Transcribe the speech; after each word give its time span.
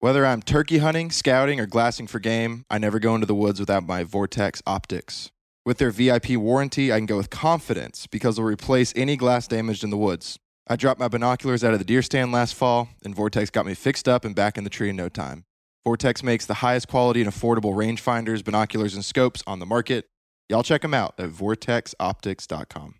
Whether 0.00 0.24
I'm 0.24 0.42
turkey 0.42 0.78
hunting, 0.78 1.10
scouting, 1.10 1.58
or 1.58 1.66
glassing 1.66 2.06
for 2.06 2.20
game, 2.20 2.64
I 2.70 2.78
never 2.78 3.00
go 3.00 3.16
into 3.16 3.26
the 3.26 3.34
woods 3.34 3.58
without 3.58 3.84
my 3.84 4.04
Vortex 4.04 4.62
optics. 4.64 5.32
With 5.66 5.78
their 5.78 5.90
VIP 5.90 6.36
warranty, 6.36 6.92
I 6.92 6.98
can 6.98 7.06
go 7.06 7.16
with 7.16 7.30
confidence 7.30 8.06
because 8.06 8.36
they'll 8.36 8.44
replace 8.44 8.92
any 8.94 9.16
glass 9.16 9.48
damaged 9.48 9.82
in 9.82 9.90
the 9.90 9.96
woods. 9.96 10.38
I 10.68 10.76
dropped 10.76 11.00
my 11.00 11.08
binoculars 11.08 11.64
out 11.64 11.72
of 11.72 11.80
the 11.80 11.84
deer 11.84 12.02
stand 12.02 12.30
last 12.30 12.54
fall, 12.54 12.90
and 13.04 13.12
Vortex 13.12 13.50
got 13.50 13.66
me 13.66 13.74
fixed 13.74 14.06
up 14.06 14.24
and 14.24 14.36
back 14.36 14.56
in 14.56 14.62
the 14.62 14.70
tree 14.70 14.88
in 14.88 14.94
no 14.94 15.08
time. 15.08 15.44
Vortex 15.84 16.22
makes 16.22 16.46
the 16.46 16.54
highest 16.54 16.86
quality 16.86 17.20
and 17.20 17.28
affordable 17.28 17.74
rangefinders, 17.74 18.44
binoculars, 18.44 18.94
and 18.94 19.04
scopes 19.04 19.42
on 19.48 19.58
the 19.58 19.66
market. 19.66 20.06
Y'all 20.48 20.62
check 20.62 20.82
them 20.82 20.94
out 20.94 21.14
at 21.18 21.30
vortexoptics.com. 21.30 22.94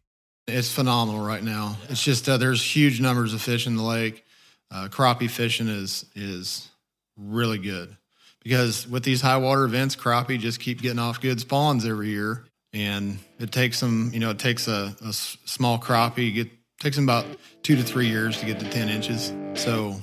It's 0.48 0.72
phenomenal 0.72 1.24
right 1.24 1.44
now. 1.44 1.76
It's 1.88 2.02
just 2.02 2.28
uh, 2.28 2.38
there's 2.38 2.60
huge 2.60 3.00
numbers 3.00 3.34
of 3.34 3.40
fish 3.40 3.68
in 3.68 3.76
the 3.76 3.84
lake. 3.84 4.24
Uh, 4.72 4.88
crappie 4.90 5.30
fishing 5.30 5.68
is 5.68 6.04
is 6.16 6.70
really 7.18 7.58
good 7.58 7.96
because 8.42 8.88
with 8.88 9.02
these 9.02 9.20
high 9.20 9.36
water 9.36 9.64
events, 9.64 9.96
crappie 9.96 10.38
just 10.38 10.60
keep 10.60 10.80
getting 10.80 10.98
off 10.98 11.20
good 11.20 11.40
spawns 11.40 11.84
every 11.84 12.08
year, 12.08 12.44
and 12.72 13.18
it 13.38 13.52
takes 13.52 13.80
them. 13.80 14.10
You 14.12 14.20
know, 14.20 14.30
it 14.30 14.38
takes 14.38 14.68
a 14.68 14.94
small 15.12 15.78
crappie 15.78 16.32
get 16.34 16.48
takes 16.80 16.96
them 16.96 17.04
about 17.04 17.26
two 17.62 17.76
to 17.76 17.82
three 17.82 18.08
years 18.08 18.38
to 18.40 18.46
get 18.46 18.60
to 18.60 18.70
ten 18.70 18.88
inches. 18.88 19.32
So, 19.54 19.96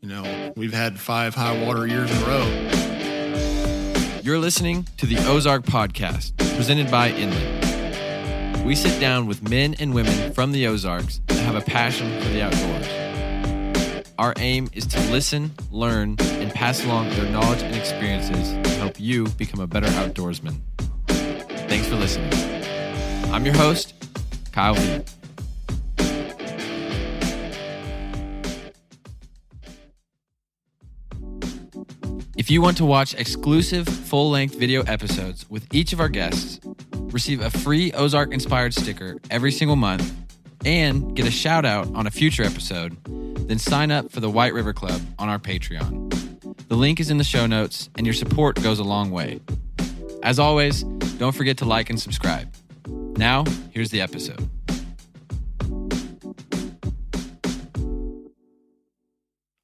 you 0.00 0.08
know, 0.08 0.52
we've 0.56 0.74
had 0.74 0.98
five 0.98 1.34
high 1.34 1.64
water 1.64 1.86
years 1.86 2.10
in 2.10 2.16
a 2.22 2.26
row. 2.26 4.20
You're 4.22 4.38
listening 4.38 4.86
to 4.98 5.06
the 5.06 5.16
Ozark 5.26 5.64
Podcast, 5.64 6.36
presented 6.54 6.90
by 6.90 7.10
Inland. 7.10 8.64
We 8.64 8.74
sit 8.74 9.00
down 9.00 9.26
with 9.26 9.48
men 9.48 9.74
and 9.78 9.94
women 9.94 10.34
from 10.34 10.52
the 10.52 10.66
Ozarks 10.66 11.20
that 11.28 11.38
have 11.38 11.54
a 11.54 11.62
passion 11.62 12.20
for 12.20 12.28
the 12.28 12.42
outdoors. 12.42 13.07
Our 14.18 14.34
aim 14.38 14.68
is 14.72 14.84
to 14.88 14.98
listen, 15.12 15.52
learn, 15.70 16.16
and 16.18 16.52
pass 16.52 16.84
along 16.84 17.10
their 17.10 17.30
knowledge 17.30 17.62
and 17.62 17.76
experiences 17.76 18.50
to 18.68 18.70
help 18.78 18.98
you 18.98 19.28
become 19.28 19.60
a 19.60 19.66
better 19.68 19.86
outdoorsman. 19.86 20.56
Thanks 21.06 21.86
for 21.86 21.94
listening. 21.94 22.32
I'm 23.32 23.44
your 23.44 23.54
host, 23.54 23.94
Kyle 24.50 24.74
V. 24.74 25.04
If 32.36 32.50
you 32.50 32.60
want 32.60 32.76
to 32.78 32.84
watch 32.84 33.14
exclusive 33.14 33.86
full 33.86 34.30
length 34.30 34.56
video 34.56 34.82
episodes 34.82 35.48
with 35.48 35.72
each 35.72 35.92
of 35.92 36.00
our 36.00 36.08
guests, 36.08 36.58
receive 37.12 37.40
a 37.40 37.50
free 37.50 37.92
Ozark 37.92 38.32
inspired 38.32 38.74
sticker 38.74 39.16
every 39.30 39.52
single 39.52 39.76
month, 39.76 40.12
and 40.64 41.14
get 41.14 41.26
a 41.26 41.30
shout 41.30 41.64
out 41.64 41.92
on 41.94 42.06
a 42.06 42.10
future 42.10 42.42
episode, 42.42 42.96
then 43.48 43.58
sign 43.58 43.90
up 43.90 44.10
for 44.10 44.20
the 44.20 44.30
White 44.30 44.52
River 44.52 44.72
Club 44.72 45.00
on 45.18 45.28
our 45.28 45.38
Patreon. 45.38 46.08
The 46.68 46.76
link 46.76 47.00
is 47.00 47.10
in 47.10 47.18
the 47.18 47.24
show 47.24 47.46
notes, 47.46 47.88
and 47.96 48.06
your 48.06 48.14
support 48.14 48.62
goes 48.62 48.78
a 48.78 48.84
long 48.84 49.10
way. 49.10 49.40
As 50.22 50.38
always, 50.38 50.82
don't 51.18 51.34
forget 51.34 51.58
to 51.58 51.64
like 51.64 51.90
and 51.90 51.98
subscribe. 51.98 52.52
Now, 52.86 53.44
here's 53.72 53.90
the 53.90 54.00
episode. 54.00 54.48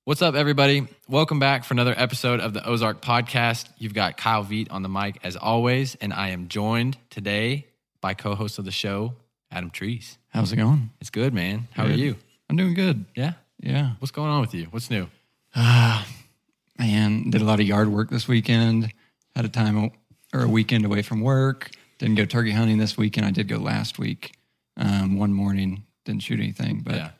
What's 0.07 0.21
up, 0.21 0.35
everybody? 0.35 0.87
Welcome 1.09 1.39
back 1.39 1.65
for 1.65 1.73
another 1.75 1.95
episode 1.97 2.41
of 2.41 2.53
the 2.53 2.67
Ozark 2.67 3.01
Podcast. 3.01 3.69
You've 3.79 3.95
got 3.95 4.17
Kyle 4.17 4.45
Veit 4.45 4.71
on 4.71 4.83
the 4.83 4.89
mic 4.89 5.19
as 5.25 5.35
always, 5.35 5.95
and 5.95 6.13
I 6.13 6.29
am 6.29 6.49
joined 6.49 6.99
today 7.11 7.67
by 8.01 8.13
co-host 8.13 8.59
of 8.59 8.67
the 8.67 8.71
show, 8.71 9.15
Adam 9.51 9.71
Treece. 9.71 10.19
How's 10.35 10.53
it 10.53 10.57
going? 10.57 10.91
It's 11.01 11.11
good, 11.11 11.33
man. 11.33 11.69
How 11.73 11.85
are 11.85 11.91
you? 11.91 12.17
I'm 12.51 12.57
doing 12.57 12.75
good. 12.75 13.05
Yeah. 13.15 13.35
Yeah. 13.61 13.93
What's 14.01 14.11
going 14.11 14.31
on 14.31 14.41
with 14.41 14.53
you? 14.53 14.67
What's 14.71 14.91
new? 14.91 15.07
Uh, 15.55 16.05
Man, 16.79 17.31
did 17.31 17.41
a 17.41 17.45
lot 17.45 17.61
of 17.61 17.67
yard 17.69 17.89
work 17.89 18.11
this 18.11 18.27
weekend. 18.27 18.93
Had 19.37 19.45
a 19.45 19.49
time 19.49 19.93
or 20.33 20.43
a 20.43 20.49
weekend 20.49 20.85
away 20.85 21.03
from 21.03 21.21
work. 21.21 21.71
Didn't 22.01 22.17
go 22.17 22.25
turkey 22.25 22.51
hunting 22.51 22.79
this 22.79 22.99
weekend. 22.99 23.25
I 23.27 23.31
did 23.31 23.47
go 23.47 23.59
last 23.59 23.97
week. 24.01 24.35
Um, 24.77 25.17
one 25.17 25.33
morning, 25.33 25.85
didn't 26.05 26.25
shoot 26.25 26.41
anything. 26.41 26.81
But 26.85 26.95
yeah. 26.97 27.11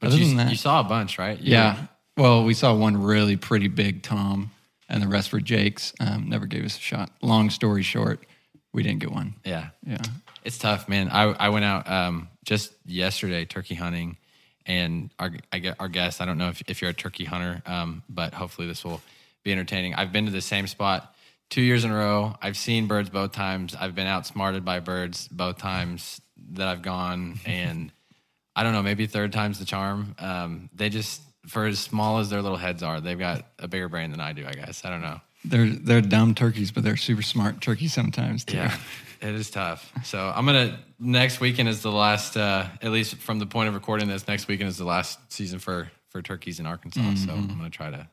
But 0.00 0.06
other 0.08 0.16
you, 0.16 0.28
than 0.28 0.36
that- 0.38 0.50
you 0.50 0.56
saw 0.56 0.80
a 0.80 0.84
bunch, 0.84 1.18
right? 1.18 1.38
You- 1.38 1.52
yeah. 1.52 1.86
Well, 2.16 2.44
we 2.44 2.54
saw 2.54 2.74
one 2.74 2.96
really 2.96 3.36
pretty 3.36 3.68
big 3.68 4.02
Tom, 4.02 4.50
and 4.88 5.02
the 5.02 5.08
rest 5.08 5.30
were 5.30 5.40
Jake's. 5.40 5.92
Um, 6.00 6.30
never 6.30 6.46
gave 6.46 6.64
us 6.64 6.78
a 6.78 6.80
shot. 6.80 7.10
Long 7.20 7.50
story 7.50 7.82
short, 7.82 8.24
we 8.72 8.82
didn't 8.82 9.00
get 9.00 9.12
one. 9.12 9.34
Yeah. 9.44 9.68
Yeah. 9.86 9.98
It's 10.42 10.56
tough, 10.56 10.88
man. 10.88 11.10
I, 11.10 11.24
I 11.24 11.48
went 11.50 11.66
out 11.66 11.86
um, 11.90 12.30
just 12.46 12.72
yesterday 12.86 13.44
turkey 13.44 13.74
hunting, 13.74 14.16
and 14.64 15.10
our 15.18 15.32
I 15.52 15.58
get 15.58 15.76
our 15.78 15.88
guest. 15.88 16.22
I 16.22 16.24
don't 16.24 16.38
know 16.38 16.48
if, 16.48 16.62
if 16.66 16.80
you're 16.80 16.90
a 16.90 16.94
turkey 16.94 17.24
hunter, 17.24 17.60
um, 17.66 18.02
but 18.08 18.32
hopefully 18.32 18.66
this 18.66 18.84
will 18.84 19.02
be 19.42 19.52
entertaining. 19.52 19.94
I've 19.94 20.12
been 20.12 20.24
to 20.24 20.32
the 20.32 20.40
same 20.40 20.66
spot 20.66 21.14
two 21.50 21.60
years 21.60 21.84
in 21.84 21.90
a 21.90 21.94
row. 21.94 22.36
I've 22.40 22.56
seen 22.56 22.86
birds 22.86 23.10
both 23.10 23.32
times. 23.32 23.74
I've 23.78 23.94
been 23.94 24.06
outsmarted 24.06 24.64
by 24.64 24.80
birds 24.80 25.28
both 25.28 25.58
times 25.58 26.20
that 26.52 26.68
I've 26.68 26.82
gone, 26.82 27.40
and 27.44 27.92
I 28.54 28.62
don't 28.62 28.72
know, 28.72 28.82
maybe 28.82 29.06
third 29.06 29.32
time's 29.32 29.58
the 29.58 29.66
charm. 29.66 30.14
Um, 30.18 30.70
they 30.72 30.88
just 30.88 31.20
for 31.46 31.66
as 31.66 31.78
small 31.78 32.18
as 32.18 32.30
their 32.30 32.42
little 32.42 32.58
heads 32.58 32.82
are, 32.82 33.00
they've 33.00 33.18
got 33.18 33.46
a 33.58 33.68
bigger 33.68 33.88
brain 33.88 34.10
than 34.10 34.20
I 34.20 34.32
do. 34.32 34.46
I 34.46 34.52
guess 34.52 34.84
I 34.84 34.90
don't 34.90 35.02
know. 35.02 35.20
They're 35.48 35.66
they're 35.70 36.00
dumb 36.00 36.34
turkeys, 36.34 36.70
but 36.70 36.82
they're 36.84 36.96
super 36.96 37.22
smart 37.22 37.60
turkeys 37.60 37.92
sometimes 37.92 38.44
too. 38.44 38.56
Yeah, 38.56 38.76
it 39.20 39.34
is 39.34 39.50
tough. 39.50 39.92
So 40.04 40.32
I'm 40.34 40.46
gonna 40.46 40.78
next 40.98 41.40
weekend 41.40 41.68
is 41.68 41.82
the 41.82 41.92
last, 41.92 42.36
uh, 42.36 42.66
at 42.82 42.90
least 42.90 43.16
from 43.16 43.38
the 43.38 43.46
point 43.46 43.68
of 43.68 43.74
recording 43.74 44.08
this. 44.08 44.26
Next 44.28 44.48
weekend 44.48 44.68
is 44.68 44.76
the 44.78 44.84
last 44.84 45.18
season 45.32 45.58
for 45.58 45.90
for 46.10 46.22
turkeys 46.22 46.60
in 46.60 46.66
Arkansas. 46.66 47.14
So 47.26 47.32
I'm 47.32 47.48
gonna 47.48 47.70
try 47.70 47.90
to 47.90 48.08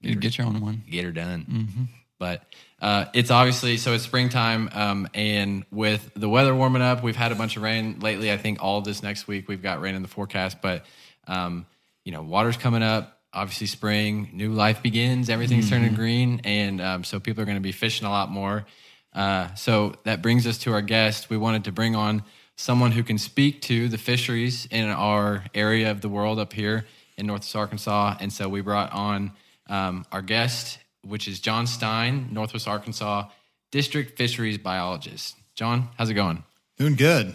You 0.00 0.14
get 0.16 0.36
your 0.38 0.46
own 0.46 0.60
one. 0.60 0.82
get 0.90 1.04
her 1.04 1.12
done. 1.12 1.88
But 2.18 2.42
uh, 2.80 3.06
it's 3.12 3.30
obviously 3.30 3.76
so 3.76 3.92
it's 3.92 4.04
springtime, 4.04 4.70
um, 4.72 5.08
and 5.14 5.64
with 5.70 6.10
the 6.14 6.28
weather 6.28 6.54
warming 6.54 6.80
up, 6.80 7.02
we've 7.02 7.16
had 7.16 7.32
a 7.32 7.34
bunch 7.34 7.56
of 7.56 7.62
rain 7.62 7.98
lately. 8.00 8.30
I 8.32 8.36
think 8.36 8.62
all 8.62 8.80
this 8.82 9.02
next 9.02 9.26
week 9.26 9.48
we've 9.48 9.62
got 9.62 9.80
rain 9.80 9.94
in 9.94 10.02
the 10.02 10.08
forecast, 10.08 10.62
but 10.62 10.84
um, 11.26 11.66
you 12.04 12.12
know, 12.12 12.22
water's 12.22 12.56
coming 12.56 12.82
up. 12.82 13.13
Obviously, 13.34 13.66
spring, 13.66 14.30
new 14.32 14.52
life 14.52 14.82
begins. 14.82 15.28
Everything's 15.28 15.68
turning 15.68 15.94
green, 15.94 16.40
and 16.44 16.80
um, 16.80 17.04
so 17.04 17.18
people 17.18 17.42
are 17.42 17.46
going 17.46 17.56
to 17.56 17.60
be 17.62 17.72
fishing 17.72 18.06
a 18.06 18.10
lot 18.10 18.30
more. 18.30 18.64
Uh, 19.12 19.52
so 19.54 19.94
that 20.04 20.22
brings 20.22 20.46
us 20.46 20.58
to 20.58 20.72
our 20.72 20.82
guest. 20.82 21.30
We 21.30 21.36
wanted 21.36 21.64
to 21.64 21.72
bring 21.72 21.96
on 21.96 22.22
someone 22.56 22.92
who 22.92 23.02
can 23.02 23.18
speak 23.18 23.60
to 23.62 23.88
the 23.88 23.98
fisheries 23.98 24.66
in 24.70 24.88
our 24.88 25.44
area 25.54 25.90
of 25.90 26.00
the 26.00 26.08
world 26.08 26.38
up 26.38 26.52
here 26.52 26.86
in 27.16 27.26
Northwest 27.26 27.56
Arkansas, 27.56 28.16
and 28.20 28.32
so 28.32 28.48
we 28.48 28.60
brought 28.60 28.92
on 28.92 29.32
um, 29.68 30.04
our 30.12 30.22
guest, 30.22 30.78
which 31.02 31.28
is 31.28 31.40
Jon 31.40 31.66
Stein, 31.66 32.28
Northwest 32.32 32.68
Arkansas 32.68 33.28
District 33.70 34.16
Fisheries 34.16 34.58
Biologist. 34.58 35.36
Jon, 35.56 35.88
how's 35.96 36.10
it 36.10 36.14
going? 36.14 36.44
Doing 36.78 36.94
good. 36.94 37.34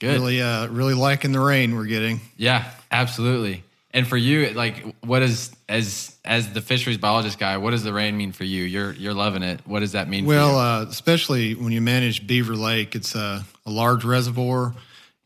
Good. 0.00 0.14
Really, 0.14 0.42
uh, 0.42 0.66
really 0.68 0.94
liking 0.94 1.32
the 1.32 1.40
rain 1.40 1.74
we're 1.74 1.86
getting. 1.86 2.20
Yeah, 2.36 2.70
absolutely. 2.90 3.62
And 3.94 4.08
for 4.08 4.16
you, 4.16 4.50
like, 4.50 4.84
what 5.02 5.22
is 5.22 5.54
as 5.68 6.16
as 6.24 6.52
the 6.52 6.60
fisheries 6.60 6.98
biologist 6.98 7.38
guy, 7.38 7.56
what 7.58 7.70
does 7.70 7.84
the 7.84 7.92
rain 7.92 8.16
mean 8.16 8.32
for 8.32 8.42
you? 8.42 8.64
You're 8.64 8.92
you're 8.92 9.14
loving 9.14 9.44
it. 9.44 9.60
What 9.66 9.80
does 9.80 9.92
that 9.92 10.08
mean? 10.08 10.26
Well, 10.26 10.58
uh, 10.58 10.82
especially 10.82 11.54
when 11.54 11.70
you 11.70 11.80
manage 11.80 12.26
Beaver 12.26 12.56
Lake, 12.56 12.96
it's 12.96 13.14
a, 13.14 13.44
a 13.64 13.70
large 13.70 14.04
reservoir, 14.04 14.74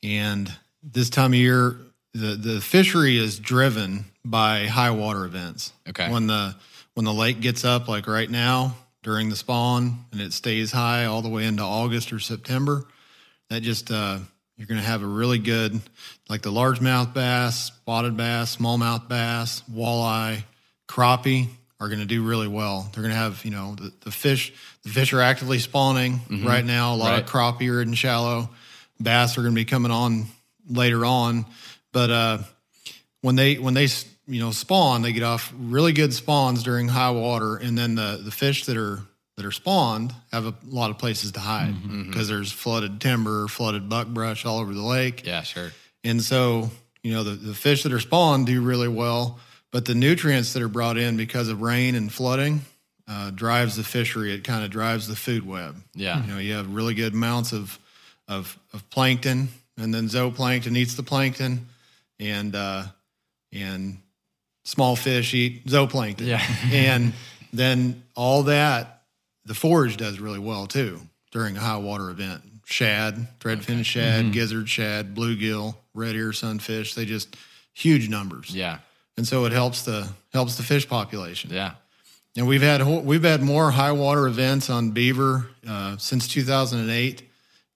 and 0.02 0.52
this 0.82 1.08
time 1.08 1.32
of 1.32 1.38
year, 1.38 1.78
the 2.12 2.36
the 2.36 2.60
fishery 2.60 3.16
is 3.16 3.38
driven 3.38 4.04
by 4.22 4.66
high 4.66 4.90
water 4.90 5.24
events. 5.24 5.72
Okay. 5.88 6.12
When 6.12 6.26
the 6.26 6.54
when 6.92 7.06
the 7.06 7.14
lake 7.14 7.40
gets 7.40 7.64
up, 7.64 7.88
like 7.88 8.06
right 8.06 8.28
now 8.30 8.76
during 9.02 9.30
the 9.30 9.36
spawn, 9.36 10.04
and 10.12 10.20
it 10.20 10.34
stays 10.34 10.72
high 10.72 11.06
all 11.06 11.22
the 11.22 11.30
way 11.30 11.46
into 11.46 11.62
August 11.62 12.12
or 12.12 12.18
September, 12.18 12.84
that 13.48 13.62
just 13.62 13.90
uh, 13.90 14.18
you're 14.58 14.66
going 14.66 14.80
to 14.80 14.86
have 14.86 15.02
a 15.02 15.06
really 15.06 15.38
good, 15.38 15.80
like 16.28 16.42
the 16.42 16.50
largemouth 16.50 17.14
bass, 17.14 17.66
spotted 17.66 18.16
bass, 18.16 18.56
smallmouth 18.56 19.08
bass, 19.08 19.62
walleye, 19.72 20.44
crappie 20.88 21.48
are 21.80 21.88
going 21.88 22.00
to 22.00 22.06
do 22.06 22.22
really 22.22 22.48
well. 22.48 22.90
They're 22.92 23.02
going 23.02 23.14
to 23.14 23.18
have, 23.20 23.44
you 23.44 23.50
know, 23.50 23.74
the, 23.76 23.92
the 24.00 24.10
fish. 24.10 24.52
The 24.82 24.90
fish 24.90 25.12
are 25.12 25.20
actively 25.20 25.58
spawning 25.58 26.14
mm-hmm. 26.18 26.46
right 26.46 26.64
now. 26.64 26.94
A 26.94 26.96
lot 26.96 27.10
Right. 27.12 27.22
of 27.22 27.28
crappie 27.28 27.70
are 27.72 27.80
in 27.82 27.94
shallow. 27.94 28.50
Bass 29.00 29.38
are 29.38 29.42
going 29.42 29.54
to 29.54 29.60
be 29.60 29.64
coming 29.64 29.92
on 29.92 30.26
later 30.68 31.04
on, 31.04 31.46
but 31.92 32.10
uh, 32.10 32.38
when 33.20 33.36
they 33.36 33.54
when 33.56 33.74
they 33.74 33.86
you 34.26 34.40
know 34.40 34.50
spawn, 34.50 35.02
they 35.02 35.12
get 35.12 35.22
off 35.22 35.52
really 35.56 35.92
good 35.92 36.12
spawns 36.12 36.62
during 36.64 36.88
high 36.88 37.10
water, 37.12 37.56
and 37.56 37.78
then 37.78 37.94
the 37.94 38.20
the 38.24 38.30
fish 38.32 38.64
that 38.66 38.76
are 38.76 39.00
that 39.36 39.46
are 39.46 39.52
spawned 39.52 40.12
have 40.32 40.46
a 40.46 40.54
lot 40.66 40.90
of 40.90 40.98
places 40.98 41.30
to 41.32 41.40
hide 41.40 41.74
mm-hmm. 41.74 41.88
Mm-hmm. 42.00 42.10
because 42.10 42.28
there's 42.28 42.50
flooded 42.50 43.00
timber, 43.00 43.46
flooded 43.46 43.88
buckbrush 43.88 44.44
all 44.44 44.58
over 44.58 44.74
the 44.74 44.82
lake. 44.82 45.24
yeah, 45.24 45.42
sure. 45.42 45.70
And 46.04 46.22
so, 46.22 46.70
you 47.02 47.12
know, 47.12 47.24
the, 47.24 47.32
the 47.32 47.54
fish 47.54 47.82
that 47.82 47.92
are 47.92 48.00
spawned 48.00 48.46
do 48.46 48.60
really 48.60 48.88
well, 48.88 49.38
but 49.70 49.84
the 49.84 49.94
nutrients 49.94 50.52
that 50.52 50.62
are 50.62 50.68
brought 50.68 50.96
in 50.96 51.16
because 51.16 51.48
of 51.48 51.60
rain 51.60 51.94
and 51.94 52.12
flooding 52.12 52.62
uh, 53.08 53.30
drives 53.30 53.76
the 53.76 53.84
fishery. 53.84 54.32
It 54.32 54.44
kind 54.44 54.64
of 54.64 54.70
drives 54.70 55.08
the 55.08 55.16
food 55.16 55.46
web. 55.46 55.76
Yeah. 55.94 56.24
You 56.24 56.32
know, 56.32 56.38
you 56.38 56.54
have 56.54 56.72
really 56.72 56.94
good 56.94 57.14
amounts 57.14 57.52
of, 57.52 57.78
of, 58.26 58.58
of 58.72 58.88
plankton, 58.90 59.48
and 59.76 59.92
then 59.92 60.08
zooplankton 60.08 60.76
eats 60.76 60.94
the 60.94 61.02
plankton, 61.02 61.66
and, 62.20 62.54
uh, 62.54 62.84
and 63.52 63.98
small 64.64 64.96
fish 64.96 65.34
eat 65.34 65.66
zooplankton. 65.66 66.26
Yeah. 66.26 66.42
and 66.72 67.12
then 67.52 68.02
all 68.14 68.44
that, 68.44 69.02
the 69.44 69.54
forage 69.54 69.96
does 69.96 70.20
really 70.20 70.38
well 70.38 70.66
too 70.66 71.00
during 71.32 71.56
a 71.56 71.60
high 71.60 71.78
water 71.78 72.10
event. 72.10 72.42
Shad, 72.70 73.26
threadfin 73.40 73.82
shad, 73.82 74.24
mm-hmm. 74.24 74.32
gizzard 74.32 74.68
shad, 74.68 75.14
bluegill, 75.14 75.74
red 75.94 76.14
ear 76.14 76.34
sunfish, 76.34 76.94
they 76.94 77.06
just 77.06 77.34
huge 77.72 78.10
numbers. 78.10 78.54
Yeah. 78.54 78.80
And 79.16 79.26
so 79.26 79.46
it 79.46 79.52
helps 79.52 79.86
the 79.86 80.06
helps 80.34 80.56
the 80.56 80.62
fish 80.62 80.86
population. 80.86 81.50
Yeah. 81.50 81.72
And 82.36 82.46
we've 82.46 82.60
had 82.60 82.86
we've 82.86 83.24
had 83.24 83.42
more 83.42 83.70
high 83.70 83.92
water 83.92 84.26
events 84.26 84.68
on 84.68 84.90
beaver 84.90 85.46
uh, 85.66 85.96
since 85.96 86.28
2008 86.28 87.22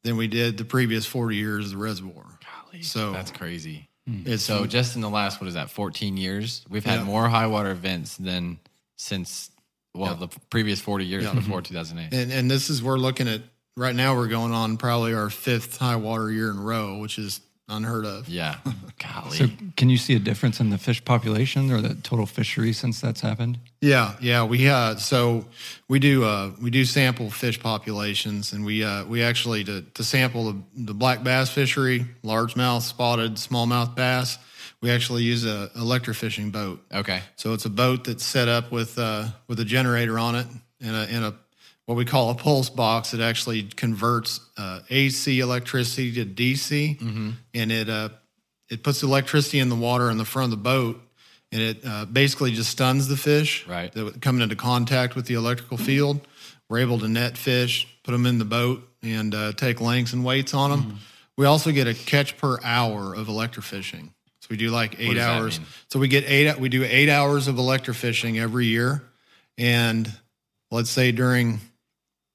than 0.03 0.19
we 0.19 0.29
did 0.29 0.59
the 0.59 0.65
previous 0.67 1.07
40 1.07 1.37
years 1.37 1.65
of 1.65 1.71
the 1.73 1.79
reservoir. 1.79 2.27
Golly, 2.45 2.83
So- 2.83 3.13
that's 3.13 3.31
crazy. 3.31 3.89
Hmm. 4.07 4.25
It's 4.27 4.43
So 4.43 4.67
just 4.67 4.95
in 4.95 5.01
the 5.01 5.09
last, 5.09 5.41
what 5.41 5.49
is 5.49 5.55
that, 5.55 5.71
14 5.71 6.19
years, 6.19 6.67
we've 6.69 6.85
had 6.85 6.99
Yeah. 7.01 7.05
more 7.05 7.29
high 7.31 7.47
water 7.47 7.71
events 7.71 8.19
than 8.19 8.59
since, 8.97 9.51
well, 9.95 10.17
the 10.17 10.29
previous 10.51 10.81
40 10.81 11.07
years 11.07 11.25
before 11.25 11.63
mm-hmm. 11.63 11.75
2008. 11.75 12.13
and 12.13 12.31
and 12.31 12.51
this 12.51 12.69
is 12.69 12.83
we're 12.83 12.99
looking 12.99 13.27
at 13.27 13.41
right 13.77 13.95
now 13.95 14.17
we're 14.17 14.29
going 14.29 14.53
on 14.53 14.77
probably 14.77 15.15
our 15.15 15.31
fifth 15.31 15.79
high 15.79 15.97
water 15.97 16.31
year 16.31 16.51
in 16.51 16.59
a 16.59 16.63
row, 16.63 16.99
which 16.99 17.19
is 17.19 17.41
unheard 17.69 18.05
of. 18.05 18.29
Yeah. 18.29 18.57
Golly. 18.99 19.37
So, 19.37 19.49
can 19.77 19.89
you 19.89 19.97
see 19.97 20.15
a 20.15 20.19
difference 20.19 20.61
in 20.61 20.71
the 20.71 20.79
fish 20.79 21.05
population 21.05 21.71
or 21.73 21.81
the 21.81 21.95
total 21.95 22.27
fishery 22.27 22.73
since 22.73 23.01
that's 23.01 23.21
happened? 23.21 23.59
Yeah, 23.81 24.15
yeah, 24.21 24.45
we 24.45 24.69
uh 24.69 24.97
so 24.97 25.47
we 25.89 25.99
do 25.99 26.25
uh 26.25 26.53
we 26.61 26.71
do 26.71 26.85
sample 26.85 27.31
fish 27.31 27.61
populations 27.61 28.53
and 28.53 28.65
we 28.65 28.85
uh 28.85 29.05
we 29.07 29.23
actually 29.23 29.65
to 29.65 29.83
to 29.83 30.05
sample 30.05 30.53
the, 30.53 30.63
the 30.77 30.95
black 30.95 31.25
bass 31.25 31.51
fishery, 31.51 32.07
largemouth, 32.23 32.83
spotted, 32.83 33.37
smallmouth 33.37 33.95
bass, 33.95 34.39
we 34.81 34.91
actually 34.91 35.23
use 35.23 35.45
a 35.45 35.71
electrofishing 35.77 36.53
boat. 36.53 36.85
okay. 36.93 37.23
So 37.37 37.55
it's 37.55 37.65
a 37.65 37.71
boat 37.71 38.05
that's 38.05 38.25
set 38.25 38.49
up 38.49 38.71
with 38.71 38.99
uh 38.99 39.29
with 39.49 39.59
a 39.61 39.65
generator 39.65 40.19
on 40.19 40.35
it 40.35 40.47
and 40.81 40.95
a 40.95 41.09
and 41.11 41.25
a 41.25 41.35
what 41.87 41.97
we 41.97 42.05
call 42.05 42.31
a 42.31 42.35
pulse 42.35 42.71
box 42.71 43.11
that 43.11 43.21
actually 43.21 43.65
converts 43.65 44.41
uh, 44.57 44.81
AC 44.91 45.41
electricity 45.41 46.13
to 46.13 46.25
DC, 46.25 47.35
and 47.55 47.73
it 47.73 47.89
uh, 47.89 48.11
it 48.71 48.83
puts 48.83 49.03
electricity 49.03 49.59
in 49.59 49.69
the 49.69 49.75
water 49.77 50.11
in 50.11 50.17
the 50.19 50.25
front 50.25 50.53
of 50.53 50.59
the 50.59 50.63
boat, 50.63 51.01
and 51.51 51.61
it 51.61 51.79
uh, 51.85 52.05
basically 52.07 52.53
just 52.53 52.71
stuns 52.71 53.09
the 53.09 53.17
fish 53.17 53.67
Right. 53.67 53.93
that 53.93 54.21
coming 54.23 54.43
into 54.43 54.57
contact 54.57 55.15
with 55.17 55.27
the 55.27 55.35
electrical 55.35 55.77
field. 55.77 56.21
We're 56.69 56.79
able 56.79 56.99
to 57.01 57.09
net 57.09 57.37
fish, 57.37 57.87
put 58.03 58.13
them 58.13 58.25
in 58.25 58.39
the 58.39 58.47
boat, 58.47 58.89
and 59.03 59.35
uh, 59.35 59.53
take 59.53 59.81
lengths 59.81 60.13
and 60.15 60.25
weights 60.25 60.55
on 60.55 60.71
them. 60.71 60.99
We 61.37 61.45
also 61.47 61.71
get 61.73 61.87
a 61.87 61.93
catch 61.95 62.39
per 62.39 62.59
hour 62.63 63.15
of 63.15 63.27
electrofishing. 63.27 64.09
So 64.41 64.47
we 64.49 64.57
do 64.57 64.71
like 64.71 64.97
eight 64.99 65.19
hours. 65.19 65.61
So 65.91 65.99
we 65.99 66.09
get 66.09 66.25
eight. 66.27 66.59
We 66.59 66.69
do 66.71 66.85
eight 66.85 67.09
hours 67.11 67.49
of 67.49 67.57
electrofishing 67.57 68.41
every 68.41 68.67
year, 68.67 69.03
and 69.59 70.11
let's 70.71 70.89
say 70.91 71.13
during 71.13 71.61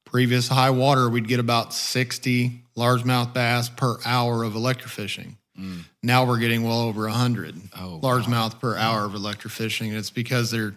previous 0.07 0.47
high 0.47 0.69
water, 0.71 1.09
we'd 1.09 1.27
get 1.27 1.39
about 1.39 1.73
sixty 1.73 2.63
largemouth 2.75 3.33
bass 3.33 3.69
per 3.69 3.97
hour 4.05 4.43
of 4.43 4.53
electrofishing. 4.53 5.35
Now 6.03 6.25
we're 6.25 6.37
getting 6.37 6.63
well 6.63 6.81
over 6.81 7.07
hundred 7.07 7.55
Mm. 7.55 7.69
Oh, 7.79 7.99
largemouth 8.01 8.59
per 8.59 8.75
hour 8.75 9.05
of 9.05 9.13
electrofishing. 9.13 9.87
And 9.87 9.97
it's 9.97 10.11
because 10.11 10.51
they're, 10.51 10.75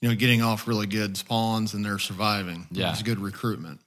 you 0.00 0.08
know, 0.08 0.14
getting 0.14 0.40
off 0.40 0.68
really 0.68 0.86
good 0.86 1.16
spawns 1.16 1.74
and 1.74 1.84
they're 1.84 1.98
surviving. 1.98 2.66
Yeah. 2.70 2.92
it's 2.92 3.02
good 3.02 3.18
recruitment. 3.18 3.80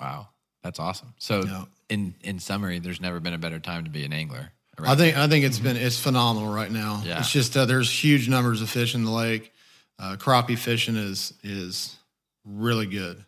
Wow. 0.00 0.28
That's 0.62 0.78
awesome. 0.78 1.14
So, 1.18 1.44
Yeah. 1.44 1.64
in, 1.88 2.14
in 2.22 2.38
summary, 2.40 2.78
there's 2.78 3.00
never 3.00 3.20
been 3.20 3.32
a 3.32 3.38
better 3.38 3.58
time 3.58 3.84
to 3.84 3.90
be 3.90 4.04
an 4.04 4.12
angler. 4.12 4.52
I 4.78 4.94
think 4.94 5.16
I 5.16 5.26
think 5.28 5.46
it's 5.46 5.58
been 5.58 5.76
it's 5.78 5.98
phenomenal 5.98 6.52
right 6.52 6.70
now. 6.70 7.02
Yeah. 7.02 7.20
It's 7.20 7.32
just 7.32 7.56
uh, 7.56 7.64
there's 7.64 7.90
huge 7.90 8.28
numbers 8.28 8.60
of 8.60 8.68
fish 8.68 8.94
in 8.94 9.04
the 9.04 9.10
lake. 9.10 9.50
Uh, 9.98 10.16
crappie 10.18 10.58
fishing 10.58 10.96
is 10.96 11.32
is 11.42 11.96
really 12.44 12.84
good 12.86 13.24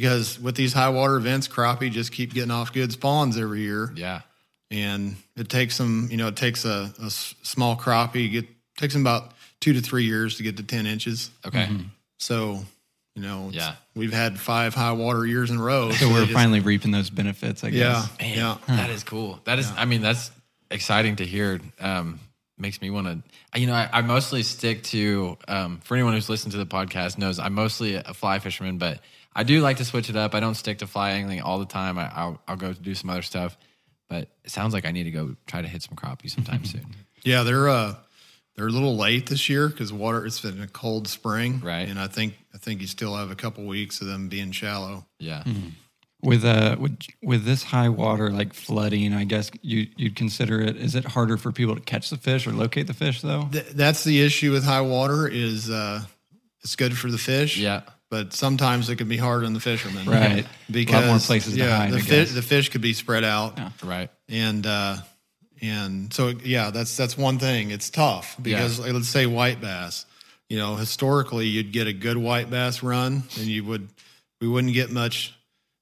because 0.00 0.40
with 0.40 0.54
these 0.54 0.72
high 0.72 0.88
water 0.88 1.16
events, 1.16 1.46
crappie 1.46 1.90
just 1.90 2.10
keep 2.10 2.32
getting 2.32 2.50
off 2.50 2.72
good 2.72 2.90
spawns 2.90 3.36
every 3.36 3.60
year, 3.60 3.92
Yeah. 3.94 4.22
and 4.70 5.16
it 5.36 5.50
takes 5.50 5.76
them. 5.76 6.08
You 6.10 6.16
know, 6.16 6.28
it 6.28 6.36
takes 6.36 6.64
a 6.64 6.90
small 7.42 7.76
crappie 7.76 8.30
get 8.30 8.46
takes 8.78 8.94
them 8.94 9.02
about 9.02 9.32
two 9.60 9.74
to 9.74 9.80
three 9.82 10.04
years 10.04 10.36
to 10.38 10.42
get 10.42 10.56
to 10.56 10.62
ten 10.62 10.86
inches. 10.86 11.30
Okay. 11.46 11.68
So, 12.18 12.64
you 13.14 13.20
know, 13.22 13.48
it's- 13.50 13.54
Yeah. 13.62 13.74
we've 13.94 14.12
had 14.12 14.40
five 14.40 14.74
high 14.74 14.92
water 14.92 15.26
years 15.26 15.50
in 15.50 15.58
a 15.58 15.62
row. 15.62 15.90
So 15.92 16.06
they 16.06 16.12
we're 16.14 16.20
just- 16.22 16.32
finally 16.32 16.60
reaping 16.60 16.92
those 16.92 17.10
benefits, 17.10 17.62
I 17.62 17.68
yeah, 17.68 18.06
guess. 18.08 18.18
Man, 18.20 18.36
yeah. 18.38 18.56
that 18.76 18.88
is 18.90 19.04
cool. 19.04 19.38
That 19.44 19.58
is, 19.58 19.70
I 19.76 19.84
mean, 19.84 20.00
that's 20.00 20.30
exciting 20.70 21.16
to 21.16 21.26
hear. 21.26 21.60
Um, 21.78 22.20
makes 22.56 22.80
me 22.80 22.88
want 22.90 23.06
to, 23.06 23.58
you 23.60 23.66
know, 23.66 23.74
I, 23.74 23.88
I 23.92 24.00
mostly 24.02 24.42
stick 24.42 24.82
to, 24.84 25.36
um, 25.48 25.80
for 25.82 25.94
anyone 25.94 26.12
who's 26.14 26.28
listened 26.30 26.52
to 26.52 26.58
the 26.58 26.66
podcast 26.66 27.16
knows 27.18 27.38
I'm 27.38 27.54
mostly 27.54 27.94
a 27.96 28.14
fly 28.14 28.38
fisherman, 28.38 28.76
but 28.78 29.00
I 29.34 29.42
do 29.44 29.60
like 29.60 29.76
to 29.78 29.84
switch 29.84 30.10
it 30.10 30.16
up. 30.16 30.34
I 30.34 30.40
don't 30.40 30.54
stick 30.54 30.78
to 30.78 30.86
fly 30.86 31.10
angling 31.12 31.40
all 31.40 31.58
the 31.58 31.66
time. 31.66 31.98
I, 31.98 32.10
I'll, 32.14 32.40
I'll 32.48 32.56
go 32.56 32.72
do 32.72 32.94
some 32.94 33.10
other 33.10 33.22
stuff, 33.22 33.56
but 34.08 34.28
it 34.44 34.50
sounds 34.50 34.74
like 34.74 34.84
I 34.84 34.90
need 34.90 35.04
to 35.04 35.10
go 35.12 35.36
try 35.46 35.62
to 35.62 35.68
hit 35.68 35.82
some 35.82 35.96
crappie 35.96 36.28
sometime 36.30 36.64
soon. 36.72 36.86
Yeah, 37.22 37.42
they're 37.44 37.68
uh 37.68 37.94
they're 38.56 38.66
a 38.66 38.70
little 38.72 38.96
late 38.96 39.26
this 39.28 39.48
year 39.48 39.68
because 39.68 39.92
water 39.92 40.26
it's 40.26 40.40
been 40.40 40.60
a 40.60 40.66
cold 40.66 41.06
spring, 41.08 41.60
Right. 41.60 41.88
And 41.88 41.98
I 41.98 42.08
think 42.08 42.34
I 42.54 42.58
think 42.58 42.80
you 42.80 42.86
still 42.86 43.14
have 43.16 43.30
a 43.30 43.34
couple 43.36 43.64
weeks 43.66 44.00
of 44.00 44.06
them 44.08 44.28
being 44.28 44.50
shallow. 44.52 45.06
Yeah. 45.18 45.44
With 46.22 46.44
uh 46.44 46.76
with 46.78 46.98
with 47.22 47.44
this 47.44 47.62
high 47.62 47.88
water 47.88 48.30
like 48.30 48.52
flooding, 48.52 49.14
I 49.14 49.24
guess 49.24 49.50
you 49.62 49.86
you'd 49.96 50.16
consider 50.16 50.60
it. 50.60 50.76
Is 50.76 50.94
it 50.94 51.04
harder 51.04 51.36
for 51.38 51.52
people 51.52 51.74
to 51.76 51.80
catch 51.80 52.10
the 52.10 52.18
fish 52.18 52.46
or 52.46 52.52
locate 52.52 52.88
the 52.88 52.94
fish 52.94 53.22
though? 53.22 53.48
Th- 53.52 53.64
that's 53.68 54.04
the 54.04 54.20
issue 54.20 54.50
with 54.52 54.64
high 54.64 54.82
water 54.82 55.26
is 55.28 55.70
uh 55.70 56.02
it's 56.62 56.74
good 56.76 56.98
for 56.98 57.10
the 57.10 57.16
fish, 57.16 57.56
Yeah. 57.56 57.82
But 58.10 58.32
sometimes 58.34 58.90
it 58.90 58.96
can 58.96 59.08
be 59.08 59.16
hard 59.16 59.44
on 59.44 59.52
the 59.54 59.60
fishermen, 59.60 60.06
Right. 60.08 60.44
Because 60.70 60.96
a 61.04 61.06
lot 61.06 61.10
more 61.10 61.18
places 61.20 61.54
to 61.54 61.60
yeah, 61.60 61.76
hide. 61.76 61.92
the 61.92 61.96
I 61.96 62.00
fish 62.00 62.08
guess. 62.28 62.32
the 62.34 62.42
fish 62.42 62.68
could 62.68 62.80
be 62.82 62.92
spread 62.92 63.24
out, 63.24 63.58
Right. 63.82 64.10
and 64.28 64.66
uh 64.66 64.96
and 65.62 66.12
so 66.12 66.28
yeah, 66.28 66.70
that's 66.70 66.96
that's 66.96 67.16
one 67.18 67.38
thing. 67.38 67.70
It's 67.70 67.90
tough 67.90 68.36
because 68.40 68.78
like, 68.80 68.92
let's 68.92 69.08
say 69.08 69.26
white 69.26 69.60
bass. 69.60 70.06
You 70.48 70.58
know, 70.58 70.74
historically, 70.76 71.46
you'd 71.46 71.70
get 71.72 71.86
a 71.86 71.92
good 71.92 72.16
white 72.16 72.50
bass 72.50 72.82
run, 72.82 73.22
and 73.36 73.46
you 73.46 73.64
would 73.64 73.88
we 74.40 74.48
wouldn't 74.48 74.72
get 74.74 74.90
much 74.90 75.34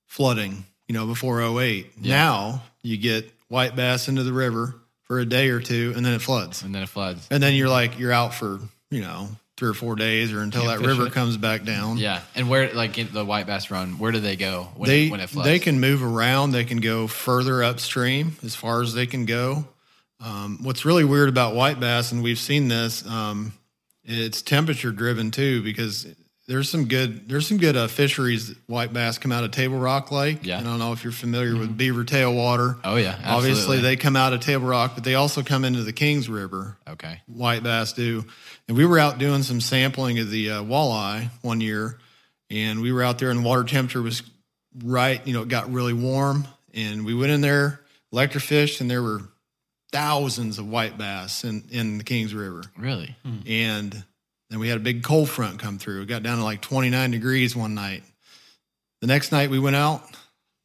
flooding. 0.06 0.64
You 0.88 0.94
know, 0.94 1.06
before 1.06 1.40
08. 1.42 2.02
Now 2.02 2.62
you 2.82 2.96
get 2.96 3.30
white 3.48 3.76
bass 3.76 4.08
into 4.08 4.22
the 4.24 4.32
river 4.32 4.74
for 5.02 5.20
a 5.20 5.24
day 5.26 5.50
or 5.50 5.60
two, 5.60 5.92
and 5.96 6.04
then 6.04 6.12
it 6.14 6.22
floods, 6.22 6.62
And 6.62 6.74
then 6.74 6.82
it 6.82 6.88
floods. 6.88 7.26
and 7.30 7.42
then 7.42 7.54
you're 7.54 7.68
like 7.68 7.98
you're 7.98 8.12
out 8.12 8.34
for 8.34 8.58
you 8.90 9.00
know 9.02 9.28
three 9.58 9.68
or 9.68 9.74
four 9.74 9.96
days, 9.96 10.32
or 10.32 10.40
until 10.40 10.66
that 10.66 10.78
river 10.78 11.08
it. 11.08 11.12
comes 11.12 11.36
back 11.36 11.64
down. 11.64 11.98
Yeah. 11.98 12.20
And 12.36 12.48
where, 12.48 12.72
like 12.72 12.94
the 13.12 13.24
white 13.24 13.48
bass 13.48 13.72
run, 13.72 13.98
where 13.98 14.12
do 14.12 14.20
they 14.20 14.36
go 14.36 14.68
when, 14.76 14.88
they 14.88 15.06
it, 15.06 15.10
when 15.10 15.18
it 15.18 15.28
floods? 15.28 15.48
they 15.48 15.58
can 15.58 15.80
move 15.80 16.04
around. 16.04 16.52
They 16.52 16.64
can 16.64 16.78
go 16.78 17.08
further 17.08 17.64
upstream 17.64 18.36
as 18.44 18.54
far 18.54 18.82
as 18.82 18.94
they 18.94 19.06
can 19.06 19.26
go. 19.26 19.66
Um, 20.20 20.60
what's 20.62 20.84
really 20.84 21.04
weird 21.04 21.28
about 21.28 21.56
white 21.56 21.80
bass, 21.80 22.12
and 22.12 22.22
we've 22.22 22.38
seen 22.38 22.68
this, 22.68 23.04
um, 23.04 23.52
it's 24.04 24.42
temperature 24.42 24.92
driven 24.92 25.32
too, 25.32 25.60
because 25.62 26.06
there's 26.48 26.68
some 26.68 26.86
good 26.88 27.28
there's 27.28 27.46
some 27.46 27.58
good 27.58 27.76
uh, 27.76 27.86
fisheries. 27.86 28.54
White 28.66 28.92
bass 28.92 29.18
come 29.18 29.30
out 29.30 29.44
of 29.44 29.50
Table 29.52 29.78
Rock 29.78 30.10
Lake. 30.10 30.38
Yeah. 30.42 30.58
I 30.58 30.62
don't 30.64 30.78
know 30.80 30.92
if 30.92 31.04
you're 31.04 31.12
familiar 31.12 31.56
with 31.56 31.76
Beaver 31.76 32.02
Tail 32.04 32.34
Water. 32.34 32.76
Oh, 32.82 32.96
yeah. 32.96 33.10
absolutely. 33.22 33.30
Obviously, 33.50 33.80
they 33.80 33.96
come 33.96 34.16
out 34.16 34.32
of 34.32 34.40
Table 34.40 34.66
Rock, 34.66 34.92
but 34.96 35.04
they 35.04 35.14
also 35.14 35.42
come 35.42 35.64
into 35.64 35.82
the 35.84 35.92
Kings 35.92 36.28
River 36.28 36.76
Okay. 36.88 37.20
white 37.26 37.62
bass 37.62 37.92
do. 37.92 38.24
And 38.66 38.76
we 38.76 38.84
were 38.86 38.98
out 38.98 39.18
doing 39.18 39.42
some 39.44 39.60
sampling 39.60 40.18
of 40.18 40.30
the 40.30 40.50
uh, 40.50 40.62
walleye 40.62 41.30
one 41.42 41.60
year, 41.60 41.98
and 42.50 42.80
we 42.82 42.92
were 42.92 43.02
out 43.02 43.18
there, 43.18 43.30
and 43.30 43.44
water 43.44 43.62
temperature 43.64 44.02
was 44.02 44.22
right. 44.82 45.24
You 45.26 45.34
know, 45.34 45.42
it 45.42 45.48
got 45.48 45.70
really 45.72 45.92
warm, 45.94 46.48
and 46.74 47.04
we 47.04 47.14
went 47.14 47.30
in 47.30 47.40
there, 47.40 47.80
electrofished, 48.12 48.80
and 48.80 48.90
there 48.90 49.02
were 49.02 49.20
thousands 49.92 50.58
of 50.58 50.66
white 50.68 50.98
bass 50.98 51.44
in 51.44 51.64
in 51.70 51.98
the 51.98 52.04
Kings 52.04 52.34
River, 52.34 52.62
Really? 52.76 53.16
and 53.46 54.04
then 54.50 54.58
we 54.60 54.68
had 54.68 54.76
a 54.78 54.80
big 54.80 55.02
cold 55.02 55.28
front 55.28 55.58
come 55.58 55.78
through. 55.78 56.02
It 56.02 56.06
got 56.06 56.22
down 56.22 56.38
to 56.38 56.44
like 56.44 56.60
29 56.62 57.10
degrees 57.10 57.54
one 57.56 57.74
night. 57.74 58.02
The 59.00 59.06
next 59.06 59.30
night 59.32 59.50
we 59.50 59.58
went 59.58 59.76
out, 59.76 60.02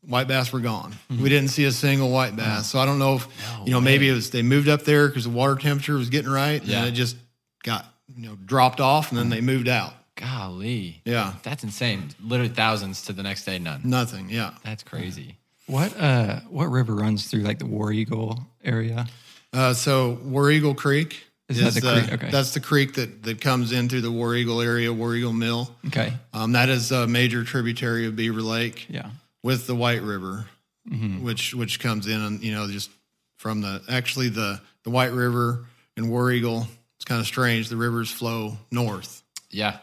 white 0.07 0.27
bass 0.27 0.51
were 0.53 0.59
gone. 0.59 0.95
We 1.09 1.29
didn't 1.29 1.49
see 1.49 1.65
a 1.65 1.71
single 1.71 2.09
white 2.09 2.35
bass. 2.35 2.69
So 2.71 2.79
I 2.79 2.85
don't 2.85 2.99
know 2.99 3.15
if 3.15 3.27
No 3.57 3.65
you 3.65 3.71
know 3.71 3.81
maybe 3.81 4.09
it 4.09 4.13
was 4.13 4.29
they 4.31 4.41
moved 4.41 4.67
up 4.69 4.83
there 4.83 5.07
because 5.07 5.25
the 5.25 5.29
water 5.29 5.55
temperature 5.55 5.95
was 5.95 6.09
getting 6.09 6.31
right, 6.31 6.63
Yeah. 6.63 6.79
and 6.79 6.87
it 6.87 6.91
just 6.93 7.15
got 7.63 7.85
you 8.15 8.27
know 8.29 8.35
dropped 8.45 8.79
off, 8.79 9.09
and 9.11 9.17
then 9.19 9.29
they 9.29 9.41
moved 9.41 9.67
out. 9.67 9.93
Golly. 10.15 11.01
Yeah, 11.05 11.33
That's 11.43 11.63
insane. 11.63 12.09
Literally 12.23 12.53
thousands 12.53 13.01
to 13.03 13.13
the 13.13 13.23
next 13.23 13.45
day, 13.45 13.59
none. 13.59 13.81
nothing. 13.83 14.29
Yeah. 14.29 14.51
That's 14.63 14.83
crazy. 14.83 15.37
What 15.67 15.97
uh 15.99 16.39
what 16.49 16.65
river 16.65 16.93
runs 16.95 17.27
through 17.27 17.41
like 17.41 17.59
the 17.59 17.65
War 17.65 17.91
Eagle 17.91 18.39
area? 18.63 19.07
Uh, 19.53 19.73
so 19.73 20.19
War 20.23 20.49
Eagle 20.51 20.73
Creek 20.75 21.23
Is 21.49 21.59
that 21.61 21.73
the 21.73 21.81
creek? 21.81 22.13
Okay. 22.13 22.29
That's 22.31 22.53
the 22.53 22.59
creek 22.59 22.93
that 22.95 23.23
that 23.23 23.41
comes 23.41 23.71
in 23.71 23.89
through 23.89 24.01
the 24.01 24.11
War 24.11 24.33
Eagle 24.35 24.61
area, 24.61 24.91
War 24.93 25.13
Eagle 25.15 25.33
Mill. 25.33 25.69
Okay. 25.87 26.13
Um, 26.33 26.53
that 26.53 26.69
is 26.69 26.91
a 26.91 27.05
major 27.07 27.43
tributary 27.43 28.07
of 28.07 28.15
Beaver 28.15 28.41
Lake. 28.41 28.85
Yeah. 28.89 29.09
with 29.43 29.67
the 29.67 29.75
White 29.75 30.01
River, 30.01 30.45
Mm-hmm. 30.89 31.23
which 31.23 31.53
which 31.53 31.79
comes 31.79 32.07
in 32.07 32.19
and 32.21 32.43
you 32.43 32.51
know 32.53 32.67
just 32.69 32.89
from 33.37 33.61
the 33.61 33.81
actually 33.89 34.27
the 34.29 34.59
the 34.83 34.89
White 34.89 35.11
River 35.13 35.65
and 35.95 36.09
War 36.09 36.29
Eagle 36.31 36.67
it's 36.97 37.05
kind 37.05 37.19
of 37.21 37.27
strange. 37.27 37.69
The 37.69 37.77
rivers 37.77 38.09
flow 38.11 38.57
north. 38.71 39.21
Yeah. 39.49 39.77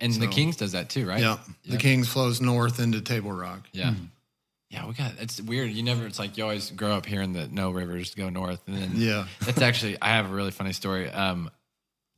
And 0.00 0.12
the 0.14 0.26
Kings 0.26 0.56
does 0.56 0.72
that 0.72 0.90
too, 0.90 1.06
right? 1.06 1.20
Yep. 1.20 1.38
The 1.66 1.76
Kings 1.76 2.08
flows 2.08 2.40
north 2.40 2.78
into 2.80 3.00
Table 3.00 3.32
Rock. 3.32 3.66
Yeah. 3.72 3.94
Yeah, 4.74 4.88
we 4.88 4.94
got 4.94 5.12
it's 5.20 5.40
weird. 5.40 5.70
You 5.70 5.84
never 5.84 6.04
it's 6.04 6.18
like 6.18 6.36
you 6.36 6.42
always 6.42 6.72
grow 6.72 6.94
up 6.94 7.06
hearing 7.06 7.34
that 7.34 7.52
no 7.52 7.70
rivers 7.70 8.12
go 8.16 8.28
north. 8.28 8.60
And 8.66 8.76
then 8.76 8.90
Yeah. 8.96 9.26
that's 9.40 9.62
actually 9.62 9.96
I 10.02 10.08
have 10.16 10.28
a 10.28 10.34
really 10.34 10.50
funny 10.50 10.72
story. 10.72 11.08
Um 11.08 11.48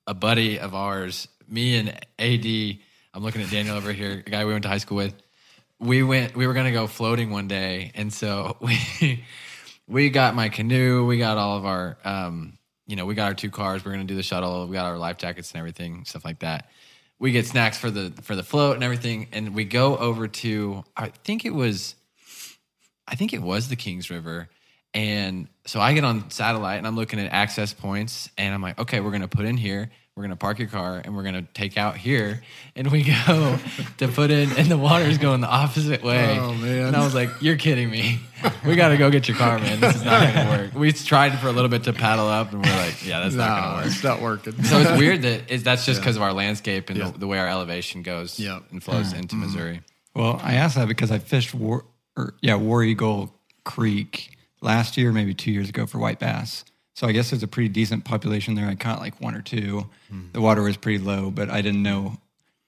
a 0.06 0.14
buddy 0.14 0.58
of 0.58 0.75
ours, 0.75 1.28
me 1.46 1.76
and 1.76 1.90
AD, 2.18 2.78
I'm 3.12 3.22
looking 3.22 3.42
at 3.42 3.50
Daniel 3.50 3.76
over 3.76 3.92
here, 3.92 4.22
a 4.26 4.30
guy 4.30 4.46
we 4.46 4.52
went 4.52 4.62
to 4.62 4.70
high 4.70 4.78
school 4.78 4.96
with. 4.96 5.14
We 5.78 6.02
went 6.02 6.34
we 6.34 6.46
were 6.46 6.54
gonna 6.54 6.72
go 6.72 6.86
floating 6.86 7.30
one 7.30 7.46
day, 7.46 7.92
and 7.94 8.10
so 8.10 8.56
we 8.62 9.22
we 9.86 10.08
got 10.08 10.34
my 10.34 10.48
canoe, 10.48 11.04
we 11.04 11.18
got 11.18 11.36
all 11.36 11.58
of 11.58 11.66
our 11.66 11.98
um, 12.04 12.56
you 12.86 12.96
know, 12.96 13.04
we 13.04 13.14
got 13.14 13.26
our 13.26 13.34
two 13.34 13.50
cars, 13.50 13.84
we're 13.84 13.92
gonna 13.92 14.04
do 14.04 14.16
the 14.16 14.22
shuttle, 14.22 14.66
we 14.66 14.72
got 14.72 14.86
our 14.86 14.96
life 14.96 15.18
jackets 15.18 15.52
and 15.52 15.58
everything, 15.58 16.06
stuff 16.06 16.25
like 16.25 16.38
that. 16.38 16.70
We 17.18 17.32
get 17.32 17.44
snacks 17.46 17.76
for 17.76 17.90
the 17.90 18.14
for 18.22 18.34
the 18.34 18.42
float 18.42 18.76
and 18.76 18.84
everything, 18.84 19.28
and 19.32 19.54
we 19.54 19.66
go 19.66 19.98
over 19.98 20.26
to 20.26 20.84
I 20.96 21.08
think 21.08 21.44
it 21.44 21.52
was 21.54 21.96
I 23.08 23.14
think 23.14 23.32
it 23.32 23.42
was 23.42 23.68
the 23.68 23.76
Kings 23.76 24.10
River. 24.10 24.48
And 24.94 25.48
so 25.66 25.80
I 25.80 25.92
get 25.92 26.04
on 26.04 26.30
satellite 26.30 26.78
and 26.78 26.86
I'm 26.86 26.96
looking 26.96 27.20
at 27.20 27.30
access 27.32 27.75
points 27.75 28.30
and 28.38 28.54
I'm 28.54 28.62
like, 28.62 28.78
okay, 28.78 29.00
we're 29.00 29.10
going 29.10 29.22
to 29.22 29.28
put 29.28 29.44
in 29.44 29.56
here. 29.56 29.90
We're 30.16 30.22
going 30.22 30.30
to 30.30 30.36
park 30.36 30.58
your 30.58 30.68
car 30.68 31.02
and 31.04 31.14
we're 31.14 31.25
going 31.25 31.34
to 31.34 31.42
take 31.52 31.76
out 31.76 31.98
here. 31.98 32.42
And 32.75 32.90
we 32.90 33.02
go 33.02 33.58
to 33.98 34.08
put 34.08 34.30
in, 34.30 34.50
and 34.52 34.68
the 34.68 34.78
water's 34.78 35.18
going 35.18 35.42
the 35.42 35.48
opposite 35.48 36.02
way. 36.02 36.38
Oh, 36.38 36.54
man. 36.54 36.86
And 36.86 36.96
I 36.96 37.04
was 37.04 37.14
like, 37.14 37.28
you're 37.42 37.56
kidding 37.58 37.90
me. 37.90 38.20
We 38.64 38.76
got 38.76 38.88
to 38.88 38.96
go 38.96 39.10
get 39.10 39.28
your 39.28 39.36
car, 39.36 39.58
man. 39.58 39.78
This 39.78 39.96
is 39.96 40.04
not 40.04 40.32
going 40.32 40.46
to 40.46 40.62
work. 40.64 40.75
We 40.75 40.92
tried 40.92 41.38
for 41.38 41.48
a 41.48 41.52
little 41.52 41.68
bit 41.68 41.84
to 41.84 41.92
paddle 41.92 42.28
up 42.28 42.52
and 42.52 42.64
we're 42.64 42.76
like, 42.76 43.06
yeah, 43.06 43.20
that's 43.20 43.34
not 43.34 43.60
going 43.60 43.70
to 43.70 43.76
work. 43.76 43.86
it's 43.86 44.04
not 44.04 44.22
working. 44.22 44.62
So 44.64 44.78
it's 44.78 44.98
weird 44.98 45.20
that 45.22 45.50
is 45.50 45.62
that's 45.62 45.84
just 45.84 46.00
because 46.00 46.16
of 46.16 46.22
our 46.22 46.32
landscape 46.32 46.88
and 46.88 46.98
Yeah. 46.98 47.10
the, 47.10 47.18
the 47.18 47.26
way 47.26 47.38
our 47.38 47.48
elevation 47.48 48.00
goes 48.00 48.40
Yeah. 48.40 48.60
and 48.70 48.82
flows 48.82 49.12
hmm. 49.12 49.18
into 49.18 49.34
hmm. 49.34 49.42
Missouri. 49.42 49.82
Well, 50.14 50.40
I 50.42 50.54
asked 50.54 50.76
that 50.76 50.88
because 50.88 51.10
I 51.10 51.18
fished 51.18 51.54
War, 51.54 51.84
or 52.16 52.35
yeah, 52.40 52.56
War 52.56 52.82
Eagle 52.82 53.35
Creek 53.64 54.37
last 54.61 54.96
year, 54.96 55.12
maybe 55.12 55.35
two 55.35 55.50
years 55.52 55.68
ago 55.68 55.87
for 55.87 55.99
white 55.99 56.18
bass. 56.18 56.64
So 56.94 57.06
I 57.06 57.12
guess 57.12 57.30
there's 57.30 57.42
a 57.42 57.49
pretty 57.49 57.68
decent 57.68 58.04
population 58.04 58.54
there. 58.54 58.66
I 58.66 58.75
caught 58.75 59.00
like 59.00 59.20
one 59.20 59.35
or 59.35 59.42
two. 59.42 59.87
The 60.32 60.40
water 60.40 60.62
was 60.62 60.76
pretty 60.78 60.99
low, 61.04 61.30
but 61.30 61.50
I 61.50 61.61
didn't 61.61 61.82
know 61.82 62.16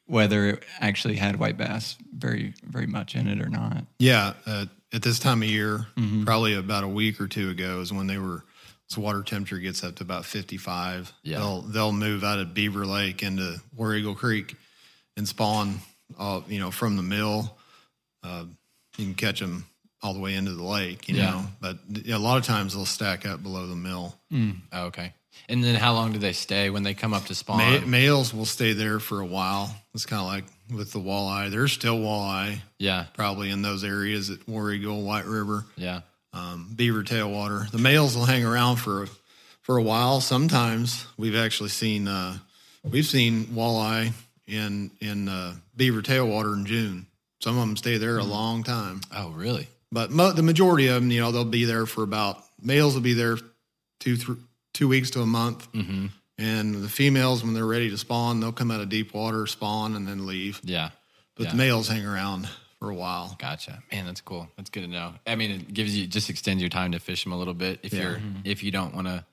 whether 0.07 0.47
it 0.51 0.65
actually 0.81 1.17
had 1.17 1.39
white 1.39 1.57
bass 1.57 1.97
very, 2.15 2.53
very 2.63 2.87
much 2.87 3.15
in 3.15 3.27
it 3.27 3.41
or 3.41 3.49
not. 3.49 3.85
Yeah, 3.99 4.35
uh, 4.47 4.67
at 4.93 5.03
this 5.03 5.19
time 5.19 5.43
of 5.43 5.49
year, 5.49 5.87
Mm-hmm. 5.97 6.25
probably 6.25 6.55
about 6.55 6.85
a 6.85 6.89
week 6.89 7.21
or 7.21 7.27
two 7.29 7.49
ago, 7.51 7.81
is 7.81 7.93
when 7.93 8.07
they 8.07 8.19
were. 8.19 8.45
So 8.89 9.03
water 9.03 9.23
temperature 9.23 9.59
gets 9.59 9.85
up 9.85 9.97
to 9.97 10.03
about 10.03 10.25
fifty-five. 10.25 11.13
Yeah. 11.23 11.39
they'll 11.39 11.61
they'll 11.63 11.93
move 11.93 12.25
out 12.25 12.39
of 12.39 12.55
Beaver 12.55 12.87
Lake 12.87 13.23
into 13.23 13.59
War 13.77 13.95
Eagle 13.95 14.15
Creek 14.15 14.57
and 15.17 15.29
spawn. 15.29 15.81
All 16.19 16.43
you 16.49 16.59
know 16.59 16.71
from 16.71 16.97
the 16.97 17.03
mill, 17.03 17.55
uh, 18.23 18.45
you 18.99 19.07
can 19.07 19.15
catch 19.15 19.41
them 19.41 19.65
all 20.03 20.13
the 20.15 20.21
way 20.21 20.35
into 20.35 20.53
the 20.53 20.63
lake. 20.63 21.09
You 21.09 21.17
Yeah. 21.17 21.31
know, 21.31 21.47
but 21.61 21.79
a 22.09 22.19
lot 22.19 22.37
of 22.39 22.45
times 22.45 22.75
they'll 22.75 22.85
stack 22.87 23.27
up 23.27 23.43
below 23.43 23.67
the 23.67 23.77
mill. 23.77 24.15
Oh, 24.73 24.85
okay. 24.87 25.13
And 25.49 25.63
then 25.65 25.77
how 25.77 25.95
long 25.95 26.13
do 26.13 26.19
they 26.19 26.33
stay 26.33 26.69
when 26.69 26.83
they 26.83 26.95
come 26.95 27.15
up 27.15 27.27
to 27.27 27.35
spawn? 27.35 27.59
Ma- 27.59 27.87
males 27.87 28.35
will 28.35 28.45
stay 28.45 28.73
there 28.75 28.99
for 29.01 29.21
a 29.21 29.27
while. 29.27 29.75
It's 29.95 30.05
kind 30.05 30.21
of 30.21 30.27
like 30.27 30.45
with 30.77 30.93
the 30.93 30.99
walleye. 30.99 31.51
There's 31.51 31.73
still 31.73 31.97
walleye 31.99 32.59
yeah, 32.79 33.07
probably 33.15 33.51
in 33.51 33.63
those 33.63 33.83
areas 33.85 34.31
at 34.31 34.47
War 34.49 34.71
Eagle, 34.73 35.03
White 35.03 35.25
River. 35.27 35.65
yeah. 35.77 36.01
um, 36.35 36.71
beaver 36.77 37.03
tailwater. 37.03 37.71
The 37.71 37.79
males 37.79 38.15
will 38.17 38.27
hang 38.27 38.45
around 38.45 38.77
for 38.77 39.09
for 39.63 39.77
a 39.79 39.83
while. 39.83 40.21
Sometimes 40.21 41.07
we've 41.17 41.37
actually 41.37 41.71
seen 41.71 42.07
uh, 42.09 42.37
we've 42.85 43.07
seen 43.07 43.47
walleye 43.47 44.13
in 44.47 44.91
in 45.01 45.29
uh, 45.29 45.55
beaver 45.77 46.03
tailwater 46.03 46.53
in 46.55 46.67
June. 46.67 47.07
Some 47.41 47.57
of 47.57 47.61
them 47.67 47.77
stay 47.77 47.99
there 47.99 48.19
a 48.19 48.25
long 48.25 48.63
time, 48.65 49.01
Oh, 49.15 49.31
really? 49.31 49.69
but 49.93 50.11
mo- 50.11 50.33
the 50.33 50.43
majority 50.43 50.89
of 50.89 50.95
them, 50.95 51.11
you 51.11 51.21
know, 51.21 51.31
they'll 51.33 51.45
be 51.45 51.65
there 51.65 51.87
for 51.87 52.03
about 52.03 52.43
males 52.61 52.95
will 52.95 53.01
be 53.03 53.15
there 53.15 53.39
two 54.01 54.17
thr 54.17 54.33
two 54.75 54.89
weeks 54.89 55.11
to 55.11 55.21
a 55.23 55.27
month, 55.27 55.71
Mm-hmm. 55.73 56.07
and 56.39 56.75
the 56.83 56.89
females 56.89 57.43
when 57.45 57.55
they're 57.55 57.67
ready 57.67 57.91
to 57.91 57.99
spawn, 57.99 58.41
they'll 58.41 58.53
come 58.53 58.71
out 58.71 58.81
of 58.81 58.89
deep 58.89 59.15
water, 59.15 59.47
spawn, 59.47 59.95
and 59.97 60.07
then 60.07 60.27
leave. 60.27 60.61
Yeah. 60.65 60.91
But 61.37 61.45
Yeah. 61.45 61.51
the 61.53 61.57
males 61.57 61.89
hang 61.89 62.05
around 62.05 62.49
for 62.79 62.91
a 62.91 62.95
while. 62.95 63.37
Gotcha. 63.41 63.83
Man, 63.93 64.07
that's 64.07 64.21
cool. 64.21 64.49
That's 64.57 64.71
good 64.71 64.83
to 64.83 64.87
know. 64.89 65.15
I 65.27 65.35
mean, 65.37 65.51
it 65.53 65.73
gives 65.75 65.97
you 65.97 66.07
just 66.07 66.31
extends 66.31 66.61
your 66.63 66.69
time 66.71 66.93
to 66.93 66.99
fish 67.01 67.25
them 67.25 67.33
a 67.33 67.37
little 67.39 67.55
bit 67.55 67.81
if 67.83 67.93
you're 67.93 68.21
if 68.45 68.63
you 68.63 68.71
don't 68.71 68.95
want 68.95 69.07
to, 69.09 69.25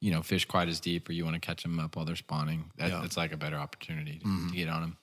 you 0.00 0.10
know, 0.12 0.22
fish 0.22 0.44
quite 0.44 0.68
as 0.68 0.80
deep 0.80 1.08
or 1.08 1.12
you 1.12 1.24
want 1.24 1.34
to 1.34 1.40
catch 1.40 1.62
them 1.62 1.78
up 1.78 1.94
while 1.96 2.04
they're 2.04 2.16
spawning. 2.16 2.70
That, 2.78 2.90
Yeah. 2.90 3.00
That's 3.00 3.16
like 3.16 3.32
a 3.32 3.36
better 3.36 3.56
opportunity 3.56 4.18
to, 4.20 4.48
to 4.50 4.54
get 4.54 4.68
on 4.68 4.80
them. 4.82 4.96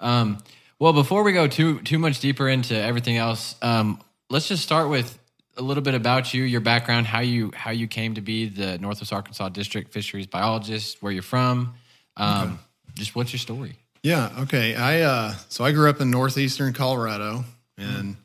Um, 0.00 0.38
well, 0.78 0.92
before 0.92 1.22
we 1.22 1.32
go 1.32 1.46
too 1.48 1.80
too 1.80 1.98
much 1.98 2.20
deeper 2.20 2.48
into 2.48 2.74
everything 2.76 3.16
else, 3.16 3.54
um, 3.62 4.00
let's 4.30 4.48
just 4.48 4.62
start 4.62 4.88
with 4.88 5.18
a 5.56 5.62
little 5.62 5.82
bit 5.82 5.94
about 5.94 6.34
you, 6.34 6.42
your 6.42 6.60
background, 6.60 7.06
how 7.06 7.20
you 7.20 7.50
how 7.54 7.70
you 7.70 7.86
came 7.86 8.14
to 8.14 8.20
be 8.20 8.48
the 8.48 8.78
Northwest 8.78 9.12
Arkansas 9.12 9.48
District 9.50 9.92
Fisheries 9.92 10.26
Biologist, 10.26 11.02
where 11.02 11.12
you're 11.12 11.22
from. 11.22 11.74
Um, 12.16 12.58
Just 12.94 13.14
what's 13.14 13.32
your 13.32 13.40
story? 13.40 13.76
Yeah. 14.02 14.30
Okay. 14.40 14.74
I 14.74 15.00
uh, 15.02 15.34
so 15.48 15.64
I 15.64 15.72
grew 15.72 15.88
up 15.90 16.00
in 16.00 16.10
northeastern 16.10 16.72
Colorado, 16.72 17.44
and 17.76 18.16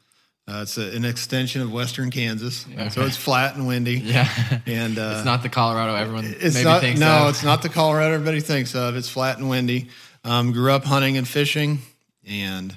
uh, 0.48 0.62
it's 0.64 0.78
a, 0.78 0.96
an 0.96 1.06
extension 1.06 1.62
of 1.62 1.72
western 1.72 2.10
Kansas. 2.12 2.66
So 2.92 3.06
it's 3.06 3.18
flat 3.18 3.56
and 3.56 3.68
windy. 3.68 4.00
Yeah, 4.00 4.28
And 4.66 4.98
uh, 5.00 5.14
it's 5.16 5.26
not 5.26 5.44
the 5.44 5.50
Colorado 5.50 5.96
everyone 5.96 6.26
it's 6.26 6.56
maybe 6.56 6.66
not. 6.66 6.82
thinks 6.82 7.00
no, 7.00 7.24
of. 7.24 7.30
it's 7.30 7.44
not 7.44 7.62
the 7.62 7.70
Colorado 7.70 8.14
everybody 8.14 8.42
thinks 8.42 8.76
of. 8.76 8.96
It's 8.96 9.10
flat 9.10 9.38
and 9.38 9.50
windy. 9.50 9.90
Um, 10.24 10.52
grew 10.52 10.72
up 10.72 10.84
hunting 10.84 11.18
and 11.18 11.28
fishing, 11.28 11.80
and 12.26 12.76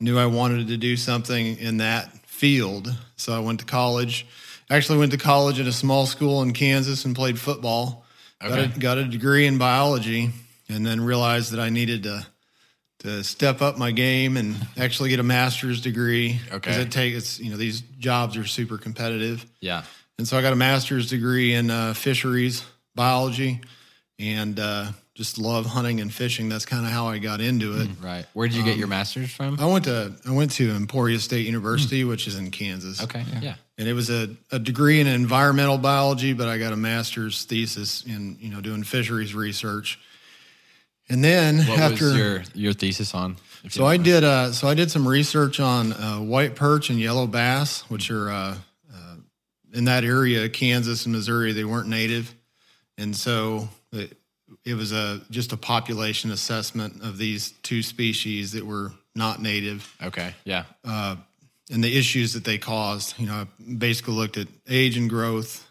knew 0.00 0.18
I 0.18 0.26
wanted 0.26 0.68
to 0.68 0.76
do 0.76 0.96
something 0.96 1.58
in 1.58 1.78
that 1.78 2.12
field. 2.26 2.92
So 3.16 3.32
I 3.34 3.40
went 3.40 3.60
to 3.60 3.66
college. 3.66 4.26
Actually, 4.70 4.98
went 4.98 5.12
to 5.12 5.18
college 5.18 5.60
at 5.60 5.66
a 5.66 5.72
small 5.72 6.06
school 6.06 6.42
in 6.42 6.52
Kansas 6.52 7.04
and 7.04 7.14
played 7.14 7.38
football. 7.38 8.04
Got, 8.40 8.58
a, 8.58 8.78
got 8.78 8.98
a 8.98 9.04
degree 9.04 9.46
in 9.46 9.56
biology, 9.56 10.30
and 10.68 10.84
then 10.84 11.00
realized 11.00 11.52
that 11.52 11.60
I 11.60 11.70
needed 11.70 12.02
to 12.02 12.26
to 13.00 13.22
step 13.22 13.62
up 13.62 13.78
my 13.78 13.90
game 13.90 14.36
and 14.36 14.56
actually 14.76 15.10
get 15.10 15.20
a 15.20 15.22
master's 15.22 15.80
degree. 15.80 16.40
Okay. 16.48 16.56
Because 16.56 16.78
it 16.78 16.90
takes 16.90 17.38
you 17.38 17.50
know 17.50 17.56
these 17.56 17.80
jobs 17.98 18.36
are 18.36 18.44
super 18.44 18.76
competitive. 18.76 19.46
Yeah. 19.60 19.84
And 20.18 20.26
so 20.26 20.36
I 20.36 20.42
got 20.42 20.52
a 20.52 20.56
master's 20.56 21.08
degree 21.08 21.54
in 21.54 21.70
uh, 21.70 21.94
fisheries 21.94 22.64
biology 22.94 23.60
and 24.18 24.58
uh, 24.58 24.86
just 25.16 25.38
love 25.38 25.64
hunting 25.64 26.00
and 26.00 26.12
fishing. 26.12 26.50
That's 26.50 26.66
kind 26.66 26.84
of 26.84 26.92
how 26.92 27.06
I 27.06 27.16
got 27.16 27.40
into 27.40 27.80
it. 27.80 27.88
Right. 28.02 28.26
Where 28.34 28.46
did 28.46 28.54
you 28.54 28.62
get 28.62 28.76
your 28.76 28.86
master's 28.86 29.32
from? 29.32 29.58
I 29.58 29.64
went 29.64 29.86
to 29.86 30.12
I 30.28 30.32
went 30.32 30.50
to 30.52 30.70
Emporia 30.72 31.18
State 31.18 31.46
University, 31.46 32.04
which 32.04 32.26
is 32.26 32.36
in 32.36 32.50
Kansas. 32.50 33.02
Okay. 33.02 33.24
Yeah. 33.40 33.54
And 33.78 33.88
it 33.88 33.94
was 33.94 34.10
a, 34.10 34.28
a 34.52 34.58
degree 34.58 35.00
in 35.00 35.06
environmental 35.06 35.78
biology, 35.78 36.34
but 36.34 36.48
I 36.48 36.58
got 36.58 36.74
a 36.74 36.76
master's 36.76 37.44
thesis 37.44 38.04
in 38.04 38.36
you 38.40 38.50
know 38.50 38.60
doing 38.60 38.84
fisheries 38.84 39.34
research. 39.34 39.98
And 41.08 41.24
then 41.24 41.58
What 41.60 41.78
after 41.78 42.04
was 42.04 42.16
your 42.16 42.42
your 42.54 42.72
thesis 42.74 43.14
on? 43.14 43.36
So 43.70 43.86
I 43.86 43.96
did. 43.96 44.22
Uh, 44.22 44.52
so 44.52 44.68
I 44.68 44.74
did 44.74 44.90
some 44.90 45.08
research 45.08 45.60
on 45.60 45.94
uh, 45.94 46.18
white 46.18 46.56
perch 46.56 46.90
and 46.90 47.00
yellow 47.00 47.26
bass, 47.26 47.82
which 47.88 48.10
are 48.10 48.30
uh, 48.30 48.56
uh, 48.94 49.14
in 49.72 49.86
that 49.86 50.04
area, 50.04 50.50
Kansas 50.50 51.06
and 51.06 51.14
Missouri. 51.14 51.52
They 51.52 51.64
weren't 51.64 51.88
native, 51.88 52.34
and 52.98 53.16
so 53.16 53.70
it, 53.92 54.16
it 54.64 54.74
was 54.74 54.92
a 54.92 55.20
just 55.30 55.52
a 55.52 55.56
population 55.56 56.30
assessment 56.30 57.02
of 57.02 57.18
these 57.18 57.50
two 57.62 57.82
species 57.82 58.52
that 58.52 58.64
were 58.66 58.92
not 59.14 59.40
native? 59.40 59.94
Okay. 60.02 60.34
Yeah. 60.44 60.64
uh, 60.84 61.16
and 61.70 61.82
the 61.82 61.98
issues 61.98 62.34
that 62.34 62.44
they 62.44 62.58
caused. 62.58 63.18
You 63.18 63.26
know, 63.26 63.34
I 63.34 63.46
basically 63.74 64.14
looked 64.14 64.36
at 64.36 64.46
age 64.68 64.96
and 64.96 65.10
growth, 65.10 65.66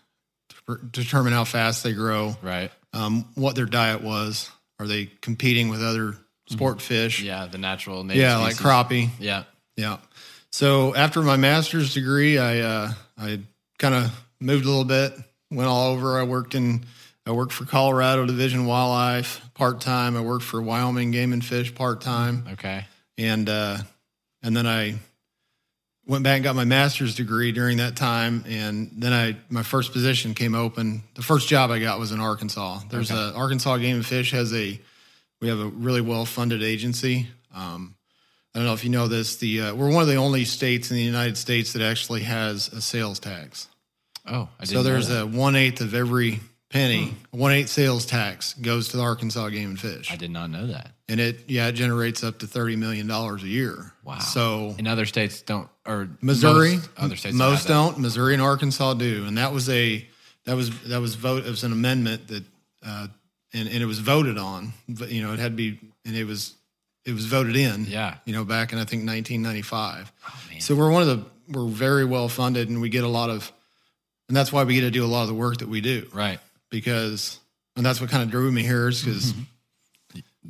to 0.67 0.77
determine 0.91 1.32
how 1.32 1.46
fast 1.46 1.84
they 1.86 1.94
grow, 1.94 2.36
Right. 2.41 2.70
um, 2.91 3.25
what 3.36 3.55
their 3.55 3.65
diet 3.65 4.01
was. 4.01 4.50
Are 4.79 4.88
they 4.88 5.05
competing 5.22 5.70
with 5.70 5.82
other 5.82 6.17
sport 6.50 6.82
fish? 6.82 7.22
Yeah. 7.22 7.46
The 7.46 7.58
natural 7.58 8.03
native. 8.03 8.22
yeah, 8.24 8.38
like 8.39 8.55
species. 8.55 8.65
crappie. 8.65 9.10
Yeah. 9.20 9.44
Yeah. 9.77 9.98
So 10.51 10.94
after 10.96 11.22
my 11.22 11.38
master's 11.38 11.94
degree, 11.94 12.38
I 12.39 12.60
uh, 12.60 12.91
I 13.17 13.39
kind 13.79 13.96
of 13.96 14.12
moved 14.41 14.65
a 14.65 14.67
little 14.67 14.84
bit, 14.86 15.13
went 15.51 15.70
all 15.70 15.91
over. 15.94 16.20
I 16.20 16.24
worked 16.24 16.55
in 16.55 16.86
I 17.27 17.32
worked 17.32 17.53
for 17.53 17.65
Colorado 17.65 18.25
Division 18.25 18.65
Wildlife 18.67 19.41
part 19.55 19.82
time. 19.82 20.15
I 20.15 20.22
worked 20.22 20.44
for 20.44 20.62
Wyoming 20.62 21.12
Game 21.12 21.34
and 21.34 21.44
Fish 21.44 21.74
part 21.74 22.01
time, 22.01 22.46
Okay. 22.53 22.86
and 23.17 23.50
uh, 23.50 23.77
and 24.44 24.55
then 24.55 24.67
I 24.67 24.96
went 26.05 26.24
back 26.24 26.36
and 26.36 26.44
got 26.44 26.55
my 26.55 26.65
master's 26.65 27.15
degree 27.15 27.51
during 27.51 27.77
that 27.77 27.96
time. 27.96 28.44
And 28.48 28.91
then 28.98 29.12
I 29.12 29.38
my 29.50 29.63
first 29.63 29.91
position 29.91 30.36
came 30.36 30.53
open. 30.53 31.01
The 31.15 31.24
first 31.24 31.48
job 31.48 31.72
I 31.72 31.79
got 31.79 32.00
was 32.00 32.12
in 32.12 32.20
Arkansas. 32.20 32.82
There's 32.91 33.10
a 33.12 33.34
Arkansas 33.34 33.77
Game 33.77 33.96
and 33.96 34.05
Fish 34.05 34.32
has 34.32 34.53
a 34.53 34.79
we 35.41 35.48
have 35.50 35.60
a 35.60 35.65
really 35.67 36.01
well 36.01 36.25
funded 36.25 36.62
agency. 36.62 37.27
Um, 37.55 37.96
I 38.53 38.60
don't 38.60 38.67
know 38.67 38.74
if 38.74 38.84
you 38.84 38.91
know 38.91 39.08
this. 39.08 39.38
The 39.38 39.62
uh, 39.62 39.74
we're 39.75 39.91
one 39.91 40.03
of 40.03 40.08
the 40.08 40.15
only 40.15 40.46
states 40.46 40.91
in 40.91 40.98
the 40.98 41.03
United 41.03 41.38
States 41.38 41.74
that 41.74 41.82
actually 41.82 42.22
has 42.22 42.67
a 42.70 42.82
sales 42.82 43.17
tax. 43.20 43.67
Oh, 44.27 44.48
So 44.63 44.84
there's 44.84 45.10
a 45.10 45.25
one 45.25 45.55
eighth 45.55 45.82
of 45.82 45.94
every 45.96 46.39
penny, 46.75 47.15
one 47.32 47.51
eighth 47.51 47.70
sales 47.70 48.05
tax 48.05 48.53
goes 48.53 48.89
to 48.89 48.98
the 48.98 49.03
Arkansas 49.03 49.50
Game 49.50 49.70
and 49.70 49.79
Fish, 49.79 50.12
I 50.12 50.15
did 50.15 50.32
not 50.32 50.50
know 50.50 50.67
that. 50.67 50.91
and 51.08 51.20
it 51.20 51.46
yeah 51.48 51.67
it 51.67 51.74
generates 51.74 52.24
up 52.24 52.39
to 52.39 52.48
thirty 52.48 52.75
million 52.75 53.08
dollars 53.08 53.44
a 53.44 53.48
year. 53.48 53.94
Wow. 54.03 54.20
So 54.20 54.75
in 54.77 54.88
other 54.88 55.05
states 55.05 55.41
don't 55.41 55.70
or 55.86 56.10
Missouri, 56.22 56.75
most 56.75 56.89
other 56.98 57.15
states 57.15 57.36
most 57.36 57.67
don't. 57.67 57.94
don't. 57.94 58.01
Missouri 58.01 58.34
and 58.34 58.44
Arkansas 58.44 58.94
do, 58.96 59.25
and 59.25 59.38
that 59.38 59.53
was 59.53 59.70
a 59.70 60.05
that 60.46 60.55
was 60.55 60.70
that 60.84 61.00
was 61.01 61.15
vote. 61.15 61.46
It 61.46 61.50
was 61.50 61.63
an 61.63 61.72
amendment 61.72 62.27
that, 62.27 62.44
uh, 62.86 63.08
and 63.53 63.67
and 63.67 63.82
it 63.82 63.86
was 63.86 64.00
voted 64.00 64.38
on. 64.38 64.74
But 64.88 65.12
you 65.12 65.24
know, 65.24 65.34
it 65.34 65.39
had 65.39 65.53
to 65.53 65.55
be, 65.55 65.79
and 66.05 66.15
it 66.15 66.25
was 66.25 66.55
it 67.05 67.13
was 67.13 67.25
voted 67.25 67.55
in. 67.55 67.86
Yeah. 67.86 68.17
you 68.25 68.34
know, 68.34 68.44
back 68.44 68.74
in 68.74 68.79
I 68.79 68.86
think 68.86 69.08
1995. 69.08 70.12
Oh. 70.27 70.60
So 70.60 70.75
we're 70.75 70.91
one 70.91 71.01
of 71.01 71.08
the 71.08 71.25
we're 71.50 71.67
very 71.67 72.05
well 72.05 72.27
funded, 72.29 72.70
and 72.70 72.82
we 72.82 72.89
get 72.89 73.03
a 73.03 73.08
lot 73.08 73.29
of, 73.29 73.51
and 74.27 74.36
that's 74.36 74.51
why 74.51 74.63
we 74.63 74.75
get 74.75 74.82
to 74.82 74.91
do 74.91 75.05
a 75.05 75.08
lot 75.08 75.24
of 75.24 75.27
the 75.27 75.34
work 75.36 75.58
that 75.58 75.67
we 75.67 75.82
do. 75.82 76.08
Right. 76.13 76.39
Because, 76.69 77.39
and 77.75 77.86
that's 77.86 78.01
what 78.01 78.10
kind 78.10 78.24
of 78.24 78.31
drew 78.31 78.51
me 78.51 78.63
here 78.63 78.88
is 78.88 79.03
because. 79.03 79.34
Mm-hmm. 79.34 79.41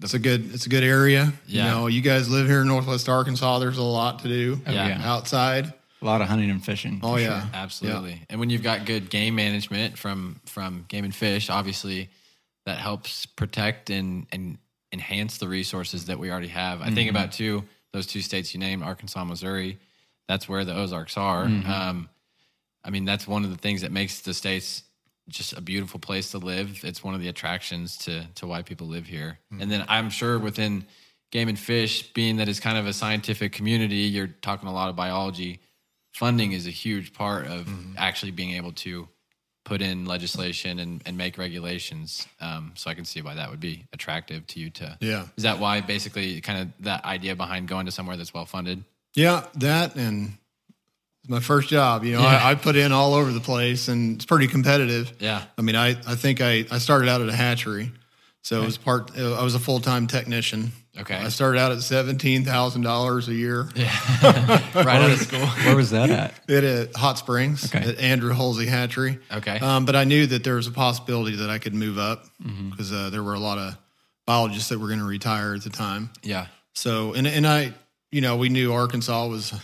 It's 0.02 0.14
a 0.14 0.20
good. 0.20 0.54
It's 0.54 0.66
a 0.66 0.70
good 0.70 0.84
area. 0.84 1.32
Yeah. 1.48 1.64
You 1.64 1.72
know, 1.72 1.88
you 1.88 2.02
guys 2.02 2.30
live 2.30 2.48
here 2.48 2.62
in 2.62 2.68
Northwest 2.68 3.08
Arkansas. 3.08 3.60
There's 3.60 3.78
a 3.78 3.82
lot 3.82 4.20
to 4.20 4.28
do 4.28 4.62
Yeah. 4.68 4.90
yeah. 4.90 5.02
outside. 5.10 5.74
A 6.02 6.06
lot 6.06 6.22
of 6.22 6.28
hunting 6.28 6.50
and 6.50 6.64
fishing. 6.64 7.00
Oh 7.02 7.16
yeah, 7.16 7.42
sure. 7.42 7.50
Absolutely. 7.54 8.22
And 8.30 8.40
when 8.40 8.50
you've 8.50 8.62
got 8.62 8.86
good 8.86 9.10
game 9.10 9.36
management 9.36 9.98
from 9.98 10.42
from 10.46 10.86
Game 10.90 11.06
and 11.06 11.16
Fish, 11.16 11.50
obviously 11.50 12.10
that 12.66 12.78
helps 12.78 13.26
protect 13.26 13.90
and 13.90 14.28
and 14.32 14.58
enhance 14.92 15.38
the 15.38 15.48
resources 15.48 16.06
that 16.06 16.20
we 16.20 16.30
already 16.30 16.50
have. 16.50 16.82
I 16.82 16.86
think 16.92 17.08
mm-hmm. 17.08 17.16
about 17.16 17.32
too 17.32 17.64
those 17.94 18.06
two 18.06 18.22
states 18.22 18.54
you 18.54 18.60
named, 18.60 18.84
Arkansas, 18.84 19.24
Missouri. 19.24 19.80
That's 20.28 20.50
where 20.50 20.66
the 20.66 20.76
Ozarks 20.76 21.18
are. 21.18 21.46
Mm-hmm. 21.46 21.72
Um, 21.72 22.10
I 22.84 22.90
mean, 22.90 23.06
that's 23.06 23.28
one 23.28 23.46
of 23.46 23.50
the 23.50 23.58
things 23.58 23.82
that 23.82 23.92
makes 23.92 24.20
the 24.20 24.34
states 24.34 24.84
just 25.30 25.54
a 25.54 25.62
beautiful 25.62 26.00
place 26.00 26.32
to 26.32 26.38
live. 26.38 26.82
It's 26.84 27.04
one 27.04 27.16
of 27.16 27.22
the 27.22 27.28
attractions 27.28 27.98
to 28.00 28.26
to 28.36 28.48
why 28.48 28.62
people 28.62 28.88
live 28.88 29.08
here. 29.08 29.40
And 29.60 29.72
then 29.72 29.86
I'm 29.88 30.10
sure 30.10 30.38
within 30.40 30.86
game 31.32 31.48
and 31.50 31.58
fish, 31.60 32.14
being 32.14 32.38
that 32.38 32.48
it's 32.48 32.60
kind 32.60 32.78
of 32.78 32.86
a 32.88 32.94
scientific 32.94 33.52
community, 33.52 33.96
you're 34.16 34.28
talking 34.28 34.70
a 34.70 34.74
lot 34.74 34.90
of 34.90 34.96
biology. 34.96 35.60
Funding 36.14 36.54
is 36.54 36.66
a 36.68 36.72
huge 36.72 37.14
part 37.14 37.46
of 37.48 37.68
actually 37.98 38.32
being 38.32 38.52
able 38.52 38.72
to 38.72 39.08
put 39.66 39.82
in 39.82 40.06
legislation 40.06 40.80
and, 40.80 41.02
and 41.06 41.18
make 41.18 41.38
regulations. 41.38 42.28
Um, 42.40 42.74
so 42.76 42.90
I 42.90 42.94
can 42.94 43.04
see 43.04 43.22
why 43.22 43.34
that 43.34 43.50
would 43.50 43.60
be 43.60 43.86
attractive 43.92 44.46
to 44.48 44.60
you. 44.60 44.70
To 44.70 44.98
Yeah. 45.02 45.26
is 45.36 45.44
that 45.44 45.60
why 45.60 45.82
basically 45.82 46.40
kind 46.42 46.62
of 46.62 46.84
that 46.86 47.04
idea 47.04 47.36
behind 47.36 47.68
going 47.68 47.88
to 47.88 47.92
somewhere 47.92 48.16
that's 48.16 48.34
well 48.34 48.46
funded? 48.46 48.84
Yeah, 49.16 49.48
that 49.56 49.96
and 49.96 50.38
it's 51.26 51.30
my 51.32 51.40
first 51.40 51.70
job. 51.70 52.04
You 52.04 52.14
know, 52.14 52.22
Yeah. 52.22 52.28
I, 52.46 52.52
I 52.52 52.56
put 52.56 52.76
in 52.76 52.92
all 52.92 53.16
over 53.16 53.32
the 53.32 53.40
place, 53.40 53.88
and 53.88 54.16
it's 54.16 54.26
pretty 54.26 54.48
competitive. 54.48 55.12
Yeah. 55.20 55.44
I 55.58 55.62
mean, 55.64 55.76
I, 55.76 55.90
I 55.90 56.16
think 56.16 56.40
I, 56.40 56.66
I 56.70 56.78
started 56.78 57.10
out 57.10 57.22
at 57.22 57.30
a 57.30 57.36
hatchery, 57.36 57.92
so 58.44 58.62
it 58.62 58.66
was 58.66 58.78
part. 58.78 59.18
I 59.18 59.44
was 59.44 59.56
a 59.56 59.60
full 59.60 59.80
time 59.80 60.06
technician. 60.08 60.72
Okay. 60.98 61.16
I 61.16 61.30
started 61.30 61.60
out 61.60 61.72
at 61.72 61.82
seventeen 61.82 62.46
thousand 62.46 62.84
dollars 62.84 63.28
a 63.28 63.34
year. 63.34 63.68
Yeah. 63.76 63.92
right 64.76 64.88
out 65.02 65.10
of 65.12 65.20
school. 65.20 65.46
Where 65.46 65.76
was 65.76 65.90
that 65.90 66.10
at? 66.10 66.34
It 66.48 66.64
At 66.64 66.96
uh, 66.96 67.00
Hot 67.00 67.18
Springs 67.18 67.66
Okay. 67.74 67.90
at 67.90 68.00
Andrew 68.00 68.34
Hulsey 68.34 68.68
Hatchery. 68.68 69.20
Okay. 69.32 69.58
Um, 69.60 69.86
but 69.86 69.96
I 69.96 70.04
knew 70.06 70.26
that 70.28 70.44
there 70.44 70.56
was 70.56 70.68
a 70.68 70.72
possibility 70.72 71.38
that 71.38 71.50
I 71.50 71.58
could 71.58 71.74
move 71.74 71.98
up 71.98 72.26
Mm-hmm. 72.44 72.70
because 72.70 72.94
uh, 72.94 73.10
there 73.10 73.24
were 73.24 73.34
a 73.34 73.40
lot 73.40 73.58
of 73.58 73.76
biologists 74.28 74.70
that 74.70 74.80
were 74.80 74.88
going 74.88 75.00
to 75.00 75.06
retire 75.06 75.54
at 75.56 75.64
the 75.64 75.70
time. 75.70 76.12
Yeah. 76.24 76.48
So 76.74 77.14
and 77.14 77.26
and 77.28 77.46
I, 77.48 77.74
you 78.12 78.22
know, 78.22 78.38
we 78.38 78.50
knew 78.50 78.72
Arkansas 78.74 79.28
was 79.28 79.52
a 79.54 79.62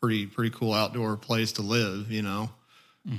pretty 0.00 0.26
pretty 0.26 0.50
cool 0.50 0.72
outdoor 0.72 1.16
place 1.16 1.52
to 1.52 1.62
live, 1.62 2.10
you 2.10 2.22
know, 2.22 2.50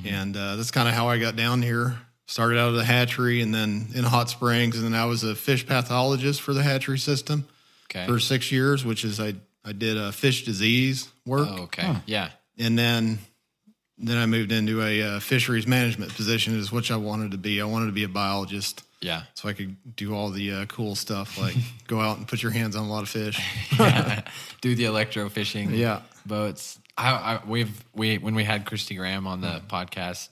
and 0.06 0.36
uh, 0.36 0.56
that's 0.56 0.72
kind 0.72 0.88
of 0.88 0.94
how 0.94 1.08
I 1.10 1.18
got 1.20 1.36
down 1.36 1.62
here. 1.62 1.98
Started 2.28 2.58
out 2.58 2.70
of 2.70 2.76
the 2.76 2.86
hatchery 2.86 3.42
and 3.42 3.54
then 3.54 3.88
in 3.94 4.06
Hot 4.06 4.30
Springs, 4.30 4.78
and 4.78 4.86
then 4.86 4.94
I 4.96 5.04
was 5.06 5.24
a 5.24 5.36
fish 5.36 5.68
pathologist 5.68 6.42
for 6.42 6.54
the 6.54 6.64
hatchery 6.64 6.98
system 7.00 7.46
Okay. 7.90 8.08
for 8.08 8.20
six 8.20 8.52
years, 8.54 8.86
which 8.86 9.04
is 9.04 9.20
I 9.20 9.34
I 9.66 9.74
did 9.74 9.98
a 9.98 10.12
fish 10.14 10.46
disease 10.46 11.10
work, 11.26 11.48
Oh, 11.52 11.64
okay. 11.64 11.94
Yeah. 12.06 12.30
and 12.58 12.78
then 12.80 13.20
then 13.98 14.18
I 14.18 14.26
moved 14.26 14.52
into 14.52 14.82
a 14.82 15.02
uh, 15.04 15.20
fisheries 15.20 15.68
management 15.68 16.16
position, 16.16 16.58
is 16.58 16.72
which 16.72 16.90
I 16.90 16.96
wanted 16.96 17.32
to 17.32 17.38
be. 17.38 17.62
I 17.62 17.66
wanted 17.66 17.88
to 17.88 17.92
be 17.92 18.04
a 18.06 18.10
biologist. 18.10 18.82
Yeah. 19.02 19.24
So 19.36 19.50
I 19.50 19.54
could 19.54 19.76
do 19.96 20.16
all 20.16 20.30
the 20.30 20.52
uh, 20.54 20.66
cool 20.68 20.96
stuff 20.96 21.38
like 21.38 21.56
go 21.88 22.00
out 22.00 22.18
and 22.18 22.28
put 22.28 22.42
your 22.42 22.52
hands 22.52 22.76
on 22.76 22.86
a 22.86 22.90
lot 22.90 23.04
of 23.04 23.10
fish. 23.10 23.38
do 24.62 24.74
the 24.76 24.86
electrofishing. 24.86 25.76
Yeah. 25.78 26.02
Boats. 26.26 26.80
I, 26.98 27.12
I 27.12 27.40
we've 27.48 27.84
we 27.94 28.18
when 28.18 28.36
we 28.36 28.44
had 28.44 28.66
Christy 28.66 28.96
Graham 28.96 29.28
on 29.28 29.42
the 29.42 29.62
podcast, 29.68 30.30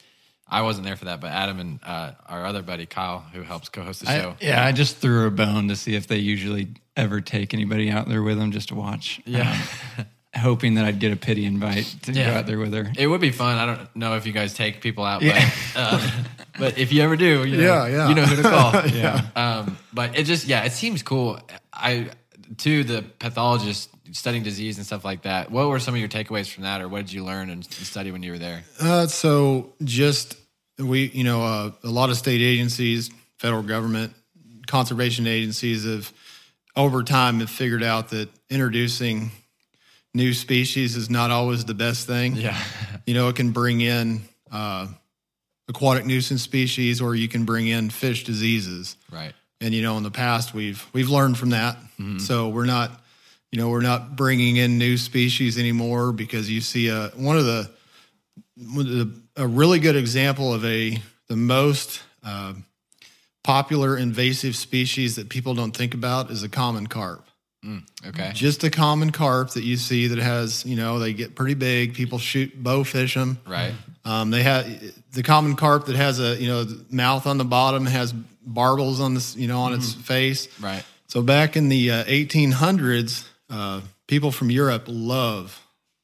I 0.48 0.62
wasn't 0.62 0.86
there 0.86 0.96
for 0.96 1.06
that, 1.06 1.22
but 1.22 1.32
Adam 1.32 1.60
and 1.60 1.80
uh, 1.84 2.12
our 2.28 2.46
other 2.46 2.62
buddy 2.62 2.86
Kyle, 2.86 3.20
who 3.34 3.42
helps 3.44 3.70
co-host 3.70 4.02
the 4.02 4.08
show, 4.08 4.30
I, 4.32 4.36
yeah, 4.46 4.66
I 4.66 4.72
just 4.72 4.98
threw 4.98 5.28
a 5.28 5.32
bone 5.32 5.68
to 5.70 5.76
see 5.76 5.96
if 5.96 6.08
they 6.08 6.18
usually 6.18 6.68
ever 6.98 7.22
take 7.22 7.54
anybody 7.54 7.90
out 7.90 8.08
there 8.10 8.22
with 8.22 8.38
them 8.38 8.52
just 8.52 8.70
to 8.70 8.76
watch. 8.76 9.22
yeah, 9.26 9.58
Um, 9.98 10.06
hoping 10.36 10.76
that 10.76 10.86
I'd 10.86 11.00
get 11.00 11.12
a 11.12 11.16
pity 11.16 11.46
invite 11.46 11.86
to 12.04 12.12
Yeah. 12.12 12.32
go 12.34 12.40
out 12.40 12.46
there 12.46 12.60
with 12.60 12.74
her. 12.74 12.92
it 12.98 13.08
would 13.08 13.22
be 13.22 13.32
fun. 13.32 13.58
I 13.58 13.66
don't 13.66 13.96
know 13.96 14.16
if 14.16 14.26
you 14.28 14.34
guys 14.34 14.54
take 14.54 14.82
people 14.82 15.06
out, 15.06 15.22
Yeah. 15.22 15.50
but 15.74 15.80
uh, 15.82 16.12
but 16.60 16.78
if 16.78 16.92
you 16.92 17.02
ever 17.04 17.16
do, 17.16 17.46
you 17.46 17.58
know, 17.58 17.64
Yeah, 17.64 17.88
yeah. 17.88 18.10
you 18.10 18.16
know 18.16 18.26
who 18.26 18.36
to 18.36 18.42
call. 18.44 18.88
Yeah. 18.94 19.22
Um, 19.36 19.78
but 19.94 20.18
it 20.20 20.24
just 20.26 20.46
yeah, 20.46 20.66
it 20.66 20.72
seems 20.74 21.02
cool. 21.04 21.40
I 21.74 22.10
to 22.58 22.84
the 22.84 23.04
pathologist 23.20 23.90
studying 24.12 24.44
disease 24.44 24.78
and 24.78 24.86
stuff 24.86 25.06
like 25.06 25.22
that. 25.24 25.52
What 25.52 25.68
were 25.68 25.80
some 25.80 25.94
of 25.94 26.00
your 26.00 26.10
takeaways 26.10 26.52
from 26.52 26.64
that, 26.64 26.82
or 26.82 26.88
what 26.88 27.06
did 27.06 27.14
you 27.14 27.24
learn 27.24 27.50
and 27.50 27.64
study 27.64 28.12
when 28.12 28.24
you 28.24 28.32
were 28.32 28.40
there? 28.40 28.64
Uh, 28.80 29.08
so 29.08 29.74
just 29.84 30.36
we, 30.78 31.08
you 31.10 31.24
know, 31.24 31.44
uh, 31.44 31.72
a 31.84 31.90
lot 31.90 32.10
of 32.10 32.18
state 32.18 32.42
agencies, 32.42 33.12
federal 33.38 33.64
government, 33.64 34.14
conservation 34.68 35.28
agencies 35.28 35.86
have 35.86 36.12
over 36.76 37.04
time 37.04 37.40
have 37.40 37.50
figured 37.50 37.84
out 37.84 38.10
that 38.10 38.30
introducing 38.50 39.32
new 40.14 40.34
species 40.34 40.96
is 40.96 41.10
not 41.10 41.32
always 41.32 41.66
the 41.66 41.74
best 41.74 42.08
thing. 42.08 42.36
Yeah, 42.36 42.58
You 43.06 43.14
know, 43.14 43.28
it 43.28 43.36
can 43.36 43.52
bring 43.52 43.82
in 43.82 44.22
uh, 44.52 44.88
aquatic 45.68 46.06
nuisance 46.06 46.42
species, 46.42 47.02
or 47.02 47.16
you 47.16 47.28
can 47.28 47.44
bring 47.46 47.68
in 47.68 47.90
fish 47.90 48.24
diseases. 48.24 48.96
right. 49.12 49.34
And 49.62 49.74
you 49.74 49.82
know, 49.82 49.98
in 49.98 50.04
the 50.04 50.12
past, 50.12 50.54
we've 50.54 50.86
we've 50.94 51.10
learned 51.10 51.38
from 51.38 51.50
that. 51.50 51.78
Mm-hmm. 52.00 52.20
So 52.20 52.50
we're 52.50 52.66
not, 52.66 52.92
you 53.52 53.60
know, 53.60 53.70
we're 53.70 53.82
not 53.82 54.16
bringing 54.16 54.58
in 54.58 54.78
new 54.78 54.98
species 54.98 55.58
anymore 55.58 56.12
because 56.12 56.50
you 56.50 56.62
see 56.62 56.88
a 56.88 57.10
one 57.16 57.38
of 57.38 57.46
the, 57.46 57.70
one 58.56 58.86
of 58.86 58.92
the 58.92 59.14
a 59.36 59.48
really 59.48 59.80
good 59.80 59.96
example 59.96 60.54
of 60.54 60.64
a 60.66 61.02
the 61.28 61.36
most 61.36 62.02
uh, 62.24 62.54
popular 63.44 63.98
invasive 63.98 64.56
species 64.56 65.16
that 65.16 65.30
people 65.30 65.54
don't 65.54 65.76
think 65.76 65.94
about 65.94 66.32
is 66.32 66.44
a 66.44 66.50
common 66.50 66.88
carp. 66.88 67.26
Okay. 68.08 68.32
Just 68.34 68.64
a 68.64 68.70
common 68.70 69.12
carp 69.12 69.52
that 69.52 69.64
you 69.64 69.76
see 69.76 70.08
that 70.08 70.20
has, 70.20 70.66
you 70.66 70.76
know, 70.76 71.00
they 71.00 71.14
get 71.14 71.36
pretty 71.36 71.56
big. 71.56 71.94
People 71.94 72.18
shoot 72.18 72.52
bow 72.62 72.84
fish 72.84 73.16
them. 73.16 73.40
Right. 73.46 73.74
Um, 74.10 74.32
they 74.32 74.42
have 74.42 74.66
the 75.12 75.22
common 75.22 75.56
carp 75.56 75.86
that 75.86 75.96
has 75.96 76.20
a 76.20 76.36
you 76.42 76.48
know 76.48 76.64
the 76.64 76.84
mouth 76.90 77.28
on 77.28 77.38
the 77.38 77.46
bottom 77.46 77.86
has 77.86 78.12
barbels 78.12 79.00
on 79.00 79.14
this 79.14 79.36
you 79.36 79.48
know 79.48 79.62
on 79.62 79.74
its 79.74 79.94
face. 79.94 80.48
Right. 80.60 80.84
So 81.08 81.22
back 81.22 81.56
in 81.56 81.70
the 81.70 81.92
uh, 81.92 82.04
1800s, 82.06 83.28
uh, 83.50 83.82
people 84.08 84.32
from 84.32 84.50
Europe 84.50 84.86
love 84.88 85.64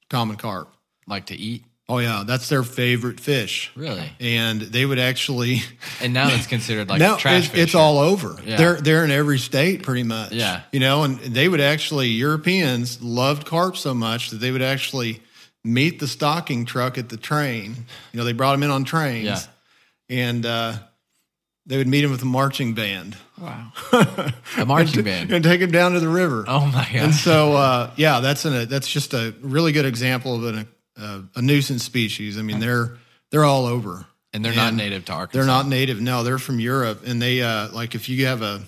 common 0.09 0.35
carp. 0.35 0.71
Like 1.07 1.27
to 1.27 1.35
eat. 1.35 1.63
Oh 1.87 1.97
yeah, 1.97 2.23
that's 2.25 2.47
their 2.47 2.63
favorite 2.63 3.19
fish. 3.19 3.71
Really? 3.75 4.11
And 4.19 4.61
they 4.61 4.85
would 4.85 4.99
actually 4.99 5.61
And 6.01 6.13
now 6.13 6.29
it's 6.29 6.47
considered 6.47 6.89
like 6.89 6.99
now 7.09 7.15
trash 7.15 7.45
it's, 7.45 7.47
fish. 7.47 7.59
it's 7.63 7.75
all 7.75 7.97
over. 7.97 8.37
Yeah. 8.45 8.57
They're 8.57 8.75
they're 8.81 9.03
in 9.03 9.11
every 9.11 9.39
state 9.39 9.81
pretty 9.81 10.03
much. 10.03 10.31
Yeah. 10.31 10.61
you 10.71 10.79
know, 10.79 11.03
and 11.03 11.17
they 11.19 11.47
would 11.47 11.61
actually 11.61 12.09
Europeans 12.09 13.01
loved 13.01 13.47
carp 13.47 13.77
so 13.77 13.95
much 13.95 14.29
that 14.29 14.37
they 14.37 14.51
would 14.51 14.63
actually 14.63 15.21
meet 15.65 15.99
the 15.99 16.07
stocking 16.07 16.65
truck 16.65 16.97
at 16.97 17.09
the 17.09 17.17
train. 17.17 17.75
You 18.13 18.17
know, 18.19 18.23
they 18.23 18.33
brought 18.33 18.51
them 18.53 18.63
in 18.63 18.69
on 18.69 18.83
trains. 18.83 19.25
Yeah. 19.25 19.39
and 20.09 20.45
uh, 20.45 20.73
they 21.65 21.77
would 21.77 21.87
meet 21.87 22.03
him 22.03 22.11
with 22.11 22.21
a 22.21 22.25
marching 22.25 22.73
band 22.75 23.17
Wow. 23.37 23.71
a 24.57 24.65
marching 24.65 25.03
band. 25.03 25.31
and 25.31 25.43
take 25.43 25.59
him 25.59 25.71
down 25.71 25.93
to 25.93 25.99
the 25.99 26.07
river. 26.07 26.45
Oh 26.47 26.65
my 26.67 26.85
God. 26.85 26.95
And 26.95 27.13
so, 27.13 27.53
uh, 27.53 27.91
yeah, 27.97 28.19
that's 28.21 28.45
an, 28.45 28.69
that's 28.69 28.87
just 28.87 29.13
a 29.13 29.33
really 29.41 29.71
good 29.73 29.85
example 29.85 30.35
of 30.35 30.55
an, 30.55 30.67
uh, 30.97 31.21
a 31.35 31.41
nuisance 31.41 31.83
species. 31.83 32.37
I 32.37 32.43
mean, 32.43 32.59
they're 32.59 32.97
they're 33.31 33.43
all 33.43 33.65
over. 33.65 34.05
And 34.31 34.43
they're 34.45 34.53
not 34.55 34.73
native 34.73 35.05
to 35.05 35.13
Arkansas. 35.13 35.37
They're 35.37 35.47
not 35.47 35.67
native. 35.67 35.99
No, 36.01 36.23
they're 36.23 36.37
from 36.37 36.59
Europe, 36.59 37.03
and 37.05 37.21
they 37.21 37.41
uh, 37.41 37.69
like 37.71 37.95
if 37.95 38.07
you 38.09 38.25
have 38.25 38.41
a 38.41 38.61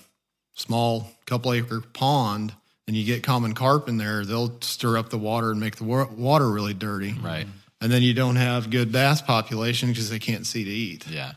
small 0.54 1.10
couple 1.26 1.52
acre 1.52 1.80
pond 1.92 2.52
and 2.88 2.96
you 2.96 3.04
get 3.04 3.22
common 3.22 3.54
carp 3.54 3.88
in 3.88 3.98
there, 3.98 4.24
they'll 4.24 4.60
stir 4.62 4.96
up 4.96 5.10
the 5.10 5.18
water 5.18 5.50
and 5.52 5.60
make 5.60 5.76
the 5.76 5.84
wa- 5.84 6.08
water 6.16 6.50
really 6.50 6.74
dirty. 6.74 7.12
Right. 7.12 7.46
And 7.80 7.92
then 7.92 8.02
you 8.02 8.14
don't 8.14 8.36
have 8.36 8.70
good 8.70 8.90
bass 8.90 9.22
population 9.22 9.90
because 9.90 10.10
they 10.10 10.18
can't 10.18 10.44
see 10.44 10.64
to 10.64 10.70
eat. 10.70 11.06
Yeah. 11.06 11.32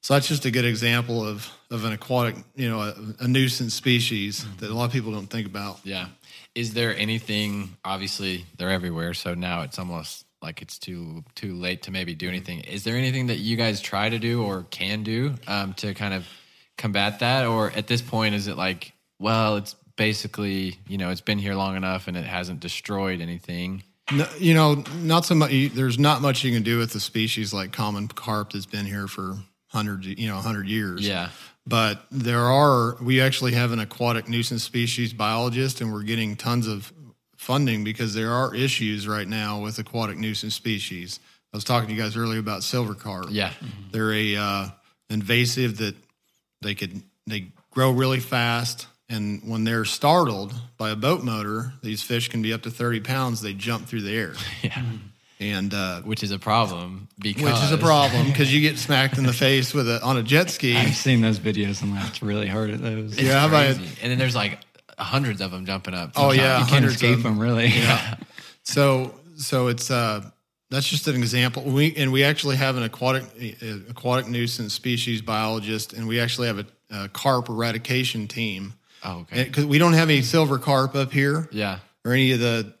So 0.00 0.14
that's 0.14 0.26
just 0.26 0.46
a 0.46 0.50
good 0.50 0.64
example 0.64 1.24
of 1.24 1.48
of 1.70 1.84
an 1.84 1.92
aquatic, 1.92 2.34
you 2.56 2.68
know, 2.68 2.80
a, 2.80 2.94
a 3.20 3.28
nuisance 3.28 3.74
species 3.74 4.44
that 4.58 4.70
a 4.70 4.74
lot 4.74 4.86
of 4.86 4.92
people 4.92 5.12
don't 5.12 5.28
think 5.28 5.46
about. 5.46 5.78
Yeah. 5.84 6.06
Is 6.54 6.72
there 6.72 6.96
anything? 6.96 7.76
Obviously, 7.84 8.46
they're 8.56 8.70
everywhere. 8.70 9.14
So 9.14 9.34
now 9.34 9.60
it's 9.60 9.78
almost 9.78 10.24
like 10.42 10.62
it's 10.62 10.78
too 10.78 11.22
too 11.34 11.54
late 11.54 11.82
to 11.82 11.90
maybe 11.90 12.14
do 12.14 12.26
anything. 12.26 12.60
Is 12.60 12.84
there 12.84 12.96
anything 12.96 13.26
that 13.26 13.36
you 13.36 13.56
guys 13.56 13.80
try 13.82 14.08
to 14.08 14.18
do 14.18 14.42
or 14.42 14.64
can 14.70 15.02
do 15.02 15.34
um, 15.46 15.74
to 15.74 15.92
kind 15.92 16.14
of 16.14 16.26
combat 16.78 17.20
that, 17.20 17.46
or 17.46 17.70
at 17.70 17.86
this 17.86 18.00
point 18.00 18.34
is 18.34 18.46
it 18.46 18.56
like, 18.56 18.94
well, 19.18 19.56
it's 19.56 19.76
basically 20.00 20.78
you 20.88 20.96
know 20.96 21.10
it's 21.10 21.20
been 21.20 21.36
here 21.38 21.54
long 21.54 21.76
enough 21.76 22.08
and 22.08 22.16
it 22.16 22.24
hasn't 22.24 22.58
destroyed 22.58 23.20
anything. 23.20 23.82
No, 24.10 24.26
you 24.38 24.54
know, 24.54 24.82
not 25.02 25.26
so 25.26 25.34
much. 25.34 25.52
There's 25.74 25.98
not 25.98 26.22
much 26.22 26.42
you 26.42 26.52
can 26.52 26.62
do 26.62 26.78
with 26.78 26.94
a 26.94 27.00
species 27.00 27.52
like 27.52 27.70
common 27.72 28.08
carp 28.08 28.52
that's 28.52 28.64
been 28.64 28.86
here 28.86 29.06
for 29.06 29.36
hundreds, 29.68 30.06
you 30.06 30.26
know, 30.26 30.36
hundred 30.36 30.68
years. 30.68 31.06
Yeah. 31.06 31.28
But 31.66 32.02
there 32.10 32.46
are. 32.46 32.96
We 33.02 33.20
actually 33.20 33.52
have 33.52 33.72
an 33.72 33.78
aquatic 33.78 34.26
nuisance 34.26 34.64
species 34.64 35.12
biologist, 35.12 35.82
and 35.82 35.92
we're 35.92 36.02
getting 36.02 36.34
tons 36.34 36.66
of 36.66 36.90
funding 37.36 37.84
because 37.84 38.14
there 38.14 38.32
are 38.32 38.54
issues 38.54 39.06
right 39.06 39.28
now 39.28 39.60
with 39.60 39.78
aquatic 39.78 40.16
nuisance 40.16 40.54
species. 40.54 41.20
I 41.52 41.56
was 41.58 41.64
talking 41.64 41.88
to 41.90 41.94
you 41.94 42.00
guys 42.00 42.16
earlier 42.16 42.40
about 42.40 42.62
silver 42.62 42.94
carp. 42.94 43.26
Yeah. 43.28 43.52
They're 43.92 44.14
a 44.14 44.36
uh, 44.36 44.68
invasive 45.10 45.76
that 45.76 45.94
they 46.62 46.74
could 46.74 47.02
they 47.26 47.52
grow 47.70 47.92
really 47.92 48.20
fast, 48.20 48.86
and 49.10 49.42
when 49.44 49.64
they're 49.64 49.84
startled 49.84 50.54
by 50.78 50.90
a 50.90 50.96
boat 50.96 51.22
motor, 51.22 51.72
these 51.82 52.02
fish 52.02 52.28
can 52.28 52.40
be 52.40 52.52
up 52.52 52.62
to 52.62 52.70
thirty 52.70 53.00
pounds. 53.00 53.42
They 53.42 53.52
jump 53.52 53.86
through 53.88 54.02
the 54.02 54.16
air, 54.16 54.32
Yeah. 54.62 54.82
and 55.40 55.74
uh, 55.74 56.00
Which 56.02 56.22
is 56.22 56.30
a 56.30 56.38
problem 56.38 57.08
because 57.18 57.42
which 57.42 57.62
is 57.64 57.72
a 57.72 57.78
problem 57.78 58.26
because 58.28 58.52
you 58.54 58.60
get 58.60 58.78
smacked 58.86 59.18
in 59.18 59.24
the 59.24 59.32
face 59.32 59.74
with 59.74 59.88
a 59.88 60.02
on 60.02 60.16
a 60.16 60.22
jet 60.22 60.48
ski. 60.50 60.76
I've 60.76 60.94
seen 60.96 61.20
those 61.20 61.38
videos 61.38 61.82
and 61.82 61.92
laughed 61.92 62.22
really 62.22 62.46
hard 62.48 62.70
at 62.70 62.80
those. 62.80 63.12
It's 63.12 63.22
Yeah, 63.22 63.40
how 63.40 63.48
about- 63.48 63.76
and 63.76 64.10
then 64.10 64.18
there's 64.18 64.36
like 64.36 64.60
hundreds 64.98 65.40
of 65.40 65.50
them 65.50 65.64
jumping 65.66 65.94
up. 65.94 66.12
Oh, 66.14 66.30
yeah. 66.30 66.58
you 66.58 66.66
can't 66.66 66.70
hundreds 66.70 66.94
escape 66.96 67.16
of- 67.18 67.22
them, 67.24 67.38
really. 67.38 67.66
Yeah. 67.68 68.16
So 68.62 69.14
so 69.36 69.68
it's 69.68 69.90
uh 69.90 70.22
that's 70.70 70.86
just 70.88 71.08
an 71.08 71.16
example. 71.16 71.62
We 71.64 71.96
and 71.96 72.12
we 72.12 72.22
actually 72.22 72.56
have 72.56 72.76
an 72.76 72.82
aquatic 72.84 73.24
uh, 73.62 73.66
aquatic 73.90 74.28
nuisance 74.28 74.74
species 74.74 75.22
biologist, 75.22 75.94
and 75.94 76.06
we 76.06 76.20
actually 76.20 76.46
have 76.48 76.58
a, 76.60 76.66
a 76.90 77.08
carp 77.08 77.48
eradication 77.48 78.28
team. 78.28 78.74
Oh, 79.04 79.20
okay. 79.20 79.44
Because 79.44 79.64
we 79.66 79.78
don't 79.78 79.94
have 79.94 80.08
any 80.10 80.22
silver 80.22 80.58
carp 80.58 80.94
up 80.94 81.12
here, 81.12 81.48
yeah. 81.52 81.78
or 82.04 82.12
any 82.12 82.32
of 82.32 82.40
the 82.40 82.74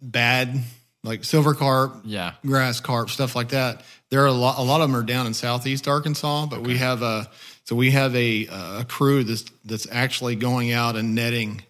bad 0.00 0.60
like 1.02 1.24
silver 1.24 1.54
carp, 1.54 2.00
Yeah. 2.04 2.32
grass 2.44 2.80
carp, 2.80 3.10
stuff 3.10 3.36
like 3.36 3.50
that. 3.50 3.82
There 4.10 4.22
are 4.22 4.26
a 4.26 4.32
lot. 4.32 4.58
A 4.58 4.62
lot 4.62 4.80
of 4.80 4.88
them 4.90 4.96
are 4.96 5.02
down 5.04 5.26
in 5.26 5.34
southeast 5.34 5.86
Arkansas, 5.88 6.46
but 6.46 6.62
we 6.62 6.78
have 6.78 7.02
a 7.02 7.28
so 7.64 7.74
we 7.76 7.90
have 7.92 8.14
a 8.14 8.46
a 8.46 8.84
crew 8.88 9.24
that's 9.24 9.44
that's 9.64 9.86
actually 9.90 10.36
going 10.36 10.72
out 10.72 10.96
and 10.96 11.14
netting 11.14 11.62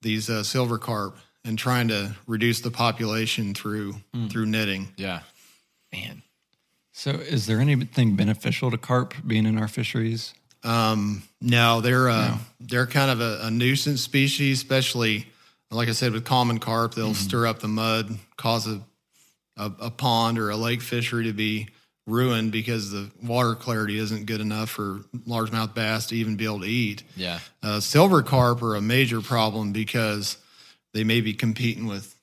these 0.00 0.28
uh, 0.28 0.42
silver 0.42 0.78
carp 0.78 1.16
and 1.44 1.58
trying 1.58 1.88
to 1.88 2.14
reduce 2.26 2.60
the 2.60 2.70
population 2.70 3.54
through 3.54 3.96
through 4.30 4.46
netting. 4.46 4.88
Yeah. 4.96 5.20
Man. 5.92 6.22
So, 6.94 7.10
is 7.10 7.46
there 7.46 7.58
anything 7.60 8.16
beneficial 8.16 8.70
to 8.70 8.78
carp 8.78 9.14
being 9.26 9.46
in 9.46 9.58
our 9.58 9.68
fisheries? 9.68 10.34
Um, 10.64 11.22
no, 11.40 11.80
they're 11.80 12.08
uh, 12.08 12.38
they're 12.60 12.86
kind 12.86 13.10
of 13.10 13.20
a, 13.20 13.46
a 13.46 13.50
nuisance 13.50 14.00
species, 14.00 14.58
especially 14.58 15.26
like 15.70 15.88
I 15.88 15.92
said 15.92 16.12
with 16.12 16.24
common 16.24 16.58
carp. 16.58 16.94
They'll 16.94 17.14
stir 17.14 17.46
up 17.46 17.60
the 17.60 17.68
mud, 17.68 18.16
cause 18.36 18.66
a, 18.66 18.80
a 19.56 19.72
a 19.80 19.90
pond 19.90 20.38
or 20.38 20.50
a 20.50 20.56
lake 20.56 20.82
fishery 20.82 21.24
to 21.24 21.32
be 21.32 21.68
ruined 22.06 22.50
because 22.52 22.90
the 22.90 23.10
water 23.22 23.54
clarity 23.54 23.98
isn't 23.98 24.26
good 24.26 24.40
enough 24.40 24.70
for 24.70 25.00
largemouth 25.26 25.74
bass 25.74 26.06
to 26.06 26.16
even 26.16 26.36
be 26.36 26.44
able 26.44 26.60
to 26.60 26.66
eat. 26.66 27.02
Yeah. 27.16 27.38
Uh, 27.62 27.80
silver 27.80 28.22
carp 28.22 28.62
are 28.62 28.74
a 28.74 28.80
major 28.80 29.20
problem 29.20 29.72
because 29.72 30.36
they 30.94 31.04
may 31.04 31.20
be 31.20 31.32
competing 31.32 31.86
with 31.86 32.14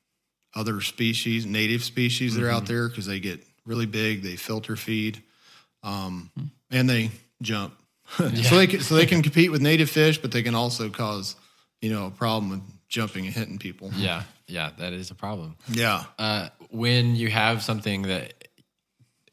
other 0.56 0.82
species, 0.82 1.46
native 1.46 1.84
species 1.84 2.36
that 2.36 2.44
are 2.44 2.50
out 2.50 2.66
there 2.66 2.90
because 2.90 3.06
they 3.06 3.20
get 3.20 3.42
really 3.66 3.86
big, 3.86 4.24
they 4.24 4.36
filter 4.36 4.76
feed, 4.76 5.22
um, 5.84 6.30
and 6.72 6.90
they 6.90 7.12
jump. 7.42 7.74
so 8.18 8.58
they 8.58 8.68
can, 8.68 8.82
so 8.82 8.96
they 8.96 9.06
can 9.06 9.22
compete 9.22 9.52
with 9.52 9.62
native 9.62 9.90
fish, 9.90 10.18
but 10.18 10.32
they 10.32 10.44
can 10.44 10.56
also 10.56 10.90
cause 10.90 11.36
you 11.82 11.92
know 11.92 12.08
a 12.08 12.12
problem 12.12 12.50
with 12.50 12.62
jumping 12.90 13.26
and 13.26 13.34
hitting 13.34 13.60
people. 13.60 13.92
Yeah. 13.96 14.24
Yeah. 14.48 14.72
That 14.78 14.94
is 14.94 15.12
a 15.12 15.16
problem. 15.16 15.56
Yeah. 15.70 16.04
Uh, 16.18 16.50
when 16.72 17.16
you 17.16 17.30
have 17.30 17.62
something 17.64 18.04
that 18.04 18.34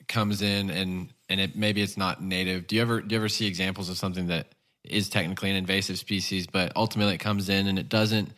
comes 0.09 0.43
in 0.43 0.71
and 0.71 1.09
and 1.29 1.41
it 1.41 1.57
maybe 1.57 1.83
it's 1.83 1.97
not 1.97 2.23
native, 2.23 2.67
do 2.67 2.77
you 2.77 2.83
ever 2.83 3.01
do 3.01 3.15
you 3.15 3.21
ever 3.21 3.29
see 3.29 3.47
examples 3.47 3.89
of 3.89 3.97
something 3.97 4.29
that 4.29 4.49
is 4.85 5.09
technically 5.09 5.51
an 5.51 5.57
invasive 5.57 5.99
species, 5.99 6.47
but 6.47 6.73
ultimately 6.77 7.15
it 7.15 7.19
comes 7.19 7.49
in 7.49 7.67
and 7.67 7.79
it 7.79 7.89
doesn't 7.89 8.31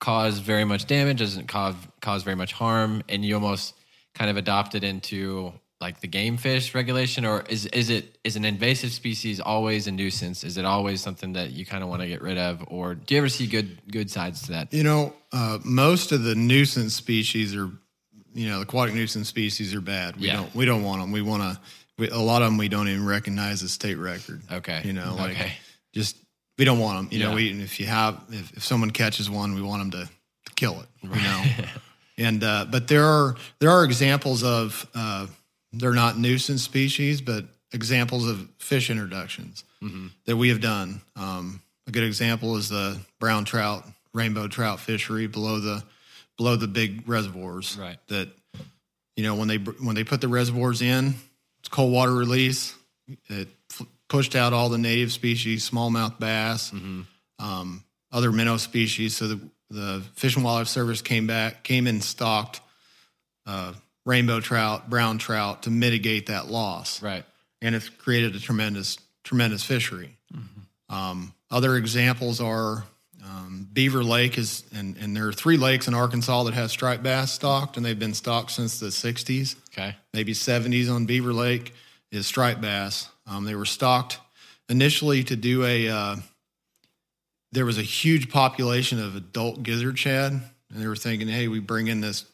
cause 0.00 0.38
very 0.38 0.64
much 0.64 0.86
damage, 0.86 1.18
doesn't 1.18 1.46
cause 1.48 1.76
cause 2.00 2.22
very 2.24 2.36
much 2.36 2.52
harm, 2.52 3.02
and 3.08 3.24
you 3.24 3.34
almost 3.34 3.74
kind 4.14 4.30
of 4.30 4.36
adopt 4.36 4.74
it 4.74 4.84
into 4.84 5.52
like 5.84 6.00
the 6.00 6.06
game 6.08 6.36
fish 6.38 6.74
regulation, 6.74 7.26
or 7.26 7.44
is 7.48 7.66
is 7.66 7.90
it 7.90 8.04
is 8.24 8.36
an 8.36 8.44
invasive 8.44 8.90
species 8.92 9.38
always 9.38 9.86
a 9.86 9.92
nuisance? 9.92 10.42
Is 10.42 10.56
it 10.56 10.64
always 10.64 11.02
something 11.02 11.34
that 11.34 11.50
you 11.50 11.66
kind 11.66 11.82
of 11.84 11.90
want 11.90 12.00
to 12.00 12.08
get 12.08 12.22
rid 12.22 12.38
of, 12.38 12.64
or 12.68 12.94
do 12.94 13.14
you 13.14 13.18
ever 13.18 13.28
see 13.28 13.46
good 13.46 13.68
good 13.90 14.10
sides 14.10 14.42
to 14.44 14.52
that? 14.52 14.72
You 14.72 14.82
know, 14.82 15.12
uh, 15.30 15.58
most 15.62 16.10
of 16.12 16.22
the 16.24 16.34
nuisance 16.34 16.94
species 16.94 17.54
are, 17.54 17.68
you 18.34 18.48
know, 18.48 18.56
the 18.60 18.62
aquatic 18.62 18.94
nuisance 18.94 19.28
species 19.28 19.74
are 19.74 19.82
bad. 19.82 20.16
We 20.16 20.28
Yeah. 20.28 20.36
don't 20.36 20.54
we 20.54 20.64
don't 20.64 20.82
want 20.82 21.02
them. 21.02 21.12
We 21.12 21.20
want 21.22 21.42
to. 21.42 21.60
We, 21.98 22.08
a 22.08 22.18
lot 22.18 22.40
of 22.42 22.46
them 22.48 22.56
we 22.56 22.68
don't 22.68 22.88
even 22.88 23.04
recognize 23.06 23.62
as 23.62 23.70
state 23.72 23.98
record. 23.98 24.40
Okay. 24.50 24.80
You 24.84 24.94
know, 24.94 25.14
like 25.18 25.32
Okay. 25.36 25.52
just 25.92 26.16
we 26.58 26.64
don't 26.64 26.78
want 26.80 26.96
them. 26.98 27.08
You 27.12 27.24
know, 27.24 27.30
Yeah. 27.36 27.52
we 27.58 27.62
if 27.62 27.78
you 27.78 27.86
have 27.86 28.14
if, 28.30 28.56
if 28.56 28.64
someone 28.64 28.90
catches 28.90 29.28
one, 29.28 29.54
we 29.54 29.60
want 29.62 29.80
them 29.82 29.90
to, 29.98 30.04
to 30.46 30.52
kill 30.54 30.76
it. 30.80 30.88
You 31.02 31.22
know, 31.28 31.40
and 32.28 32.42
uh, 32.42 32.64
but 32.74 32.88
there 32.88 33.04
are 33.04 33.36
there 33.60 33.70
are 33.70 33.84
examples 33.84 34.42
of 34.42 34.86
uh, 34.94 35.26
they're 35.78 35.92
not 35.92 36.18
nuisance 36.18 36.62
species, 36.62 37.20
but 37.20 37.44
examples 37.72 38.28
of 38.28 38.48
fish 38.58 38.90
introductions 38.90 39.64
that 40.24 40.36
we 40.36 40.48
have 40.48 40.60
done. 40.62 41.02
Um, 41.16 41.60
a 41.86 41.90
good 41.90 42.04
example 42.04 42.56
is 42.56 42.70
the 42.70 42.98
brown 43.20 43.44
trout, 43.44 43.84
rainbow 44.14 44.48
trout 44.48 44.80
fishery 44.80 45.26
below 45.26 45.60
the 45.60 45.82
below 46.38 46.56
the 46.56 46.68
big 46.68 47.06
reservoirs. 47.06 47.76
Right. 47.78 47.98
That 48.08 48.28
you 49.16 49.24
know 49.24 49.34
when 49.34 49.48
they 49.48 49.56
when 49.58 49.94
they 49.94 50.04
put 50.04 50.20
the 50.20 50.28
reservoirs 50.28 50.80
in, 50.80 51.14
it's 51.60 51.68
cold 51.68 51.92
water 51.92 52.12
release. 52.14 52.74
It 53.28 53.48
f- 53.70 53.86
pushed 54.08 54.34
out 54.34 54.54
all 54.54 54.70
the 54.70 54.78
native 54.78 55.12
species, 55.12 55.68
smallmouth 55.68 56.18
bass, 56.18 56.72
um, 57.38 57.84
other 58.10 58.32
minnow 58.32 58.56
species. 58.56 59.16
So 59.16 59.28
the 59.28 59.40
the 59.70 60.02
Fish 60.14 60.36
and 60.36 60.44
Wildlife 60.44 60.68
Service 60.68 61.02
came 61.02 61.26
back, 61.26 61.62
came 61.62 61.86
and 61.86 62.02
stocked 62.02 62.60
uh, 63.46 63.74
rainbow 64.06 64.40
trout, 64.40 64.88
brown 64.90 65.18
trout 65.18 65.62
to 65.64 65.70
mitigate 65.70 66.26
that 66.26 66.48
loss 66.48 67.02
Right. 67.02 67.24
and 67.62 67.74
it's 67.74 67.88
created 67.88 68.34
a 68.36 68.40
tremendous 68.40 68.98
tremendous 69.24 69.62
fishery. 69.64 70.16
Um, 70.90 71.32
other 71.50 71.76
examples 71.76 72.40
are 72.40 72.84
um, 73.24 73.66
Beaver 73.72 74.04
Lake 74.04 74.36
is, 74.36 74.64
and, 74.74 74.96
and 74.98 75.16
there 75.16 75.26
are 75.28 75.32
three 75.32 75.56
lakes 75.56 75.88
in 75.88 75.94
Arkansas 75.94 76.42
that 76.44 76.52
have 76.54 76.70
striped 76.70 77.02
bass 77.02 77.32
stocked, 77.32 77.78
and 77.78 77.86
they've 77.86 77.98
been 77.98 78.12
stocked 78.12 78.50
since 78.50 78.78
the 78.78 78.88
'60s, 78.88 79.56
Okay. 79.72 79.96
maybe 80.12 80.34
'70s. 80.34 80.90
On 80.94 81.06
Beaver 81.06 81.32
Lake 81.32 81.72
is 82.12 82.26
striped 82.26 82.60
bass. 82.60 83.08
Um, 83.26 83.44
they 83.44 83.54
were 83.54 83.64
stocked 83.64 84.18
initially 84.68 85.24
to 85.24 85.36
do 85.36 85.64
a. 85.64 85.88
Uh, 85.88 86.16
there 87.52 87.64
was 87.64 87.78
a 87.78 87.82
huge 87.82 88.28
population 88.30 89.00
of 89.00 89.16
adult 89.16 89.62
gizzard 89.62 89.98
shad, 89.98 90.32
and 90.32 90.42
they 90.82 90.86
were 90.86 90.96
thinking, 90.96 91.28
"Hey, 91.28 91.48
we 91.48 91.60
bring 91.60 91.86
in 91.86 92.02
this 92.02 92.26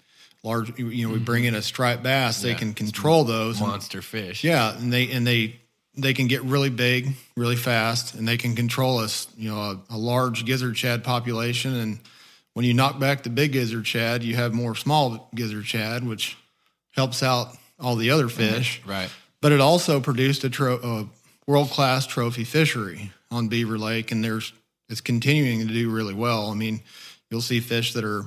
large, 0.43 0.79
you 0.79 1.07
know, 1.07 1.13
we 1.13 1.19
bring 1.19 1.45
in 1.45 1.55
a 1.55 1.59
mm-hmm. 1.59 1.63
striped 1.63 2.03
bass, 2.03 2.43
they 2.43 2.55
can 2.55 2.75
control 2.75 3.25
those." 3.25 3.61
and- 3.61 3.69
Monster 3.69 4.03
fish. 4.03 4.45
yeah, 4.45 4.77
and 4.77 4.93
they 4.93 5.11
and 5.11 5.27
they 5.27 5.61
they 5.97 6.15
can 6.15 6.29
get 6.29 6.43
really 6.43 6.71
big, 6.71 7.15
really 7.37 7.57
fast, 7.57 8.15
and 8.15 8.27
they 8.27 8.37
can 8.37 8.55
control 8.55 8.99
us. 8.99 9.27
You 9.37 9.51
know, 9.51 9.61
a, 9.61 9.81
a 9.91 9.99
large 9.99 10.45
gizzard 10.45 10.77
shad 10.77 11.05
population, 11.05 11.75
and 11.75 11.99
when 12.55 12.65
you 12.65 12.75
knock 12.75 12.99
back 12.99 13.23
the 13.23 13.31
big 13.31 13.53
gizzard 13.53 13.87
shad, 13.87 14.23
you 14.23 14.37
have 14.37 14.55
more 14.55 14.75
small 14.75 15.29
gizzard 15.35 15.67
shad, 15.67 16.07
which 16.07 16.37
helps 16.93 17.23
out 17.23 17.57
all 17.79 17.97
the 17.97 18.11
other 18.11 18.27
mm-hmm. 18.27 18.55
fish. 18.55 18.83
Right. 18.87 19.11
But 19.41 19.53
it 19.53 19.61
also 19.61 20.01
produced 20.01 20.45
a, 20.45 20.51
tro- 20.51 20.81
a 20.83 21.09
world 21.47 21.71
class 21.71 22.07
trophy 22.07 22.45
fishery 22.45 23.13
on 23.31 23.49
Beaver 23.49 23.79
Lake, 23.79 24.13
and 24.13 24.23
there's 24.23 24.53
it's 24.89 25.01
continuing 25.01 25.67
to 25.67 25.73
do 25.73 25.89
really 25.91 26.15
well. 26.15 26.51
I 26.51 26.55
mean, 26.55 26.81
you'll 27.31 27.41
see 27.41 27.61
fish 27.61 27.93
that 27.95 28.05
are 28.05 28.25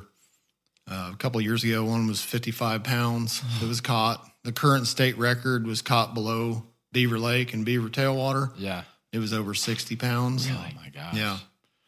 uh, 0.89 1.11
a 1.13 1.17
couple 1.17 1.39
of 1.39 1.45
years 1.45 1.63
ago. 1.63 1.83
One 1.85 2.07
was 2.07 2.21
55 2.21 2.83
pounds 2.83 3.41
that 3.59 3.67
was 3.67 3.81
caught. 3.81 4.25
The 4.43 4.51
current 4.51 4.87
state 4.87 5.17
record 5.17 5.65
was 5.65 5.81
caught 5.81 6.13
below 6.13 6.63
Beaver 6.91 7.17
Lake 7.19 7.53
and 7.53 7.63
Beaver 7.65 7.89
Tailwater. 7.89 8.51
Yeah. 8.57 8.83
It 9.11 9.19
was 9.19 9.31
over 9.33 9.53
60 9.53 9.95
pounds. 9.95 10.47
Oh 10.49 10.53
my 10.75 10.89
gosh. 10.89 11.13
Yeah, 11.13 11.37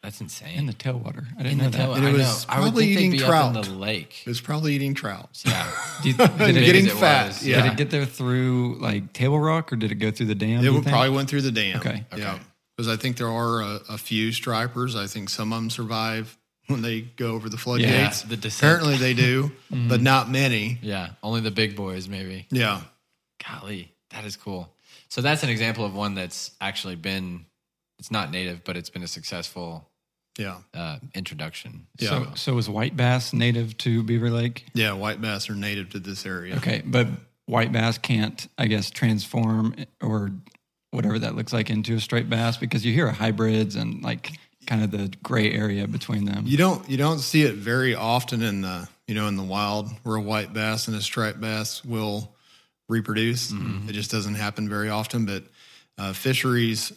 That's 0.02 0.20
insane. 0.20 0.56
In 0.58 0.66
the 0.66 0.72
tailwater. 0.72 1.26
I 1.38 1.42
didn't 1.42 1.52
In 1.52 1.58
know 1.58 1.64
the 1.64 1.70
that. 1.70 1.76
tail- 1.78 1.94
And 1.94 2.04
it 2.04 2.08
I 2.08 2.12
was 2.12 2.46
know. 2.46 2.54
I 2.54 2.58
would 2.60 2.66
probably 2.66 2.86
think 2.86 2.98
eating 2.98 3.10
be 3.12 3.18
trout. 3.18 3.56
up 3.56 3.66
in 3.66 3.72
the 3.72 3.78
lake. 3.78 4.22
it 4.24 4.28
was 4.28 4.40
probably 4.40 4.74
eating 4.74 4.94
trout. 4.94 5.42
Yeah. 5.44 5.70
Did, 6.02 6.16
did 6.16 6.30
it, 6.56 6.64
Getting 6.64 6.86
it 6.86 6.92
fat, 6.92 7.26
was, 7.28 7.46
yeah. 7.46 7.62
Did 7.62 7.72
it 7.72 7.76
get 7.76 7.90
there 7.90 8.06
through 8.06 8.78
like 8.80 9.12
Table 9.12 9.40
Rock 9.40 9.72
or 9.72 9.76
did 9.76 9.90
it 9.92 9.96
go 9.96 10.10
through 10.12 10.26
the 10.26 10.34
dam? 10.36 10.64
It 10.64 10.72
would 10.72 10.84
probably 10.86 11.10
went 11.10 11.28
through 11.28 11.42
the 11.42 11.50
dam. 11.52 11.78
Okay. 11.78 12.04
Yeah. 12.16 12.38
Because 12.76 12.88
I 12.92 12.96
think 12.96 13.16
there 13.16 13.28
are 13.30 13.60
a, 13.62 13.80
a 13.90 13.98
few 13.98 14.30
stripers. 14.32 14.94
I 14.94 15.06
think 15.08 15.28
some 15.30 15.52
of 15.52 15.58
them 15.58 15.70
survive 15.70 16.38
when 16.68 16.82
they 16.82 17.00
go 17.02 17.32
over 17.34 17.48
the 17.48 17.56
floodgates. 17.56 18.22
the 18.22 18.36
descent. 18.36 18.72
Apparently 18.72 18.96
they 18.96 19.14
do, 19.14 19.52
but 19.70 20.00
not 20.00 20.30
many. 20.30 20.78
Yeah, 20.82 21.10
only 21.22 21.40
the 21.40 21.50
big 21.50 21.76
boys 21.76 22.08
maybe. 22.08 22.46
Yeah. 22.50 22.82
Golly, 23.46 23.92
that 24.10 24.24
is 24.24 24.36
cool. 24.36 24.72
So 25.08 25.20
that's 25.20 25.42
an 25.42 25.48
example 25.50 25.84
of 25.84 25.94
one 25.94 26.14
that's 26.14 26.50
actually 26.60 26.96
been. 26.96 27.46
It's 27.98 28.10
not 28.10 28.30
native, 28.30 28.64
but 28.64 28.76
it's 28.76 28.90
been 28.90 29.02
a 29.02 29.08
successful 29.08 29.88
Yeah. 30.38 30.58
uh, 30.74 30.98
introduction. 31.14 31.86
Yeah. 31.98 32.08
So, 32.10 32.26
so 32.34 32.54
was 32.54 32.68
white 32.68 32.94
bass 32.96 33.32
native 33.32 33.76
to 33.78 34.02
Beaver 34.02 34.30
Lake? 34.30 34.66
Yeah. 34.74 34.92
White 34.92 35.20
bass 35.20 35.48
are 35.48 35.54
native 35.54 35.90
to 35.90 35.98
this 35.98 36.26
area. 36.26 36.56
Okay, 36.56 36.82
but 36.84 37.06
white 37.46 37.72
bass 37.72 37.96
can't, 37.98 38.46
I 38.58 38.66
guess, 38.66 38.90
transform 38.90 39.74
or 40.02 40.30
whatever 40.90 41.18
that 41.18 41.36
looks 41.36 41.52
like 41.52 41.70
into 41.70 41.94
a 41.94 42.00
striped 42.00 42.28
bass 42.30 42.56
because 42.56 42.84
you 42.84 42.92
hear 42.92 43.10
hybrids 43.10 43.76
and 43.76 44.02
like 44.02 44.32
kind 44.66 44.82
of 44.82 44.90
the 44.90 45.12
gray 45.22 45.52
area 45.52 45.86
between 45.86 46.24
them. 46.24 46.44
You 46.46 46.56
don't 46.56 46.88
you 46.88 46.96
don't 46.96 47.18
see 47.20 47.42
it 47.42 47.54
very 47.54 47.94
often 47.94 48.42
in 48.42 48.60
the 48.62 48.88
you 49.06 49.14
know 49.14 49.28
in 49.28 49.36
the 49.36 49.42
wild 49.44 49.88
where 50.02 50.16
a 50.16 50.20
white 50.20 50.52
bass 50.52 50.88
and 50.88 50.96
a 50.96 51.00
striped 51.00 51.40
bass 51.40 51.84
will 51.84 52.34
reproduce. 52.88 53.52
It 53.52 53.92
just 53.92 54.10
doesn't 54.10 54.34
happen 54.34 54.68
very 54.68 54.88
often. 54.90 55.26
But 55.26 55.44
uh, 55.98 56.12
fisheries 56.12 56.92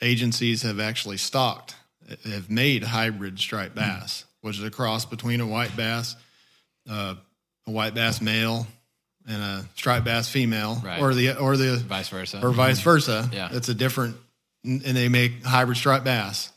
agencies 0.00 0.62
have 0.62 0.78
actually 0.80 1.16
stocked 1.16 1.74
have 2.24 2.48
made 2.50 2.82
hybrid 2.84 3.38
striped 3.38 3.74
bass, 3.74 4.24
which 4.40 4.56
is 4.58 4.64
a 4.64 4.70
cross 4.70 5.04
between 5.04 5.40
a 5.40 5.46
white 5.46 5.76
bass, 5.76 6.16
uh, 6.88 7.14
a 7.66 7.70
white 7.70 7.94
bass 7.94 8.20
male, 8.22 8.66
and 9.28 9.42
a 9.42 9.64
striped 9.74 10.06
bass 10.06 10.28
female, 10.28 10.80
Right. 10.82 11.02
or 11.02 11.12
the 11.14 11.36
or 11.36 11.56
the 11.58 11.76
Vice 11.76 12.08
versa. 12.08 12.40
or 12.42 12.50
vice 12.52 12.80
versa. 12.80 13.28
Yeah. 13.32 13.48
it's 13.52 13.68
a 13.68 13.74
different, 13.74 14.16
and 14.64 14.80
they 14.80 15.08
make 15.10 15.44
hybrid 15.44 15.76
striped 15.76 16.04
bass. 16.04 16.50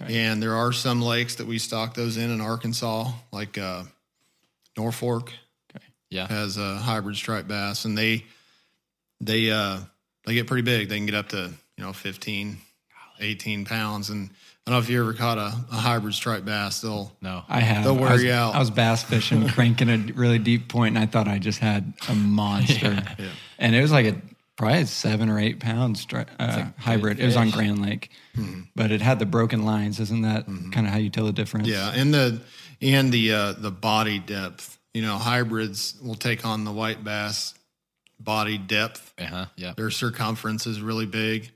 Okay. 0.00 0.24
And 0.24 0.42
there 0.42 0.54
are 0.54 0.72
some 0.72 1.02
lakes 1.02 1.34
that 1.36 1.46
we 1.46 1.58
stock 1.58 1.94
those 1.94 2.16
in 2.16 2.30
in 2.30 2.40
Arkansas, 2.40 3.12
like 3.30 3.58
uh, 3.58 3.82
Norfork 4.76 5.28
yeah. 6.12 6.26
has 6.28 6.56
a 6.56 6.76
hybrid 6.76 7.16
striped 7.16 7.48
bass, 7.48 7.84
and 7.84 7.96
they 7.96 8.24
they 9.20 9.50
uh, 9.50 9.78
they 10.26 10.34
get 10.34 10.46
pretty 10.46 10.62
big. 10.62 10.88
They 10.88 10.96
can 10.96 11.06
get 11.06 11.14
up 11.14 11.30
to 11.30 11.50
you 11.76 11.84
know 11.84 11.92
15, 11.92 12.58
18 13.20 13.64
pounds. 13.64 14.10
And 14.10 14.30
I 14.66 14.70
don't 14.70 14.78
know 14.78 14.82
if 14.82 14.90
you 14.90 15.00
ever 15.00 15.14
caught 15.14 15.38
a, 15.38 15.52
a 15.72 15.76
hybrid 15.76 16.14
striped 16.14 16.44
bass. 16.44 16.80
They'll 16.80 17.12
No. 17.20 17.42
I 17.48 17.60
have. 17.60 17.84
They'll 17.84 17.96
wear 17.96 18.12
was, 18.12 18.22
you 18.22 18.32
out. 18.32 18.54
I 18.54 18.58
was 18.58 18.70
bass 18.70 19.02
fishing, 19.02 19.48
cranking 19.48 19.88
a 19.88 19.98
really 20.14 20.38
deep 20.38 20.68
point, 20.68 20.96
and 20.96 21.02
I 21.02 21.06
thought 21.06 21.28
I 21.28 21.38
just 21.38 21.58
had 21.58 21.92
a 22.08 22.14
monster. 22.14 23.02
And 23.58 23.74
it 23.74 23.80
was 23.80 23.92
like 23.92 24.06
a 24.06 24.16
probably 24.56 24.84
seven 24.86 25.28
or 25.28 25.38
eight 25.38 25.60
pounds 25.60 26.04
stri- 26.04 26.28
uh, 26.38 26.66
hybrid. 26.78 27.20
It 27.20 27.26
was 27.26 27.36
on. 27.36 27.50
Grand 27.50 27.82
Lake, 27.82 28.10
but 28.74 28.90
it 28.90 29.00
had 29.00 29.18
the 29.18 29.26
broken 29.26 29.64
lines. 29.64 30.00
Isn't 30.00 30.22
that 30.22 30.46
kind 30.46 30.86
of 30.86 30.92
how 30.92 30.98
you 30.98 31.10
tell 31.10 31.26
the 31.26 31.32
difference? 31.32 31.68
Yeah, 31.68 31.92
and 31.94 32.12
the 32.12 32.40
and 32.80 33.12
the 33.12 33.32
uh, 33.32 33.52
the 33.52 33.70
body 33.70 34.18
depth. 34.18 34.78
You 34.94 35.02
know, 35.02 35.16
hybrids 35.16 35.98
will 36.02 36.14
take 36.14 36.44
on 36.44 36.64
the 36.64 36.72
white 36.72 37.02
bass 37.02 37.54
body 38.20 38.58
depth. 38.58 39.14
Uh-huh. 39.18 39.46
Yeah. 39.56 39.72
Their 39.76 39.90
circumference 39.90 40.66
is 40.66 40.80
really 40.80 41.06
big. 41.06 41.50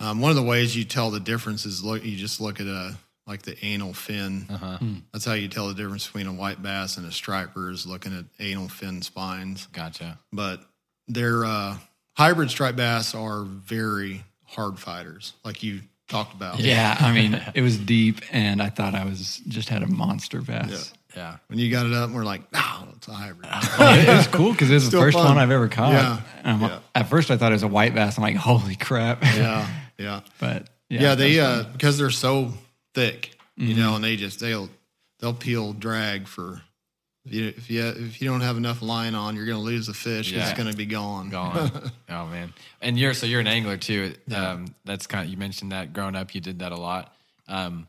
Um, 0.00 0.20
one 0.20 0.30
of 0.30 0.36
the 0.36 0.42
ways 0.42 0.76
you 0.76 0.84
tell 0.84 1.10
the 1.10 1.20
difference 1.20 1.66
is 1.66 1.82
look. 1.82 2.04
You 2.04 2.16
just 2.16 2.40
look 2.40 2.60
at 2.60 2.66
a 2.66 2.96
like 3.26 3.42
the 3.42 3.62
anal 3.64 3.92
fin. 3.92 4.46
Uh-huh. 4.48 4.78
That's 5.12 5.24
how 5.24 5.34
you 5.34 5.48
tell 5.48 5.68
the 5.68 5.74
difference 5.74 6.06
between 6.06 6.26
a 6.26 6.32
white 6.32 6.62
bass 6.62 6.96
and 6.96 7.06
a 7.06 7.12
striper 7.12 7.70
is 7.70 7.86
looking 7.86 8.16
at 8.16 8.24
anal 8.40 8.68
fin 8.68 9.02
spines. 9.02 9.66
Gotcha. 9.72 10.18
But 10.32 10.62
their 11.08 11.44
uh, 11.44 11.76
hybrid 12.18 12.50
striped 12.50 12.76
bass 12.76 13.14
are 13.14 13.44
very 13.44 14.24
hard 14.44 14.78
fighters, 14.78 15.34
like 15.44 15.62
you 15.62 15.80
talked 16.08 16.34
about. 16.34 16.58
Yeah, 16.58 16.96
I 16.98 17.12
mean, 17.12 17.40
it 17.54 17.62
was 17.62 17.78
deep, 17.78 18.20
and 18.32 18.60
I 18.60 18.68
thought 18.70 18.94
I 18.94 19.04
was 19.04 19.38
just 19.48 19.68
had 19.68 19.82
a 19.82 19.86
monster 19.86 20.42
bass. 20.42 20.92
Yeah. 21.16 21.36
When 21.46 21.58
you 21.58 21.70
got 21.70 21.86
it 21.86 21.92
up, 21.92 22.06
and 22.06 22.14
we're 22.14 22.24
like, 22.24 22.52
no, 22.52 22.60
it's 22.96 23.08
a 23.08 23.12
hybrid. 23.12 23.48
it 24.08 24.16
was 24.16 24.26
cool 24.26 24.52
because 24.52 24.70
it 24.70 24.74
was 24.74 24.90
the 24.90 24.98
first 24.98 25.16
fun. 25.16 25.26
one 25.26 25.38
I've 25.38 25.50
ever 25.50 25.68
caught. 25.68 25.92
Yeah, 25.92 26.20
And 26.44 26.60
yeah. 26.60 26.78
At 26.94 27.08
first, 27.08 27.30
I 27.30 27.36
thought 27.36 27.52
it 27.52 27.54
was 27.54 27.62
a 27.62 27.68
white 27.68 27.94
bass. 27.94 28.18
I'm 28.18 28.22
like, 28.22 28.36
holy 28.36 28.76
crap. 28.76 29.22
yeah, 29.22 29.68
yeah. 29.98 30.20
but 30.40 30.68
Yeah, 30.88 31.00
yeah, 31.00 31.14
they 31.14 31.40
uh, 31.40 31.62
because 31.72 31.98
they're 31.98 32.10
so 32.10 32.52
thick, 32.94 33.36
you 33.56 33.74
know, 33.74 33.94
and 33.94 34.04
they 34.04 34.16
just 34.16 34.40
they'll 34.40 34.68
they'll 35.20 35.34
peel 35.34 35.72
drag 35.72 36.26
for 36.28 36.62
if 37.28 37.34
you 37.34 37.46
if 37.48 37.70
you 37.70 37.86
if 37.86 38.22
you 38.22 38.28
don't 38.28 38.40
have 38.40 38.56
enough 38.56 38.82
line 38.82 39.14
on, 39.14 39.36
you're 39.36 39.46
going 39.46 39.58
to 39.58 39.64
lose 39.64 39.86
the 39.86 39.94
fish. 39.94 40.32
Yeah. 40.32 40.48
It's 40.48 40.56
going 40.56 40.70
to 40.70 40.76
be 40.76 40.86
gone. 40.86 41.30
Gone. 41.30 41.70
oh 42.08 42.26
man. 42.26 42.52
And 42.80 42.98
you're 42.98 43.14
so 43.14 43.26
you're 43.26 43.40
an 43.40 43.46
angler 43.46 43.76
too. 43.76 44.14
Um, 44.34 44.74
that's 44.84 45.06
kind 45.06 45.24
of 45.24 45.30
you 45.30 45.36
mentioned 45.36 45.72
that 45.72 45.92
growing 45.92 46.16
up 46.16 46.34
you 46.34 46.40
did 46.40 46.60
that 46.60 46.72
a 46.72 46.76
lot. 46.76 47.14
Um, 47.48 47.88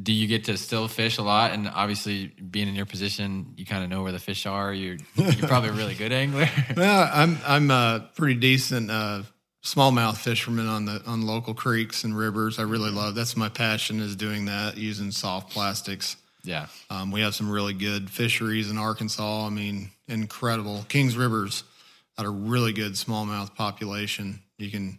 do 0.00 0.12
you 0.12 0.26
get 0.26 0.44
to 0.44 0.56
still 0.56 0.88
fish 0.88 1.18
a 1.18 1.22
lot? 1.22 1.52
And 1.52 1.68
obviously, 1.68 2.28
being 2.28 2.68
in 2.68 2.74
your 2.74 2.86
position, 2.86 3.52
you 3.56 3.66
kind 3.66 3.84
of 3.84 3.90
know 3.90 4.02
where 4.02 4.12
the 4.12 4.18
fish 4.18 4.46
are. 4.46 4.72
You're 4.72 4.96
you're 5.16 5.48
probably 5.48 5.68
a 5.68 5.74
really 5.74 5.94
good 5.94 6.12
angler. 6.12 6.48
Well, 6.76 7.10
I'm 7.12 7.38
I'm 7.46 7.70
a 7.70 8.10
pretty 8.16 8.40
decent 8.40 8.90
uh, 8.90 9.22
smallmouth 9.62 10.16
fisherman 10.16 10.66
on 10.66 10.86
the 10.86 11.02
on 11.06 11.22
local 11.26 11.54
creeks 11.54 12.04
and 12.04 12.16
rivers. 12.16 12.58
I 12.58 12.62
really 12.62 12.90
love 12.90 13.14
that's 13.14 13.36
my 13.36 13.48
passion 13.48 14.00
is 14.00 14.16
doing 14.16 14.46
that 14.46 14.78
using 14.78 15.10
soft 15.10 15.50
plastics. 15.50 16.16
Yeah. 16.44 16.66
Um, 16.90 17.10
we 17.10 17.20
have 17.22 17.34
some 17.34 17.50
really 17.50 17.74
good 17.74 18.10
fisheries 18.10 18.70
in 18.70 18.78
Arkansas. 18.78 19.46
I 19.46 19.50
mean, 19.50 19.90
incredible. 20.08 20.84
Kings 20.88 21.16
Rivers 21.16 21.64
got 22.16 22.26
a 22.26 22.30
really 22.30 22.72
good 22.72 22.92
smallmouth 22.92 23.54
population. 23.54 24.40
You 24.58 24.70
can, 24.70 24.98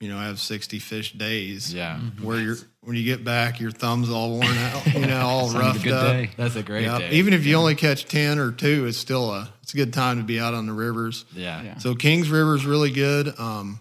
you 0.00 0.08
know, 0.08 0.18
have 0.18 0.38
sixty 0.40 0.78
fish 0.78 1.12
days. 1.12 1.72
Yeah. 1.72 1.98
Where 2.22 2.38
you're 2.38 2.56
when 2.82 2.96
you 2.96 3.04
get 3.04 3.24
back, 3.24 3.60
your 3.60 3.70
thumb's 3.70 4.10
all 4.10 4.30
worn 4.32 4.46
out. 4.58 4.86
You 4.94 5.06
know, 5.06 5.20
all 5.26 5.48
Sounds 5.48 5.54
a 5.54 5.58
roughed 5.58 5.82
good 5.84 5.92
up. 5.92 6.06
day. 6.12 6.30
That's 6.36 6.56
a 6.56 6.62
great 6.62 6.84
Yeah. 6.84 6.98
day. 6.98 7.10
Even 7.12 7.32
if 7.32 7.46
you 7.46 7.56
only 7.56 7.74
catch 7.74 8.04
ten 8.06 8.38
or 8.38 8.52
two, 8.52 8.86
it's 8.86 8.98
still 8.98 9.32
a 9.32 9.48
it's 9.62 9.72
a 9.72 9.76
good 9.76 9.92
time 9.94 10.18
to 10.18 10.24
be 10.24 10.38
out 10.38 10.52
on 10.54 10.66
the 10.66 10.72
rivers. 10.74 11.24
yeah. 11.34 11.62
Yeah. 11.62 11.78
So 11.78 11.94
Kings 11.94 12.28
River 12.30 12.54
is 12.54 12.66
really 12.66 12.90
good. 12.90 13.38
Um, 13.38 13.80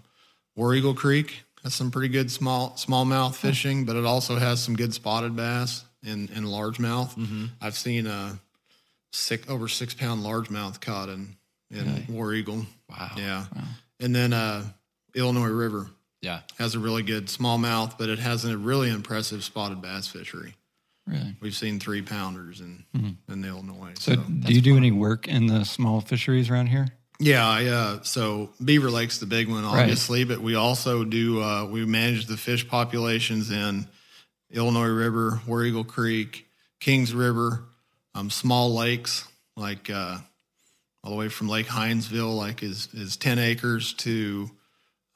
War 0.56 0.74
Eagle 0.74 0.94
Creek 0.94 1.44
has 1.64 1.74
some 1.74 1.92
pretty 1.92 2.08
good 2.10 2.32
small 2.32 2.72
smallmouth 2.78 3.36
fishing, 3.36 3.86
but 3.86 3.96
it 3.96 4.06
also 4.06 4.38
has 4.38 4.62
some 4.64 4.76
good 4.76 4.94
spotted 4.94 5.36
bass 5.36 5.84
and, 6.06 6.30
and 6.30 6.46
largemouth. 6.46 7.50
I've 7.62 7.78
seen 7.78 8.08
a 8.08 8.40
six 9.12 9.48
over 9.50 9.68
six 9.68 9.94
pound 9.94 10.24
largemouth 10.24 10.82
caught 10.82 11.10
in 11.10 11.36
in 11.72 12.06
War 12.10 12.34
Eagle. 12.34 12.66
Wow. 12.90 13.12
Yeah, 13.18 13.46
and 14.00 14.14
then 14.16 14.34
uh, 14.34 14.64
Illinois 15.16 15.48
River 15.48 15.88
Yeah. 16.22 16.42
has 16.60 16.76
a 16.76 16.80
really 16.80 17.02
good 17.04 17.28
smallmouth, 17.28 17.98
but 17.98 18.10
it 18.10 18.20
has 18.20 18.46
a 18.46 18.58
really 18.58 18.90
impressive 18.90 19.44
spotted 19.44 19.82
bass 19.82 20.08
fishery. 20.08 20.54
really. 21.08 21.36
We've 21.42 21.56
seen 21.56 21.80
three 21.80 22.02
pounders 22.02 22.62
in 22.62 22.84
in 23.28 23.42
the 23.42 23.48
Illinois. 23.48 23.94
So, 24.00 24.16
do 24.16 24.54
you 24.54 24.62
do 24.62 24.78
any 24.78 24.92
work 24.92 25.28
in 25.28 25.48
the 25.48 25.64
small 25.66 26.02
fisheries 26.02 26.50
around 26.50 26.68
here? 26.68 26.88
Yeah, 27.20 27.48
I, 27.48 27.66
uh, 27.68 28.04
so 28.04 28.50
Beaver 28.64 28.90
Lake's 28.92 29.20
the 29.20 29.26
big 29.28 29.48
one, 29.48 29.64
obviously, 29.64 30.24
but 30.26 30.42
we 30.42 30.56
also 30.56 31.04
do 31.04 31.42
uh, 31.42 31.66
we 31.66 31.86
manage 31.86 32.26
the 32.26 32.38
fish 32.38 32.68
populations 32.68 33.50
in 33.52 33.88
Illinois 34.54 34.88
River, 34.88 35.42
War 35.48 35.64
Eagle 35.64 35.84
Creek, 35.84 36.48
Kings 36.80 37.14
River, 37.14 37.64
um, 38.16 38.30
small 38.30 38.74
lakes 38.74 39.28
like 39.58 39.90
uh, 39.90 40.18
all 41.04 41.12
the 41.12 41.18
way 41.18 41.28
from 41.30 41.50
Lake 41.50 41.68
Hindsville, 41.68 42.36
like 42.38 42.64
is 42.64 42.88
is 42.94 43.18
ten 43.18 43.40
acres 43.40 43.94
to 43.94 44.50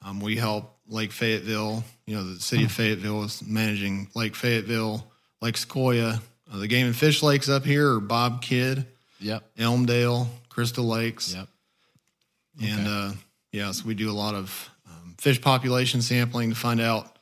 um, 0.04 0.20
we 0.20 0.36
help 0.36 0.76
Lake 0.88 1.12
Fayetteville. 1.12 1.84
You 2.06 2.16
know, 2.16 2.24
the 2.34 2.40
city 2.40 2.64
of 2.64 2.72
Fayetteville 2.72 3.24
is 3.24 3.42
managing 3.46 4.08
Lake 4.14 4.34
Fayetteville, 4.34 5.10
Lake 5.40 5.54
Sequoyah. 5.56 6.20
Uh, 6.52 6.58
the 6.58 6.66
game 6.68 6.86
and 6.86 6.96
fish 6.96 7.22
lakes 7.22 7.48
up 7.48 7.64
here 7.64 7.94
are 7.94 8.00
Bob 8.00 8.42
Kidd, 8.42 8.86
Yep. 9.20 9.42
Elmdale, 9.58 10.28
Crystal 10.48 10.84
Lakes. 10.84 11.34
Yep. 11.34 11.48
And 12.62 12.88
uh, 12.88 13.12
yeah, 13.52 13.70
so 13.72 13.86
we 13.86 13.94
do 13.94 14.10
a 14.10 14.12
lot 14.14 14.34
of 14.34 14.70
um, 14.88 15.14
fish 15.18 15.40
population 15.40 16.00
sampling 16.02 16.50
to 16.50 16.56
find 16.56 16.80
out 16.80 17.17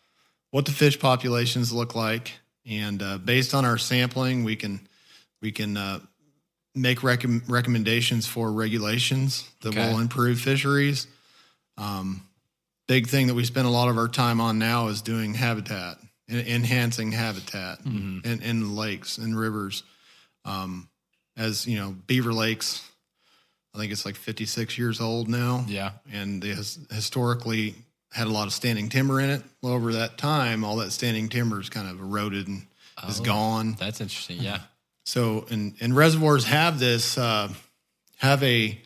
what 0.51 0.65
the 0.65 0.73
fish 0.73 0.99
populations 0.99 1.73
look 1.73 1.95
like, 1.95 2.33
and 2.65 3.03
uh, 3.03 3.19
based 3.19 3.55
on 3.55 3.65
our 3.65 3.79
sampling, 3.79 4.45
we 4.45 4.57
can 4.57 4.81
we 5.43 5.53
can 5.53 5.77
uh, 5.77 6.01
make 6.75 7.01
recom- 7.01 7.43
recommendations 7.49 8.27
for 8.27 8.51
regulations 8.53 9.49
that 9.61 9.71
Okay. 9.71 9.91
will 9.93 9.99
improve 10.01 10.41
fisheries. 10.41 11.07
Um, 11.79 12.23
big 12.89 13.07
thing 13.09 13.27
that 13.27 13.35
we 13.35 13.45
spend 13.45 13.67
a 13.67 13.71
lot 13.71 13.89
of 13.89 13.99
our 13.99 14.09
time 14.09 14.41
on 14.41 14.59
now 14.59 14.89
is 14.89 15.03
doing 15.03 15.35
habitat, 15.35 15.99
en- 16.29 16.47
enhancing 16.47 17.13
habitat 17.13 17.81
in, 17.85 18.23
in 18.25 18.75
lakes 18.77 19.19
and 19.19 19.39
rivers. 19.39 19.83
Um, 20.45 20.89
as 21.37 21.67
you 21.67 21.77
know, 21.77 21.95
Beaver 22.07 22.33
Lakes, 22.33 22.83
I 23.75 23.79
think 23.79 23.93
it's 23.93 24.07
like 24.07 24.17
56 24.17 24.79
years 24.79 25.01
old 25.03 25.29
now 25.29 25.65
Yeah. 25.69 25.91
and 26.11 26.43
has 26.45 26.79
historically 26.91 27.75
had 28.17 28.27
a 28.27 28.31
lot 28.31 28.47
of 28.47 28.53
standing 28.53 28.89
timber 28.89 29.21
in 29.21 29.31
it. 29.31 29.43
Well, 29.63 29.75
over 29.75 29.93
that 29.93 30.17
time, 30.19 30.65
all 30.65 30.77
that 30.77 30.91
standing 30.91 31.29
timber 31.29 31.61
is 31.61 31.69
kind 31.69 31.89
of 31.89 32.01
eroded 32.01 32.49
and 32.49 32.67
is 33.09 33.21
Oh. 33.21 33.25
gone. 33.25 33.77
That's 33.79 34.01
interesting. 34.01 34.39
Yeah. 34.41 34.61
So, 35.09 35.47
and 35.51 35.75
and 35.81 35.95
reservoirs 35.95 36.47
have 36.47 36.81
this 36.81 37.17
uh, 37.17 37.49
have 38.17 38.43
a 38.43 38.77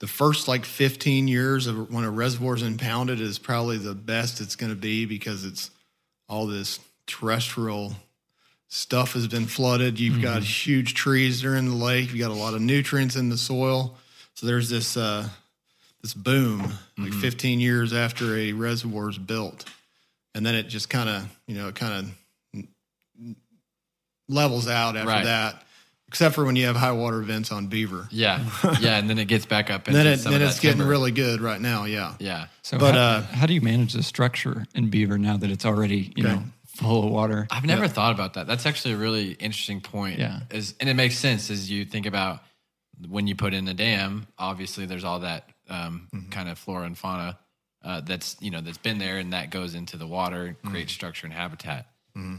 the 0.00 0.08
first 0.08 0.48
like 0.48 0.64
15 0.64 1.28
years 1.28 1.68
of 1.68 1.92
when 1.92 2.02
a 2.02 2.10
reservoir 2.10 2.56
is 2.56 2.62
impounded 2.62 3.20
is 3.20 3.38
probably 3.38 3.78
the 3.78 3.94
best 3.94 4.40
it's 4.40 4.56
going 4.56 4.70
to 4.72 4.76
be 4.76 5.04
because 5.04 5.44
it's 5.44 5.70
all 6.28 6.48
this 6.48 6.80
terrestrial 7.06 7.94
stuff 8.66 9.12
has 9.12 9.28
been 9.28 9.46
flooded. 9.46 10.00
You've 10.00 10.20
got 10.20 10.42
huge 10.42 10.94
trees 10.94 11.42
that 11.42 11.48
are 11.48 11.54
in 11.56 11.66
the 11.68 11.74
lake. 11.76 12.08
You've 12.10 12.18
got 12.18 12.32
a 12.32 12.34
lot 12.34 12.54
of 12.54 12.60
nutrients 12.60 13.14
in 13.14 13.28
the 13.28 13.38
soil. 13.38 13.96
So 14.34 14.46
there's 14.48 14.70
this 14.70 14.96
uh, 14.96 15.28
this 16.02 16.14
boom 16.14 16.72
like 16.98 17.12
15 17.12 17.60
years 17.60 17.92
after 17.92 18.36
a 18.36 18.52
reservoir 18.52 19.10
is 19.10 19.18
built, 19.18 19.64
and 20.34 20.44
then 20.46 20.54
it 20.54 20.64
just 20.68 20.88
kind 20.90 21.08
of 21.08 21.28
you 21.46 21.54
know 21.54 21.68
it 21.68 21.74
kind 21.74 21.92
of 22.56 23.34
levels 24.28 24.68
out 24.68 24.96
after 24.96 25.08
Right. 25.08 25.24
that, 25.24 25.62
except 26.08 26.34
for 26.34 26.44
when 26.44 26.56
you 26.56 26.66
have 26.66 26.76
high 26.76 26.92
water 26.92 27.20
events 27.20 27.50
on 27.52 27.66
Beaver. 27.66 28.08
Yeah, 28.10 28.44
yeah, 28.80 28.98
and 28.98 29.10
then 29.10 29.18
it 29.18 29.26
gets 29.26 29.46
back 29.46 29.70
up. 29.70 29.86
And 29.88 29.96
then 29.96 30.06
it 30.06 30.20
some 30.20 30.32
then 30.32 30.42
of 30.42 30.48
it's 30.48 30.56
that 30.56 30.62
getting 30.62 30.78
timber. 30.78 30.90
really 30.90 31.10
good 31.10 31.40
right 31.40 31.60
now. 31.60 31.84
Yeah. 31.84 32.14
Yeah, 32.18 32.46
So, 32.62 32.78
But, 32.78 32.94
how, 32.94 33.00
uh, 33.00 33.22
how 33.22 33.46
do 33.46 33.54
you 33.54 33.60
manage 33.60 33.92
the 33.92 34.02
structure 34.02 34.66
in 34.74 34.88
Beaver 34.90 35.18
now 35.18 35.36
that 35.36 35.50
it's 35.50 35.64
already 35.66 36.12
you 36.16 36.24
Okay. 36.26 36.34
know 36.36 36.44
full 36.66 37.04
of 37.04 37.10
water? 37.10 37.46
I've 37.50 37.64
never 37.64 37.88
thought 37.88 38.12
about 38.14 38.34
that. 38.34 38.46
That's 38.46 38.66
actually 38.66 38.94
a 38.94 38.98
really 38.98 39.32
interesting 39.32 39.80
point. 39.80 40.18
Yeah. 40.18 40.40
Is 40.50 40.74
and 40.80 40.88
it 40.88 40.94
makes 40.94 41.18
sense 41.18 41.50
as 41.50 41.70
you 41.70 41.84
think 41.84 42.06
about 42.06 42.42
when 43.08 43.26
you 43.26 43.34
put 43.34 43.52
in 43.54 43.66
a 43.68 43.74
dam. 43.74 44.26
Obviously, 44.38 44.86
there's 44.86 45.04
all 45.04 45.20
that 45.20 45.48
um, 45.70 46.08
Mm-hmm. 46.14 46.30
kind 46.30 46.48
of 46.48 46.58
flora 46.58 46.84
and 46.84 46.98
fauna 46.98 47.38
uh, 47.84 48.00
that's 48.02 48.36
you 48.40 48.50
know 48.50 48.60
that's 48.60 48.78
been 48.78 48.98
there, 48.98 49.18
and 49.18 49.32
that 49.32 49.50
goes 49.50 49.74
into 49.74 49.96
the 49.96 50.06
water, 50.06 50.48
Mm-hmm. 50.48 50.70
creates 50.70 50.92
structure 50.92 51.26
and 51.26 51.34
habitat. 51.34 51.86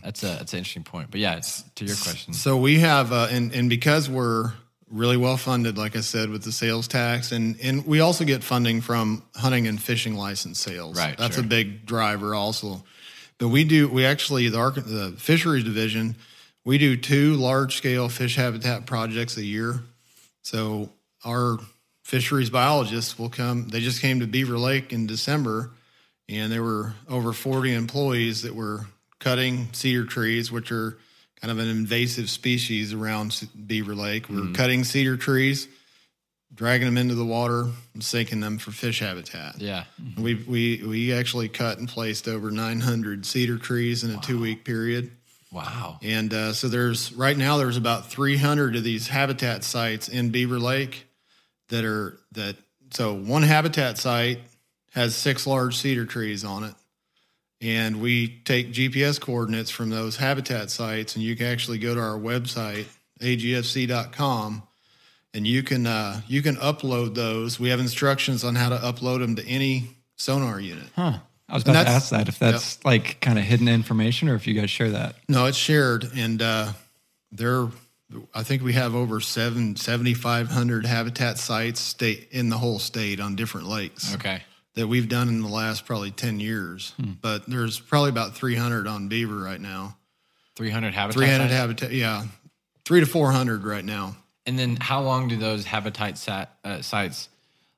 That's 0.04 0.22
a 0.22 0.28
that's 0.28 0.54
an 0.54 0.60
interesting 0.60 0.84
point. 0.84 1.10
But 1.10 1.22
yeah, 1.22 1.38
it's 1.38 1.64
to 1.76 1.86
your 1.86 1.96
question. 1.96 2.34
So 2.34 2.58
we 2.58 2.80
have, 2.80 3.12
uh, 3.12 3.30
and 3.32 3.52
and 3.54 3.68
because 3.70 4.08
we're 4.10 4.52
really 4.92 5.18
well 5.18 5.38
funded, 5.38 5.78
like 5.78 5.96
I 5.96 6.02
said, 6.02 6.30
with 6.30 6.44
the 6.44 6.52
sales 6.52 6.88
tax, 6.88 7.32
and 7.32 7.58
and 7.64 7.88
we 7.88 8.00
also 8.00 8.24
get 8.26 8.44
funding 8.44 8.82
from 8.82 9.24
hunting 9.34 9.66
and 9.68 9.82
fishing 9.82 10.16
license 10.16 10.60
sales. 10.60 10.98
Right, 10.98 11.18
that's 11.18 11.36
sure. 11.36 11.44
a 11.44 11.48
big 11.48 11.86
driver 11.88 12.36
also. 12.36 12.84
But 13.40 13.48
we 13.48 13.64
do, 13.64 13.88
we 13.88 14.06
actually 14.06 14.50
the, 14.50 14.70
the 14.86 15.16
fisheries 15.18 15.64
division, 15.64 16.16
we 16.64 16.78
do 16.78 16.96
two 16.96 17.34
large 17.34 17.76
scale 17.78 18.08
fish 18.08 18.36
habitat 18.36 18.86
projects 18.86 19.36
a 19.38 19.44
year. 19.44 19.80
So 20.44 20.92
our 21.26 21.58
fisheries 22.12 22.50
biologists 22.50 23.18
will 23.18 23.30
come. 23.30 23.70
They 23.70 23.80
just 23.80 24.02
came 24.02 24.20
to 24.20 24.28
Beaver 24.28 24.58
Lake 24.58 24.92
in 24.92 25.08
December, 25.08 25.72
and 26.28 26.52
there 26.52 26.62
were 26.62 26.94
over 27.08 27.32
40 27.32 27.74
employees 27.74 28.42
that 28.42 28.54
were 28.54 28.82
cutting 29.20 29.70
cedar 29.72 30.04
trees, 30.04 30.52
which 30.52 30.74
are 30.74 30.98
kind 31.40 31.52
of 31.52 31.60
an 31.60 31.70
invasive 31.70 32.30
species 32.30 32.92
around 32.92 33.48
Beaver 33.66 33.96
Lake. 33.96 34.28
We 34.28 34.42
were 34.42 34.52
cutting 34.52 34.84
cedar 34.84 35.16
trees, 35.16 35.70
dragging 36.54 36.86
them 36.86 36.98
into 36.98 37.16
the 37.16 37.24
water, 37.24 37.68
and 37.94 38.04
sinking 38.04 38.42
them 38.42 38.58
for 38.58 38.72
fish 38.72 39.00
habitat. 39.00 39.62
Yeah, 39.62 39.86
We 40.18 40.36
we 40.36 40.84
we 40.86 41.14
actually 41.14 41.48
cut 41.48 41.78
and 41.78 41.88
placed 41.88 42.28
over 42.28 42.52
900 42.52 43.26
cedar 43.26 43.58
trees 43.58 44.04
in 44.04 44.12
a 44.12 44.20
two 44.20 44.38
week 44.38 44.66
period. 44.66 45.12
wow. 45.50 45.98
And 46.04 46.34
uh, 46.34 46.52
so 46.52 46.68
there's 46.68 47.14
right 47.14 47.38
now 47.38 47.58
there's 47.58 47.78
about 47.78 48.12
300 48.12 48.76
of 48.76 48.84
these 48.84 49.08
habitat 49.08 49.64
sites 49.64 50.10
in 50.10 50.32
Beaver 50.32 50.60
Lake 50.60 51.08
that 51.72 51.84
are 51.84 52.20
that 52.34 52.56
so 52.92 53.14
one 53.14 53.44
habitat 53.44 53.98
site 53.98 54.40
has 54.94 55.16
six 55.16 55.48
large 55.48 55.76
cedar 55.78 56.06
trees 56.06 56.46
on 56.46 56.64
it. 56.64 56.76
And 57.60 58.02
we 58.02 58.40
take 58.44 58.74
GPS 58.74 59.20
coordinates 59.20 59.70
from 59.70 59.90
those 59.90 60.18
habitat 60.18 60.70
sites 60.70 61.16
and 61.16 61.24
you 61.24 61.36
can 61.36 61.48
actually 61.48 61.78
go 61.80 61.96
to 61.96 62.02
our 62.02 62.18
website 62.18 62.86
agfc.com 63.20 64.64
and 65.34 65.48
you 65.48 65.64
can 65.64 65.88
uh, 65.88 66.22
you 66.28 66.42
can 66.42 66.56
upload 66.58 67.16
those. 67.16 67.60
We 67.60 67.70
have 67.70 67.80
instructions 67.80 68.44
on 68.44 68.56
how 68.56 68.70
to 68.70 68.78
upload 68.78 69.20
them 69.20 69.36
to 69.38 69.48
any 69.48 69.96
sonar 70.18 70.60
unit. 70.60 70.88
Huh. 70.96 71.20
I 71.48 71.54
was 71.54 71.64
about 71.64 71.84
to 71.84 71.90
ask 71.90 72.10
that 72.12 72.30
if 72.30 72.40
that's 72.40 72.84
like 72.86 73.20
kind 73.20 73.38
of 73.38 73.44
hidden 73.44 73.68
information 73.68 74.30
or 74.30 74.36
if 74.36 74.48
you 74.48 74.54
guys 74.54 74.70
share 74.70 74.92
that. 74.92 75.16
No, 75.28 75.46
it's 75.46 75.58
shared, 75.58 76.10
and 76.16 76.42
uh, 76.42 76.72
there. 77.32 77.68
I 78.34 78.44
think 78.44 78.62
we 78.64 78.74
have 78.74 78.96
over 78.96 79.20
seven 79.20 79.76
seventy 79.76 80.14
five 80.14 80.50
hundred 80.50 80.86
habitat 80.86 81.38
sites 81.38 81.80
state 81.80 82.28
in 82.32 82.50
the 82.50 82.58
whole 82.58 82.80
state 82.80 83.20
on 83.20 83.36
different 83.36 83.68
lakes 83.68 84.14
Okay. 84.16 84.42
that 84.76 84.88
we've 84.88 85.08
done 85.10 85.28
in 85.30 85.42
the 85.42 85.48
last 85.48 85.86
probably 85.86 86.12
ten 86.12 86.40
years. 86.40 86.94
But 87.22 87.50
there's 87.50 87.80
probably 87.80 88.10
about 88.10 88.36
three 88.36 88.56
hundred 88.56 88.88
on 88.88 89.08
Beaver 89.08 89.38
right 89.38 89.62
now. 89.62 89.98
Three 90.56 90.70
hundred 90.70 90.94
habitat. 90.94 91.18
Three 91.18 91.28
hundred 91.30 91.44
sites? 91.50 91.54
habitat, 91.54 91.92
yeah, 91.94 92.26
three 92.86 93.00
to 93.00 93.06
four 93.06 93.32
hundred 93.32 93.64
right 93.64 93.86
now. 93.86 94.16
And 94.46 94.58
then 94.58 94.76
how 94.80 95.02
long 95.02 95.28
do 95.28 95.38
those 95.38 95.66
habitat 95.66 96.18
sat, 96.18 96.50
uh, 96.64 96.82
sites 96.82 97.30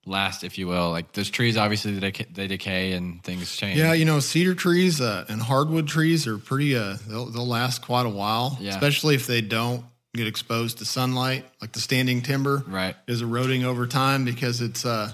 last, 0.05 0.43
if 0.43 0.57
you 0.57 0.67
will? 0.67 0.91
Like 0.91 1.11
those 1.11 1.29
trees, 1.29 1.57
obviously 1.57 1.93
they 1.93 1.99
decay, 1.99 2.25
they 2.33 2.47
decay 2.47 2.91
and 2.93 3.21
things 3.23 3.55
change. 3.55 3.77
Yeah, 3.77 3.93
you 3.93 4.05
know, 4.05 4.19
cedar 4.21 4.55
trees 4.55 5.01
uh, 5.01 5.25
and 5.29 5.41
hardwood 5.41 5.87
trees 5.87 6.25
are 6.25 6.37
pretty. 6.37 6.75
Uh, 6.75 6.97
they'll 7.07 7.25
they'll 7.27 7.47
last 7.47 7.81
quite 7.81 8.05
a 8.05 8.09
while, 8.09 8.57
Yeah. 8.61 8.71
especially 8.71 9.15
if 9.15 9.27
they 9.27 9.41
don't 9.41 9.83
get 10.15 10.27
exposed 10.27 10.77
to 10.77 10.85
sunlight. 10.85 11.45
Like 11.61 11.71
the 11.71 11.79
standing 11.79 12.21
timber, 12.21 12.63
Right. 12.67 12.95
is 13.07 13.21
eroding 13.21 13.63
over 13.65 13.87
time 13.87 14.25
because 14.25 14.61
it's 14.61 14.85
uh, 14.85 15.11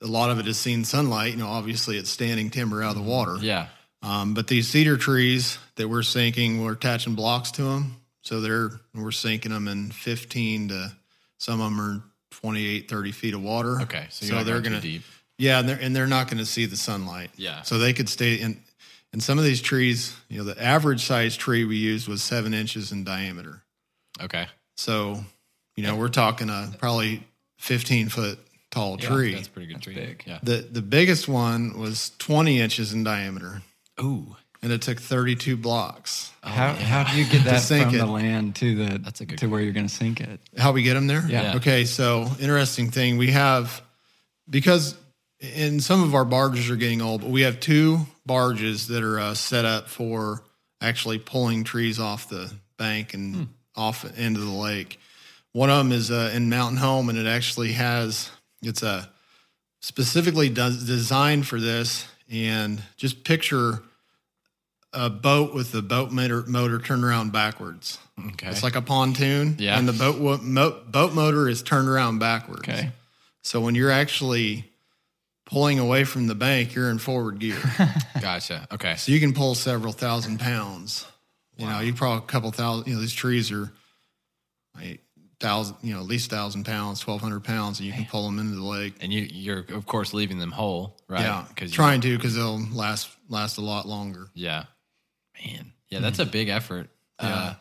a 0.00 0.06
lot 0.06 0.30
of 0.30 0.38
it 0.38 0.46
has 0.46 0.58
seen 0.58 0.84
sunlight. 0.84 1.32
You 1.32 1.38
know, 1.38 1.48
obviously 1.48 1.96
it's 1.98 2.10
standing 2.10 2.50
timber 2.50 2.82
out 2.82 2.96
of 2.96 3.02
the 3.02 3.08
water. 3.08 3.36
Yeah. 3.40 3.66
Um, 4.02 4.34
but 4.34 4.46
these 4.46 4.68
cedar 4.68 4.96
trees 4.96 5.58
that 5.76 5.88
we're 5.88 6.04
sinking, 6.04 6.62
we're 6.62 6.74
attaching 6.74 7.16
blocks 7.16 7.50
to 7.52 7.62
them, 7.62 7.96
so 8.22 8.40
they're 8.40 8.70
we're 8.94 9.10
sinking 9.10 9.50
them 9.52 9.66
in 9.66 9.90
15 9.90 10.68
to 10.68 10.92
some 11.38 11.60
of 11.60 11.70
them 11.70 11.80
are 11.80 12.02
28, 12.30 12.88
30 12.88 13.12
feet 13.12 13.34
of 13.34 13.42
water. 13.42 13.80
Okay. 13.80 14.06
So, 14.10 14.26
so 14.26 14.34
they're 14.44 14.60
going 14.60 14.74
gonna 14.74 14.80
deep. 14.80 15.02
yeah, 15.38 15.58
and 15.58 15.68
they're, 15.68 15.78
and 15.80 15.96
they're 15.96 16.06
not 16.06 16.26
going 16.28 16.38
to 16.38 16.46
see 16.46 16.66
the 16.66 16.76
sunlight. 16.76 17.30
Yeah. 17.36 17.62
So 17.62 17.78
they 17.78 17.92
could 17.92 18.08
stay 18.08 18.34
in. 18.36 18.60
And 19.12 19.20
some 19.22 19.38
of 19.38 19.44
these 19.44 19.60
trees, 19.62 20.14
you 20.28 20.38
know, 20.38 20.44
the 20.44 20.62
average 20.62 21.04
size 21.04 21.34
tree 21.36 21.64
we 21.64 21.76
used 21.76 22.06
was 22.06 22.22
seven 22.22 22.54
inches 22.54 22.92
in 22.92 23.02
diameter. 23.04 23.62
Okay. 24.20 24.46
So, 24.76 25.20
you 25.76 25.82
know, 25.84 25.96
we're 25.96 26.08
talking 26.08 26.50
a 26.50 26.72
probably 26.78 27.22
15 27.58 28.08
foot 28.08 28.38
tall 28.70 28.96
tree. 28.96 29.34
That's 29.34 29.48
a 29.48 29.50
pretty 29.50 29.72
good 29.72 29.82
tree. 29.82 29.94
big. 29.94 30.22
Yeah. 30.26 30.38
The 30.42 30.66
the 30.70 30.82
biggest 30.82 31.28
one 31.28 31.78
was 31.78 32.12
20 32.18 32.60
inches 32.60 32.92
in 32.92 33.04
diameter, 33.04 33.62
Ooh. 34.00 34.36
and 34.62 34.72
it 34.72 34.82
took 34.82 35.00
32 35.00 35.56
blocks. 35.56 36.30
how 36.42 36.74
how 36.74 37.04
do 37.04 37.18
you 37.18 37.24
get 37.24 37.44
that 37.44 37.60
sink 37.62 37.86
from 37.86 37.94
it. 37.94 37.98
the 37.98 38.06
land 38.06 38.56
to 38.56 38.74
the 38.74 38.98
That's 38.98 39.20
a 39.20 39.26
good 39.26 39.38
to 39.38 39.46
where 39.48 39.60
you're 39.60 39.72
going 39.72 39.88
to 39.88 39.94
sink 39.94 40.20
it? 40.20 40.40
How 40.56 40.72
we 40.72 40.82
get 40.82 40.94
them 40.94 41.06
there? 41.06 41.24
Yeah. 41.28 41.42
Yeah. 41.42 41.56
Okay, 41.56 41.84
so 41.84 42.30
interesting 42.40 42.90
thing 42.90 43.16
we 43.16 43.30
have 43.32 43.82
because 44.48 44.96
in 45.40 45.80
some 45.80 46.02
of 46.02 46.14
our 46.14 46.24
barges 46.24 46.68
are 46.70 46.76
getting 46.76 47.00
old, 47.00 47.20
but 47.22 47.30
we 47.30 47.42
have 47.42 47.60
two 47.60 48.00
barges 48.26 48.88
that 48.88 49.02
are 49.02 49.18
uh, 49.20 49.34
set 49.34 49.64
up 49.64 49.88
for 49.88 50.42
actually 50.80 51.18
pulling 51.18 51.64
trees 51.64 51.98
off 51.98 52.28
the 52.28 52.52
bank 52.76 53.14
and 53.14 53.48
off 53.78 54.04
into 54.18 54.40
the 54.40 54.50
lake. 54.50 54.98
One 55.52 55.70
of 55.70 55.78
them 55.78 55.92
is 55.92 56.10
uh, 56.10 56.32
in 56.34 56.50
Mountain 56.50 56.78
Home, 56.78 57.08
and 57.08 57.16
it 57.18 57.26
actually 57.26 57.72
has 57.72 58.30
it's 58.62 58.82
a 58.82 59.08
specifically 59.80 60.48
does, 60.48 60.84
designed 60.86 61.46
for 61.46 61.60
this. 61.60 62.06
And 62.30 62.82
just 62.98 63.24
picture 63.24 63.82
a 64.92 65.08
boat 65.08 65.54
with 65.54 65.72
the 65.72 65.80
boat 65.80 66.10
motor, 66.10 66.44
motor 66.46 66.78
turned 66.78 67.04
around 67.04 67.32
backwards. 67.32 67.98
Okay. 68.32 68.48
It's 68.48 68.62
like 68.62 68.74
a 68.76 68.82
pontoon, 68.82 69.56
Yeah. 69.58 69.78
and 69.78 69.88
the 69.88 69.92
boat 69.92 70.42
mo- 70.42 70.80
boat 70.86 71.14
motor 71.14 71.48
is 71.48 71.62
turned 71.62 71.88
around 71.88 72.18
backwards. 72.18 72.68
Okay. 72.68 72.90
So 73.42 73.60
when 73.60 73.74
you're 73.74 73.90
actually 73.90 74.70
pulling 75.46 75.78
away 75.78 76.04
from 76.04 76.26
the 76.26 76.34
bank, 76.34 76.74
you're 76.74 76.90
in 76.90 76.98
forward 76.98 77.38
gear. 77.38 77.56
gotcha. 78.20 78.66
Okay. 78.72 78.96
so 78.96 79.12
you 79.12 79.20
can 79.20 79.32
pull 79.32 79.54
several 79.54 79.92
thousand 79.94 80.38
pounds. 80.40 81.06
You 81.58 81.66
know, 81.66 81.80
you 81.80 81.92
probably 81.92 82.18
a 82.18 82.26
couple 82.26 82.50
thousand. 82.52 82.86
You 82.86 82.94
know, 82.94 83.00
these 83.00 83.12
trees 83.12 83.50
are 83.52 83.70
like 84.74 85.02
thousand. 85.40 85.76
You 85.82 85.94
know, 85.94 86.00
at 86.00 86.06
least 86.06 86.30
thousand 86.30 86.64
pounds, 86.64 87.00
twelve 87.00 87.20
hundred 87.20 87.44
pounds, 87.44 87.78
and 87.80 87.86
you 87.86 87.92
can 87.92 88.06
pull 88.06 88.24
them 88.24 88.38
into 88.38 88.54
the 88.54 88.62
lake. 88.64 88.94
And 89.00 89.12
you, 89.12 89.22
you're 89.30 89.64
of 89.74 89.84
course 89.86 90.14
leaving 90.14 90.38
them 90.38 90.52
whole, 90.52 90.96
right? 91.08 91.20
Yeah, 91.20 91.44
Because 91.48 91.72
trying 91.72 92.00
to 92.02 92.16
because 92.16 92.34
they'll 92.34 92.60
last 92.72 93.08
last 93.28 93.58
a 93.58 93.60
lot 93.60 93.86
longer. 93.86 94.28
Yeah. 94.34 94.64
Man. 95.44 95.72
Yeah, 95.88 96.00
that's 96.00 96.18
a 96.18 96.26
big 96.26 96.48
effort. 96.48 96.88
Uh, 97.18 97.24
Mm-hmm. 97.26 97.34
Yeah. 97.34 97.54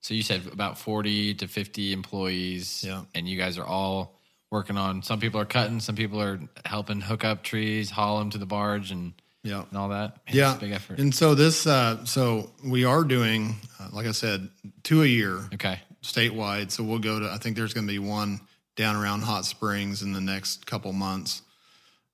so 0.00 0.14
you 0.14 0.22
said 0.22 0.46
about 0.50 0.78
40 0.78 1.34
to 1.34 1.48
50 1.48 1.92
employees. 1.92 2.82
Yeah. 2.86 3.02
And 3.14 3.28
you 3.28 3.36
guys 3.36 3.58
are 3.58 3.64
all 3.64 4.18
working 4.50 4.76
on, 4.78 5.02
some 5.02 5.18
people 5.20 5.40
are 5.40 5.44
cutting, 5.46 5.80
some 5.80 5.94
people 5.96 6.20
are 6.20 6.40
helping 6.64 7.00
hook 7.00 7.24
up 7.24 7.42
trees, 7.42 7.90
haul 7.90 8.18
them 8.18 8.30
to 8.30 8.38
the 8.38 8.46
barge 8.46 8.90
and, 8.90 9.12
Yeah. 9.42 9.64
and 9.68 9.78
all 9.78 9.88
that. 9.88 10.18
Man, 10.26 10.36
Yeah, 10.36 10.56
big 10.58 10.72
effort. 10.72 10.98
And 10.98 11.14
so 11.14 11.34
this, 11.34 11.66
uh, 11.66 12.04
so 12.04 12.50
we 12.64 12.84
are 12.84 13.04
doing, 13.04 13.56
uh, 13.80 13.88
like 13.92 14.06
I 14.06 14.12
said, 14.12 14.48
two 14.82 15.02
a 15.02 15.06
year. 15.06 15.48
okay. 15.54 15.80
statewide. 16.02 16.70
So 16.70 16.84
we'll 16.84 16.98
go 16.98 17.20
to, 17.20 17.30
I 17.30 17.38
think 17.38 17.56
there's 17.56 17.74
going 17.74 17.86
to 17.86 17.92
be 17.92 17.98
one 17.98 18.40
down 18.76 18.96
around 18.96 19.22
Hot 19.22 19.44
Springs 19.44 20.02
in 20.02 20.12
the 20.12 20.20
next 20.20 20.66
couple 20.66 20.92
months. 20.92 21.42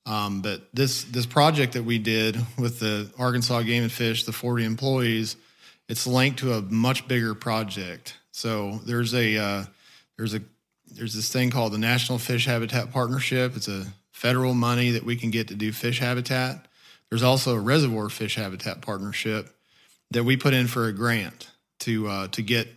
Um, 0.07 0.41
but 0.41 0.63
this 0.73 1.05
this 1.05 1.27
project 1.27 1.75
that 1.75 1.85
we 1.85 1.99
did 1.99 2.37
with 2.59 2.81
the 2.81 3.11
Arkansas 3.19 3.63
Game 3.63 3.83
and 3.83 3.93
Fish, 3.93 4.25
the 4.25 4.33
40 4.33 4.65
employees, 4.65 5.37
it's 5.87 6.07
linked 6.07 6.39
to 6.41 6.55
a 6.55 6.63
much 6.63 7.07
bigger 7.07 7.35
project. 7.35 8.17
So 8.31 8.81
there's 8.87 9.15
a 9.15 9.37
uh, 9.37 9.65
there's 10.17 10.35
a 10.35 10.41
there's 10.91 11.13
this 11.13 11.31
thing 11.31 11.51
called 11.51 11.75
the 11.75 11.79
National 11.79 12.19
Fish 12.19 12.47
Habitat 12.47 12.91
Partnership. 12.91 13.55
It's 13.55 13.69
a 13.69 13.85
federal 14.11 14.55
money 14.55 14.93
that 14.93 15.05
we 15.05 15.15
can 15.15 15.31
get 15.31 15.49
to 15.49 15.55
do 15.55 15.73
fish 15.73 16.01
habitat. 16.01 16.67
There's 17.11 17.23
also 17.23 17.55
a 17.55 17.61
reservoir 17.61 18.09
fish 18.09 18.35
habitat 18.37 18.81
partnership 18.81 19.49
that 20.11 20.25
we 20.25 20.37
put 20.37 20.55
in 20.55 20.67
for 20.67 20.87
a 20.87 20.93
grant. 20.93 21.49
to 21.81 22.09
uh, 22.09 22.29
to 22.29 22.43
get 22.43 22.69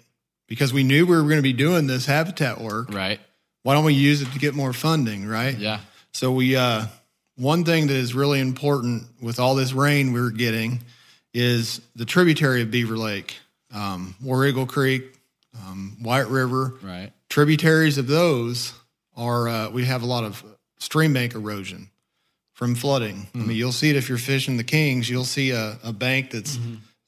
because 0.48 0.74
we 0.74 0.84
knew 0.84 1.06
we 1.06 1.16
were 1.16 1.24
going 1.24 1.38
to 1.38 1.42
be 1.42 1.54
doing 1.54 1.88
this 1.88 2.06
habitat 2.06 2.60
work. 2.62 2.94
Right. 2.94 3.20
Why 3.64 3.74
don't 3.74 3.86
we 3.86 3.94
use 3.94 4.22
it 4.22 4.32
to 4.34 4.40
get 4.40 4.54
more 4.54 4.74
funding? 4.74 5.28
Right. 5.28 5.58
Yeah. 5.58 5.80
So 6.14 6.32
we 6.32 6.56
uh, 6.56 6.86
one 7.38 7.64
thing 7.64 7.88
that 7.88 7.96
is 7.96 8.14
really 8.14 8.40
important 8.40 9.04
with 9.22 9.40
all 9.40 9.56
this 9.56 9.74
rain 9.74 10.14
we're 10.14 10.30
getting 10.30 10.82
is 11.34 11.82
the 11.96 12.06
tributary 12.06 12.62
of 12.62 12.72
Beaver 12.72 12.98
Lake, 12.98 13.38
um, 13.74 14.16
War 14.22 14.46
Eagle 14.46 14.66
Creek, 14.66 15.18
um, 15.66 15.98
White 16.02 16.28
River. 16.28 16.74
Right. 16.82 17.12
Tributaries 17.30 17.98
of 17.98 18.08
those 18.08 18.74
are 19.16 19.48
uh, 19.48 19.70
we 19.70 19.86
have 19.86 20.04
a 20.04 20.06
lot 20.06 20.24
of 20.24 20.44
stream 20.80 21.14
bank 21.14 21.34
erosion 21.36 21.90
from 22.62 22.76
flooding. 22.76 23.26
I 23.34 23.40
mean, 23.40 23.58
you'll 23.58 23.72
see 23.72 23.90
it 23.90 23.96
if 23.96 24.08
you're 24.08 24.20
fishing 24.20 24.56
the 24.56 24.64
Kings. 24.64 25.10
You'll 25.10 25.24
see 25.26 25.50
a, 25.50 25.80
a 25.84 25.92
bank 25.92 26.30
that's 26.30 26.60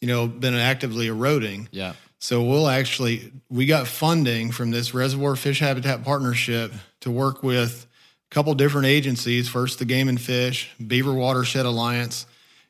you 0.02 0.08
know 0.08 0.26
been 0.26 0.56
actively 0.56 1.06
eroding. 1.06 1.70
Yeah. 1.70 1.94
So 2.18 2.42
we'll 2.42 2.68
actually 2.68 3.32
we 3.52 3.68
got 3.68 3.86
funding 3.86 4.52
from 4.52 4.72
this 4.72 4.96
Reservoir 4.96 5.36
Fish 5.36 5.60
Habitat 5.60 6.04
Partnership 6.04 6.74
to 7.02 7.12
work 7.12 7.44
with 7.44 7.86
a 8.32 8.34
couple 8.34 8.56
different 8.56 8.88
agencies. 8.88 9.48
First, 9.48 9.78
the 9.78 9.86
Game 9.86 10.10
and 10.10 10.20
Fish, 10.20 10.72
Beaver 10.88 11.14
Watershed 11.14 11.68
Alliance, 11.68 12.26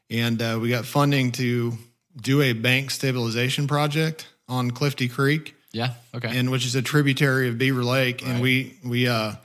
and 0.10 0.42
uh, 0.42 0.60
we 0.62 0.68
got 0.68 0.84
funding 0.84 1.32
to 1.34 1.78
do 2.22 2.42
a 2.42 2.52
bank 2.52 2.92
stabilization 2.92 3.66
project 3.66 4.28
on 4.50 4.72
Clifty 4.72 5.10
Creek, 5.10 5.56
Yeah. 5.72 5.94
Okay. 6.14 6.38
and 6.38 6.52
which 6.52 6.66
is 6.66 6.76
a 6.76 6.82
tributary 6.82 7.48
of 7.48 7.58
Beaver 7.58 7.86
Lake. 7.86 8.28
And 8.28 8.42
we 8.42 8.76
we 8.84 9.08
uh, 9.08 9.36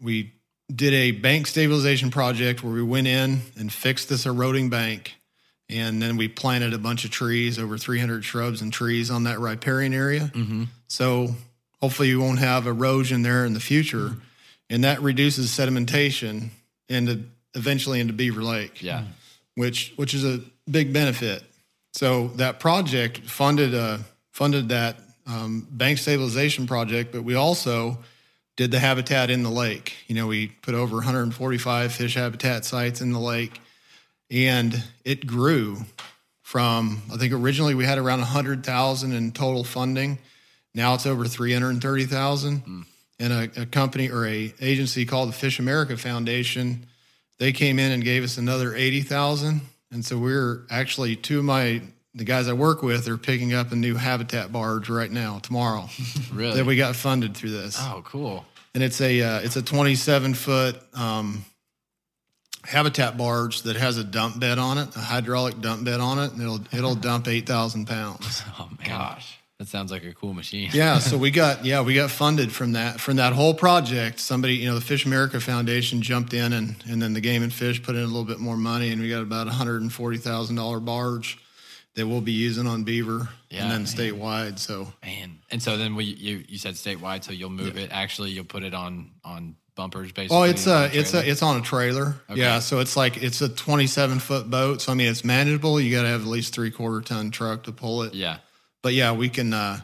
we 0.00 0.32
did 0.74 0.92
a 0.92 1.12
bank 1.12 1.46
stabilization 1.46 2.10
project 2.10 2.62
where 2.64 2.72
we 2.72 2.82
went 2.82 3.06
in 3.06 3.40
and 3.58 3.72
fixed 3.72 4.08
this 4.08 4.26
eroding 4.26 4.68
bank. 4.68 5.14
And 5.68 6.00
then 6.00 6.16
we 6.16 6.28
planted 6.28 6.74
a 6.74 6.78
bunch 6.78 7.04
of 7.04 7.10
trees, 7.10 7.58
over 7.58 7.76
300 7.76 8.24
shrubs 8.24 8.62
and 8.62 8.72
trees 8.72 9.10
on 9.10 9.24
that 9.24 9.40
riparian 9.40 9.92
area. 9.92 10.30
mm-hmm. 10.34 10.64
So 10.88 11.34
hopefully 11.80 12.08
you 12.08 12.20
won't 12.20 12.38
have 12.38 12.66
erosion 12.66 13.22
there 13.22 13.44
in 13.44 13.52
the 13.52 13.60
future. 13.60 14.16
And 14.70 14.84
that 14.84 15.02
reduces 15.02 15.50
sedimentation 15.50 16.50
into 16.88 17.24
eventually 17.54 18.00
into 18.00 18.12
Beaver 18.12 18.42
Lake 18.42 18.82
Yeah. 18.82 19.04
which 19.54 19.92
which 19.96 20.14
is 20.14 20.24
a 20.24 20.40
big 20.70 20.92
benefit. 20.92 21.42
So 21.94 22.28
that 22.36 22.60
project 22.60 23.18
funded 23.18 23.74
uh, 23.74 23.98
funded 24.32 24.68
that 24.68 24.96
um, 25.26 25.66
bank 25.70 25.98
stabilization 25.98 26.66
project, 26.66 27.10
but 27.12 27.24
we 27.24 27.34
also 27.34 27.98
did 28.56 28.70
the 28.70 28.78
habitat 28.78 29.30
in 29.30 29.42
the 29.42 29.50
lake. 29.50 29.96
You 30.06 30.14
know, 30.14 30.26
we 30.26 30.48
put 30.48 30.74
over 30.74 30.96
145 30.96 31.92
fish 31.92 32.14
habitat 32.14 32.64
sites 32.64 33.00
in 33.00 33.12
the 33.12 33.20
lake, 33.20 33.60
and 34.30 34.82
it 35.04 35.26
grew 35.26 35.84
from 36.42 37.02
I 37.12 37.16
think 37.16 37.32
originally 37.32 37.74
we 37.74 37.84
had 37.84 37.98
around 37.98 38.20
100,000 38.20 39.12
in 39.12 39.32
total 39.32 39.64
funding. 39.64 40.18
Now 40.74 40.94
it's 40.94 41.06
over 41.06 41.26
330,000. 41.26 42.58
Hmm. 42.58 42.82
And 43.18 43.32
a, 43.32 43.62
a 43.62 43.66
company 43.66 44.10
or 44.10 44.26
a 44.26 44.52
agency 44.60 45.06
called 45.06 45.30
the 45.30 45.32
Fish 45.32 45.58
America 45.58 45.96
Foundation 45.96 46.86
they 47.38 47.52
came 47.52 47.78
in 47.78 47.92
and 47.92 48.02
gave 48.02 48.24
us 48.24 48.38
another 48.38 48.74
80,000 48.74 49.60
and 49.92 50.04
so 50.04 50.18
we're 50.18 50.62
actually 50.70 51.16
two 51.16 51.38
of 51.38 51.44
my 51.44 51.82
the 52.16 52.24
guys 52.24 52.48
I 52.48 52.54
work 52.54 52.82
with 52.82 53.06
are 53.08 53.18
picking 53.18 53.52
up 53.52 53.70
a 53.72 53.76
new 53.76 53.94
habitat 53.94 54.50
barge 54.50 54.88
right 54.88 55.10
now 55.10 55.38
tomorrow 55.38 55.88
Really. 56.32 56.56
that 56.56 56.64
we 56.66 56.74
got 56.76 56.96
funded 56.96 57.36
through 57.36 57.50
this 57.50 57.76
oh, 57.80 58.02
cool. 58.04 58.44
and 58.74 58.82
it's 58.82 59.00
a 59.00 59.20
uh, 59.22 59.40
it's 59.40 59.56
a 59.56 59.62
27 59.62 60.34
foot 60.34 60.76
um, 60.94 61.44
habitat 62.64 63.16
barge 63.16 63.62
that 63.62 63.76
has 63.76 63.96
a 63.98 64.04
dump 64.04 64.40
bed 64.40 64.58
on 64.58 64.78
it 64.78 64.94
a 64.96 64.98
hydraulic 64.98 65.60
dump 65.60 65.84
bed 65.84 66.00
on 66.00 66.18
it 66.18 66.32
and 66.32 66.42
it'll 66.42 66.60
it'll 66.72 66.94
dump 67.08 67.28
8,000 67.28 67.86
pounds 67.86 68.42
Oh 68.58 68.68
man. 68.78 68.88
Gosh. 68.88 69.38
That 69.58 69.68
sounds 69.68 69.90
like 69.90 70.04
a 70.04 70.12
cool 70.12 70.34
machine. 70.34 70.68
yeah 70.74 70.98
so 70.98 71.16
we 71.16 71.30
got 71.30 71.64
yeah 71.64 71.80
we 71.80 71.94
got 71.94 72.10
funded 72.10 72.52
from 72.52 72.72
that 72.72 73.00
from 73.00 73.16
that 73.16 73.32
whole 73.32 73.54
project 73.54 74.20
somebody 74.20 74.54
you 74.56 74.68
know 74.68 74.74
the 74.74 74.80
fish 74.82 75.06
america 75.06 75.40
foundation 75.40 76.02
jumped 76.02 76.34
in 76.34 76.52
and 76.52 76.76
and 76.90 77.00
then 77.00 77.14
the 77.14 77.20
game 77.22 77.42
and 77.42 77.52
fish 77.54 77.82
put 77.82 77.94
in 77.94 78.02
a 78.02 78.06
little 78.06 78.24
bit 78.24 78.38
more 78.38 78.56
money 78.56 78.90
and 78.90 79.00
we 79.00 79.08
got 79.08 79.22
about 79.22 79.46
a 79.46 79.50
hundred 79.52 79.80
and 79.80 79.90
forty 79.92 80.18
thousand 80.18 80.56
dollar 80.56 80.78
barge 80.80 81.38
that 81.96 82.06
we'll 82.06 82.20
be 82.20 82.32
using 82.32 82.66
on 82.66 82.84
beaver 82.84 83.28
Yeah, 83.50 83.62
and 83.64 83.72
then 83.72 83.82
man. 83.82 83.86
statewide 83.86 84.58
so 84.58 84.92
Man. 85.04 85.38
And 85.50 85.62
so 85.62 85.76
then 85.76 85.94
we 85.96 86.04
you 86.04 86.44
you 86.48 86.58
said 86.58 86.74
statewide, 86.74 87.24
so 87.24 87.32
you'll 87.32 87.50
move 87.50 87.76
it. 87.76 87.90
Actually, 87.92 88.30
you'll 88.30 88.44
put 88.44 88.62
it 88.62 88.74
on 88.74 89.10
on 89.24 89.56
bumpers 89.74 90.10
basically. 90.12 90.36
oh 90.38 90.42
it's 90.44 90.66
on 90.66 90.84
a 90.84 90.86
it's 90.86 91.10
trailer? 91.10 91.26
a 91.26 91.28
it's 91.30 91.42
on 91.42 91.56
a 91.58 91.60
trailer 91.62 92.14
Okay. 92.30 92.40
yeah 92.40 92.60
so 92.60 92.78
it's 92.80 92.96
like 92.96 93.22
it's 93.22 93.42
a 93.42 93.48
27 93.50 94.20
foot 94.20 94.48
boat 94.48 94.80
so 94.80 94.90
i 94.90 94.94
mean 94.94 95.06
it's 95.10 95.22
manageable 95.22 95.78
you 95.78 95.94
got 95.94 96.00
to 96.04 96.08
have 96.08 96.22
at 96.22 96.26
least 96.26 96.54
three 96.54 96.70
quarter 96.70 97.02
ton 97.02 97.30
truck 97.30 97.64
to 97.64 97.72
pull 97.72 98.00
it 98.02 98.14
yeah. 98.14 98.38
but 98.82 98.94
yeah, 98.94 99.12
we 99.12 99.28
can 99.28 99.52
uh, 99.52 99.78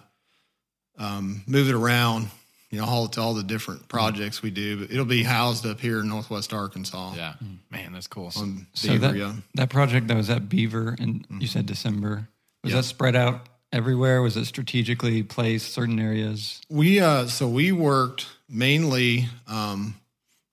um, 0.96 1.42
move 1.46 1.68
it 1.68 1.74
around. 1.74 2.28
You 2.72 2.80
know, 2.80 2.86
haul 2.86 3.04
it 3.04 3.12
to 3.12 3.20
all 3.20 3.34
the 3.34 3.42
different 3.42 3.86
projects 3.86 4.42
we 4.42 4.50
do. 4.50 4.80
But 4.80 4.90
it'll 4.90 5.04
be 5.04 5.22
housed 5.22 5.66
up 5.66 5.78
here 5.78 6.00
in 6.00 6.08
Northwest 6.08 6.52
Arkansas. 6.52 7.14
Yeah. 7.14 7.34
Man, 7.70 7.92
that's 7.92 8.06
cool. 8.06 8.32
on 8.36 8.66
So 8.72 8.88
Beaver, 8.88 9.08
that, 9.08 9.16
yeah. 9.16 9.34
that 9.54 9.68
project 9.68 10.08
that 10.08 10.16
was 10.16 10.30
at 10.30 10.48
Beaver, 10.48 10.96
and 10.98 11.24
you 11.38 11.46
said 11.46 11.66
December, 11.66 12.28
was 12.64 12.72
that 12.72 12.84
spread 12.84 13.14
out 13.14 13.46
everywhere? 13.72 14.22
Was 14.22 14.36
it 14.36 14.46
strategically 14.46 15.22
placed 15.22 15.72
certain 15.72 16.00
areas? 16.00 16.60
We 16.68 17.00
uh, 17.00 17.26
so 17.26 17.46
we 17.46 17.72
worked 17.72 18.26
mainly 18.48 19.26
um, 19.46 19.94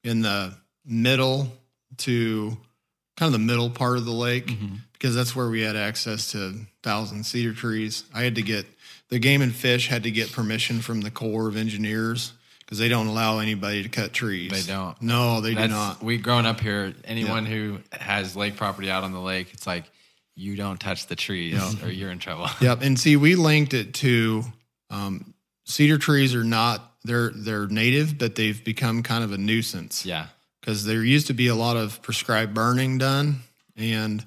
in 0.03 0.21
the 0.21 0.53
middle 0.85 1.51
to 1.97 2.57
kind 3.17 3.27
of 3.27 3.33
the 3.33 3.45
middle 3.45 3.69
part 3.69 3.97
of 3.97 4.05
the 4.05 4.11
lake 4.11 4.51
because 4.93 5.15
that's 5.15 5.35
where 5.35 5.49
we 5.49 5.61
had 5.61 5.75
access 5.75 6.31
to 6.31 6.55
thousand 6.83 7.25
cedar 7.25 7.53
trees. 7.53 8.03
I 8.13 8.23
had 8.23 8.35
to 8.35 8.41
get 8.41 8.65
the 9.09 9.19
game 9.19 9.41
and 9.41 9.53
fish 9.53 9.87
had 9.87 10.03
to 10.03 10.11
get 10.11 10.31
permission 10.31 10.81
from 10.81 11.01
the 11.01 11.11
Corps 11.11 11.47
of 11.47 11.57
Engineers 11.57 12.33
because 12.59 12.77
they 12.77 12.87
don't 12.87 13.07
allow 13.07 13.39
anybody 13.39 13.81
to 13.83 13.89
cut 13.89 14.13
trees. 14.13 14.51
They 14.51 14.71
don't. 14.71 14.99
No, 15.01 15.41
they 15.41 15.55
That's, 15.55 15.67
do 15.67 15.73
not. 15.73 16.03
We 16.03 16.17
growing 16.17 16.45
up 16.45 16.59
here, 16.59 16.93
anyone 17.03 17.45
who 17.45 17.79
has 17.91 18.35
lake 18.35 18.55
property 18.55 18.91
out 18.91 19.03
on 19.03 19.11
the 19.11 19.19
lake, 19.19 19.49
it's 19.53 19.65
like 19.65 19.85
you 20.35 20.55
don't 20.55 20.79
touch 20.79 21.07
the 21.07 21.15
trees 21.15 21.83
or 21.83 21.91
you're 21.91 22.11
in 22.11 22.19
trouble. 22.19 22.47
Yep. 22.61 22.81
And 22.81 22.99
see, 22.99 23.15
we 23.15 23.35
linked 23.35 23.73
it 23.73 23.93
to 23.95 24.43
um, 24.89 25.33
cedar 25.65 25.97
trees 25.97 26.35
are 26.35 26.43
not 26.43 26.85
they're 27.03 27.31
they're 27.33 27.67
native, 27.67 28.17
but 28.17 28.35
they've 28.35 28.63
become 28.63 29.03
kind 29.03 29.23
of 29.23 29.31
a 29.31 29.37
nuisance 29.37 30.05
yeah. 30.05 30.27
because 30.59 30.85
there 30.85 31.03
used 31.03 31.27
to 31.27 31.33
be 31.33 31.47
a 31.47 31.55
lot 31.55 31.77
of 31.77 32.01
prescribed 32.01 32.53
burning 32.53 32.97
done, 32.97 33.39
and 33.77 34.23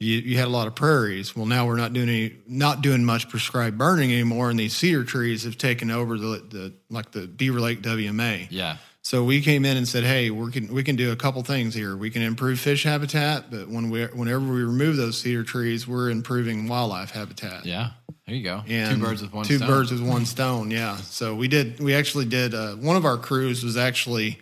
you, 0.00 0.16
you 0.18 0.38
had 0.38 0.46
a 0.46 0.50
lot 0.50 0.66
of 0.66 0.74
prairies. 0.74 1.36
Well, 1.36 1.46
now 1.46 1.66
we're 1.66 1.76
not 1.76 1.92
doing 1.92 2.08
any 2.08 2.36
not 2.48 2.80
doing 2.80 3.04
much 3.04 3.28
prescribed 3.28 3.76
burning 3.78 4.10
anymore, 4.10 4.50
and 4.50 4.58
these 4.58 4.74
cedar 4.74 5.04
trees 5.04 5.44
have 5.44 5.58
taken 5.58 5.90
over 5.90 6.18
the 6.18 6.42
the 6.48 6.72
like 6.88 7.12
the 7.12 7.26
Beaver 7.26 7.60
Lake 7.60 7.82
WMA. 7.82 8.48
Yeah. 8.50 8.78
So 9.02 9.24
we 9.24 9.40
came 9.40 9.64
in 9.64 9.76
and 9.76 9.86
said, 9.86 10.04
"Hey, 10.04 10.30
we 10.30 10.50
can 10.50 10.72
we 10.72 10.82
can 10.82 10.96
do 10.96 11.12
a 11.12 11.16
couple 11.16 11.42
things 11.42 11.74
here. 11.74 11.96
We 11.96 12.10
can 12.10 12.22
improve 12.22 12.58
fish 12.58 12.82
habitat, 12.84 13.50
but 13.50 13.68
when 13.68 13.90
we 13.90 14.04
whenever 14.06 14.40
we 14.40 14.62
remove 14.62 14.96
those 14.96 15.18
cedar 15.18 15.44
trees, 15.44 15.86
we're 15.86 16.10
improving 16.10 16.66
wildlife 16.66 17.10
habitat." 17.10 17.66
Yeah. 17.66 17.90
There 18.26 18.36
you 18.36 18.44
go. 18.44 18.62
And 18.68 18.96
two 19.00 19.06
birds 19.06 19.22
with 19.22 19.32
one 19.32 19.44
two 19.44 19.56
stone. 19.56 19.68
birds 19.68 19.90
with 19.90 20.02
one 20.02 20.24
stone. 20.24 20.70
Yeah. 20.70 20.96
So 20.96 21.34
we 21.34 21.48
did. 21.48 21.80
We 21.80 21.94
actually 21.94 22.26
did. 22.26 22.54
Uh, 22.54 22.72
one 22.74 22.96
of 22.96 23.04
our 23.04 23.18
crews 23.18 23.64
was 23.64 23.76
actually 23.76 24.38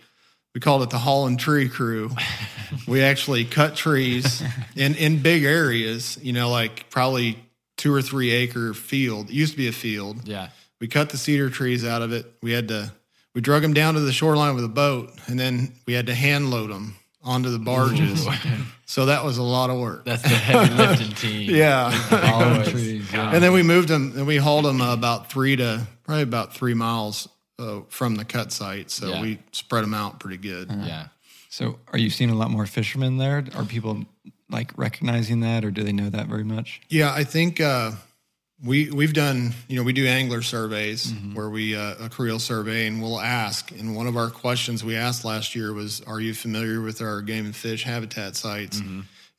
we 0.53 0.61
called 0.61 0.81
it 0.83 0.89
the 0.89 0.97
Holland 0.97 1.39
Tree 1.39 1.69
Crew. 1.69 2.11
we 2.87 3.01
actually 3.01 3.45
cut 3.45 3.75
trees 3.75 4.43
in 4.75 4.95
in 4.95 5.21
big 5.21 5.43
areas. 5.43 6.17
You 6.21 6.33
know, 6.33 6.49
like 6.49 6.89
probably 6.89 7.39
two 7.77 7.93
or 7.93 8.01
three 8.01 8.31
acre 8.31 8.73
field. 8.73 9.29
It 9.29 9.33
used 9.33 9.53
to 9.53 9.57
be 9.57 9.67
a 9.67 9.71
field. 9.71 10.27
Yeah. 10.27 10.49
We 10.81 10.87
cut 10.87 11.09
the 11.09 11.17
cedar 11.17 11.49
trees 11.49 11.85
out 11.85 12.01
of 12.01 12.13
it. 12.13 12.25
We 12.41 12.51
had 12.51 12.67
to. 12.69 12.91
We 13.35 13.41
drug 13.41 13.61
them 13.61 13.73
down 13.73 13.93
to 13.93 13.99
the 13.99 14.11
shoreline 14.11 14.55
with 14.55 14.63
a 14.63 14.69
boat, 14.69 15.11
and 15.27 15.39
then 15.39 15.73
we 15.85 15.93
had 15.93 16.07
to 16.07 16.15
hand 16.15 16.49
load 16.49 16.71
them 16.71 16.95
onto 17.23 17.51
the 17.51 17.59
barges. 17.59 18.27
so 18.85 19.05
that 19.05 19.23
was 19.23 19.37
a 19.37 19.43
lot 19.43 19.69
of 19.69 19.79
work. 19.79 20.03
That's 20.03 20.23
the 20.23 20.29
heavy 20.29 20.73
lifting 20.73 21.11
team. 21.11 21.49
Yeah. 21.55 21.91
Always. 22.33 22.69
trees. 22.69 23.13
And 23.13 23.43
then 23.43 23.53
we 23.53 23.61
moved 23.61 23.87
them, 23.87 24.13
and 24.15 24.25
we 24.25 24.37
hauled 24.37 24.65
them 24.65 24.81
about 24.81 25.29
three 25.29 25.55
to 25.57 25.85
probably 26.03 26.23
about 26.23 26.53
three 26.55 26.73
miles 26.73 27.27
uh, 27.59 27.81
from 27.89 28.15
the 28.15 28.25
cut 28.25 28.51
site. 28.51 28.89
So 28.91 29.09
Yeah. 29.09 29.21
we 29.21 29.39
spread 29.51 29.83
them 29.83 29.93
out 29.93 30.19
pretty 30.19 30.37
good. 30.37 30.69
Yeah. 30.71 31.07
So 31.49 31.79
are 31.91 31.99
you 31.99 32.09
seeing 32.09 32.29
a 32.29 32.35
lot 32.35 32.49
more 32.51 32.65
fishermen 32.65 33.17
there? 33.17 33.43
Are 33.55 33.65
people 33.65 34.05
like 34.49 34.71
recognizing 34.77 35.41
that, 35.41 35.65
or 35.65 35.71
do 35.71 35.83
they 35.83 35.91
know 35.91 36.09
that 36.09 36.27
very 36.27 36.43
much? 36.43 36.81
Yeah, 36.89 37.11
I 37.13 37.23
think 37.23 37.59
uh, 37.59 37.91
we 38.63 38.89
we've 38.91 39.13
done. 39.13 39.53
You 39.67 39.75
know, 39.77 39.83
we 39.83 39.93
do 39.93 40.05
angler 40.05 40.41
surveys 40.41 41.11
where 41.33 41.49
we 41.49 41.75
uh, 41.75 41.95
a 42.05 42.09
creel 42.09 42.39
survey, 42.39 42.87
and 42.87 43.01
we'll 43.01 43.19
ask. 43.19 43.71
And 43.71 43.95
one 43.95 44.05
of 44.07 44.15
our 44.17 44.29
questions 44.29 44.83
we 44.83 44.95
asked 44.95 45.25
last 45.25 45.55
year 45.55 45.73
was, 45.73 46.01
"Are 46.01 46.19
you 46.19 46.33
familiar 46.33 46.81
with 46.81 47.01
our 47.01 47.21
game 47.21 47.45
and 47.45 47.55
fish 47.55 47.83
habitat 47.83 48.35
sites?" 48.35 48.81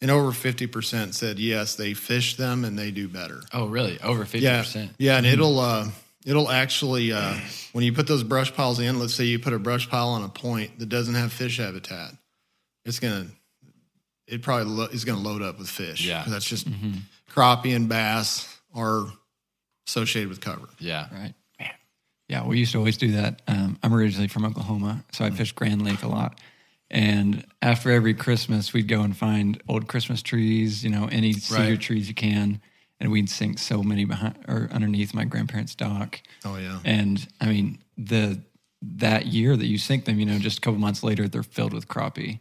And 0.02 0.10
over 0.10 0.32
fifty 0.32 0.66
percent 0.66 1.14
said 1.14 1.38
yes, 1.38 1.74
they 1.76 1.94
fish 1.94 2.36
them 2.36 2.64
and 2.64 2.76
they 2.78 2.90
do 2.90 3.06
better. 3.08 3.42
Oh, 3.52 3.66
really? 3.66 4.00
Over 4.00 4.24
50%. 4.24 4.40
Yeah, 4.40 4.88
yeah, 4.98 5.16
and 5.18 5.26
it'll 5.26 5.60
uh, 5.60 5.88
it'll 6.26 6.50
actually 6.50 7.12
uh, 7.12 7.34
when 7.72 7.84
you 7.84 7.92
put 7.92 8.06
those 8.06 8.22
brush 8.22 8.54
piles 8.54 8.78
in. 8.80 8.98
Let's 8.98 9.14
say 9.14 9.24
you 9.24 9.38
put 9.38 9.52
a 9.52 9.58
brush 9.58 9.88
pile 9.88 10.08
on 10.08 10.22
a 10.22 10.28
point 10.28 10.78
that 10.78 10.88
doesn't 10.88 11.14
have 11.14 11.32
fish 11.32 11.58
habitat, 11.58 12.12
it's 12.84 12.98
gonna 13.00 13.26
it 14.26 14.42
probably 14.42 14.66
lo- 14.72 14.88
is 14.92 15.04
gonna 15.04 15.20
load 15.20 15.42
up 15.42 15.58
with 15.58 15.68
fish. 15.68 16.04
Yeah. 16.06 16.24
that's 16.26 16.44
just 16.44 16.68
crappie 17.30 17.74
and 17.74 17.88
bass 17.88 18.48
are 18.74 19.06
associated 19.88 20.28
with 20.28 20.40
cover. 20.40 20.68
Yeah. 20.78 21.06
Right. 21.12 21.34
Yeah, 22.28 22.46
we 22.46 22.60
used 22.60 22.70
to 22.72 22.78
always 22.78 22.96
do 22.96 23.10
that. 23.12 23.42
Um, 23.48 23.76
I'm 23.82 23.92
originally 23.92 24.28
from 24.28 24.44
Oklahoma, 24.44 25.04
so 25.10 25.24
I 25.24 25.30
fished 25.30 25.56
Grand 25.56 25.82
Lake 25.84 26.04
a 26.04 26.06
lot. 26.06 26.38
And 26.88 27.44
after 27.60 27.90
every 27.90 28.14
Christmas, 28.14 28.72
we'd 28.72 28.86
go 28.86 29.00
and 29.02 29.16
find 29.16 29.60
old 29.68 29.88
Christmas 29.88 30.22
trees, 30.22 30.84
you 30.84 30.90
know, 30.90 31.08
any 31.10 31.32
cedar 31.32 31.70
Right. 31.70 31.80
trees 31.80 32.06
you 32.06 32.14
can, 32.14 32.60
and 33.00 33.10
we'd 33.10 33.30
sink 33.30 33.58
so 33.58 33.82
many 33.82 34.04
behind 34.04 34.36
or 34.46 34.68
underneath 34.72 35.14
my 35.14 35.24
grandparents' 35.24 35.74
dock. 35.74 36.20
Oh 36.44 36.56
yeah. 36.56 36.78
And 36.84 37.26
I 37.40 37.46
mean, 37.46 37.78
the 37.96 38.40
that 38.82 39.26
year 39.26 39.56
that 39.56 39.66
you 39.66 39.78
sink 39.78 40.04
them, 40.04 40.18
you 40.18 40.26
know, 40.26 40.38
just 40.38 40.58
a 40.58 40.60
couple 40.60 40.78
months 40.78 41.02
later, 41.02 41.28
they're 41.28 41.42
filled 41.42 41.72
with 41.72 41.88
crappie. 41.88 42.40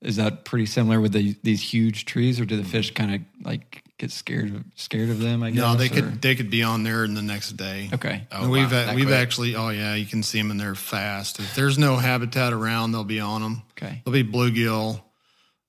Is 0.00 0.16
that 0.16 0.44
pretty 0.44 0.66
similar 0.66 1.00
with 1.00 1.12
the, 1.12 1.36
these 1.42 1.62
huge 1.62 2.06
trees, 2.06 2.40
or 2.40 2.44
do 2.44 2.56
the 2.56 2.64
fish 2.64 2.92
kind 2.94 3.14
of 3.14 3.20
like 3.44 3.82
get 3.98 4.10
scared 4.10 4.54
of, 4.54 4.64
scared 4.74 5.10
of 5.10 5.20
them? 5.20 5.42
I 5.42 5.50
guess. 5.50 5.60
No, 5.60 5.74
they 5.74 5.86
or- 5.86 5.90
could 5.90 6.22
they 6.22 6.34
could 6.34 6.50
be 6.50 6.62
on 6.62 6.82
there 6.82 7.04
in 7.04 7.14
the 7.14 7.22
next 7.22 7.52
day. 7.56 7.90
Okay. 7.92 8.26
Oh, 8.32 8.42
and 8.42 8.50
we've 8.50 8.72
wow, 8.72 8.90
uh, 8.90 8.94
we've 8.94 9.06
quick. 9.06 9.16
actually 9.18 9.54
oh 9.56 9.68
yeah, 9.68 9.94
you 9.94 10.06
can 10.06 10.22
see 10.22 10.38
them 10.38 10.50
in 10.50 10.56
there 10.56 10.74
fast. 10.74 11.38
If 11.38 11.54
there's 11.54 11.78
no 11.78 11.96
habitat 11.96 12.52
around, 12.52 12.92
they'll 12.92 13.04
be 13.04 13.20
on 13.20 13.42
them. 13.42 13.62
Okay. 13.72 14.02
They'll 14.04 14.14
be 14.14 14.24
bluegill, 14.24 15.02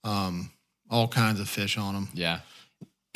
um, 0.04 0.52
all 0.90 1.08
kinds 1.08 1.40
of 1.40 1.50
fish 1.50 1.78
on 1.78 1.94
them. 1.94 2.10
Yeah. 2.14 2.40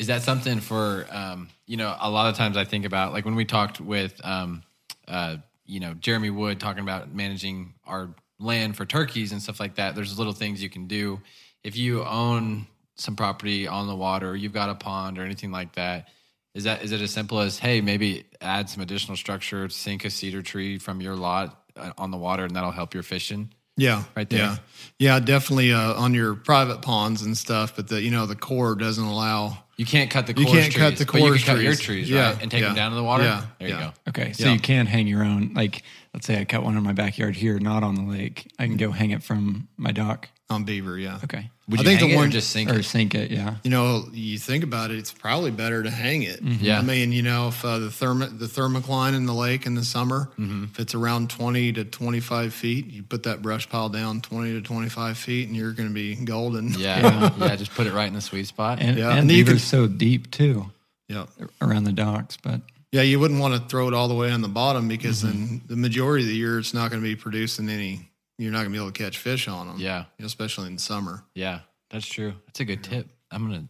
Is 0.02 0.08
that 0.08 0.22
something 0.22 0.58
for 0.58 1.06
um, 1.12 1.48
you 1.64 1.76
know, 1.76 1.96
a 2.00 2.10
lot 2.10 2.28
of 2.28 2.36
times 2.36 2.56
I 2.56 2.64
think 2.64 2.84
about 2.84 3.12
like 3.12 3.24
when 3.24 3.36
we 3.36 3.44
talked 3.44 3.80
with 3.80 4.20
um 4.24 4.64
uh, 5.06 5.36
you 5.64 5.78
know, 5.78 5.94
Jeremy 5.94 6.30
Wood 6.30 6.58
talking 6.58 6.82
about 6.82 7.14
managing 7.14 7.74
our 7.86 8.12
land 8.40 8.76
for 8.76 8.84
turkeys 8.84 9.30
and 9.30 9.40
stuff 9.40 9.60
like 9.60 9.76
that. 9.76 9.94
There's 9.94 10.18
little 10.18 10.32
things 10.32 10.60
you 10.60 10.68
can 10.68 10.88
do. 10.88 11.20
If 11.62 11.76
you 11.76 12.02
own 12.04 12.66
some 12.96 13.14
property 13.14 13.68
on 13.68 13.86
the 13.86 13.94
water, 13.94 14.34
you've 14.34 14.52
got 14.52 14.70
a 14.70 14.74
pond 14.74 15.20
or 15.20 15.22
anything 15.22 15.52
like 15.52 15.72
that, 15.76 16.08
is 16.56 16.64
that 16.64 16.82
is 16.82 16.90
it 16.90 17.00
as 17.00 17.12
simple 17.12 17.38
as 17.38 17.60
hey, 17.60 17.80
maybe 17.80 18.24
add 18.40 18.68
some 18.68 18.82
additional 18.82 19.16
structure, 19.16 19.68
sink 19.68 20.04
a 20.04 20.10
cedar 20.10 20.42
tree 20.42 20.78
from 20.78 21.00
your 21.00 21.14
lot 21.14 21.64
uh, 21.76 21.92
on 21.96 22.10
the 22.10 22.18
water, 22.18 22.44
and 22.44 22.56
that'll 22.56 22.72
help 22.72 22.92
your 22.92 23.04
fishing? 23.04 23.52
Yeah, 23.76 24.02
Right 24.16 24.28
there. 24.28 24.40
Yeah, 24.40 24.56
yeah, 24.98 25.20
definitely 25.20 25.72
uh, 25.72 25.94
on 25.94 26.12
your 26.12 26.34
private 26.34 26.82
ponds 26.82 27.22
and 27.22 27.38
stuff. 27.38 27.76
But 27.76 27.86
the 27.86 28.02
you 28.02 28.10
know 28.10 28.26
the 28.26 28.34
core 28.34 28.74
doesn't 28.74 29.04
allow. 29.04 29.61
You 29.82 29.86
can't 29.86 30.10
cut 30.12 30.28
the 30.28 30.34
You 30.36 30.46
can't 30.46 30.72
cut 30.72 30.90
trees, 30.94 30.98
the 31.00 31.06
but 31.06 31.20
you 31.22 31.32
can 31.32 31.38
cut 31.42 31.60
your 31.60 31.72
trees. 31.74 31.80
trees, 31.80 32.08
Yeah, 32.10 32.34
right, 32.34 32.40
and 32.42 32.48
take 32.48 32.60
yeah, 32.60 32.68
them 32.68 32.76
down 32.76 32.90
to 32.92 32.96
the 32.96 33.02
water. 33.02 33.24
yeah, 33.24 33.46
there 33.58 33.68
you 33.68 33.74
go. 33.74 33.92
Okay, 34.10 34.32
so 34.32 34.44
Yeah. 34.46 34.52
you 34.52 34.60
can 34.60 34.86
hang 34.86 35.08
your 35.08 35.24
own. 35.24 35.54
Like, 35.54 35.82
let's 36.14 36.24
say 36.24 36.38
I 36.40 36.44
cut 36.44 36.62
one 36.62 36.76
in 36.76 36.84
my 36.84 36.92
backyard 36.92 37.34
here, 37.34 37.58
not 37.58 37.82
on 37.82 37.96
the 37.96 38.02
lake. 38.02 38.48
I 38.60 38.66
can 38.66 38.76
go 38.76 38.92
hang 38.92 39.10
it 39.10 39.24
from 39.24 39.66
my 39.76 39.90
dock. 39.90 40.28
on 40.50 40.62
beaver. 40.62 40.96
Yeah. 41.00 41.18
Okay, 41.24 41.50
Would 41.72 41.80
I 41.80 41.82
you 41.82 41.88
think 41.88 42.00
hang 42.00 42.08
the 42.10 42.14
it 42.14 42.16
or 42.18 42.20
one- 42.22 42.30
just 42.30 42.50
sink 42.50 42.70
or 42.70 42.78
it? 42.78 42.84
sink 42.84 43.14
it. 43.16 43.30
Yeah. 43.32 43.56
You 43.64 43.70
know, 43.70 44.04
you 44.12 44.38
think 44.38 44.62
about 44.62 44.90
it, 44.92 44.98
it's 44.98 45.12
probably 45.12 45.50
better 45.50 45.82
to 45.82 45.90
hang 45.90 46.22
it. 46.22 46.40
Yeah. 46.40 46.78
I 46.78 46.82
mean, 46.82 47.10
you 47.10 47.22
know, 47.22 47.48
if 47.48 47.64
uh, 47.64 47.78
the 47.80 47.88
therm 47.88 48.38
the 48.38 48.46
thermocline 48.46 49.14
in 49.16 49.26
the 49.26 49.34
lake 49.34 49.66
in 49.66 49.74
the 49.74 49.84
summer, 49.84 50.30
Mm-hmm. 50.38 50.64
if 50.72 50.78
it's 50.78 50.94
around 50.94 51.30
twenty 51.30 51.72
to 51.72 51.84
twenty 51.84 52.20
five 52.20 52.54
feet, 52.54 52.86
you 52.86 53.02
put 53.02 53.24
that 53.24 53.42
brush 53.42 53.68
pile 53.68 53.88
down 53.88 54.20
twenty 54.20 54.52
to 54.52 54.60
twenty 54.62 54.88
five 54.88 55.18
feet, 55.18 55.48
and 55.48 55.56
you're 55.56 55.72
going 55.72 55.88
to 55.88 55.94
be 55.94 56.14
golden. 56.14 56.72
Yeah, 56.78 57.30
yeah, 57.38 57.56
Just 57.56 57.74
put 57.74 57.86
it 57.88 57.92
right 57.92 58.06
in 58.06 58.14
the 58.14 58.20
sweet 58.20 58.46
spot. 58.46 58.78
And, 58.80 58.96
Yeah, 58.98 59.10
and 59.10 59.20
and 59.20 59.30
you 59.30 59.44
beaver's 59.44 59.62
can- 59.62 59.68
so 59.68 59.86
deep 59.88 60.30
too 60.30 60.70
yeah, 61.08 61.26
around 61.60 61.84
the 61.84 61.92
docks. 61.92 62.36
But 62.36 62.60
yeah. 62.92 63.02
You 63.02 63.18
wouldn't 63.20 63.40
want 63.40 63.54
to 63.54 63.68
throw 63.68 63.88
it 63.88 63.94
all 63.94 64.08
the 64.08 64.14
way 64.14 64.30
on 64.30 64.40
the 64.42 64.48
bottom 64.48 64.86
because 64.88 65.22
Mm-hmm. 65.22 65.46
then 65.46 65.60
the 65.66 65.76
majority 65.76 66.24
of 66.24 66.28
the 66.28 66.36
year 66.36 66.58
it's 66.58 66.74
not 66.74 66.90
going 66.90 67.02
to 67.02 67.08
be 67.08 67.16
producing 67.16 67.68
any. 67.68 68.08
You're 68.38 68.50
not 68.52 68.58
going 68.60 68.72
to 68.72 68.78
be 68.78 68.82
able 68.82 68.90
to 68.92 69.02
catch 69.04 69.18
fish 69.18 69.46
on 69.48 69.66
them. 69.68 69.76
Yeah. 69.78 70.04
especially 70.20 70.66
in 70.68 70.78
summer. 70.78 71.24
yeah, 71.34 71.60
that's 71.90 72.06
true. 72.06 72.34
That's 72.46 72.60
a 72.60 72.64
good 72.64 72.82
tip. 72.82 73.06
I'm 73.30 73.42
gonna. 73.50 73.68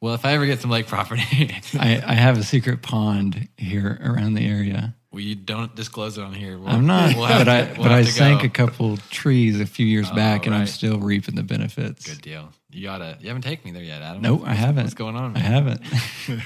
Well, 0.00 0.14
if 0.14 0.24
I 0.24 0.32
ever 0.34 0.46
get 0.46 0.60
some 0.60 0.70
lake 0.70 0.86
property, 0.86 1.22
I, 1.78 2.02
I 2.06 2.14
have 2.14 2.38
a 2.38 2.44
secret 2.44 2.82
pond 2.82 3.48
here 3.56 3.98
around 4.02 4.34
the 4.34 4.46
area. 4.48 4.94
well, 5.10 5.20
you 5.20 5.34
don't 5.34 5.74
disclose 5.74 6.16
it 6.18 6.22
on 6.22 6.32
here. 6.32 6.56
We'll, 6.56 6.68
I'm 6.68 6.86
not, 6.86 7.16
we'll 7.16 7.26
have 7.26 7.40
but 7.44 7.48
I 7.48 7.60
to- 7.66 7.72
we'll 7.74 7.82
but 7.88 7.92
I 7.92 8.04
sank 8.04 8.42
go. 8.42 8.46
a 8.46 8.50
couple 8.50 8.96
trees 9.10 9.60
a 9.60 9.66
few 9.66 9.84
years 9.86 10.08
back, 10.12 10.46
and 10.46 10.54
I'm 10.54 10.68
still 10.68 11.00
reaping 11.00 11.34
the 11.34 11.42
benefits. 11.42 12.06
Good 12.06 12.22
deal. 12.22 12.50
You 12.70 12.84
gotta. 12.84 13.16
You 13.20 13.26
haven't 13.28 13.42
taken 13.42 13.64
me 13.64 13.72
there 13.72 13.82
yet, 13.86 14.00
Adam. 14.02 14.22
Nope, 14.22 14.42
I 14.44 14.54
haven't. 14.54 14.84
What's 14.84 14.94
going 14.94 15.16
on? 15.16 15.36
I 15.36 15.40
haven't. 15.40 15.80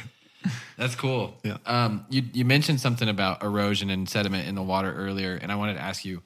That's 0.76 0.94
cool. 0.96 1.36
Yeah. 1.44 1.58
Um, 1.66 2.06
you 2.10 2.22
you 2.32 2.44
mentioned 2.44 2.80
something 2.80 3.08
about 3.08 3.42
erosion 3.42 3.90
and 3.90 4.08
sediment 4.08 4.48
in 4.48 4.54
the 4.54 4.62
water 4.62 4.92
earlier, 4.94 5.34
and 5.40 5.52
I 5.52 5.56
wanted 5.56 5.74
to 5.74 5.80
ask 5.82 6.04
you. 6.04 6.22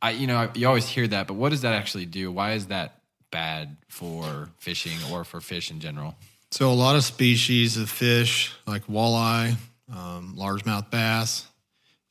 I 0.00 0.10
you 0.12 0.26
know 0.26 0.50
you 0.54 0.66
always 0.68 0.86
hear 0.88 1.06
that, 1.08 1.26
but 1.26 1.34
what 1.34 1.50
does 1.50 1.62
that 1.62 1.74
actually 1.74 2.06
do? 2.06 2.30
Why 2.30 2.52
is 2.52 2.66
that 2.66 3.00
bad 3.30 3.76
for 3.88 4.48
fishing 4.58 4.96
or 5.12 5.24
for 5.24 5.40
fish 5.40 5.70
in 5.70 5.80
general? 5.80 6.14
So 6.50 6.70
a 6.70 6.74
lot 6.74 6.96
of 6.96 7.04
species 7.04 7.76
of 7.76 7.90
fish, 7.90 8.54
like 8.66 8.86
walleye, 8.86 9.56
um, 9.94 10.34
largemouth 10.38 10.90
bass, 10.90 11.46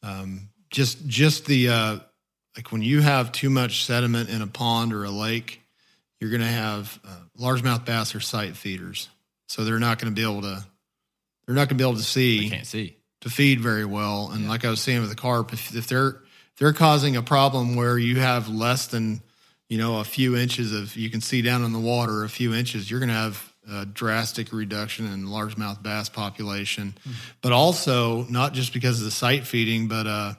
um, 0.04 0.50
just 0.70 1.08
just 1.08 1.46
the 1.46 1.70
uh, 1.70 2.00
like 2.56 2.72
when 2.72 2.82
you 2.82 3.02
have 3.02 3.32
too 3.32 3.50
much 3.50 3.86
sediment 3.86 4.30
in 4.30 4.42
a 4.42 4.48
pond 4.48 4.94
or 4.94 5.06
a 5.06 5.10
lake, 5.10 5.62
you're 6.20 6.30
going 6.30 6.42
to 6.42 6.48
have 6.48 7.00
uh, 7.06 7.16
largemouth 7.40 7.86
bass 7.86 8.14
are 8.16 8.20
sight 8.20 8.56
feeders, 8.56 9.10
so 9.48 9.64
they're 9.64 9.80
not 9.80 10.00
going 10.00 10.14
to 10.14 10.16
be 10.16 10.24
able 10.24 10.42
to 10.42 10.64
they're 11.46 11.56
not 11.56 11.70
going 11.70 11.78
to 11.78 11.84
be 11.84 11.88
able 11.90 11.96
to 11.98 12.04
see 12.04 12.40
You 12.44 12.50
can't 12.52 12.68
see. 12.68 12.98
to 13.22 13.30
feed 13.30 13.62
very 13.62 13.86
well. 13.86 14.30
And 14.32 14.48
like 14.50 14.66
I 14.66 14.70
was 14.70 14.82
saying 14.82 15.00
with 15.00 15.10
the 15.10 15.16
carp, 15.16 15.54
if, 15.54 15.74
if 15.76 15.88
they're 15.88 16.22
they're 16.60 16.74
causing 16.74 17.16
a 17.16 17.22
problem 17.22 17.76
where 17.76 17.98
you 17.98 18.20
have 18.20 18.50
less 18.50 18.88
than 18.88 19.22
you 19.70 19.78
know 19.78 20.00
a 20.00 20.04
few 20.04 20.36
inches 20.36 20.74
of 20.74 20.96
you 20.96 21.10
can 21.10 21.22
see 21.22 21.42
down 21.42 21.64
in 21.64 21.74
the 21.74 21.80
water 21.80 22.24
a 22.24 22.30
few 22.30 22.54
inches, 22.54 22.90
you're 22.90 23.00
going 23.00 23.10
to 23.10 23.16
have 23.16 23.54
a 23.70 23.86
drastic 23.86 24.54
reduction 24.54 25.12
in 25.12 25.26
largemouth 25.26 25.84
bass 25.84 26.10
population. 26.10 26.96
But 27.42 27.52
also 27.52 28.24
not 28.26 28.54
just 28.54 28.74
because 28.74 29.00
of 29.00 29.06
the 29.06 29.12
sight 29.12 29.46
feeding, 29.46 29.88
but 29.88 30.08
uh, 30.08 30.34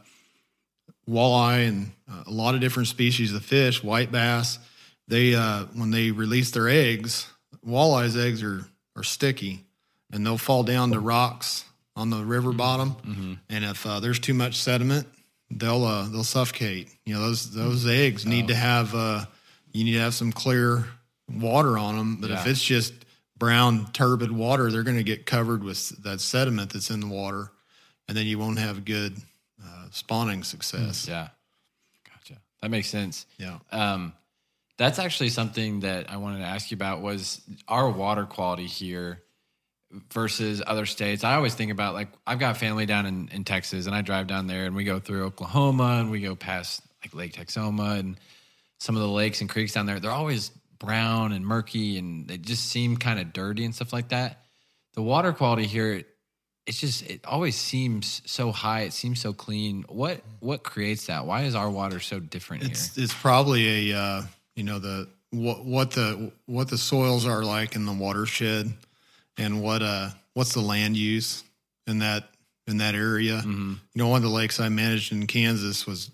walleye 1.09 1.69
and 1.69 1.93
uh, 2.11 2.25
a 2.27 2.31
lot 2.31 2.55
of 2.55 2.61
different 2.61 2.89
species 2.89 3.33
of 3.33 3.45
fish, 3.45 3.83
white 3.85 4.11
bass. 4.11 4.59
They 5.09 5.35
uh, 5.35 5.67
when 5.75 5.91
they 5.91 6.11
release 6.11 6.51
their 6.51 6.69
eggs, 6.69 7.29
walleye's 7.67 8.17
eggs 8.17 8.43
are 8.43 8.65
are 8.97 9.05
sticky, 9.05 9.65
and 10.13 10.25
they'll 10.25 10.39
fall 10.39 10.63
down 10.65 10.93
to 10.93 11.01
rocks 11.01 11.65
on 11.95 12.11
the 12.11 12.25
river 12.25 12.53
bottom. 12.53 12.97
And 13.49 13.65
if 13.65 13.87
uh, 13.87 14.01
there's 14.01 14.19
too 14.19 14.35
much 14.35 14.57
sediment, 14.57 15.07
they'll 15.51 15.85
uh, 15.85 16.09
they'll 16.09 16.25
suffocate. 16.25 16.89
You 17.05 17.15
know 17.15 17.21
those 17.21 17.51
those 17.53 17.87
eggs 17.87 18.27
need 18.27 18.49
to 18.49 18.55
have 18.55 18.95
uh, 18.95 19.25
you 19.73 19.85
need 19.85 19.95
to 19.95 20.01
have 20.01 20.15
some 20.15 20.33
clear 20.33 20.87
water 21.31 21.79
on 21.79 21.97
them. 21.97 22.17
But 22.21 22.31
if 22.31 22.47
it's 22.47 22.63
just 22.63 22.93
brown 23.37 23.91
turbid 23.93 24.33
water, 24.33 24.71
they're 24.71 24.83
going 24.83 24.97
to 24.97 25.05
get 25.05 25.27
covered 25.27 25.63
with 25.63 26.03
that 26.03 26.21
sediment 26.21 26.73
that's 26.73 26.91
in 26.91 27.01
the 27.01 27.07
water, 27.07 27.51
and 28.09 28.17
then 28.17 28.27
you 28.27 28.39
won't 28.39 28.59
have 28.59 28.85
good 28.85 29.17
uh, 29.65 29.87
spawning 29.91 30.43
success. 30.43 31.07
Yeah. 31.09 31.29
Gotcha. 32.09 32.41
That 32.63 32.71
makes 32.71 32.89
sense. 32.89 33.27
Yeah. 33.39 33.59
Um, 33.71 34.13
that's 34.77 34.99
actually 34.99 35.31
something 35.31 35.81
that 35.81 36.11
I 36.11 36.19
wanted 36.19 36.39
to 36.39 36.45
ask 36.45 36.71
you 36.71 36.77
about 36.77 37.03
was 37.03 37.41
our 37.67 37.91
water 37.91 38.27
quality 38.27 38.67
here 38.67 39.23
versus 40.13 40.63
other 40.67 40.87
states. 40.87 41.25
I 41.25 41.35
always 41.35 41.55
think 41.55 41.71
about 41.71 41.95
like 41.95 42.09
I've 42.27 42.39
got 42.39 42.57
family 42.57 42.87
down 42.87 43.07
in, 43.07 43.29
in 43.33 43.45
Texas 43.45 43.87
and 43.87 43.95
I 43.95 44.03
drive 44.03 44.27
down 44.27 44.47
there 44.47 44.67
and 44.67 44.77
we 44.77 44.85
go 44.85 44.99
through 44.99 45.25
Oklahoma 45.25 45.99
and 46.01 46.11
we 46.11 46.21
go 46.21 46.35
past 46.35 46.83
like 47.03 47.15
Lake 47.15 47.33
Texoma 47.33 47.99
and 47.99 48.17
some 48.79 48.97
of 48.97 49.03
the 49.03 49.09
lakes 49.09 49.41
and 49.41 49.49
creeks 49.49 49.73
down 49.73 49.87
there. 49.87 49.99
They're 50.01 50.11
always 50.11 50.51
brown 50.79 51.33
and 51.33 51.45
murky 51.45 51.99
and 51.99 52.29
they 52.29 52.39
just 52.39 52.67
seem 52.67 52.97
kind 52.97 53.19
of 53.19 53.33
dirty 53.33 53.65
and 53.65 53.75
stuff 53.75 53.93
like 53.93 54.11
that. 54.11 54.43
The 54.95 55.03
water 55.03 55.33
quality 55.33 55.67
here 55.67 56.05
it's 56.69 56.79
just 56.79 57.03
it 57.09 57.25
always 57.25 57.57
seems 57.57 58.21
so 58.27 58.53
high. 58.53 58.83
It 58.83 58.93
seems 58.93 59.21
so 59.21 59.33
clean. 59.33 59.87
What 59.89 60.21
what 60.41 60.63
creates 60.63 61.07
that? 61.07 61.25
Why 61.25 61.45
is 61.45 61.55
our 61.55 61.71
water 61.71 61.99
so 61.99 62.21
different 62.21 62.65
It's 62.65 62.95
here? 62.95 63.05
it's 63.05 63.15
probably 63.15 63.91
a 63.91 63.99
uh, 63.99 64.23
you 64.55 64.65
know 64.65 64.79
the 64.79 65.09
what 65.31 65.65
what 65.65 65.93
the 65.93 66.31
what 66.45 66.69
the 66.69 66.77
soils 66.77 67.27
are 67.27 67.43
like 67.43 67.75
in 67.75 67.87
the 67.87 67.93
watershed, 67.93 68.71
and 69.39 69.63
what 69.63 69.83
uh 69.83 70.11
what's 70.35 70.53
the 70.55 70.61
land 70.61 70.97
use 70.97 71.43
in 71.87 72.01
that 72.01 72.29
in 72.67 72.79
that 72.79 72.95
area. 72.95 73.39
Mm-hmm. 73.39 73.73
You 73.73 73.79
know, 74.03 74.09
one 74.09 74.19
of 74.19 74.23
the 74.23 74.29
lakes 74.35 74.61
I 74.61 74.69
managed 74.69 75.13
in 75.13 75.27
Kansas 75.27 75.87
was 75.87 76.11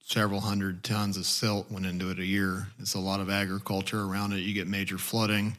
several 0.00 0.40
hundred 0.40 0.82
tons 0.84 1.16
of 1.16 1.26
silt 1.26 1.70
went 1.70 1.84
into 1.84 2.10
it 2.10 2.18
a 2.18 2.24
year. 2.24 2.68
It's 2.78 2.94
a 2.94 3.00
lot 3.00 3.20
of 3.20 3.28
agriculture 3.28 4.00
around 4.02 4.32
it. 4.32 4.38
You 4.38 4.54
get 4.54 4.68
major 4.68 4.96
flooding. 4.98 5.56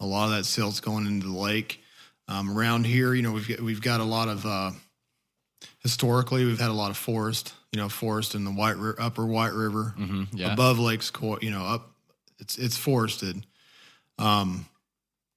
A 0.00 0.06
lot 0.06 0.24
of 0.24 0.30
that 0.32 0.44
silt's 0.44 0.80
going 0.80 1.06
into 1.06 1.26
the 1.28 1.32
lake. 1.38 1.80
Um, 2.26 2.56
around 2.58 2.86
here, 2.86 3.12
you 3.14 3.20
know, 3.22 3.32
we've 3.32 3.46
got, 3.46 3.60
we've 3.60 3.82
got 3.82 4.00
a 4.00 4.04
lot 4.04 4.28
of 4.28 4.44
uh, 4.46 4.70
historically 5.80 6.44
we've 6.44 6.58
had 6.60 6.70
a 6.70 6.74
lot 6.74 6.90
of 6.90 6.96
forest. 6.96 7.52
You 7.72 7.80
know, 7.80 7.88
forest 7.88 8.34
in 8.34 8.44
the 8.44 8.50
White 8.52 8.76
Ri- 8.76 8.94
Upper 8.98 9.26
White 9.26 9.52
River 9.52 9.94
Mhm, 9.98 10.28
yeah. 10.32 10.52
above 10.52 10.78
Lakes 10.78 11.10
Court. 11.10 11.42
You 11.42 11.50
know, 11.50 11.64
up 11.64 11.90
it's 12.38 12.56
it's 12.56 12.76
forested, 12.76 13.44
um, 14.18 14.66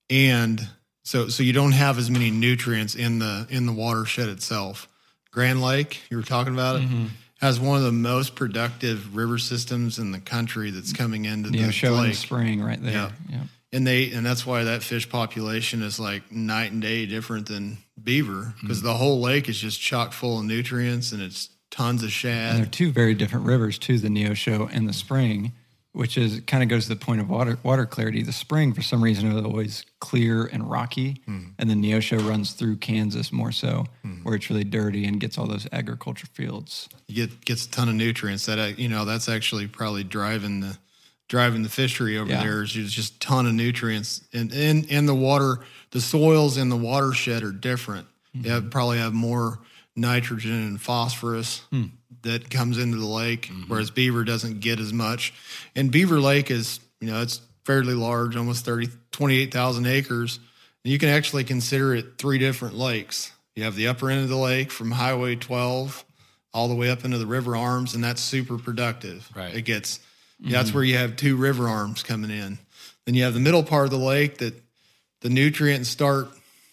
and 0.09 0.67
so 1.08 1.28
so 1.30 1.41
you 1.43 1.53
don't 1.53 1.72
have 1.72 1.97
as 1.97 2.10
many 2.10 2.30
nutrients 2.32 2.95
in 2.95 3.20
the 3.20 3.47
in 3.49 3.66
the 3.66 3.74
watershed 3.74 4.30
itself. 4.30 4.88
Grand 5.32 5.62
Lake, 5.62 6.01
you 6.10 6.18
were 6.18 6.24
talking 6.24 6.53
about 6.53 6.78
it, 6.78 6.82
Mm-hmm. 6.84 7.05
has 7.41 7.60
one 7.60 7.78
of 7.78 7.84
the 7.84 7.91
most 7.91 8.36
productive 8.36 9.16
river 9.16 9.38
systems 9.38 9.99
in 9.99 10.12
the 10.12 10.20
country 10.20 10.72
that's 10.72 10.91
coming 10.93 11.26
into 11.26 11.51
know, 11.51 11.68
the 11.68 11.72
show 11.72 11.89
in 11.89 12.01
the 12.01 12.01
lake 12.08 12.16
spring 12.16 12.62
right 12.62 12.82
there. 12.82 12.91
Yeah. 12.93 13.12
Yeah. 13.30 13.43
and 13.74 13.86
they 13.86 14.12
and 14.12 14.26
that's 14.26 14.45
why 14.45 14.64
that 14.66 14.84
fish 14.84 15.08
population 15.10 15.82
is 15.84 15.99
like 15.99 16.32
night 16.32 16.72
and 16.72 16.82
day 16.82 17.05
different 17.05 17.47
than 17.47 17.78
beaver 18.01 18.53
because 18.62 18.82
the 18.82 18.93
whole 18.95 19.22
lake 19.22 19.47
is 19.49 19.60
just 19.60 19.80
chock 19.80 20.14
full 20.14 20.39
of 20.39 20.45
nutrients 20.45 21.12
and 21.12 21.22
it's 21.22 21.49
tons 21.70 22.01
of 22.03 22.10
And 22.26 22.60
they're 22.60 22.66
two 22.66 22.91
very 22.91 23.14
different 23.14 23.45
rivers 23.45 23.78
too, 23.78 23.97
the 23.99 24.08
Neosho 24.10 24.70
and 24.72 24.88
the 24.89 24.93
Spring, 24.93 25.51
which 25.98 26.16
is 26.16 26.41
kind 26.45 26.62
of 26.62 26.70
goes 26.70 26.84
to 26.84 26.89
the 26.89 26.95
point 26.95 27.20
of 27.20 27.28
water 27.28 27.58
water 27.64 27.86
clarity. 27.88 28.22
The 28.22 28.32
Spring, 28.32 28.72
for 28.72 28.84
some 28.84 29.04
reason, 29.04 29.32
is 29.32 29.43
always 29.43 29.84
clear 30.00 30.45
and 30.45 30.70
rocky, 30.70 31.24
mm-hmm. 31.28 31.50
and 31.58 31.70
the 31.70 31.74
Neosho 31.74 32.24
runs 32.30 32.52
through 32.52 32.78
Kansas 32.78 33.32
more 33.32 33.52
so, 33.52 33.86
mm-hmm. 34.06 34.22
where 34.24 34.36
it's 34.36 34.48
really 34.48 34.64
dirty 34.64 35.06
and 35.06 35.20
gets 35.20 35.39
all 35.39 35.48
those 35.48 35.68
agriculture 35.72 36.28
fields. 36.28 36.88
You 37.08 37.28
get 37.28 37.45
gets 37.45 37.66
a 37.66 37.72
ton 37.72 37.89
of 37.89 37.95
nutrients. 37.95 38.45
That 38.45 38.60
uh, 38.60 38.72
you 38.78 38.89
know 38.89 39.06
that's 39.06 39.28
actually 39.28 39.66
probably 39.66 40.04
driving 40.04 40.60
the 40.60 40.78
driving 41.28 41.64
the 41.64 41.70
fishery 41.70 42.20
over 42.20 42.30
Yeah. 42.30 42.43
there. 42.43 42.62
Is 42.62 42.72
just 42.72 43.16
a 43.16 43.20
ton 43.20 43.48
of 43.48 43.54
nutrients 43.54 44.22
and 44.32 44.54
and 44.54 44.86
and 44.91 45.10
the 45.10 45.16
water, 45.16 45.62
the 45.91 46.02
soils 46.02 46.58
in 46.58 46.70
the 46.70 46.78
watershed 46.78 47.41
are 47.41 47.52
different. 47.52 48.06
Mm-hmm. 48.36 48.41
They 48.43 48.50
have, 48.50 48.70
probably 48.70 49.00
have 49.00 49.14
more 49.14 49.60
nitrogen 49.95 50.54
and 50.54 50.80
phosphorus 50.80 51.64
hmm. 51.72 51.86
That 52.24 52.49
comes 52.49 52.78
into 52.78 52.97
the 52.97 53.05
lake, 53.05 53.47
mm-hmm. 53.47 53.63
whereas 53.63 53.91
Beaver 53.91 54.24
doesn't 54.24 54.59
get 54.59 54.80
as 54.80 54.93
much. 54.93 55.34
And 55.76 55.91
Beaver 55.91 56.20
Lake 56.20 56.51
is 56.51 56.80
you 56.99 57.11
know 57.11 57.22
it's 57.22 57.41
fairly 57.68 57.93
large, 57.93 58.38
almost 58.38 58.63
30, 58.63 58.88
28,000 59.11 59.86
acres. 59.86 60.39
And 60.86 60.91
you 60.93 60.97
can 60.97 61.09
actually 61.09 61.43
consider 61.43 61.93
it 61.93 62.18
three 62.18 62.38
different 62.38 62.76
lakes. 62.76 63.34
You 63.57 63.63
have 63.63 63.76
the 63.76 63.89
upper 63.89 64.09
end 64.09 64.24
of 64.24 64.30
the 64.30 64.38
lake 64.38 64.72
from 64.72 64.91
Highway 64.91 65.36
12 65.36 66.05
all 66.53 66.70
the 66.70 66.76
way 66.76 66.89
up 66.89 67.03
into 67.03 67.18
the 67.18 67.26
river 67.26 67.57
arms, 67.57 67.93
and 67.93 68.03
that's 68.03 68.22
super 68.22 68.57
productive. 68.57 69.30
Right. 69.36 69.53
It 69.53 69.63
gets 69.63 69.97
mm-hmm. 70.41 70.51
that's 70.51 70.74
where 70.74 70.84
you 70.84 70.97
have 70.97 71.18
two 71.18 71.36
river 71.36 71.68
arms 71.68 72.03
coming 72.03 72.32
in. 72.32 72.57
Then 73.05 73.15
you 73.15 73.24
have 73.24 73.34
the 73.34 73.39
middle 73.39 73.63
part 73.63 73.86
of 73.86 73.91
the 73.91 73.97
lake 73.97 74.38
that 74.39 74.53
the 75.22 75.30
nutrients 75.30 75.89
start 75.89 76.30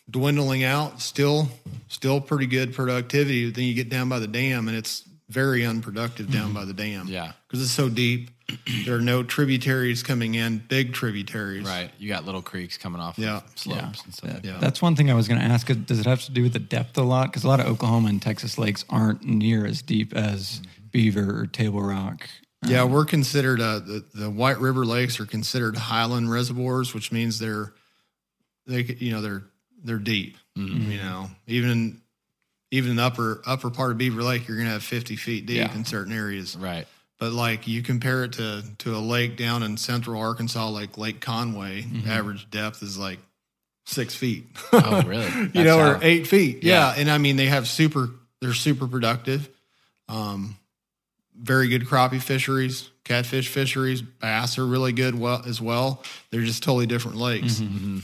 dwindling 0.09 0.63
out. 0.63 1.01
Still, 1.01 1.49
still 1.89 2.21
pretty 2.21 2.47
good 2.47 2.75
productivity. 2.75 3.51
Then 3.51 3.65
you 3.65 3.75
get 3.75 3.89
down 3.89 4.09
by 4.09 4.21
the 4.21 4.29
dam, 4.29 4.69
and 4.69 4.77
it's 4.77 5.09
very 5.29 5.65
unproductive 5.65 6.31
down 6.31 6.47
mm-hmm. 6.47 6.55
by 6.55 6.65
the 6.65 6.75
dam. 6.75 7.07
Yeah. 7.09 7.33
because 7.47 7.63
it's 7.63 7.73
so 7.73 7.89
deep. 7.89 8.31
there 8.85 8.97
are 8.97 9.01
no 9.01 9.23
tributaries 9.23 10.03
coming 10.03 10.35
in, 10.35 10.59
big 10.59 10.93
tributaries. 10.93 11.67
Right. 11.67 11.91
You 11.99 12.09
got 12.09 12.25
little 12.25 12.43
creeks 12.43 12.77
coming 12.77 13.01
off 13.01 13.19
Yeah. 13.19 13.39
of 13.39 13.45
slopes 13.55 14.05
and 14.05 14.15
stuff. 14.15 14.41
Yeah. 14.43 14.59
That's 14.61 14.83
one 14.83 14.97
thing 14.97 15.11
I 15.11 15.15
was 15.15 15.29
going 15.29 15.41
to 15.41 15.47
ask. 15.47 15.71
Uh, 15.71 15.75
does 15.75 15.99
it 15.99 16.07
have 16.07 16.23
to 16.25 16.33
do 16.33 16.43
with 16.43 16.53
the 16.53 16.59
depth 16.59 16.99
a 16.99 17.03
lot? 17.03 17.29
Because 17.29 17.45
a 17.45 17.49
lot 17.49 17.61
of 17.61 17.67
Oklahoma 17.67 18.09
and 18.09 18.21
Texas 18.21 18.59
lakes 18.59 18.85
aren't 18.91 19.25
near 19.25 19.67
as 19.67 19.81
deep 19.81 20.15
as 20.15 20.61
mm-hmm. 20.61 20.71
Beaver 20.91 21.41
or 21.41 21.47
Table 21.47 21.81
Rock. 21.81 22.29
Yeah, 22.67 22.83
um, 22.83 22.93
we're 22.93 23.05
considered 23.05 23.61
uh, 23.61 23.81
the 23.81 24.05
the 24.15 24.31
White 24.31 24.59
River 24.59 24.87
lakes 24.87 25.21
are 25.21 25.27
considered 25.27 25.77
highland 25.77 26.31
reservoirs, 26.31 26.95
which 26.95 27.13
means 27.13 27.39
they're 27.39 27.75
they 28.67 28.83
you 28.83 29.13
know 29.13 29.21
they're 29.21 29.43
they're 29.83 29.99
deep. 29.99 30.37
Mm-hmm. 30.57 30.93
You 30.93 30.99
know, 30.99 31.31
even 31.47 32.01
even 32.77 32.91
in 32.91 32.97
the 32.97 33.03
upper 33.05 33.41
upper 33.47 33.71
part 33.71 33.91
of 33.93 33.99
Beaver 33.99 34.23
Lake, 34.23 34.47
you're 34.49 34.57
gonna 34.57 34.71
have 34.71 34.83
50 34.83 35.17
feet 35.17 35.47
deep 35.47 35.57
Yeah. 35.59 35.75
in 35.75 35.85
certain 35.85 36.13
areas. 36.13 36.57
Right. 36.57 36.87
But 37.19 37.33
like 37.33 37.67
you 37.69 37.83
compare 37.83 38.25
it 38.25 38.33
to 38.35 38.63
to 38.79 38.97
a 38.97 38.99
lake 38.99 39.37
down 39.37 39.63
in 39.63 39.77
central 39.77 40.21
Arkansas, 40.21 40.69
like 40.69 40.99
Lake 40.99 41.21
Conway, 41.21 41.87
average 42.07 42.51
depth 42.51 42.83
is 42.83 42.99
like 42.99 43.19
six 43.87 44.15
feet. 44.15 44.47
Oh, 44.73 45.03
really? 45.07 45.51
you 45.55 45.63
know, 45.65 45.79
how- 45.79 45.91
or 45.93 45.99
eight 46.03 46.27
feet. 46.27 46.63
Yeah. 46.65 46.95
Yeah. 46.95 47.01
And 47.01 47.11
I 47.11 47.19
mean, 47.19 47.37
they 47.37 47.47
have 47.47 47.69
super, 47.69 48.11
they're 48.41 48.55
super 48.55 48.87
productive. 48.89 49.49
Um, 50.09 50.57
very 51.37 51.69
good 51.69 51.85
crappie 51.87 52.21
fisheries, 52.23 52.91
catfish 53.05 53.49
fisheries, 53.49 54.03
bass 54.03 54.57
are 54.59 54.67
really 54.67 54.93
good 54.93 55.15
well 55.15 55.43
as 55.47 55.61
well. 55.61 56.03
They're 56.31 56.43
just 56.45 56.63
totally 56.63 56.87
different 56.87 57.17
lakes. 57.19 57.55
Mm-hmm, 57.61 57.99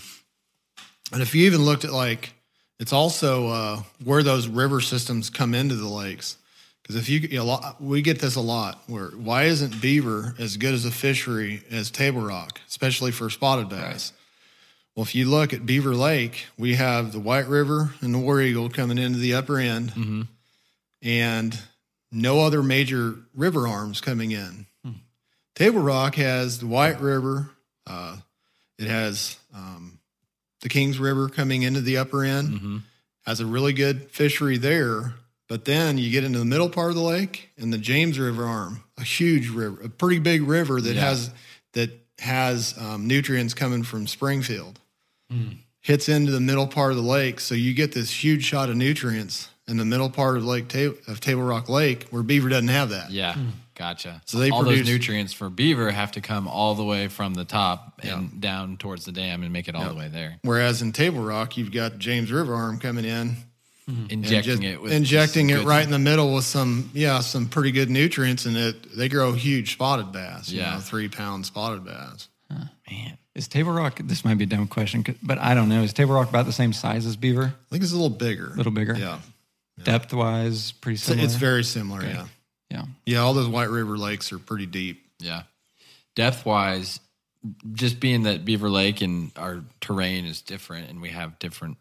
And 1.13 1.23
if 1.23 1.35
you 1.35 1.47
even 1.47 1.65
looked 1.65 1.85
at 1.85 1.93
like, 1.93 2.33
it's 2.81 2.93
also 2.93 3.47
uh, 3.49 3.83
where 4.03 4.25
those 4.25 4.49
river 4.49 4.81
systems 4.81 5.31
come 5.31 5.55
into 5.55 5.77
the 5.77 5.87
lakes. 5.89 6.37
Because 6.83 6.97
if 6.97 7.09
you, 7.09 7.41
a 7.41 7.45
lot, 7.45 7.81
we 7.81 8.03
get 8.03 8.19
this 8.19 8.35
a 8.35 8.41
lot. 8.41 8.83
Where 8.89 9.11
why 9.11 9.45
isn't 9.45 9.81
beaver 9.81 10.35
as 10.41 10.57
good 10.57 10.75
as 10.75 10.85
a 10.85 10.91
fishery 10.91 11.63
as 11.71 11.89
Table 11.93 12.21
Rock, 12.23 12.61
especially 12.69 13.13
for 13.13 13.31
spotted 13.31 13.69
bass? 13.69 14.13
Well, 14.97 15.05
if 15.05 15.15
you 15.15 15.31
look 15.31 15.53
at 15.53 15.65
Beaver 15.65 15.95
Lake, 15.95 16.47
we 16.59 16.75
have 16.75 17.13
the 17.13 17.21
White 17.21 17.47
River 17.47 17.95
and 18.01 18.13
the 18.13 18.19
War 18.19 18.41
Eagle 18.41 18.69
coming 18.69 18.99
into 18.99 19.21
the 19.21 19.35
upper 19.35 19.59
end, 19.59 19.93
Mm-hmm. 19.93 20.23
and 21.03 21.57
no 22.11 22.41
other 22.41 22.61
major 22.61 23.15
river 23.37 23.69
arms 23.69 24.01
coming 24.01 24.33
in. 24.33 24.67
Table 25.55 25.81
Rock 25.81 26.17
has 26.17 26.59
the 26.59 26.67
White 26.67 27.01
River. 27.01 27.51
Uh, 27.87 28.17
it 28.81 28.89
has 28.89 29.39
um, 29.55 30.00
the 30.61 30.69
Kings 30.69 30.99
River 30.99 31.29
coming 31.29 31.63
into 31.63 31.81
the 31.81 31.97
upper 31.99 32.25
end. 32.25 32.49
Mm-hmm. 32.49 32.77
Has 33.27 33.41
a 33.41 33.47
really 33.47 33.73
good 33.73 34.11
fishery 34.11 34.57
there. 34.59 35.15
But 35.49 35.65
then 35.65 35.99
you 35.99 36.11
get 36.11 36.23
into 36.25 36.39
the 36.39 36.45
middle 36.45 36.71
part 36.71 36.91
of 36.91 36.97
the 36.97 37.03
lake 37.03 37.51
and 37.59 37.73
the 37.73 37.79
James 37.79 38.19
River 38.19 38.45
arm, 38.45 38.85
a 38.97 39.03
huge 39.03 39.49
river, 39.49 39.83
a 39.83 39.89
pretty 39.89 40.21
big 40.21 40.43
river 40.43 40.81
that 40.81 40.95
Yeah. 40.95 41.01
has 41.01 41.31
that 41.73 41.91
has 42.21 42.75
um, 42.79 43.07
nutrients 43.07 43.53
coming 43.55 43.83
from 43.83 44.07
Springfield. 44.07 44.79
Hmm. 45.31 45.49
Hits 45.81 46.09
into 46.09 46.31
the 46.33 46.41
middle 46.41 46.67
part 46.67 46.91
of 46.93 46.97
the 46.99 47.03
lake, 47.03 47.41
so 47.41 47.55
you 47.55 47.73
get 47.75 47.93
this 47.93 48.23
huge 48.23 48.45
shot 48.45 48.69
of 48.69 48.77
nutrients 48.77 49.49
in 49.67 49.77
the 49.79 49.85
middle 49.85 50.11
part 50.11 50.37
of 50.37 50.45
Lake 50.45 50.69
Ta- 50.69 50.93
of 51.11 51.21
Table 51.21 51.43
Rock 51.43 51.69
Lake, 51.69 52.07
where 52.11 52.23
Beaver 52.23 52.49
doesn't 52.51 52.69
have 52.69 52.91
that. 52.91 53.11
Yeah. 53.11 53.35
Gotcha. 53.81 54.21
So 54.27 54.39
they 54.39 54.51
all 54.51 54.63
produce- 54.63 54.81
those 54.81 54.89
nutrients 54.89 55.33
for 55.33 55.49
beaver 55.49 55.91
have 55.91 56.13
to 56.13 56.21
come 56.21 56.47
all 56.47 56.75
the 56.75 56.85
way 56.85 57.09
from 57.09 57.33
the 57.33 57.47
top 57.47 57.99
and 58.03 58.39
down 58.39 58.77
towards 58.77 59.07
the 59.07 59.13
dam 59.13 59.43
and 59.43 59.51
make 59.55 59.69
it 59.69 59.75
all 59.75 59.89
the 59.89 59.95
way 59.95 60.09
there, 60.09 60.37
Whereas 60.43 60.83
in 60.83 60.93
Table 60.93 61.23
Rock, 61.23 61.57
you've 61.57 61.73
got 61.73 61.99
James 61.99 62.31
River 62.31 62.55
arm 62.55 62.79
coming 62.79 63.07
in, 63.07 63.37
and 63.89 64.13
injecting 64.13 64.43
just 64.61 64.63
it 64.63 64.83
with 64.83 64.93
injecting 64.93 65.49
it 65.49 65.57
good- 65.61 65.67
right 65.67 65.83
in 65.83 65.91
the 65.91 65.99
middle 65.99 66.35
with 66.35 66.45
some 66.45 66.91
yeah 66.93 67.21
some 67.21 67.47
pretty 67.49 67.71
good 67.73 67.89
nutrients, 67.89 68.45
and 68.45 68.55
it 68.57 68.95
they 68.97 69.09
grow 69.09 69.33
huge 69.33 69.73
spotted 69.73 70.13
bass. 70.13 70.51
You 70.51 70.61
Yeah. 70.61 70.75
know, 70.75 70.81
three 70.81 71.09
pound 71.09 71.47
spotted 71.47 71.83
bass. 71.87 72.29
Man, 72.51 73.17
Is 73.35 73.49
Table 73.49 73.73
Rock? 73.73 73.99
This 74.05 74.25
might 74.27 74.37
be 74.37 74.45
a 74.45 74.47
dumb 74.47 74.67
question, 74.67 75.05
but 75.23 75.39
I 75.39 75.55
don't 75.55 75.69
know. 75.71 75.83
Is 75.83 75.93
Table 75.95 76.15
Rock 76.15 76.29
about 76.29 76.45
the 76.45 76.53
same 76.53 76.73
size 76.75 77.07
as 77.07 77.17
Beaver? 77.17 77.45
I 77.47 77.71
think 77.71 77.83
it's 77.83 77.93
a 77.93 77.97
little 77.97 78.11
bigger. 78.11 78.51
A 78.53 78.57
little 78.57 78.73
bigger. 78.73 78.95
Yeah, 78.95 79.21
Depth 79.85 80.13
wise, 80.13 80.73
pretty 80.73 80.99
similar. 80.99 81.25
it's 81.25 81.37
very 81.37 81.65
similar. 81.65 82.03
Yeah, 82.05 82.27
yeah. 82.71 82.85
yeah. 83.07 83.19
All 83.19 83.35
those 83.35 83.49
White 83.49 83.71
River 83.71 83.97
lakes 83.97 84.33
are 84.33 84.39
pretty 84.39 84.67
deep. 84.67 85.05
yeah. 85.19 85.43
Depth 86.17 86.45
wise, 86.45 87.01
just 87.73 88.01
being 88.01 88.25
that 88.25 88.45
Beaver 88.45 88.69
Lake 88.69 89.01
and 89.01 89.31
our 89.37 89.63
terrain 89.81 90.25
is 90.27 90.43
different 90.43 90.91
and 90.91 91.01
we 91.01 91.11
have 91.11 91.39
different 91.39 91.79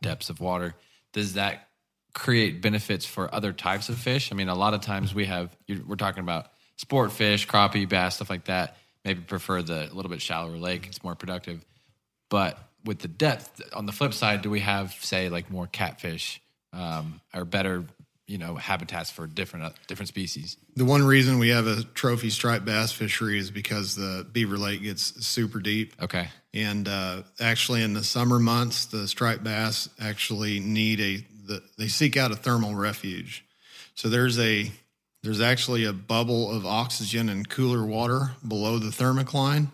depths 0.00 0.30
of 0.30 0.40
water, 0.40 0.74
does 1.12 1.34
that 1.34 1.68
create 2.14 2.62
benefits 2.62 3.04
for 3.04 3.32
other 3.34 3.52
types 3.52 3.88
of 3.88 3.98
fish? 3.98 4.32
I 4.32 4.34
mean, 4.34 4.48
a 4.48 4.54
lot 4.54 4.74
of 4.74 4.80
times 4.80 5.14
we 5.14 5.26
have, 5.26 5.54
we're 5.86 5.96
talking 5.96 6.22
about 6.22 6.46
sport 6.76 7.12
fish, 7.12 7.46
crappie, 7.46 7.88
bass, 7.88 8.16
stuff 8.16 8.30
like 8.30 8.46
that. 8.46 8.76
Maybe 9.04 9.20
prefer 9.20 9.62
the 9.62 9.84
a 9.84 9.94
little 9.94 10.10
bit 10.10 10.20
shallower 10.20 10.56
lake, 10.56 10.86
it's 10.86 11.04
more 11.04 11.14
productive. 11.14 11.64
But 12.28 12.58
with 12.84 12.98
the 13.00 13.08
depth, 13.08 13.62
on 13.72 13.86
the 13.86 13.92
flip 13.92 14.14
side, 14.14 14.42
do 14.42 14.50
we 14.50 14.60
have, 14.60 14.92
say, 15.00 15.28
like 15.28 15.50
more 15.50 15.66
catfish 15.66 16.40
um, 16.72 17.20
or 17.34 17.44
better, 17.44 17.84
you 18.26 18.38
know, 18.38 18.56
habitats 18.56 19.10
for 19.10 19.26
different 19.26 19.66
uh, 19.66 19.70
different 19.86 20.08
species? 20.08 20.56
The 20.74 20.84
one 20.84 21.04
reason 21.04 21.38
we 21.38 21.50
have 21.50 21.66
a 21.66 21.84
trophy 21.94 22.30
striped 22.30 22.64
bass 22.64 22.92
fishery 22.92 23.38
is 23.38 23.50
because 23.50 23.94
the 23.94 24.26
Beaver 24.30 24.58
Lake 24.58 24.82
gets 24.82 25.24
super 25.24 25.60
deep. 25.60 25.94
Okay. 26.02 26.28
And 26.52 26.88
uh, 26.88 27.22
actually, 27.40 27.82
in 27.82 27.92
the 27.92 28.04
summer 28.04 28.38
months, 28.38 28.86
the 28.86 29.06
striped 29.06 29.44
bass 29.44 29.88
actually 30.00 30.60
need 30.60 31.00
a 31.00 31.24
the, 31.46 31.62
they 31.78 31.88
seek 31.88 32.16
out 32.16 32.32
a 32.32 32.36
thermal 32.36 32.74
refuge. 32.74 33.44
So 33.94 34.08
there's 34.08 34.38
a 34.38 34.70
there's 35.22 35.40
actually 35.40 35.84
a 35.84 35.92
bubble 35.92 36.50
of 36.50 36.66
oxygen 36.66 37.28
and 37.28 37.48
cooler 37.48 37.84
water 37.84 38.32
below 38.46 38.78
the 38.78 38.90
thermocline. 38.90 39.68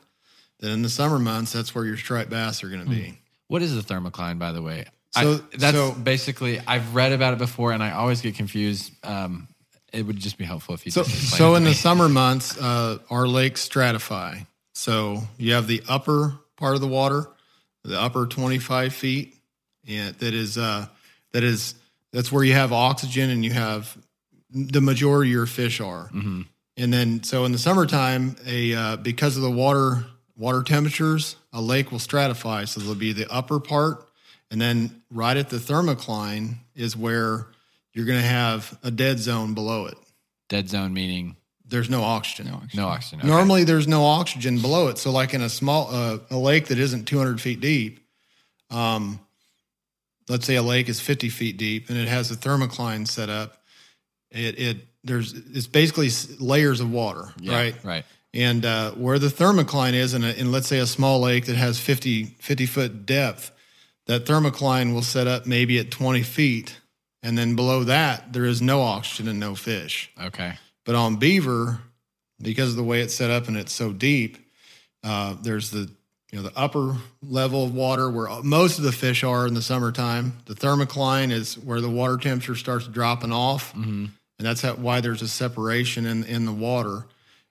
That 0.61 0.71
in 0.71 0.83
the 0.83 0.89
summer 0.89 1.19
months, 1.19 1.53
that's 1.53 1.75
where 1.75 1.85
your 1.85 1.97
striped 1.97 2.31
bass 2.31 2.63
are 2.63 2.69
going 2.69 2.85
to 2.85 2.89
be. 2.89 3.19
What 3.49 3.63
is 3.63 3.77
a 3.77 3.83
thermocline, 3.83 4.39
by 4.39 4.53
the 4.53 4.63
way? 4.63 4.87
So- 5.13 5.35
I, 5.35 5.57
that's 5.57 5.77
so- 5.77 5.93
basically 5.93 6.61
I've 6.67 6.95
read 6.95 7.13
about 7.13 7.35
it 7.35 7.39
before, 7.39 7.73
and 7.73 7.83
I 7.83 7.93
always 7.93 8.21
get 8.21 8.35
confused. 8.35 8.93
Um, 9.05 9.49
it 9.93 10.07
would 10.07 10.17
just 10.17 10.39
be 10.39 10.45
helpful 10.45 10.75
if 10.75 10.87
you 10.87 10.93
So, 10.93 11.03
so 11.03 11.55
in 11.55 11.65
the 11.65 11.75
summer 11.75 12.09
months, 12.09 12.59
uh, 12.59 12.99
our 13.11 13.29
lakes 13.29 13.69
stratify. 13.69 14.47
So 14.75 15.21
you 15.37 15.53
have 15.53 15.67
the 15.67 15.83
upper 15.87 16.35
part 16.57 16.75
of 16.75 16.81
the 16.81 16.89
water, 16.89 17.27
the 17.85 18.01
upper 18.01 18.27
25 18.27 18.95
feet, 18.95 19.35
and 19.87 20.15
that 20.17 20.33
is 20.33 20.57
uh, 20.57 20.87
that 21.33 21.45
is 21.45 21.75
that's 22.13 22.33
where 22.33 22.45
you 22.45 22.55
have 22.55 22.73
oxygen 22.73 23.31
and 23.31 23.45
you 23.45 23.53
have 23.53 23.97
the 24.51 24.81
majority 24.81 25.31
of 25.31 25.35
your 25.35 25.47
fish 25.47 25.81
are. 25.81 26.09
Mm-hmm. 26.09 26.43
And 26.79 26.93
then 26.93 27.23
so 27.23 27.45
in 27.45 27.53
the 27.53 27.59
summertime, 27.59 28.37
a 28.47 28.75
uh, 28.75 28.97
because 28.97 29.37
of 29.37 29.43
the 29.43 29.51
water 29.51 30.07
water 30.37 30.63
temperatures, 30.63 31.37
a 31.53 31.61
lake 31.61 31.93
will 31.93 31.99
stratify. 31.99 32.67
So 32.67 32.81
there'll 32.81 32.95
be 32.95 33.13
the 33.13 33.31
upper 33.31 33.61
part, 33.61 34.09
and 34.53 34.61
then 34.61 35.03
right 35.11 35.37
at 35.37 35.51
the 35.51 35.57
thermocline 35.57 36.55
is 36.77 36.97
where 36.97 37.49
you're 37.93 38.07
going 38.07 38.21
to 38.21 38.27
have 38.27 38.79
a 38.85 38.91
dead 38.91 39.19
zone 39.19 39.55
below 39.55 39.87
it 39.87 39.99
dead 40.49 40.69
zone 40.69 40.95
meaning 40.95 41.37
there's 41.73 41.89
no 41.89 42.03
oxygen. 42.03 42.53
no 42.75 42.87
oxygen. 42.87 43.21
Okay. 43.21 43.29
Normally, 43.29 43.65
there's 43.65 43.89
no 43.89 44.05
oxygen 44.05 44.61
below 44.61 44.89
it. 44.89 44.99
So, 44.99 45.11
like 45.11 45.33
in 45.33 45.41
a 45.41 45.49
small 45.49 45.89
uh, 45.91 46.19
a 46.31 46.37
lake 46.37 46.67
that 46.67 46.79
isn't 46.79 47.07
200 47.07 47.41
feet 47.41 47.61
deep, 47.61 48.07
um, 48.71 49.19
let's 50.29 50.47
say 50.47 50.57
a 50.57 50.63
lake 50.63 50.91
is 50.91 51.01
50 51.01 51.31
feet 51.31 51.57
deep 51.57 51.89
and 51.89 51.99
it 51.99 52.09
has 52.09 52.31
a 52.31 52.37
thermocline 52.37 53.09
set 53.09 53.31
up, 53.31 53.57
it 54.31 54.59
it 54.59 54.77
there's 55.05 55.33
it's 55.33 55.67
basically 55.67 56.11
layers 56.39 56.81
of 56.81 56.91
water, 56.91 57.33
Yeah, 57.41 57.55
right? 57.55 57.85
Right. 57.85 58.05
And 58.35 58.65
uh, 58.65 58.93
where 58.93 59.19
the 59.19 59.29
thermocline 59.29 59.93
is 59.93 60.15
in, 60.15 60.25
a, 60.25 60.33
in, 60.33 60.53
let's 60.53 60.67
say, 60.67 60.79
a 60.79 60.87
small 60.87 61.21
lake 61.21 61.47
that 61.47 61.57
has 61.57 61.79
50, 61.79 62.25
50 62.41 62.67
foot 62.67 63.05
depth, 63.05 63.51
that 64.07 64.27
thermocline 64.27 64.93
will 64.95 65.03
set 65.03 65.27
up 65.27 65.47
maybe 65.47 65.79
at 65.79 65.91
20 65.91 66.23
feet. 66.23 66.81
And 67.23 67.39
then 67.39 67.55
below 67.55 67.85
that, 67.85 68.33
there 68.33 68.45
is 68.45 68.61
no 68.61 68.83
oxygen 68.83 69.29
and 69.29 69.39
no 69.39 69.55
fish. 69.55 70.11
Okay. 70.21 70.55
But 70.85 70.95
on 70.97 71.17
beaver, 71.17 71.81
because 72.41 72.71
of 72.71 72.77
the 72.77 72.83
way 72.83 73.01
it's 73.01 73.15
set 73.15 73.31
up 73.31 73.47
and 73.49 73.57
it's 73.57 73.73
so 73.73 73.93
deep, 73.93 74.39
uh, 75.05 75.37
there's 75.41 75.71
the 75.71 75.91
you 76.31 76.39
know 76.39 76.49
the 76.49 76.59
upper 76.59 76.97
level 77.23 77.63
of 77.65 77.75
water 77.75 78.11
where 78.11 78.29
most 78.43 78.79
of 78.79 78.85
the 78.85 78.93
fish 78.93 79.23
are 79.23 79.47
in 79.47 79.55
the 79.55 79.63
summertime. 79.63 80.39
The 80.47 80.55
thermocline 80.55 81.31
is 81.31 81.59
where 81.59 81.81
the 81.81 81.91
water 81.91 82.17
temperature 82.17 82.57
starts 82.57 82.87
dropping 82.87 83.33
off, 83.33 83.75
and 84.39 84.47
that's 84.47 84.63
how, 84.63 84.75
why 84.75 85.01
there's 85.01 85.23
a 85.23 85.29
separation 85.29 86.07
in 86.07 86.25
in 86.25 86.47
the 86.47 86.53
water. 86.53 87.05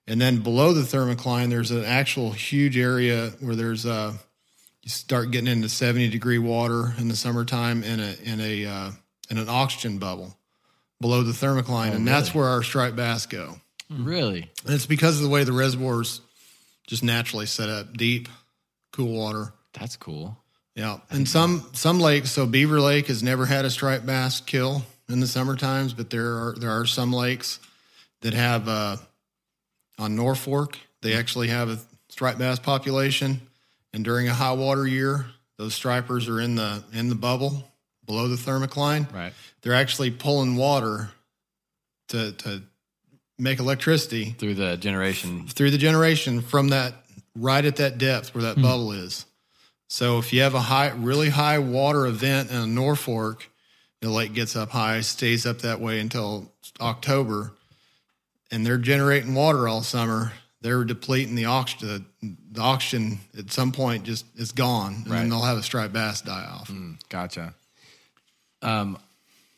And 0.08 0.20
then 0.20 0.40
below 0.42 0.74
the 0.74 0.82
thermocline, 0.82 1.50
there's 1.50 1.72
an 1.72 1.86
actual 1.86 2.32
huge 2.32 2.76
area 2.76 3.30
where 3.40 3.56
there's 3.56 3.86
uh 3.86 4.14
you 4.84 4.90
start 4.90 5.32
getting 5.32 5.48
into 5.48 5.70
70 5.70 6.10
degree 6.10 6.40
water 6.40 6.94
in 6.98 7.08
the 7.08 7.16
summertime 7.16 7.84
in 7.84 8.00
a 8.00 8.16
in 8.24 8.40
a 8.40 8.66
uh, 8.66 8.92
in 9.30 9.38
an 9.38 9.50
oxygen 9.50 9.98
bubble 9.98 10.36
below 11.00 11.24
the 11.24 11.32
thermocline, 11.32 11.94
and 11.94 12.08
that's 12.08 12.34
where 12.34 12.48
our 12.48 12.64
striped 12.64 12.96
bass 12.96 13.26
go. 13.26 13.56
Really? 13.90 14.50
And 14.66 14.74
it's 14.74 14.86
because 14.86 15.18
of 15.18 15.24
the 15.24 15.30
way 15.30 15.44
the 15.44 15.54
reservoirs 15.54 16.22
just 16.88 17.04
naturally 17.04 17.46
set 17.46 17.70
up, 17.70 17.94
deep, 17.98 18.30
cool 18.92 19.12
water. 19.12 19.54
That's 19.74 19.96
cool. 19.98 20.38
Yeah, 20.76 21.00
and 21.10 21.28
some 21.28 21.66
some 21.74 22.00
lakes. 22.00 22.32
So 22.32 22.46
Beaver 22.46 22.80
Lake 22.80 23.08
has 23.08 23.22
never 23.22 23.46
had 23.46 23.66
a 23.66 23.70
striped 23.70 24.06
bass 24.06 24.40
kill 24.40 24.84
in 25.10 25.20
the 25.20 25.28
summer 25.28 25.56
times, 25.56 25.94
but 25.94 26.10
there 26.10 26.34
are 26.38 26.56
there 26.58 26.72
are 26.72 26.86
some 26.86 27.12
lakes 27.12 27.60
that 28.22 28.34
have 28.34 28.68
uh, 28.68 28.98
on 30.00 30.16
Norfork. 30.16 30.76
They 31.02 31.14
actually 31.14 31.50
have 31.50 31.70
a 31.70 31.80
striped 32.10 32.40
bass 32.40 32.60
population, 32.60 33.42
and 33.94 34.04
during 34.04 34.28
a 34.28 34.34
high 34.34 34.54
water 34.54 34.88
year, 34.88 35.26
those 35.58 35.74
stripers 35.74 36.28
are 36.30 36.40
in 36.40 36.56
the 36.56 36.84
in 36.94 37.10
the 37.10 37.16
bubble 37.16 37.64
below 38.06 38.28
the 38.28 38.36
thermocline. 38.36 39.12
Right. 39.14 39.34
They're 39.62 39.74
actually 39.74 40.12
pulling 40.12 40.56
water 40.56 41.10
to 42.10 42.32
to 42.34 42.62
make 43.38 43.60
electricity 43.60 44.36
Through 44.38 44.56
the 44.56 44.78
generation. 44.78 45.48
through 45.48 45.72
the 45.72 45.78
generation 45.78 46.42
from 46.42 46.70
that 46.70 46.94
right 47.36 47.64
at 47.66 47.78
that 47.78 47.98
depth 47.98 48.34
where 48.36 48.44
that 48.44 48.56
Hmm. 48.58 48.62
bubble 48.64 48.92
is. 48.92 49.26
So 49.88 50.20
if 50.20 50.32
you 50.32 50.42
have 50.42 50.54
a 50.54 50.62
high, 50.62 50.90
really 50.90 51.30
high 51.30 51.60
water 51.60 52.06
event 52.06 52.50
in 52.52 52.58
a 52.58 52.66
Norfork, 52.66 53.42
the 54.02 54.10
lake 54.10 54.34
gets 54.34 54.56
up 54.56 54.70
high, 54.70 55.02
stays 55.02 55.46
up 55.46 55.60
that 55.60 55.80
way 55.82 56.00
until 56.00 56.52
October, 56.80 57.52
and 58.52 58.66
they're 58.66 58.78
generating 58.78 59.34
water 59.34 59.68
all 59.68 59.82
summer. 59.84 60.34
They're 60.62 60.84
depleting 60.84 61.36
the 61.36 61.46
oxygen. 61.46 62.06
The, 62.22 62.36
the 62.52 62.62
oxygen 62.62 63.20
at 63.38 63.52
some 63.52 63.72
point 63.72 64.04
just 64.04 64.26
is 64.38 64.52
gone, 64.52 64.94
and 65.04 65.08
Right. 65.08 65.20
then 65.20 65.30
they'll 65.30 65.42
have 65.42 65.58
a 65.58 65.64
striped 65.64 65.94
bass 65.94 66.22
die 66.22 66.46
off. 66.46 66.70
Mm, 66.70 66.98
Gotcha. 67.10 67.54
Um, 68.62 68.98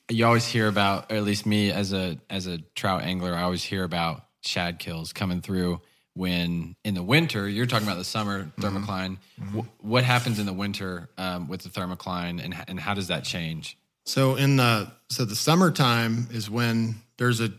you 0.09 0.25
always 0.25 0.45
hear 0.45 0.67
about, 0.67 1.11
or 1.11 1.15
at 1.17 1.23
least 1.23 1.45
me 1.45 1.71
as 1.71 1.93
a 1.93 2.17
as 2.29 2.47
a 2.47 2.59
trout 2.75 3.03
angler, 3.03 3.33
I 3.33 3.43
always 3.43 3.63
hear 3.63 3.83
about 3.83 4.25
shad 4.41 4.79
kills 4.79 5.13
coming 5.13 5.41
through 5.41 5.81
when 6.13 6.75
in 6.83 6.93
the 6.93 7.03
winter. 7.03 7.47
You're 7.49 7.65
talking 7.65 7.87
about 7.87 7.97
the 7.97 8.03
summer 8.03 8.51
thermocline. 8.59 9.17
Wh- 9.55 9.83
what 9.83 10.03
happens 10.03 10.39
in 10.39 10.45
the 10.45 10.53
winter 10.53 11.09
um, 11.17 11.47
with 11.47 11.61
the 11.63 11.69
thermocline, 11.69 12.43
and 12.43 12.55
and 12.67 12.79
how 12.79 12.93
does 12.93 13.07
that 13.07 13.23
change? 13.23 13.77
So 14.05 14.35
in 14.35 14.57
the 14.57 14.91
so 15.09 15.25
the 15.25 15.35
summertime 15.35 16.27
is 16.31 16.49
when 16.49 16.95
there's 17.17 17.39
a 17.41 17.51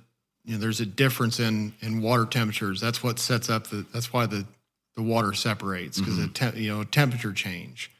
you 0.44 0.54
know 0.54 0.60
there's 0.60 0.80
a 0.80 0.86
difference 0.86 1.40
in 1.40 1.74
in 1.80 2.02
water 2.02 2.26
temperatures. 2.26 2.80
That's 2.80 3.02
what 3.02 3.18
sets 3.18 3.48
up 3.48 3.68
the 3.68 3.86
that's 3.92 4.12
why 4.12 4.26
the 4.26 4.46
the 4.96 5.02
water 5.02 5.32
separates 5.32 5.98
because 5.98 6.16
the 6.16 6.24
mm-hmm. 6.24 6.56
te- 6.56 6.64
you 6.64 6.76
know 6.76 6.84
temperature 6.84 7.32
change. 7.32 7.90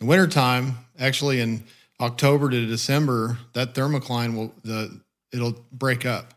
In 0.00 0.06
wintertime, 0.06 0.78
actually 0.98 1.40
in 1.40 1.64
October 2.00 2.48
to 2.50 2.66
December, 2.66 3.38
that 3.54 3.74
thermocline 3.74 4.36
will 4.36 4.54
the 4.62 5.00
it'll 5.32 5.56
break 5.72 6.06
up 6.06 6.34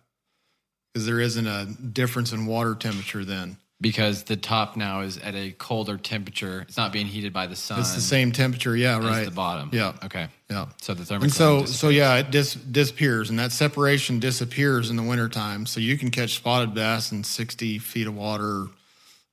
because 0.93 1.05
there 1.05 1.19
isn't 1.19 1.47
a 1.47 1.65
difference 1.65 2.31
in 2.31 2.45
water 2.45 2.75
temperature 2.75 3.23
then. 3.23 3.57
Because 3.81 4.23
the 4.23 4.37
top 4.37 4.77
now 4.77 5.01
is 5.01 5.17
at 5.17 5.33
a 5.33 5.51
colder 5.51 5.97
temperature. 5.97 6.61
It's 6.61 6.77
not 6.77 6.93
being 6.93 7.07
heated 7.07 7.33
by 7.33 7.47
the 7.47 7.55
sun. 7.55 7.79
It's 7.79 7.95
the 7.95 8.01
same 8.01 8.31
temperature, 8.31 8.75
yeah, 8.75 8.99
as 8.99 9.03
right. 9.03 9.25
the 9.25 9.31
bottom. 9.31 9.71
Yeah. 9.73 9.93
Okay. 10.03 10.27
Yeah. 10.51 10.67
So 10.79 10.93
the 10.93 11.01
thermocline. 11.01 11.23
And 11.23 11.33
so, 11.33 11.65
so 11.65 11.89
yeah, 11.89 12.17
it 12.17 12.29
dis- 12.29 12.53
disappears, 12.53 13.31
and 13.31 13.39
that 13.39 13.51
separation 13.51 14.19
disappears 14.19 14.91
in 14.91 14.97
the 14.97 15.03
wintertime. 15.03 15.65
So 15.65 15.79
you 15.79 15.97
can 15.97 16.11
catch 16.11 16.35
spotted 16.35 16.75
bass 16.75 17.11
in 17.11 17.23
60 17.23 17.79
feet 17.79 18.05
of 18.05 18.15
water, 18.15 18.67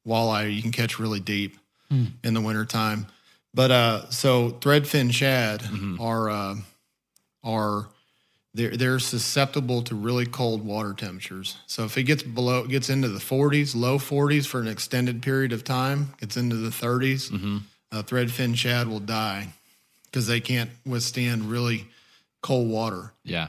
walleye, 0.06 0.54
you 0.54 0.62
can 0.62 0.72
catch 0.72 0.98
really 0.98 1.20
deep 1.20 1.58
in 1.90 2.34
the 2.34 2.40
wintertime. 2.40 3.06
But 3.54 3.70
uh, 3.70 4.10
so 4.10 4.50
threadfin 4.50 5.12
shad 5.12 5.62
are 6.00 6.30
uh, 6.30 6.54
are 7.42 7.88
they're 8.54 8.76
they're 8.76 8.98
susceptible 8.98 9.82
to 9.82 9.94
really 9.94 10.26
cold 10.26 10.64
water 10.64 10.94
temperatures. 10.94 11.56
So 11.66 11.84
if 11.84 11.96
it 11.98 12.04
gets 12.04 12.22
below, 12.22 12.64
it 12.64 12.70
gets 12.70 12.88
into 12.90 13.08
the 13.08 13.18
40s, 13.20 13.74
low 13.76 13.98
40s 13.98 14.46
for 14.46 14.60
an 14.60 14.68
extended 14.68 15.22
period 15.22 15.52
of 15.52 15.64
time, 15.64 16.14
gets 16.20 16.36
into 16.36 16.56
the 16.56 16.70
30s, 16.70 17.30
uh, 17.92 18.02
threadfin 18.02 18.56
shad 18.56 18.88
will 18.88 19.00
die 19.00 19.48
because 20.06 20.26
they 20.26 20.40
can't 20.40 20.70
withstand 20.86 21.44
really 21.50 21.86
cold 22.42 22.68
water. 22.68 23.12
yeah. 23.24 23.48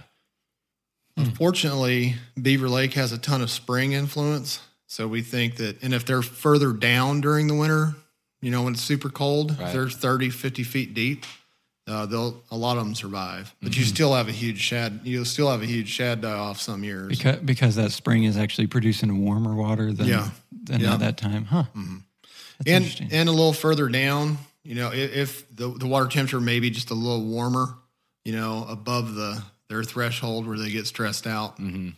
Unfortunately, 1.18 2.16
Beaver 2.42 2.70
Lake 2.70 2.94
has 2.94 3.12
a 3.12 3.18
ton 3.18 3.42
of 3.42 3.50
spring 3.52 3.92
influence. 3.92 4.62
So 4.88 5.06
we 5.08 5.22
think 5.22 5.58
that, 5.58 5.82
and 5.84 5.94
if 5.94 6.06
they're 6.06 6.22
further 6.22 6.72
down 6.72 7.20
during 7.20 7.48
the 7.48 7.54
winter, 7.56 7.94
you 8.42 8.52
know, 8.52 8.64
when 8.64 8.74
it's 8.74 8.82
super 8.82 9.10
cold, 9.10 9.52
Right. 9.60 9.68
if 9.68 9.74
they're 9.74 9.90
30, 9.90 10.30
50 10.30 10.64
feet 10.64 10.94
deep, 10.94 11.26
uh, 11.90 12.06
they'll, 12.06 12.42
a 12.52 12.56
lot 12.58 12.78
of 12.78 12.86
them 12.86 12.96
survive. 12.96 13.54
But 13.62 13.72
Mm-hmm. 13.72 13.80
you 13.80 13.86
still 13.86 14.14
have 14.14 14.28
a 14.30 14.32
huge 14.32 14.60
shad, 14.62 15.02
you'll 15.04 15.26
still 15.26 15.50
have 15.50 15.62
a 15.62 15.66
huge 15.66 15.90
shad 15.90 16.22
die 16.22 16.32
off 16.32 16.62
some 16.62 16.84
years. 16.84 17.10
Because, 17.18 17.40
because 17.40 17.76
that 17.76 17.92
spring 17.92 18.24
is 18.26 18.38
actually 18.38 18.68
producing 18.68 19.26
warmer 19.26 19.56
water 19.56 19.92
than, 19.92 20.08
Yeah. 20.08 20.30
than 20.64 20.82
Yeah. 20.82 20.94
at 20.94 21.00
that 21.00 21.18
time. 21.18 21.46
Huh. 21.46 21.64
That's 22.66 23.00
and 23.00 23.12
and 23.14 23.30
a 23.30 23.32
little 23.32 23.54
further 23.54 23.88
down, 23.90 24.38
you 24.64 24.76
know, 24.76 24.92
if, 24.94 25.16
if 25.16 25.56
the 25.56 25.70
the 25.70 25.88
water 25.88 26.08
temperature 26.08 26.42
may 26.42 26.60
be 26.60 26.70
just 26.70 26.90
a 26.92 26.94
little 26.94 27.24
warmer, 27.24 27.76
you 28.26 28.34
know, 28.34 28.66
above 28.70 29.16
the 29.16 29.42
their 29.70 29.84
threshold 29.84 30.46
where 30.48 30.58
they 30.58 30.70
get 30.70 30.86
stressed 30.86 31.26
out. 31.26 31.58
Mm-hmm. 31.58 31.90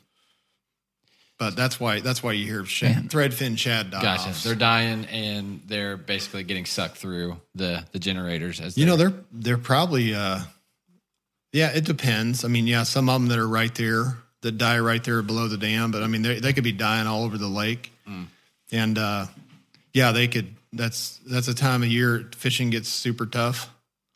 But 1.42 1.56
that's 1.56 1.80
why 1.80 2.02
that's 2.02 2.22
why 2.22 2.34
you 2.34 2.46
hear 2.46 2.64
shad, 2.66 3.10
threadfin 3.10 3.58
shad 3.58 3.89
die 3.89 4.00
Gotcha. 4.04 4.30
offs. 4.30 4.44
They're 4.44 4.54
dying 4.54 5.06
and 5.06 5.60
they're 5.66 5.98
basically 5.98 6.44
getting 6.44 6.66
sucked 6.68 6.98
through 6.98 7.42
the 7.56 7.84
the 7.94 7.98
generators 7.98 8.62
as 8.62 8.78
You 8.78 8.86
know, 8.86 8.96
they're- 8.96 9.10
they're 9.10 9.24
they're 9.34 9.58
probably 9.58 10.14
uh 10.14 10.42
yeah, 11.52 11.72
it 11.72 11.84
depends. 11.84 12.46
I 12.46 12.48
mean, 12.48 12.68
yeah, 12.68 12.84
some 12.84 13.10
of 13.10 13.20
them 13.20 13.28
that 13.30 13.39
are 13.39 13.48
right 13.48 13.74
there 13.74 14.18
that 14.42 14.60
die 14.60 14.78
right 14.78 15.04
there 15.04 15.24
below 15.24 15.48
the 15.48 15.58
dam, 15.58 15.89
but 15.89 16.04
I 16.04 16.08
mean 16.08 16.22
they 16.22 16.39
they 16.39 16.54
could 16.54 16.64
be 16.64 16.74
dying 16.74 17.08
all 17.08 17.24
over 17.24 17.39
the 17.39 17.48
lake. 17.48 17.92
Mm. 18.08 18.28
And 18.72 18.98
uh 19.00 19.26
yeah, 19.96 20.12
they 20.12 20.28
could 20.28 20.56
that's 20.72 21.20
that's 21.26 21.48
a 21.48 21.56
time 21.56 21.82
of 21.82 21.89
year 21.89 22.30
fishing 22.38 22.70
gets 22.70 22.88
super 22.88 23.26
tough 23.26 23.68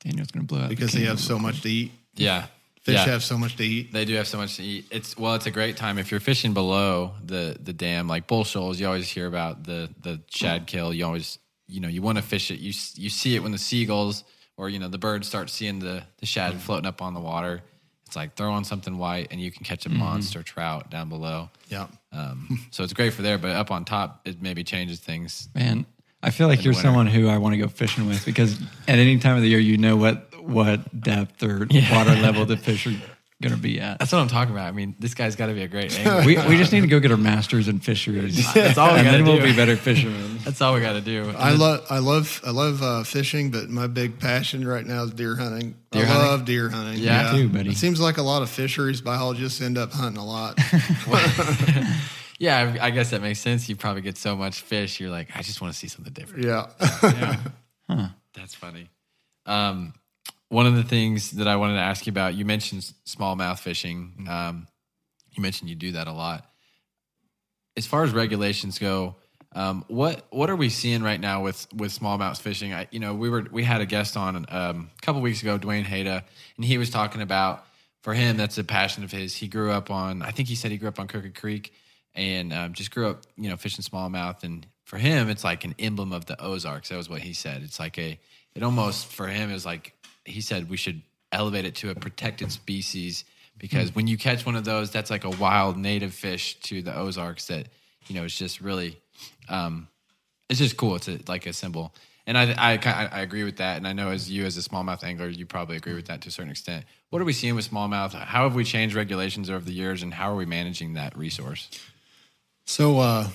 Daniel's 0.03 0.29
going 0.29 0.45
to 0.45 0.53
blow 0.53 0.61
out 0.61 0.69
the 0.69 0.75
because 0.75 0.91
they 0.93 1.05
have 1.05 1.19
so 1.19 1.39
much 1.39 1.61
to 1.61 1.69
eat. 1.69 1.91
yeah. 2.13 2.45
Fish 2.85 2.93
yeah. 2.93 3.05
have 3.05 3.23
so 3.23 3.35
much 3.35 3.55
to 3.55 3.63
eat. 3.63 3.91
They 3.91 4.05
do 4.05 4.13
have 4.13 4.27
so 4.27 4.37
much 4.37 4.57
to 4.57 4.63
eat. 4.63 4.85
It's 4.91 5.17
well, 5.17 5.33
it's 5.33 5.47
a 5.47 5.51
great 5.51 5.75
time 5.75 5.97
if 5.97 6.11
you're 6.11 6.19
fishing 6.19 6.53
below 6.53 7.13
the 7.25 7.57
the 7.59 7.73
dam, 7.73 8.07
like 8.07 8.27
bull 8.27 8.43
shoals. 8.43 8.79
You 8.79 8.85
always 8.85 9.09
hear 9.09 9.25
about 9.25 9.63
the 9.63 9.89
the 10.03 10.21
shad 10.29 10.67
kill. 10.67 10.93
You 10.93 11.03
always 11.03 11.39
you 11.67 11.81
know 11.81 11.87
you 11.87 12.03
want 12.03 12.19
to 12.19 12.23
fish 12.23 12.51
it. 12.51 12.59
You 12.59 12.73
you 12.93 13.09
see 13.09 13.35
it 13.35 13.41
when 13.41 13.51
the 13.51 13.57
seagulls 13.57 14.23
or 14.55 14.69
you 14.69 14.77
know 14.77 14.87
the 14.87 14.99
birds 14.99 15.27
start 15.27 15.49
seeing 15.49 15.79
the 15.79 16.03
the 16.19 16.27
shad 16.27 16.61
floating 16.61 16.85
up 16.85 17.01
on 17.01 17.15
the 17.15 17.19
water. 17.19 17.63
It's 18.05 18.15
like 18.15 18.35
throw 18.35 18.51
on 18.51 18.63
something 18.63 18.99
white 18.99 19.29
and 19.31 19.41
you 19.41 19.51
can 19.51 19.65
catch 19.65 19.87
a 19.87 19.89
monster 19.89 20.43
trout 20.43 20.91
down 20.91 21.09
below. 21.09 21.49
Yeah. 21.69 21.87
Um, 22.11 22.67
so 22.69 22.83
it's 22.83 22.93
great 22.93 23.13
for 23.13 23.23
there, 23.23 23.39
but 23.39 23.55
up 23.55 23.71
on 23.71 23.83
top 23.83 24.21
it 24.25 24.43
maybe 24.43 24.63
changes 24.63 24.99
things. 24.99 25.49
Man, 25.55 25.87
I 26.21 26.29
feel 26.29 26.47
like 26.47 26.63
you're 26.63 26.73
winter. 26.73 26.83
someone 26.83 27.07
who 27.07 27.29
I 27.29 27.39
want 27.39 27.53
to 27.53 27.57
go 27.57 27.67
fishing 27.67 28.07
with 28.07 28.23
because 28.25 28.61
at 28.87 28.99
any 28.99 29.17
time 29.17 29.37
of 29.37 29.41
the 29.41 29.49
year, 29.49 29.57
you 29.57 29.77
know 29.77 29.95
what 29.95 30.34
what 30.45 30.99
depth 31.01 31.41
or 31.43 31.59
water 31.91 32.15
level 32.15 32.45
the 32.45 32.57
fish 32.57 32.87
are 32.87 32.93
going 33.41 33.53
to 33.53 33.59
be 33.61 33.79
at. 33.81 33.99
That's 33.99 34.11
what 34.13 34.19
I'm 34.19 34.27
talking 34.29 34.53
about. 34.53 34.67
I 34.67 34.71
mean, 34.71 34.95
this 34.99 35.13
guy's 35.13 35.35
got 35.35 35.47
to 35.47 35.53
be 35.53 35.63
a 35.63 35.67
great 35.67 35.97
angler. 35.99 36.25
We, 36.25 36.37
we 36.47 36.57
just 36.57 36.71
need 36.71 36.81
to 36.81 36.87
go 36.87 36.99
get 36.99 37.11
our 37.11 37.17
masters 37.17 37.67
in 37.67 37.79
fisheries. 37.79 38.53
That's 38.53 38.77
all 38.77 38.93
we 38.93 38.99
and 38.99 39.05
gotta 39.05 39.17
do. 39.17 39.23
then 39.25 39.33
we'll 39.33 39.43
be 39.45 39.55
better 39.55 39.75
fishermen. 39.75 40.37
That's 40.45 40.61
all 40.61 40.73
we 40.73 40.79
got 40.81 40.93
to 40.93 41.01
do. 41.01 41.33
I 41.37 41.51
love 41.51 41.85
I 41.89 41.99
love 41.99 42.41
I 42.45 42.51
love 42.51 42.81
uh, 42.81 43.03
fishing, 43.03 43.51
but 43.51 43.69
my 43.69 43.87
big 43.87 44.19
passion 44.19 44.65
right 44.67 44.85
now 44.85 45.03
is 45.03 45.11
deer 45.11 45.35
hunting. 45.35 45.75
Deer 45.91 46.03
I 46.03 46.05
hunting? 46.07 46.27
love 46.27 46.45
deer 46.45 46.69
hunting. 46.69 47.01
Yeah, 47.01 47.33
Me 47.33 47.39
too, 47.41 47.49
buddy. 47.49 47.69
It 47.71 47.77
seems 47.77 47.99
like 47.99 48.17
a 48.17 48.23
lot 48.23 48.41
of 48.41 48.49
fisheries 48.49 49.01
biologists 49.01 49.59
end 49.61 49.77
up 49.77 49.91
hunting 49.91 50.21
a 50.21 50.25
lot. 50.25 50.57
Yeah, 52.37 52.75
I 52.81 52.87
I 52.87 52.89
guess 52.91 53.11
that 53.11 53.21
makes 53.21 53.39
sense. 53.39 53.69
You 53.69 53.75
probably 53.77 54.01
get 54.01 54.17
so 54.17 54.35
much 54.35 54.59
fish, 54.61 54.99
you're 54.99 55.09
like, 55.09 55.29
I 55.35 55.41
just 55.41 55.61
want 55.61 55.73
to 55.73 55.79
see 55.79 55.87
something 55.87 56.11
different. 56.13 56.43
Yeah. 56.45 56.67
Yeah. 57.89 58.09
That's 58.33 58.53
funny. 58.53 58.89
Um, 59.45 59.93
one 60.55 60.65
of 60.65 60.75
the 60.77 60.83
things 60.83 61.31
that 61.31 61.49
I 61.49 61.57
wanted 61.57 61.73
to 61.73 61.81
ask 61.81 62.07
you 62.07 62.11
about, 62.11 62.33
you 62.33 62.45
mentioned 62.45 62.89
smallmouth 63.05 63.59
fishing. 63.59 64.25
Um, 64.29 64.69
you 65.33 65.43
mentioned 65.43 65.69
you 65.69 65.75
do 65.75 65.91
that 65.91 66.07
a 66.07 66.13
lot. 66.13 66.49
As 67.75 67.85
far 67.85 68.05
as 68.05 68.11
regulations 68.11 68.79
go, 68.79 69.17
um, 69.51 69.83
what 69.89 70.25
what 70.29 70.49
are 70.49 70.55
we 70.55 70.69
seeing 70.69 71.03
right 71.03 71.19
now 71.19 71.43
with 71.43 71.67
with 71.73 71.91
smallmouth 71.91 72.39
fishing? 72.39 72.73
I, 72.73 72.87
you 72.89 73.01
know, 73.01 73.13
we 73.13 73.29
were 73.29 73.45
we 73.51 73.65
had 73.65 73.81
a 73.81 73.85
guest 73.85 74.15
on 74.15 74.45
um, 74.47 74.89
a 74.97 75.01
couple 75.01 75.21
weeks 75.21 75.41
ago, 75.41 75.59
Dwayne 75.59 75.83
Hayda, 75.83 76.23
and 76.55 76.65
he 76.65 76.77
was 76.77 76.89
talking 76.89 77.21
about 77.21 77.65
for 78.01 78.13
him 78.13 78.37
that's 78.37 78.57
a 78.57 78.63
passion 78.63 79.03
of 79.03 79.11
his. 79.11 79.35
He 79.35 79.49
grew 79.49 79.71
up 79.71 79.91
on, 79.91 80.21
I 80.21 80.31
think 80.31 80.47
he 80.47 80.55
said 80.55 80.71
he 80.71 80.77
grew 80.77 80.87
up 80.87 81.01
on 81.01 81.09
Crooked 81.09 81.35
Creek, 81.35 81.73
and 82.13 82.53
um, 82.53 82.71
just 82.71 82.91
grew 82.91 83.09
up, 83.09 83.23
you 83.35 83.49
know, 83.49 83.57
fishing 83.57 83.83
smallmouth. 83.83 84.41
And 84.45 84.65
for 84.85 84.97
him, 84.99 85.27
it's 85.27 85.43
like 85.43 85.65
an 85.65 85.75
emblem 85.79 86.13
of 86.13 86.27
the 86.27 86.41
Ozarks. 86.41 86.87
That 86.87 86.95
was 86.95 87.09
what 87.09 87.19
he 87.19 87.33
said. 87.33 87.61
It's 87.61 87.77
like 87.77 87.99
a, 87.99 88.17
it 88.53 88.63
almost 88.63 89.07
for 89.07 89.27
him 89.27 89.51
is 89.51 89.65
like 89.65 89.91
he 90.25 90.41
said 90.41 90.69
we 90.69 90.77
should 90.77 91.01
elevate 91.31 91.65
it 91.65 91.75
to 91.75 91.91
a 91.91 91.95
protected 91.95 92.51
species 92.51 93.23
because 93.57 93.95
when 93.95 94.07
you 94.07 94.17
catch 94.17 94.45
one 94.45 94.55
of 94.55 94.65
those, 94.65 94.91
that's 94.91 95.09
like 95.09 95.23
a 95.23 95.29
wild 95.29 95.77
native 95.77 96.13
fish 96.13 96.59
to 96.61 96.81
the 96.81 96.95
Ozarks 96.95 97.47
that 97.47 97.67
you 98.07 98.15
know 98.15 98.25
it's 98.25 98.37
just 98.37 98.59
really, 98.59 98.99
um, 99.47 99.87
it's 100.49 100.59
just 100.59 100.77
cool. 100.77 100.95
It's 100.95 101.07
a, 101.07 101.19
like 101.27 101.45
a 101.45 101.53
symbol, 101.53 101.93
and 102.27 102.37
I, 102.37 102.51
I 102.51 102.73
I 103.11 103.21
agree 103.21 103.43
with 103.43 103.57
that. 103.57 103.77
And 103.77 103.87
I 103.87 103.93
know 103.93 104.09
as 104.09 104.29
you 104.29 104.45
as 104.45 104.57
a 104.57 104.61
smallmouth 104.61 105.03
angler, 105.03 105.29
you 105.29 105.45
probably 105.45 105.77
agree 105.77 105.93
with 105.93 106.07
that 106.07 106.21
to 106.21 106.29
a 106.29 106.31
certain 106.31 106.51
extent. 106.51 106.85
What 107.11 107.21
are 107.21 107.25
we 107.25 107.33
seeing 107.33 107.55
with 107.55 107.69
smallmouth? 107.69 108.13
How 108.13 108.43
have 108.43 108.55
we 108.55 108.65
changed 108.65 108.95
regulations 108.95 109.49
over 109.49 109.63
the 109.63 109.73
years, 109.73 110.03
and 110.03 110.13
how 110.13 110.31
are 110.31 110.35
we 110.35 110.45
managing 110.45 110.93
that 110.93 111.17
resource? 111.17 111.69
So 112.65 112.99
uh, 112.99 113.29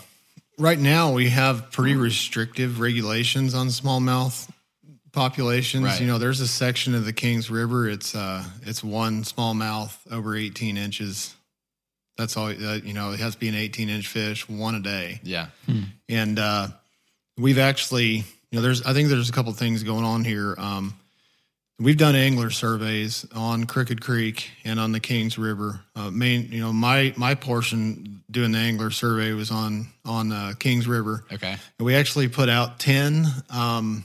right 0.59 0.78
now 0.78 1.12
we 1.12 1.30
have 1.30 1.70
pretty 1.70 1.95
restrictive 1.95 2.78
regulations 2.78 3.55
on 3.55 3.68
smallmouth 3.68 4.51
populations. 5.12 5.84
Right. 5.84 6.00
You 6.00 6.06
know, 6.06 6.18
there's 6.18 6.40
a 6.40 6.48
section 6.48 6.94
of 6.94 7.04
the 7.04 7.12
Kings 7.12 7.50
River. 7.50 7.88
It's 7.88 8.14
uh, 8.14 8.44
it's 8.62 8.82
one 8.82 9.22
smallmouth 9.22 9.96
over 10.12 10.36
18 10.36 10.76
inches. 10.76 11.34
That's 12.16 12.36
all. 12.36 12.46
Uh, 12.48 12.74
you 12.84 12.92
know, 12.92 13.12
it 13.12 13.20
has 13.20 13.34
to 13.34 13.40
be 13.40 13.48
an 13.48 13.54
18 13.54 13.88
inch 13.88 14.06
fish, 14.08 14.48
one 14.48 14.74
a 14.74 14.80
day. 14.80 15.20
Yeah, 15.22 15.46
And 16.08 16.38
uh, 16.38 16.68
we've 17.38 17.58
actually, 17.58 18.16
you 18.16 18.24
know, 18.52 18.61
there's 18.61 18.82
I 18.82 18.92
think 18.92 19.08
there's 19.08 19.28
a 19.28 19.32
couple 19.32 19.52
things 19.52 19.82
going 19.82 20.04
on 20.04 20.24
here. 20.24 20.54
Um, 20.58 20.94
we've 21.78 21.96
done 21.96 22.14
angler 22.14 22.50
surveys 22.50 23.26
on 23.34 23.64
Crooked 23.64 24.02
Creek 24.02 24.50
and 24.64 24.78
on 24.78 24.92
the 24.92 25.00
Kings 25.00 25.38
River. 25.38 25.80
Uh, 25.96 26.11
main, 26.11 26.52
you 26.52 26.61
know, 26.61 26.72
my 26.72 27.14
my 27.16 27.34
portion 27.34 28.22
doing 28.30 28.52
the 28.52 28.58
angler 28.58 28.90
survey 28.90 29.32
was 29.32 29.50
on 29.50 29.88
on 30.04 30.30
uh, 30.30 30.52
Kings 30.58 30.86
River. 30.86 31.24
okay, 31.32 31.56
And 31.78 31.86
we 31.86 31.94
actually 31.94 32.28
put 32.28 32.48
out 32.48 32.78
10 32.80 33.26
um, 33.48 34.04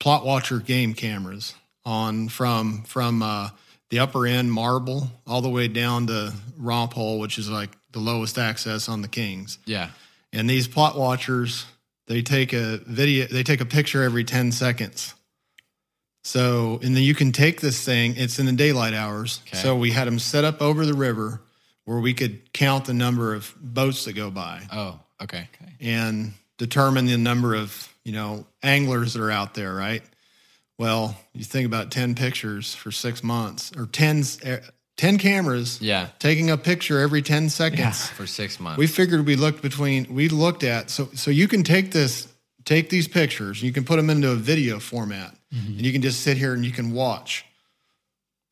plot 0.00 0.24
watcher 0.24 0.58
game 0.58 0.94
cameras 0.94 1.54
on 1.84 2.28
from 2.28 2.82
from 2.84 3.22
uh, 3.22 3.50
the 3.90 3.98
upper 3.98 4.26
end 4.26 4.52
marble 4.52 5.10
all 5.26 5.40
the 5.40 5.48
way 5.48 5.68
down 5.68 6.06
to 6.06 6.32
romp 6.56 6.92
hole 6.92 7.18
which 7.18 7.38
is 7.38 7.48
like 7.48 7.70
the 7.92 7.98
lowest 7.98 8.38
access 8.38 8.88
on 8.88 9.02
the 9.02 9.08
kings. 9.08 9.58
Yeah, 9.64 9.90
and 10.32 10.48
these 10.48 10.68
plot 10.68 10.96
watchers 10.96 11.64
they 12.06 12.22
take 12.22 12.52
a 12.52 12.78
video 12.86 13.26
they 13.26 13.42
take 13.42 13.60
a 13.60 13.66
picture 13.66 14.02
every 14.02 14.24
10 14.24 14.52
seconds. 14.52 15.14
So 16.24 16.78
and 16.82 16.94
then 16.94 17.02
you 17.02 17.14
can 17.14 17.32
take 17.32 17.60
this 17.60 17.82
thing 17.84 18.14
it's 18.16 18.38
in 18.38 18.46
the 18.46 18.52
daylight 18.52 18.94
hours. 18.94 19.40
Okay. 19.48 19.58
so 19.58 19.76
we 19.76 19.90
had 19.90 20.06
them 20.06 20.18
set 20.18 20.44
up 20.44 20.60
over 20.60 20.84
the 20.84 20.94
river 20.94 21.40
where 21.84 22.00
we 22.00 22.12
could 22.12 22.52
count 22.52 22.84
the 22.84 22.92
number 22.92 23.34
of 23.34 23.54
boats 23.60 24.04
that 24.04 24.12
go 24.12 24.30
by. 24.30 24.60
Oh, 24.70 25.00
okay, 25.22 25.48
and 25.80 26.34
determine 26.58 27.06
the 27.06 27.16
number 27.16 27.54
of 27.54 27.88
you 28.08 28.14
know 28.14 28.46
anglers 28.62 29.12
that 29.12 29.22
are 29.22 29.30
out 29.30 29.52
there 29.54 29.74
right? 29.74 30.02
Well 30.78 31.16
you 31.34 31.44
think 31.44 31.66
about 31.66 31.90
10 31.90 32.14
pictures 32.14 32.74
for 32.74 32.90
six 32.90 33.22
months 33.22 33.72
or 33.76 33.86
10, 33.86 34.22
eh, 34.42 34.58
10 34.96 35.18
cameras 35.18 35.80
yeah, 35.80 36.08
taking 36.18 36.50
a 36.50 36.56
picture 36.56 37.00
every 37.00 37.22
10 37.22 37.50
seconds. 37.50 38.08
for 38.08 38.26
six 38.26 38.58
months. 38.58 38.78
we 38.78 38.86
figured 38.86 39.26
we 39.26 39.36
looked 39.36 39.62
between 39.62 40.12
we 40.12 40.28
looked 40.28 40.64
at 40.64 40.90
so 40.90 41.08
so 41.14 41.30
you 41.30 41.46
can 41.46 41.62
take 41.62 41.92
this 41.92 42.28
take 42.64 42.88
these 42.88 43.08
pictures 43.08 43.62
you 43.62 43.72
can 43.72 43.84
put 43.84 43.96
them 43.96 44.10
into 44.10 44.30
a 44.30 44.36
video 44.36 44.78
format 44.78 45.34
and 45.50 45.84
you 45.86 45.92
can 45.92 46.02
just 46.02 46.20
sit 46.20 46.36
here 46.36 46.52
and 46.54 46.64
you 46.64 46.72
can 46.72 46.92
watch. 46.92 47.44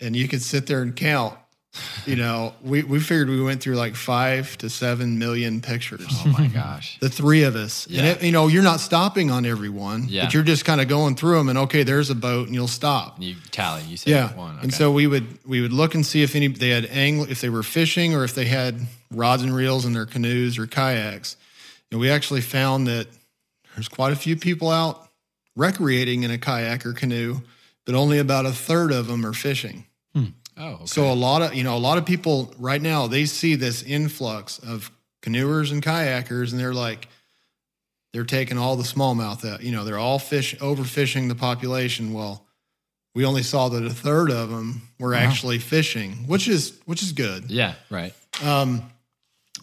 And 0.00 0.16
you 0.16 0.28
can 0.28 0.40
sit 0.40 0.66
there 0.66 0.82
and 0.82 0.94
count 0.96 1.38
you 2.06 2.16
know 2.16 2.54
we, 2.62 2.82
we 2.82 3.00
figured 3.00 3.28
we 3.28 3.42
went 3.42 3.62
through 3.62 3.74
like 3.76 3.94
five 3.96 4.56
to 4.58 4.68
seven 4.70 5.18
million 5.18 5.60
pictures 5.60 6.06
oh 6.08 6.34
my 6.38 6.46
gosh, 6.46 6.98
the 7.00 7.08
three 7.08 7.42
of 7.44 7.54
us. 7.56 7.86
Yeah. 7.88 8.00
And 8.00 8.08
it, 8.08 8.22
you 8.24 8.32
know, 8.32 8.46
you're 8.48 8.62
not 8.62 8.80
stopping 8.80 9.30
on 9.30 9.44
everyone, 9.46 10.06
Yeah. 10.08 10.24
but 10.24 10.34
you're 10.34 10.42
just 10.42 10.64
kind 10.64 10.80
of 10.80 10.88
going 10.88 11.16
through 11.16 11.36
them 11.38 11.48
and 11.48 11.58
okay, 11.58 11.82
there's 11.82 12.10
a 12.10 12.14
boat 12.14 12.46
and 12.46 12.54
you'll 12.54 12.68
stop. 12.68 13.20
you 13.20 13.36
tally. 13.50 13.82
You 13.84 13.96
said 13.96 14.10
Yeah. 14.10 14.34
one. 14.36 14.58
And 14.62 14.72
so 14.72 14.90
we 14.92 15.06
would 15.06 15.26
we 15.44 15.60
would 15.60 15.72
look 15.72 15.94
and 15.94 16.04
see 16.06 16.22
if 16.22 16.34
any 16.36 16.48
they 16.48 16.70
had 16.70 16.86
angle 16.86 17.30
if 17.30 17.40
they 17.40 17.48
were 17.50 17.62
fishing 17.62 18.14
or 18.14 18.24
if 18.24 18.34
they 18.34 18.46
had 18.46 18.80
rods 19.10 19.42
and 19.42 19.54
reels 19.54 19.84
in 19.84 19.92
their 19.92 20.06
canoes 20.06 20.58
or 20.58 20.66
kayaks. 20.66 21.36
And 21.90 22.00
we 22.00 22.10
actually 22.10 22.40
found 22.40 22.86
that 22.88 23.06
there's 23.74 23.88
quite 23.88 24.12
a 24.12 24.16
few 24.16 24.36
people 24.36 24.70
out 24.70 25.08
recreating 25.54 26.22
in 26.22 26.30
a 26.30 26.38
kayak 26.38 26.84
or 26.84 26.92
canoe, 26.92 27.40
but 27.84 27.94
only 27.94 28.18
about 28.18 28.46
a 28.46 28.52
third 28.52 28.92
of 28.92 29.06
them 29.06 29.24
are 29.24 29.32
fishing. 29.32 29.86
Hmm. 30.14 30.26
Oh, 30.56 30.66
okay. 30.74 30.86
So 30.86 31.10
a 31.10 31.14
lot 31.14 31.42
of 31.42 31.54
you 31.54 31.64
know 31.64 31.76
a 31.76 31.78
lot 31.78 31.98
of 31.98 32.04
people 32.06 32.52
right 32.58 32.80
now 32.82 33.06
they 33.06 33.26
see 33.26 33.54
this 33.54 33.82
influx 33.82 34.58
of 34.58 34.90
canoers 35.22 35.72
and 35.72 35.82
kayakers, 35.82 36.52
and 36.52 36.60
they're 36.60 36.74
like, 36.74 37.08
they're 38.12 38.24
taking 38.24 38.58
all 38.58 38.76
the 38.76 38.84
smallmouth 38.84 39.44
out. 39.44 39.62
You 39.62 39.72
know, 39.72 39.84
they're 39.84 39.98
all 39.98 40.18
fish 40.18 40.54
overfishing 40.56 41.28
the 41.28 41.34
population. 41.34 42.12
Well, 42.12 42.46
we 43.14 43.24
only 43.24 43.42
saw 43.42 43.68
that 43.70 43.84
a 43.84 43.90
third 43.90 44.30
of 44.30 44.50
them 44.50 44.82
were 44.98 45.14
actually 45.14 45.58
fishing, 45.58 46.26
which 46.26 46.48
is 46.48 46.78
which 46.86 47.02
is 47.02 47.12
good. 47.12 47.50
yeah, 47.50 47.74
right. 47.90 48.14
Um, 48.44 48.82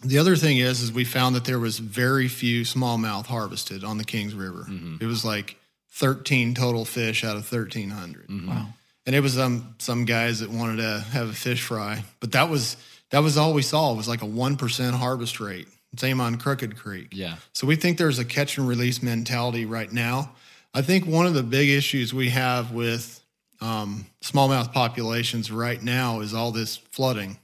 the 0.02 0.18
other 0.18 0.36
thing 0.36 0.58
is, 0.58 0.82
is 0.82 0.92
we 0.92 1.04
found 1.04 1.34
that 1.36 1.44
there 1.46 1.58
was 1.58 1.78
very 1.78 2.28
few 2.28 2.62
smallmouth 2.62 3.26
harvested 3.26 3.84
on 3.84 3.96
the 3.96 4.04
Kings 4.04 4.34
River. 4.34 4.66
It 5.00 5.06
was 5.06 5.24
like 5.24 5.56
13 5.92 6.54
total 6.54 6.84
fish 6.84 7.24
out 7.24 7.36
of 7.36 7.50
1,300 7.50 8.26
Wow. 8.46 8.66
And 9.06 9.14
it 9.14 9.20
was 9.20 9.38
um 9.38 9.74
some 9.78 10.04
guys 10.04 10.40
that 10.40 10.50
wanted 10.50 10.78
to 10.78 11.00
have 11.12 11.28
a 11.28 11.32
fish 11.32 11.62
fry, 11.62 12.04
but 12.20 12.32
that 12.32 12.48
was 12.48 12.76
that 13.10 13.20
was 13.20 13.36
all 13.36 13.52
we 13.54 13.62
saw. 13.62 13.92
It 13.92 13.96
was 13.96 14.08
like 14.08 14.22
a 14.22 14.26
one 14.26 14.56
percent 14.56 14.94
harvest 14.96 15.40
rate. 15.40 15.68
Same 15.96 16.20
on 16.20 16.36
Crooked 16.38 16.76
Creek. 16.76 17.10
Yeah, 17.12 17.36
So 17.52 17.68
we 17.68 17.76
think 17.76 17.98
there's 17.98 18.18
a 18.18 18.24
catch 18.24 18.58
and 18.58 18.66
release 18.66 19.00
mentality 19.00 19.64
right 19.64 19.92
now. 19.92 20.32
I 20.74 20.82
think 20.82 21.06
one 21.06 21.24
of 21.24 21.34
the 21.34 21.42
big 21.44 21.68
issues 21.68 22.12
we 22.12 22.30
have 22.30 22.72
with 22.72 23.22
um, 23.60 24.04
smallmouth 24.20 24.72
populations 24.72 25.52
right 25.52 25.80
now 25.80 26.18
is 26.18 26.34
all 26.34 26.50
this 26.50 26.76
flooding. 26.78 27.38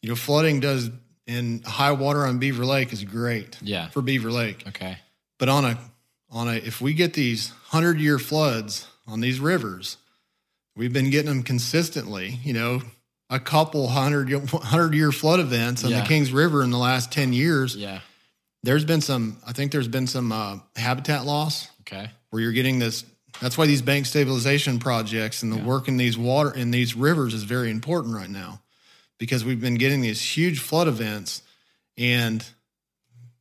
You 0.00 0.08
know, 0.08 0.14
flooding 0.16 0.58
does 0.60 0.90
in 1.26 1.60
high 1.66 1.92
water 1.92 2.24
on 2.24 2.38
Beaver 2.38 2.64
Lake 2.64 2.94
is 2.94 3.04
great 3.04 3.58
yeah. 3.60 3.88
for 3.90 4.00
Beaver 4.00 4.30
Lake, 4.32 4.64
Okay. 4.68 4.96
but 5.38 5.50
on 5.50 5.66
a 5.66 5.78
on 6.30 6.48
a 6.48 6.54
if 6.54 6.80
we 6.80 6.94
get 6.94 7.12
these 7.12 7.50
hundred 7.66 8.00
year 8.00 8.18
floods 8.18 8.86
on 9.06 9.20
these 9.20 9.38
rivers, 9.38 9.98
we've 10.76 10.92
been 10.92 11.10
getting 11.10 11.28
them 11.28 11.42
consistently. 11.42 12.38
You 12.42 12.52
know, 12.54 12.82
a 13.30 13.40
couple 13.40 13.88
hundred 13.88 14.30
hundred 14.50 14.94
year 14.94 15.12
flood 15.12 15.40
events 15.40 15.84
on 15.84 15.90
Yeah. 15.90 16.00
the 16.02 16.06
Kings 16.06 16.32
River 16.32 16.62
in 16.62 16.70
the 16.70 16.78
last 16.78 17.10
ten 17.12 17.32
years. 17.32 17.76
Yeah. 17.76 18.00
There's 18.62 18.84
been 18.84 19.00
some. 19.00 19.38
I 19.46 19.52
think 19.52 19.72
there's 19.72 19.88
been 19.88 20.06
some 20.06 20.30
uh, 20.32 20.58
habitat 20.76 21.24
loss 21.24 21.68
Okay. 21.80 22.10
where 22.30 22.42
you're 22.42 22.52
getting 22.52 22.78
this. 22.78 23.04
That's 23.40 23.58
why 23.58 23.66
these 23.66 23.82
bank 23.82 24.06
stabilization 24.06 24.78
projects 24.78 25.42
and 25.42 25.50
the 25.52 25.56
work 25.58 25.88
in 25.88 25.96
these 25.96 26.16
water 26.16 26.52
in 26.54 26.70
these 26.70 26.94
rivers 26.94 27.34
is 27.34 27.42
very 27.42 27.70
important 27.70 28.14
right 28.14 28.30
now, 28.30 28.60
because 29.18 29.44
we've 29.44 29.60
been 29.60 29.74
getting 29.76 30.00
these 30.00 30.20
huge 30.22 30.60
flood 30.60 30.86
events, 30.86 31.42
and 31.98 32.44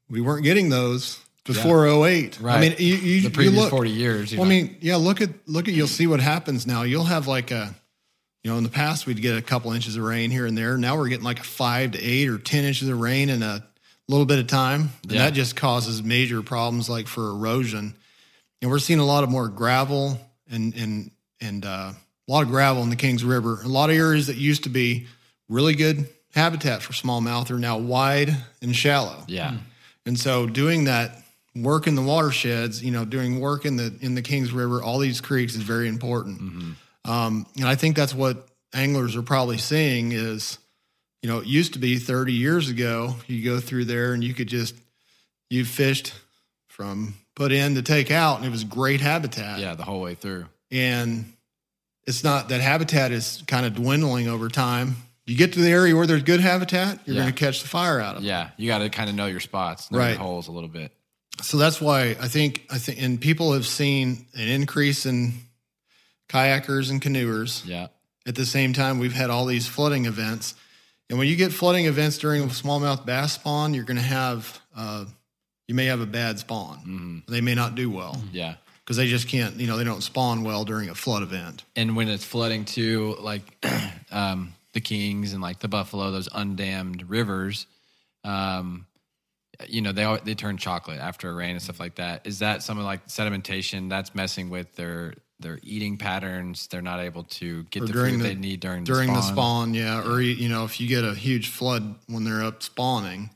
we 0.09 0.21
weren't 0.21 0.43
getting 0.43 0.69
those 0.69 1.19
before 1.45 1.87
08. 1.87 2.39
Right. 2.41 2.55
I 2.57 2.59
mean, 2.59 2.75
you, 2.77 2.95
you, 2.95 3.21
The 3.21 3.27
you 3.27 3.29
previous 3.31 3.55
look, 3.61 3.69
forty 3.69 3.89
years. 3.89 4.31
You 4.31 4.39
well, 4.39 4.47
I 4.47 4.49
mean, 4.49 4.77
yeah. 4.81 4.95
Look 4.97 5.21
at 5.21 5.29
look 5.47 5.67
at. 5.67 5.73
You'll 5.73 5.87
see 5.87 6.07
what 6.07 6.19
happens 6.19 6.67
now. 6.67 6.83
You'll 6.83 7.05
have 7.05 7.27
like 7.27 7.51
a, 7.51 7.73
you 8.43 8.51
know, 8.51 8.57
in 8.57 8.63
the 8.63 8.69
past 8.69 9.05
we'd 9.07 9.21
get 9.21 9.37
a 9.37 9.41
couple 9.41 9.71
inches 9.71 9.95
of 9.97 10.03
rain 10.03 10.29
here 10.31 10.45
and 10.45 10.57
there. 10.57 10.77
Now 10.77 10.97
we're 10.97 11.07
getting 11.09 11.25
like 11.25 11.39
a 11.39 11.43
five 11.43 11.91
to 11.91 12.01
eight 12.03 12.27
or 12.29 12.37
ten 12.37 12.63
inches 12.63 12.87
of 12.89 12.99
rain 12.99 13.29
in 13.29 13.41
a 13.43 13.63
little 14.07 14.25
bit 14.25 14.39
of 14.39 14.47
time, 14.47 14.89
and 15.03 15.11
Yeah. 15.11 15.25
that 15.25 15.33
just 15.33 15.55
causes 15.55 16.03
major 16.03 16.41
problems 16.41 16.89
like 16.89 17.07
for 17.07 17.29
erosion. 17.29 17.95
And 18.61 18.69
we're 18.69 18.79
seeing 18.79 18.99
a 18.99 19.05
lot 19.05 19.23
of 19.23 19.29
more 19.29 19.47
gravel 19.47 20.19
and 20.49 20.75
and 20.75 21.11
and 21.39 21.65
uh, 21.65 21.93
a 22.27 22.31
lot 22.31 22.43
of 22.43 22.49
gravel 22.49 22.83
in 22.83 22.89
the 22.91 22.95
Kings 22.95 23.23
River. 23.23 23.61
A 23.63 23.67
lot 23.67 23.89
of 23.89 23.95
areas 23.95 24.27
that 24.27 24.37
used 24.37 24.63
to 24.63 24.69
be 24.69 25.07
really 25.49 25.73
good 25.73 26.07
habitat 26.35 26.81
for 26.83 26.93
smallmouth 26.93 27.49
are 27.51 27.57
now 27.59 27.77
wide 27.77 28.35
and 28.61 28.75
shallow. 28.75 29.23
yeah. 29.27 29.57
And 30.05 30.19
so 30.19 30.47
doing 30.47 30.85
that 30.85 31.20
work 31.55 31.87
in 31.87 31.95
the 31.95 32.01
watersheds, 32.01 32.83
you 32.83 32.91
know, 32.91 33.03
doing 33.05 33.39
work 33.39 33.65
in 33.65 33.75
the 33.75 33.93
in 34.01 34.15
the 34.15 34.21
Kings 34.21 34.51
River, 34.51 34.81
all 34.81 34.99
these 34.99 35.21
creeks 35.21 35.55
is 35.55 35.63
very 35.63 35.87
important. 35.87 36.75
Um, 37.05 37.45
and 37.57 37.65
I 37.67 37.75
think 37.75 37.95
that's 37.95 38.13
what 38.13 38.47
anglers 38.73 39.15
are 39.15 39.21
probably 39.23 39.57
seeing 39.57 40.11
is, 40.11 40.59
you 41.21 41.29
know, 41.29 41.39
it 41.39 41.47
used 41.47 41.73
to 41.73 41.79
be 41.79 41.97
30 41.97 42.33
years 42.33 42.69
ago, 42.69 43.15
you 43.27 43.43
go 43.43 43.59
through 43.59 43.85
there 43.85 44.13
and 44.13 44.23
you 44.23 44.33
could 44.33 44.47
just 44.47 44.75
you 45.49 45.65
fished 45.65 46.13
from 46.69 47.15
put 47.35 47.51
in 47.51 47.75
to 47.75 47.81
take 47.81 48.11
out, 48.11 48.37
and 48.37 48.45
it 48.45 48.49
was 48.51 48.63
great 48.63 49.01
habitat. 49.01 49.59
Yeah. 49.59 49.75
The 49.75 49.83
whole 49.83 50.01
way 50.01 50.15
through. 50.15 50.45
And 50.71 51.33
it's 52.07 52.23
not 52.23 52.49
that 52.49 52.61
habitat 52.61 53.11
is 53.11 53.43
kind 53.47 53.65
of 53.65 53.75
dwindling 53.75 54.27
over 54.29 54.47
time. 54.47 54.95
You 55.25 55.35
get 55.37 55.53
to 55.53 55.59
the 55.59 55.69
area 55.69 55.95
where 55.95 56.07
there's 56.07 56.23
good 56.23 56.39
habitat, 56.39 56.99
you're 57.05 57.15
Yeah. 57.15 57.23
going 57.23 57.33
to 57.33 57.39
catch 57.39 57.61
the 57.61 57.67
fire 57.67 57.99
out 57.99 58.15
of 58.17 58.23
it. 58.23 58.27
Yeah, 58.27 58.49
you 58.57 58.67
got 58.67 58.79
to 58.79 58.89
kind 58.89 59.09
of 59.09 59.15
know 59.15 59.27
your 59.27 59.39
spots, 59.39 59.91
know 59.91 59.97
Right. 59.99 60.09
your 60.11 60.19
holes 60.19 60.47
a 60.47 60.51
little 60.51 60.69
bit. 60.69 60.91
So 61.41 61.57
that's 61.57 61.81
why 61.81 62.15
I 62.19 62.27
think 62.27 62.65
I 62.69 62.77
think 62.77 63.01
and 63.01 63.19
people 63.19 63.53
have 63.53 63.65
seen 63.65 64.25
an 64.35 64.47
increase 64.47 65.05
in 65.05 65.33
kayakers 66.29 66.89
and 66.89 67.01
canoers. 67.01 67.65
Yeah, 67.65 67.87
At 68.25 68.35
the 68.35 68.45
same 68.45 68.73
time, 68.73 68.99
we've 68.99 69.13
had 69.13 69.29
all 69.29 69.45
these 69.45 69.67
flooding 69.67 70.05
events. 70.05 70.55
And 71.09 71.19
when 71.19 71.27
you 71.27 71.35
get 71.35 71.51
flooding 71.51 71.87
events 71.87 72.17
during 72.17 72.41
a 72.41 72.47
smallmouth 72.47 73.05
bass 73.05 73.33
spawn, 73.33 73.73
you're 73.73 73.83
going 73.83 73.97
to 73.97 74.03
have, 74.03 74.61
uh, 74.73 75.03
you 75.67 75.75
may 75.75 75.87
have 75.87 75.99
a 75.99 76.05
bad 76.05 76.39
spawn. 76.39 77.23
They 77.27 77.41
may 77.41 77.53
not 77.53 77.75
do 77.75 77.89
well 77.89 78.15
yeah. 78.31 78.55
because 78.85 78.95
they 78.95 79.07
just 79.07 79.27
can't, 79.27 79.57
you 79.57 79.67
know, 79.67 79.75
they 79.75 79.83
don't 79.83 80.03
spawn 80.03 80.43
well 80.43 80.63
during 80.63 80.87
a 80.87 80.95
flood 80.95 81.21
event. 81.21 81.65
And 81.75 81.97
when 81.97 82.07
it's 82.07 82.23
flooding 82.23 82.63
too, 82.63 83.17
like 83.19 83.43
um, 84.11 84.53
the 84.71 84.79
Kings 84.79 85.33
and 85.33 85.41
like 85.41 85.59
the 85.59 85.67
Buffalo, 85.67 86.11
those 86.11 86.29
undammed 86.29 87.03
rivers, 87.09 87.67
um, 88.23 88.85
you 89.69 89.81
know, 89.81 89.91
they 89.91 90.17
they 90.23 90.35
turn 90.35 90.57
chocolate 90.57 90.99
after 90.99 91.29
a 91.29 91.33
rain 91.33 91.51
and 91.51 91.61
stuff 91.61 91.79
like 91.79 91.95
that. 91.95 92.25
Is 92.25 92.39
that 92.39 92.63
some 92.63 92.77
of 92.77 92.85
like 92.85 93.07
sedimentation 93.07 93.89
that's 93.89 94.13
messing 94.15 94.49
with 94.49 94.73
their 94.75 95.13
their 95.39 95.59
eating 95.63 95.97
patterns? 95.97 96.67
They're 96.67 96.81
not 96.81 96.99
able 96.99 97.23
to 97.25 97.63
get 97.63 97.83
Or 97.83 97.85
the 97.87 97.93
food 97.93 98.19
the- 98.19 98.23
they 98.23 98.35
need 98.35 98.59
during 98.59 98.83
during 98.83 99.07
the 99.09 99.15
the 99.15 99.21
spawn. 99.21 99.33
spawn, 99.35 99.73
yeah. 99.73 100.07
Or, 100.07 100.21
you 100.21 100.49
know, 100.49 100.63
if 100.65 100.79
you 100.79 100.87
get 100.87 101.03
a 101.03 101.13
huge 101.15 101.49
flood 101.49 101.95
when 102.07 102.23
they're 102.23 102.43
up 102.43 102.61
spawning, 102.63 103.29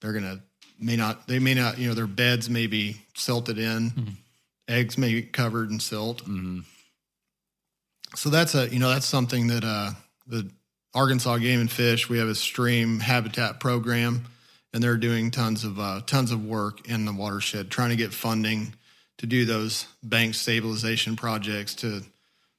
they're 0.00 0.12
going 0.12 0.24
to, 0.24 0.40
may 0.78 0.94
not, 0.96 1.26
they 1.26 1.38
may 1.38 1.54
not, 1.54 1.78
you 1.78 1.88
know, 1.88 1.94
their 1.94 2.06
beds 2.06 2.48
may 2.50 2.66
be 2.66 3.00
silted 3.14 3.58
in, 3.58 4.16
eggs 4.68 4.96
may 4.98 5.12
be 5.14 5.22
covered 5.22 5.70
in 5.70 5.80
silt. 5.80 6.22
So 8.14 8.30
that's 8.30 8.54
a, 8.54 8.68
you 8.68 8.78
know, 8.78 8.88
that's 8.90 9.06
something 9.06 9.48
that 9.48 9.64
uh, 9.64 9.90
the 10.26 10.48
Arkansas 10.94 11.38
Game 11.38 11.60
and 11.60 11.70
Fish, 11.70 12.08
we 12.08 12.18
have 12.18 12.28
a 12.28 12.34
stream 12.34 13.00
habitat 13.00 13.58
program, 13.60 14.24
and 14.76 14.82
they're 14.84 14.98
doing 14.98 15.30
tons 15.30 15.64
of 15.64 15.80
uh, 15.80 16.02
tons 16.06 16.30
of 16.30 16.44
work 16.44 16.86
in 16.86 17.06
the 17.06 17.12
watershed, 17.12 17.70
trying 17.70 17.88
to 17.88 17.96
get 17.96 18.12
funding 18.12 18.74
to 19.16 19.26
do 19.26 19.46
those 19.46 19.86
bank 20.02 20.34
stabilization 20.34 21.16
projects 21.16 21.74
to 21.76 22.02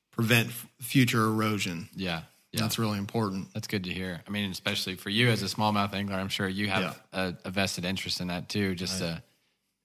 prevent 0.09 0.47
f- 0.47 0.65
future 0.82 1.26
erosion. 1.26 1.88
Yeah, 1.95 2.22
yeah. 2.51 2.61
That's 2.61 2.80
really 2.80 2.97
important. 2.97 3.53
That's 3.53 3.68
good 3.68 3.84
to 3.84 3.91
hear. 3.91 4.20
I 4.28 4.32
mean, 4.32 4.49
especially 4.49 4.95
for 4.95 5.11
you 5.11 5.30
as 5.30 5.43
a 5.43 5.45
smallmouth 5.45 5.93
angler, 5.93 6.15
I'm 6.15 6.28
sure 6.28 6.47
you 6.47 6.68
have 6.70 6.99
a, 7.13 7.36
a 7.45 7.51
vested 7.51 7.86
interest 7.86 8.20
in 8.20 8.30
that 8.30 8.49
too, 8.49 8.74
just 8.74 8.97
to 8.97 9.22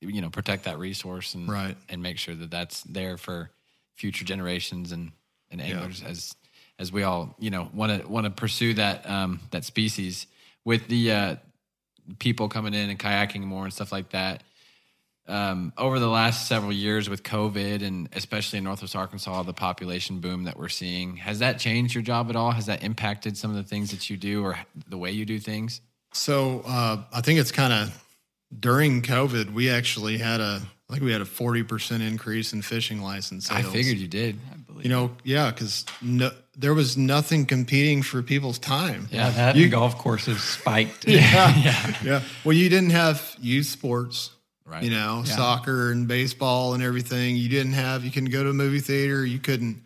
you 0.00 0.22
know 0.22 0.30
protect 0.30 0.64
that 0.64 0.78
resource 0.78 1.34
and 1.34 1.46
Right. 1.50 1.76
and 1.90 2.02
make 2.02 2.16
sure 2.16 2.34
that 2.34 2.50
that's 2.50 2.82
there 2.84 3.18
for 3.18 3.50
future 3.94 4.24
generations 4.24 4.90
and 4.92 5.12
and 5.50 5.60
anglers 5.60 6.02
as 6.02 6.34
as 6.78 6.90
we 6.90 7.02
all 7.02 7.36
you 7.38 7.50
know 7.50 7.68
want 7.74 8.00
to 8.02 8.08
want 8.08 8.24
to 8.24 8.30
pursue 8.30 8.72
that 8.72 9.06
um, 9.06 9.38
that 9.50 9.64
species 9.66 10.26
with 10.64 10.88
the 10.88 11.12
uh, 11.12 11.36
people 12.18 12.48
coming 12.48 12.74
in 12.74 12.90
and 12.90 12.98
kayaking 12.98 13.42
more 13.42 13.64
and 13.64 13.72
stuff 13.72 13.92
like 13.92 14.10
that. 14.10 14.42
Um, 15.28 15.72
over 15.78 16.00
the 16.00 16.08
last 16.08 16.48
several 16.48 16.72
years 16.72 17.08
with 17.08 17.22
COVID 17.22 17.82
and 17.82 18.08
especially 18.12 18.58
in 18.58 18.64
Northwest 18.64 18.96
Arkansas, 18.96 19.44
the 19.44 19.52
population 19.52 20.18
boom 20.18 20.44
that 20.44 20.58
we're 20.58 20.68
seeing, 20.68 21.16
has 21.18 21.38
that 21.38 21.60
changed 21.60 21.94
your 21.94 22.02
job 22.02 22.28
at 22.28 22.34
all? 22.34 22.50
Has 22.50 22.66
that 22.66 22.82
impacted 22.82 23.36
some 23.36 23.50
of 23.50 23.56
the 23.56 23.62
things 23.62 23.92
that 23.92 24.10
you 24.10 24.16
do 24.16 24.44
or 24.44 24.58
the 24.88 24.98
way 24.98 25.12
you 25.12 25.24
do 25.24 25.38
things? 25.38 25.80
So 26.12 26.62
uh, 26.66 27.02
I 27.12 27.20
think 27.20 27.38
it's 27.38 27.52
kind 27.52 27.72
of 27.72 28.04
during 28.58 29.02
COVID, 29.02 29.52
we 29.52 29.70
actually 29.70 30.18
had 30.18 30.40
a, 30.40 30.60
I 30.90 30.92
think 30.92 31.04
we 31.04 31.12
had 31.12 31.22
a 31.22 31.26
40% 31.26 32.06
increase 32.06 32.52
in 32.52 32.60
fishing 32.60 33.00
license 33.00 33.46
sales. 33.46 33.64
I 33.64 33.70
figured 33.70 33.98
you 33.98 34.08
did. 34.08 34.38
You 34.80 34.88
know, 34.88 35.12
yeah, 35.22 35.50
because 35.50 35.86
no, 36.02 36.32
there 36.56 36.74
was 36.74 36.96
nothing 36.96 37.46
competing 37.46 38.02
for 38.02 38.22
people's 38.22 38.58
time. 38.58 39.08
Yeah. 39.10 39.30
That 39.30 39.56
You- 39.56 39.68
golf 39.68 39.96
courses 39.98 40.42
spiked. 40.42 41.08
yeah. 41.08 41.94
yeah. 42.04 42.22
Well, 42.44 42.56
you 42.56 42.68
didn't 42.68 42.90
have 42.90 43.36
youth 43.40 43.66
sports, 43.66 44.30
Right. 44.66 44.82
you 44.82 44.90
know, 44.90 45.22
Yeah. 45.26 45.36
soccer 45.36 45.90
and 45.90 46.06
baseball 46.06 46.74
and 46.74 46.82
everything. 46.82 47.36
You 47.36 47.48
didn't 47.48 47.72
have, 47.72 48.04
you 48.04 48.10
couldn't 48.10 48.30
go 48.30 48.42
to 48.42 48.50
a 48.50 48.54
movie 48.54 48.80
theater. 48.80 49.24
You 49.24 49.38
couldn't, 49.38 49.82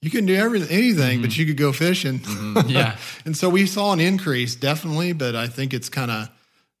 you 0.00 0.10
couldn't 0.10 0.26
do 0.26 0.34
everything, 0.34 0.76
anything, 0.76 1.20
but 1.20 1.30
mm-hmm. 1.30 1.40
you 1.40 1.46
could 1.46 1.56
go 1.56 1.72
fishing. 1.72 2.20
Mm-hmm. 2.20 2.70
Yeah. 2.70 2.96
and 3.24 3.36
so 3.36 3.50
we 3.50 3.66
saw 3.66 3.92
an 3.92 4.00
increase 4.00 4.54
definitely, 4.54 5.12
but 5.12 5.36
I 5.36 5.46
think 5.46 5.74
it's 5.74 5.88
kind 5.88 6.10
of, 6.10 6.30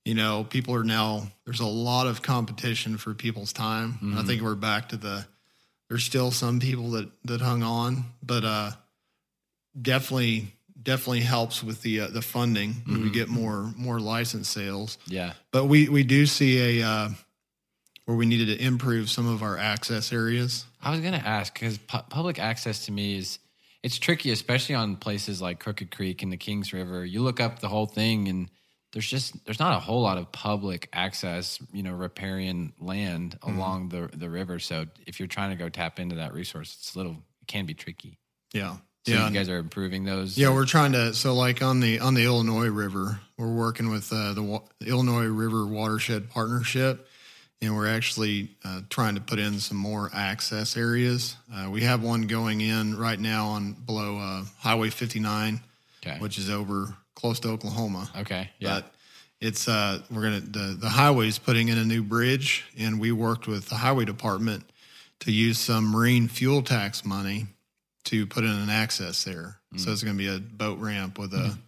you 0.04 0.14
know, 0.14 0.46
people 0.48 0.74
are 0.74 0.84
now, 0.84 1.28
there's 1.44 1.60
a 1.60 1.66
lot 1.66 2.06
of 2.06 2.22
competition 2.22 2.96
for 2.96 3.12
people's 3.12 3.52
time. 3.52 3.98
And 4.00 4.14
I 4.14 4.18
mm-hmm. 4.18 4.26
think 4.26 4.42
we're 4.42 4.54
back 4.54 4.88
to 4.90 4.96
the, 4.96 5.26
there's 5.90 6.04
still 6.04 6.30
some 6.30 6.60
people 6.60 6.92
that, 6.92 7.10
that 7.24 7.42
hung 7.42 7.62
on, 7.62 8.04
but, 8.22 8.44
uh, 8.44 8.70
definitely, 9.80 10.54
definitely 10.82 11.20
helps 11.20 11.62
with 11.62 11.82
the, 11.82 12.00
uh, 12.00 12.08
the 12.08 12.22
funding 12.22 12.74
when 12.86 13.02
we 13.02 13.10
get 13.10 13.28
more, 13.28 13.72
more 13.76 14.00
license 14.00 14.48
sales 14.48 14.98
Yeah. 15.06 15.32
but 15.52 15.64
we 15.66 15.88
we 15.88 16.02
do 16.04 16.26
see 16.26 16.80
a 16.80 16.86
uh, 16.86 17.08
where 18.04 18.16
we 18.16 18.26
needed 18.26 18.46
to 18.58 18.64
improve 18.64 19.10
some 19.10 19.26
of 19.26 19.42
our 19.42 19.58
access 19.58 20.12
areas. 20.12 20.64
I 20.82 20.90
was 20.90 21.00
gonna 21.00 21.18
ask 21.18 21.52
because 21.52 21.78
pu- 21.78 22.02
public 22.08 22.38
access 22.38 22.86
to 22.86 22.92
me 22.92 23.18
is 23.18 23.38
it's 23.82 23.98
tricky, 23.98 24.30
especially 24.32 24.74
on 24.74 24.96
places 24.96 25.40
like 25.40 25.60
Crooked 25.60 25.90
Creek 25.94 26.22
and 26.22 26.32
the 26.32 26.36
Kings 26.36 26.72
River. 26.72 27.04
You 27.04 27.22
look 27.22 27.38
up 27.38 27.60
the 27.60 27.68
whole 27.68 27.86
thing, 27.86 28.28
and 28.28 28.48
there's 28.92 29.08
just 29.08 29.44
there's 29.44 29.60
not 29.60 29.76
a 29.76 29.78
whole 29.80 30.00
lot 30.02 30.16
of 30.18 30.32
public 30.32 30.88
access, 30.92 31.58
you 31.72 31.82
know, 31.82 31.92
riparian 31.92 32.72
land 32.80 33.38
along 33.42 33.90
the 33.90 34.08
the 34.16 34.28
river. 34.30 34.58
So 34.58 34.86
if 35.06 35.20
you're 35.20 35.28
trying 35.28 35.50
to 35.50 35.56
go 35.56 35.68
tap 35.68 36.00
into 36.00 36.16
that 36.16 36.32
resource, 36.32 36.74
it's 36.78 36.94
a 36.94 36.98
little 36.98 37.12
it 37.42 37.46
can 37.46 37.66
be 37.66 37.74
tricky. 37.74 38.18
Yeah, 38.54 38.76
So 39.08 39.14
yeah, 39.14 39.28
you 39.28 39.34
guys 39.34 39.48
are 39.48 39.56
improving 39.56 40.04
those. 40.04 40.36
yeah. 40.36 40.52
We're 40.52 40.66
trying 40.66 40.92
to 40.92 41.14
so 41.14 41.34
like 41.34 41.62
on 41.62 41.80
the 41.80 42.00
on 42.00 42.14
the 42.14 42.24
Illinois 42.24 42.68
River, 42.68 43.20
we're 43.38 43.52
working 43.52 43.90
with 43.90 44.12
uh, 44.12 44.34
the, 44.34 44.42
Wa- 44.42 44.62
Illinois 44.84 45.24
River 45.24 45.66
Watershed 45.66 46.28
Partnership, 46.28 47.08
and 47.62 47.74
we're 47.74 47.88
actually 47.88 48.50
uh, 48.64 48.82
trying 48.90 49.14
to 49.14 49.20
put 49.20 49.38
in 49.38 49.60
some 49.60 49.78
more 49.78 50.10
access 50.12 50.76
areas. 50.76 51.36
Uh, 51.52 51.70
we 51.70 51.82
have 51.82 52.02
one 52.02 52.22
going 52.26 52.60
in 52.60 52.98
right 52.98 53.18
now 53.18 53.46
on 53.46 53.72
below 53.72 54.18
uh, 54.18 54.44
Highway 54.58 54.90
59, 54.90 55.60
okay. 56.04 56.18
which 56.18 56.36
is 56.36 56.50
over 56.50 56.94
close 57.14 57.40
to 57.40 57.48
Oklahoma. 57.48 58.10
okay. 58.18 58.50
Yeah. 58.58 58.80
But 58.80 58.94
it's 59.40 59.68
uh 59.68 60.02
we're 60.10 60.22
gonna 60.22 60.40
the 60.40 60.76
the 60.78 60.88
highway's 60.88 61.38
putting 61.38 61.68
in 61.68 61.78
a 61.78 61.84
new 61.84 62.02
bridge, 62.02 62.66
and 62.78 63.00
we 63.00 63.12
worked 63.12 63.46
with 63.46 63.68
the 63.68 63.76
highway 63.76 64.04
department 64.04 64.64
to 65.20 65.32
use 65.32 65.58
some 65.58 65.90
marine 65.90 66.28
fuel 66.28 66.62
tax 66.62 67.04
money 67.04 67.46
to 68.08 68.26
put 68.26 68.44
in 68.44 68.50
an 68.50 68.70
access 68.70 69.22
there. 69.24 69.60
So 69.76 69.90
mm. 69.90 69.92
it's 69.92 70.02
gonna 70.02 70.16
be 70.16 70.34
a 70.34 70.38
boat 70.38 70.78
ramp 70.78 71.18
with 71.18 71.34
a 71.34 71.36
mm. 71.36 71.58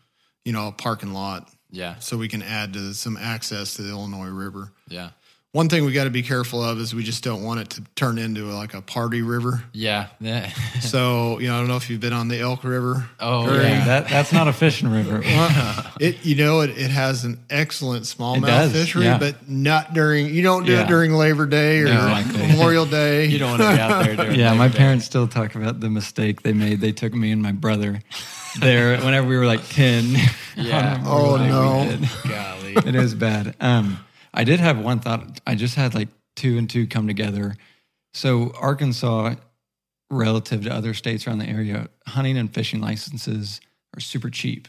you 0.44 0.52
know 0.52 0.68
a 0.68 0.72
parking 0.72 1.12
lot, 1.12 1.50
yeah. 1.70 1.98
so 1.98 2.16
we 2.16 2.28
can 2.28 2.42
add 2.42 2.72
to 2.72 2.94
some 2.94 3.16
access 3.16 3.74
to 3.74 3.82
the 3.82 3.90
Illinois 3.90 4.28
River. 4.28 4.72
Yeah. 4.88 5.10
One 5.52 5.68
thing 5.68 5.84
we 5.84 5.90
got 5.90 6.04
to 6.04 6.10
be 6.10 6.22
careful 6.22 6.62
of 6.62 6.78
is 6.78 6.94
we 6.94 7.02
just 7.02 7.24
don't 7.24 7.42
want 7.42 7.58
it 7.58 7.70
to 7.70 7.82
turn 7.96 8.18
into 8.18 8.42
like 8.44 8.72
a 8.72 8.80
party 8.80 9.20
river. 9.22 9.64
Yeah. 9.72 10.06
Yeah. 10.20 10.50
So 10.80 11.38
you 11.40 11.48
know 11.48 11.56
I 11.56 11.58
don't 11.58 11.68
know 11.68 11.76
if 11.76 11.90
you've 11.90 12.00
been 12.00 12.12
on 12.12 12.28
the 12.28 12.38
Elk 12.40 12.62
River. 12.64 13.08
oh 13.20 13.46
Very- 13.46 13.64
yeah. 13.64 13.84
That 13.84 14.08
that's 14.08 14.32
not 14.32 14.46
a 14.48 14.52
fishing 14.52 14.88
river. 14.90 15.22
It 16.00 16.24
you 16.24 16.34
know 16.36 16.60
it, 16.60 16.70
it 16.70 16.90
has 16.90 17.24
an 17.24 17.38
excellent 17.50 18.04
smallmouth 18.04 18.70
fishery, 18.72 19.04
yeah. 19.04 19.18
but 19.18 19.48
not 19.50 19.92
during 19.92 20.28
you 20.32 20.42
don't 20.42 20.64
do 20.64 20.72
Yeah. 20.72 20.82
it 20.84 20.88
during 20.88 21.12
Labor 21.12 21.46
Day 21.46 21.80
or 21.80 21.86
Exactly. 21.88 22.46
Memorial 22.46 22.86
Day. 23.00 23.26
You 23.26 23.38
don't 23.38 23.58
want 23.58 23.62
to 23.62 23.68
be 23.76 23.80
out 23.80 24.04
there 24.04 24.16
during 24.16 24.38
yeah, 24.38 24.46
Labor 24.52 24.58
my 24.58 24.68
Day. 24.68 24.78
parents 24.78 25.04
still 25.04 25.28
talk 25.28 25.54
about 25.56 25.80
the 25.80 25.90
mistake 25.90 26.42
they 26.42 26.52
made. 26.54 26.80
They 26.80 26.92
took 26.92 27.12
me 27.12 27.32
and 27.32 27.42
my 27.42 27.52
brother 27.52 28.00
there 28.60 28.96
whenever 28.98 29.26
we 29.28 29.36
were 29.36 29.46
like 29.46 29.68
ten. 29.68 30.16
Yeah. 30.56 31.02
Oh, 31.06 31.36
no. 31.36 31.98
Golly. 32.28 32.74
it 32.88 32.94
is 32.94 33.14
bad. 33.14 33.54
Um, 33.60 33.98
I 34.32 34.44
did 34.44 34.60
have 34.60 34.78
one 34.78 35.00
thought. 35.00 35.40
I 35.46 35.54
just 35.54 35.74
had 35.74 35.94
like 35.94 36.08
two 36.36 36.58
and 36.58 36.68
two 36.68 36.86
come 36.86 37.06
together. 37.06 37.56
So 38.14 38.52
Arkansas, 38.58 39.34
relative 40.10 40.64
to 40.64 40.74
other 40.74 40.94
states 40.94 41.26
around 41.26 41.38
the 41.38 41.48
area, 41.48 41.88
hunting 42.06 42.36
and 42.36 42.52
fishing 42.52 42.80
licenses 42.80 43.60
are 43.96 44.00
super 44.00 44.30
cheap 44.30 44.68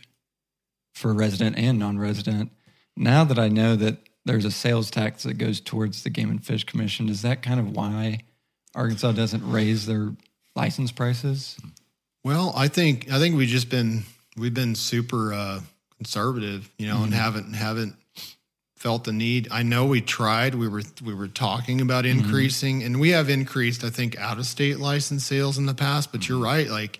for 0.94 1.14
resident 1.14 1.58
and 1.58 1.80
non-resident. 1.80 2.52
Now 2.96 3.24
that 3.24 3.40
I 3.40 3.48
know 3.48 3.76
that 3.76 3.98
there's 4.26 4.46
a 4.46 4.52
sales 4.52 4.92
tax 4.92 5.24
that 5.24 5.36
goes 5.36 5.60
towards 5.60 6.04
the 6.04 6.10
Game 6.10 6.30
and 6.30 6.44
Fish 6.44 6.64
Commission, 6.64 7.10
is 7.10 7.22
that 7.24 7.42
kind 7.42 7.60
of 7.60 7.76
why 7.76 8.20
Arkansas 8.76 9.14
doesn't 9.14 9.50
raise 9.50 9.86
their 9.86 10.14
license 10.56 10.92
prices? 10.92 11.58
Well, 12.24 12.54
I 12.56 12.68
think 12.68 13.12
I 13.12 13.18
think 13.18 13.36
we've 13.36 13.48
just 13.48 13.70
been 13.70 14.04
we've 14.38 14.54
been 14.54 14.76
super 14.76 15.34
uh, 15.34 15.62
conservative, 15.98 16.72
you 16.78 16.88
know, 16.88 17.04
and 17.04 17.14
haven't 17.14 17.54
haven't 17.54 17.96
felt 18.82 19.04
the 19.04 19.14
need. 19.14 19.48
I 19.52 19.62
know 19.62 19.86
we 19.86 20.02
tried. 20.02 20.56
We 20.56 20.68
were 20.68 20.82
we 21.04 21.14
were 21.14 21.28
talking 21.28 21.82
about 21.82 22.04
increasing, 22.08 22.82
and 22.82 23.00
we 23.00 23.10
have 23.12 23.30
increased. 23.30 23.84
I 23.84 23.92
think 23.92 24.18
out 24.20 24.40
of 24.40 24.46
state 24.48 24.80
license 24.80 25.24
sales 25.24 25.60
in 25.60 25.68
the 25.68 25.76
past. 25.76 26.12
But 26.12 26.28
you're 26.28 26.40
right. 26.40 26.68
Like 26.68 27.00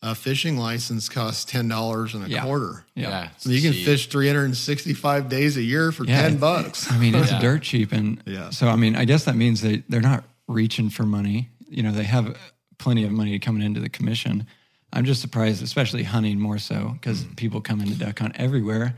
a 0.00 0.14
fishing 0.14 0.56
license 0.56 1.10
costs 1.10 1.44
ten 1.44 1.68
dollars 1.68 2.14
and 2.14 2.24
a 2.24 2.30
Yeah. 2.30 2.42
quarter. 2.44 2.86
Yeah. 2.94 3.28
So 3.36 3.50
you 3.50 3.60
can 3.60 3.72
Cheap. 3.74 3.84
fish 3.84 4.06
365 4.06 5.28
days 5.28 5.56
a 5.58 5.62
year 5.62 5.92
for 5.92 6.04
Yeah, 6.06 6.22
10 6.22 6.34
it- 6.34 6.40
bucks. 6.40 6.90
I 6.90 6.96
mean, 6.96 7.14
it's 7.14 7.30
Yeah. 7.30 7.40
dirt 7.40 7.62
cheap, 7.62 7.92
and 7.92 8.22
Yeah. 8.24 8.48
so 8.50 8.68
I 8.68 8.76
mean, 8.76 8.96
I 8.96 9.04
guess 9.04 9.24
that 9.24 9.36
means 9.36 9.60
they 9.60 9.82
they're 9.88 10.00
not 10.00 10.24
reaching 10.46 10.88
for 10.88 11.04
money. 11.04 11.50
You 11.68 11.82
know, 11.82 11.92
they 11.92 12.04
have 12.04 12.34
plenty 12.78 13.04
of 13.04 13.10
money 13.12 13.38
coming 13.38 13.62
into 13.62 13.80
the 13.80 13.90
commission. 13.90 14.46
I'm 14.94 15.04
just 15.04 15.20
surprised, 15.20 15.62
especially 15.62 16.04
hunting 16.04 16.40
more 16.40 16.58
so, 16.58 16.96
because 16.98 17.24
Mm. 17.24 17.36
people 17.36 17.60
come 17.60 17.82
into 17.82 17.94
duck 17.96 18.18
hunt 18.20 18.34
everywhere, 18.36 18.96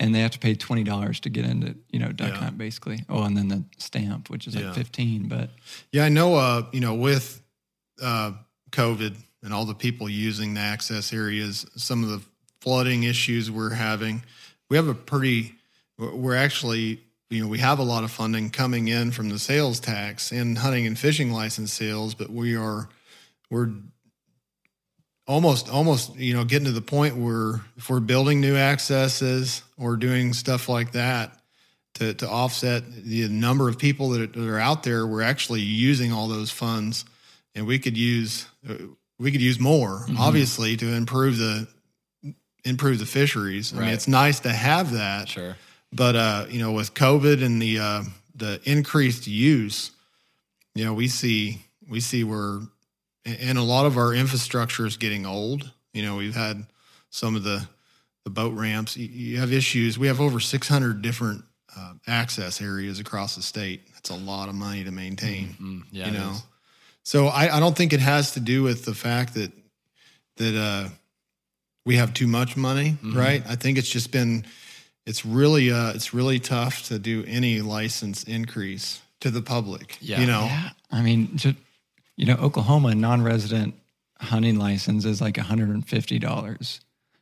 and 0.00 0.12
they 0.14 0.20
have 0.20 0.32
to 0.32 0.38
pay 0.40 0.54
twenty 0.54 0.82
dollars 0.82 1.20
to 1.20 1.28
get 1.30 1.44
into 1.44 1.76
you 1.90 2.00
know 2.00 2.10
duck 2.10 2.30
Yeah. 2.32 2.36
hunt 2.38 2.58
basically. 2.58 3.04
Oh, 3.08 3.22
and 3.22 3.36
then 3.36 3.46
the 3.48 3.62
stamp, 3.78 4.30
which 4.30 4.46
is 4.48 4.56
like 4.56 4.64
Yeah. 4.64 4.72
fifteen. 4.72 5.28
But 5.28 5.50
Yeah, 5.92 6.04
I 6.04 6.08
know. 6.08 6.34
Uh, 6.34 6.66
you 6.72 6.80
know, 6.80 6.94
with 6.94 7.40
uh, 8.02 8.32
COVID 8.72 9.14
and 9.42 9.54
all 9.54 9.64
the 9.66 9.74
people 9.74 10.08
using 10.08 10.54
the 10.54 10.60
access 10.60 11.12
areas, 11.12 11.66
some 11.76 12.02
of 12.02 12.08
the 12.10 12.20
flooding 12.60 13.04
issues 13.04 13.50
we're 13.50 13.70
having, 13.74 14.22
we 14.68 14.76
have 14.76 14.88
a 14.88 14.94
pretty. 14.94 15.54
we're- 15.98 16.14
We're 16.16 16.34
actually, 16.36 17.00
you 17.28 17.42
know, 17.42 17.46
we 17.48 17.58
have 17.58 17.78
a 17.78 17.82
lot 17.82 18.04
of 18.04 18.10
funding 18.10 18.48
coming 18.50 18.88
in 18.88 19.12
from 19.12 19.28
the 19.28 19.38
sales 19.38 19.78
tax 19.80 20.32
and 20.32 20.56
hunting 20.58 20.86
and 20.86 20.98
fishing 20.98 21.30
license 21.30 21.72
sales, 21.74 22.14
but 22.14 22.30
we 22.30 22.56
are, 22.56 22.88
we're 23.50 23.70
almost, 25.26 25.68
almost, 25.68 26.16
you 26.16 26.34
know, 26.34 26.44
getting 26.44 26.66
to 26.66 26.72
the 26.72 26.80
point 26.80 27.16
where 27.16 27.60
if 27.76 27.88
we're 27.88 28.00
building 28.00 28.40
new 28.40 28.56
accesses 28.56 29.62
or 29.78 29.96
doing 29.96 30.32
stuff 30.32 30.68
like 30.68 30.92
that, 30.92 31.40
to, 31.94 32.14
to 32.14 32.28
offset 32.28 32.84
the 33.04 33.28
number 33.28 33.68
of 33.68 33.78
people 33.78 34.10
that 34.10 34.22
are, 34.22 34.26
that 34.26 34.48
are 34.48 34.58
out 34.58 34.82
there. 34.82 35.06
We're 35.06 35.22
actually 35.22 35.60
using 35.60 36.12
all 36.12 36.28
those 36.28 36.50
funds, 36.50 37.04
and 37.54 37.66
we 37.66 37.78
could 37.78 37.96
use 37.96 38.46
uh, 38.68 38.74
we 39.18 39.30
could 39.30 39.42
use 39.42 39.60
more, 39.60 40.06
obviously, 40.18 40.76
to 40.78 40.94
improve 40.94 41.36
the 41.36 41.68
improve 42.64 42.98
the 42.98 43.06
fisheries. 43.06 43.74
I 43.74 43.80
mean, 43.80 43.88
it's 43.88 44.08
nice 44.08 44.40
to 44.40 44.52
have 44.52 44.92
that, 44.92 45.28
Sure. 45.28 45.56
but 45.92 46.16
uh, 46.16 46.46
you 46.48 46.58
know, 46.58 46.72
with 46.72 46.94
COVID 46.94 47.44
and 47.44 47.60
the 47.60 47.78
uh, 47.80 48.02
the 48.34 48.60
increased 48.64 49.26
use, 49.26 49.90
you 50.74 50.84
know, 50.84 50.94
we 50.94 51.08
see 51.08 51.62
we 51.88 52.00
see 52.00 52.24
where 52.24 52.60
and 53.24 53.58
a 53.58 53.62
lot 53.62 53.86
of 53.86 53.96
our 53.96 54.14
infrastructure 54.14 54.86
is 54.86 54.96
getting 54.96 55.26
old. 55.26 55.70
You 55.92 56.02
know, 56.02 56.16
we've 56.16 56.34
had 56.36 56.66
some 57.10 57.36
of 57.36 57.42
the 57.44 57.66
the 58.24 58.30
boat 58.30 58.54
ramps. 58.54 58.96
You, 58.96 59.06
you 59.06 59.38
have 59.38 59.52
issues. 59.52 59.98
We 59.98 60.06
have 60.06 60.20
over 60.20 60.40
600 60.40 61.00
different 61.02 61.42
uh, 61.76 61.94
access 62.06 62.60
areas 62.60 63.00
across 63.00 63.36
the 63.36 63.42
state. 63.42 63.82
That's 63.94 64.10
a 64.10 64.14
lot 64.14 64.48
of 64.48 64.54
money 64.54 64.84
to 64.84 64.90
maintain. 64.90 65.56
Mm, 65.60 65.82
yeah. 65.90 66.06
you 66.06 66.12
know, 66.12 66.34
so 67.02 67.28
I, 67.28 67.56
I 67.56 67.60
don't 67.60 67.76
think 67.76 67.92
it 67.92 68.00
has 68.00 68.32
to 68.32 68.40
do 68.40 68.62
with 68.62 68.84
the 68.84 68.94
fact 68.94 69.34
that 69.34 69.52
that 70.36 70.54
uh, 70.56 70.88
we 71.86 71.96
have 71.96 72.12
too 72.14 72.26
much 72.26 72.56
money, 72.56 72.90
Mm-hmm. 73.02 73.16
right? 73.18 73.42
I 73.48 73.56
think 73.56 73.78
it's 73.78 73.90
just 73.90 74.12
been 74.12 74.44
it's 75.06 75.24
really 75.24 75.70
uh, 75.72 75.92
it's 75.94 76.12
really 76.14 76.38
tough 76.38 76.84
to 76.88 76.98
do 76.98 77.24
any 77.26 77.60
license 77.62 78.24
increase 78.24 79.00
to 79.20 79.30
the 79.30 79.42
public. 79.42 79.96
Yeah. 80.00 80.20
you 80.20 80.26
know, 80.26 80.42
yeah, 80.44 80.70
I 80.90 81.02
mean, 81.02 81.36
just 81.36 81.56
you 82.20 82.26
know, 82.26 82.36
Oklahoma 82.36 82.94
non-resident 82.94 83.74
hunting 84.18 84.58
license 84.58 85.06
is 85.06 85.22
like 85.22 85.36
$150. 85.36 86.80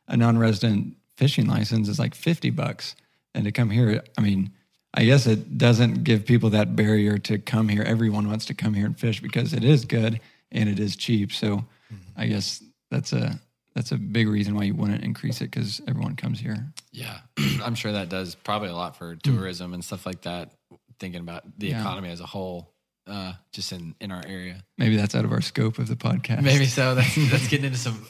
A 0.09 0.17
non-resident 0.17 0.97
fishing 1.15 1.47
license 1.47 1.87
is 1.87 1.99
like 1.99 2.13
50 2.13 2.49
bucks. 2.49 2.97
And 3.33 3.45
to 3.45 3.51
come 3.53 3.69
here, 3.69 4.03
I 4.17 4.21
mean, 4.21 4.51
I 4.93 5.05
guess 5.05 5.25
it 5.25 5.57
doesn't 5.57 6.03
give 6.03 6.25
people 6.25 6.49
that 6.49 6.75
barrier 6.75 7.17
to 7.17 7.37
come 7.37 7.69
here. 7.69 7.81
Everyone 7.81 8.27
wants 8.27 8.45
to 8.47 8.53
come 8.53 8.73
here 8.73 8.85
and 8.85 8.99
fish 8.99 9.21
because 9.21 9.53
it 9.53 9.63
is 9.63 9.85
good 9.85 10.19
and 10.51 10.67
it 10.67 10.81
is 10.81 10.97
cheap. 10.97 11.31
So 11.31 11.59
mm-hmm. 11.93 11.95
I 12.17 12.25
guess 12.25 12.61
that's 12.91 13.13
a 13.13 13.39
that's 13.75 13.93
a 13.93 13.97
big 13.97 14.27
reason 14.27 14.53
why 14.53 14.63
you 14.63 14.75
wouldn't 14.75 15.05
increase 15.05 15.39
it 15.39 15.51
because 15.51 15.79
everyone 15.87 16.17
comes 16.17 16.41
here. 16.41 16.57
Yeah, 16.91 17.19
I'm 17.63 17.75
sure 17.75 17.93
that 17.93 18.09
does 18.09 18.35
probably 18.35 18.67
a 18.67 18.75
lot 18.75 18.97
for 18.97 19.15
mm. 19.15 19.21
tourism 19.21 19.73
and 19.73 19.85
stuff 19.85 20.05
like 20.05 20.23
that. 20.23 20.51
Thinking 20.99 21.21
about 21.21 21.43
the 21.57 21.67
Yeah. 21.67 21.79
economy 21.79 22.09
as 22.09 22.19
a 22.19 22.25
whole, 22.25 22.73
uh, 23.09 23.33
just 23.51 23.71
in 23.71 23.95
in 23.99 24.11
our 24.11 24.23
area. 24.27 24.63
Maybe 24.77 24.95
that's 24.95 25.15
out 25.15 25.25
of 25.25 25.31
our 25.31 25.41
scope 25.41 25.79
of 25.79 25.87
the 25.87 25.95
podcast. 25.95 26.41
Maybe 26.43 26.65
so. 26.65 26.95
That's, 26.99 27.15
that's 27.31 27.47
getting 27.47 27.65
into 27.65 27.77
some. 27.77 28.05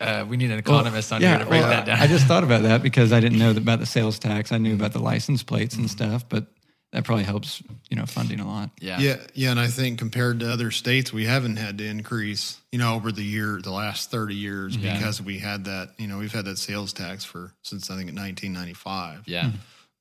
Uh, 0.00 0.24
we 0.28 0.36
need 0.36 0.50
an 0.50 0.58
economist 0.58 1.12
on 1.12 1.20
here 1.20 1.38
to 1.38 1.46
break 1.46 1.60
well, 1.62 1.70
that 1.70 1.86
down. 1.86 1.98
I 1.98 2.06
just 2.06 2.26
thought 2.26 2.44
about 2.44 2.62
that 2.62 2.82
because 2.88 3.12
I 3.12 3.20
didn't 3.20 3.38
know 3.38 3.50
about 3.50 3.80
the 3.80 3.86
sales 3.86 4.18
tax. 4.18 4.52
I 4.52 4.58
knew 4.58 4.74
about 4.74 4.92
the 4.92 5.00
license 5.00 5.42
plates 5.42 5.76
and 5.76 5.90
stuff, 5.90 6.28
but 6.28 6.46
that 6.92 7.04
probably 7.04 7.24
helps, 7.24 7.62
you 7.88 7.96
know, 7.96 8.04
funding 8.04 8.38
a 8.40 8.46
lot. 8.46 8.70
yeah, 8.78 9.00
Yeah, 9.00 9.16
yeah, 9.34 9.50
and 9.50 9.58
I 9.58 9.68
think 9.68 9.98
compared 9.98 10.40
to 10.40 10.52
other 10.52 10.70
states, 10.70 11.10
we 11.10 11.24
haven't 11.24 11.56
had 11.56 11.78
to 11.78 11.86
increase, 11.86 12.60
you 12.70 12.78
know, 12.78 12.94
over 12.94 13.10
the 13.10 13.24
year, 13.24 13.60
the 13.62 13.72
last 13.72 14.10
thirty 14.10 14.34
years, 14.34 14.76
Yeah. 14.76 14.94
because 14.94 15.20
we 15.22 15.38
had 15.38 15.64
that, 15.64 15.94
you 15.98 16.06
know, 16.06 16.18
we've 16.18 16.32
had 16.32 16.44
that 16.44 16.58
sales 16.58 16.92
tax 16.92 17.24
for 17.24 17.54
since 17.62 17.90
I 17.90 17.96
think 17.96 18.14
1995. 18.14 19.22
yeah, 19.26 19.52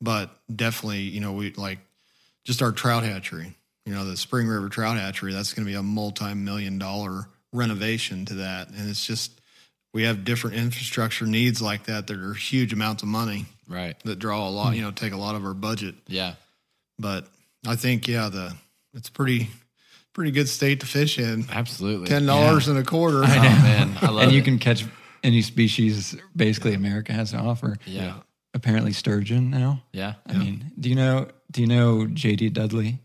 But 0.02 0.32
definitely, 0.54 1.04
you 1.04 1.22
know, 1.22 1.32
we 1.32 1.54
like 1.54 1.80
just 2.44 2.62
our 2.62 2.72
trout 2.74 3.04
hatchery, 3.04 3.56
you 3.92 3.98
know, 3.98 4.06
the 4.06 4.16
Spring 4.16 4.48
River 4.48 4.70
Trout 4.70 4.98
Hatchery. 4.98 5.34
That's 5.34 5.54
going 5.54 5.66
to 5.66 5.70
be 5.70 5.76
a 5.78 5.84
multi-million 5.84 6.80
dollar 6.80 7.26
renovation 7.52 8.24
to 8.28 8.36
that, 8.36 8.70
and 8.70 8.90
it's 8.90 9.06
just 9.06 9.42
we 9.94 10.04
have 10.04 10.24
different 10.24 10.56
infrastructure 10.56 11.26
needs 11.26 11.62
like 11.62 11.84
that 11.88 12.08
that 12.08 12.18
are 12.18 12.34
huge 12.34 12.72
amounts 12.72 13.04
of 13.04 13.10
money 13.10 13.48
right. 13.68 14.00
that 14.06 14.18
draw 14.18 14.48
a 14.48 14.50
lot, 14.50 14.78
you 14.78 14.82
know, 14.82 14.92
take 14.92 15.12
a 15.12 15.18
lot 15.18 15.36
of 15.36 15.44
our 15.44 15.54
budget 15.54 15.96
Yeah, 16.08 16.36
but 16.98 17.28
I 17.68 17.76
think 17.76 18.08
yeah, 18.08 18.30
the 18.30 18.56
it's 18.94 19.10
pretty 19.10 19.50
pretty 20.14 20.32
good 20.32 20.48
state 20.48 20.80
to 20.80 20.86
fish 20.86 21.20
in. 21.20 21.46
absolutely. 21.52 22.08
Ten 22.08 22.26
dollars 22.26 22.70
and 22.70 22.80
a 22.80 22.84
quarter. 22.86 23.24
Oh 23.24 23.28
man, 23.28 23.98
I 24.02 24.10
love 24.10 24.24
and 24.24 24.32
you 24.32 24.42
can 24.42 24.58
catch 24.58 24.86
any 25.22 25.42
species 25.42 26.16
basically 26.34 26.76
America 26.76 27.12
has 27.12 27.32
to 27.32 27.38
offer. 27.38 27.76
Yeah, 27.86 28.14
Apparently 28.54 28.94
sturgeon 28.94 29.50
now. 29.50 29.84
yeah. 29.92 30.14
I 30.26 30.34
mean, 30.38 30.72
do 30.80 30.88
you 30.88 30.96
know 30.96 31.28
do 31.52 31.60
you 31.60 31.68
know 31.68 32.08
JD 32.08 32.54
Dudley? 32.54 33.00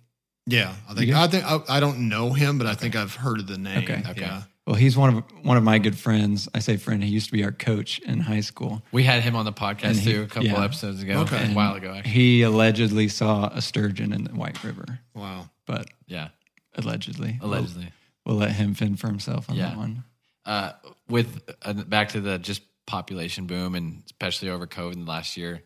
Yeah, 0.47 0.75
I 0.89 0.95
think 0.95 1.13
I 1.13 1.27
think 1.27 1.45
I, 1.45 1.59
I 1.69 1.81
don't 1.81 2.09
know 2.09 2.33
him, 2.33 2.59
but 2.59 2.67
I 2.67 2.75
think 2.75 2.95
I've 2.95 3.15
heard 3.15 3.41
of 3.41 3.47
the 3.47 3.59
name. 3.59 3.79
Okay. 3.79 4.03
Okay. 4.11 4.21
Yeah. 4.21 4.43
Well, 4.67 4.77
he's 4.77 4.97
one 4.97 5.17
of 5.17 5.25
one 5.43 5.57
of 5.57 5.63
my 5.65 5.79
good 5.79 5.97
friends. 5.99 6.49
I 6.55 6.59
say 6.61 6.77
friend. 6.77 7.03
He 7.03 7.11
used 7.11 7.27
to 7.27 7.33
be 7.33 7.43
our 7.45 7.53
coach 7.53 7.99
in 8.01 8.21
high 8.21 8.41
school. 8.41 8.83
We 8.93 9.03
had 9.05 9.23
him 9.23 9.35
on 9.37 9.45
the 9.45 9.53
podcast 9.53 9.85
And 9.85 9.97
he- 9.97 10.13
too 10.13 10.23
a 10.23 10.27
couple 10.27 10.45
yeah. 10.49 10.65
episodes 10.65 11.03
ago, 11.03 11.21
Okay. 11.21 11.51
a 11.51 11.55
while 11.55 11.75
ago 11.75 11.93
actually. 11.95 12.11
He 12.13 12.43
allegedly 12.43 13.09
saw 13.09 13.49
a 13.53 13.61
sturgeon 13.63 14.13
in 14.13 14.25
the 14.25 14.31
White 14.35 14.63
River, 14.65 15.01
Wow. 15.15 15.51
but 15.67 15.89
Yeah, 16.07 16.29
allegedly, 16.77 17.39
allegedly. 17.43 17.93
we'll, 18.25 18.37
we'll 18.37 18.47
let 18.47 18.53
him 18.57 18.75
fend 18.75 18.99
for 19.01 19.07
himself 19.09 19.49
on 19.51 19.57
Yeah. 19.57 19.71
that 19.71 19.77
one. 19.77 20.05
uh, 20.45 20.73
with 21.09 21.43
uh, 21.63 21.73
back 21.73 22.11
to 22.11 22.21
the 22.21 22.39
just 22.39 22.63
population 22.87 23.47
boom 23.49 23.75
and 23.75 24.03
especially 24.07 24.49
over 24.49 24.67
COVID 24.67 24.93
in 24.95 25.05
the 25.05 25.11
last 25.11 25.37
year 25.37 25.63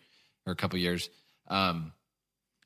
or 0.46 0.52
a 0.52 0.56
couple 0.56 0.78
years, 0.78 1.10
um, 1.48 1.92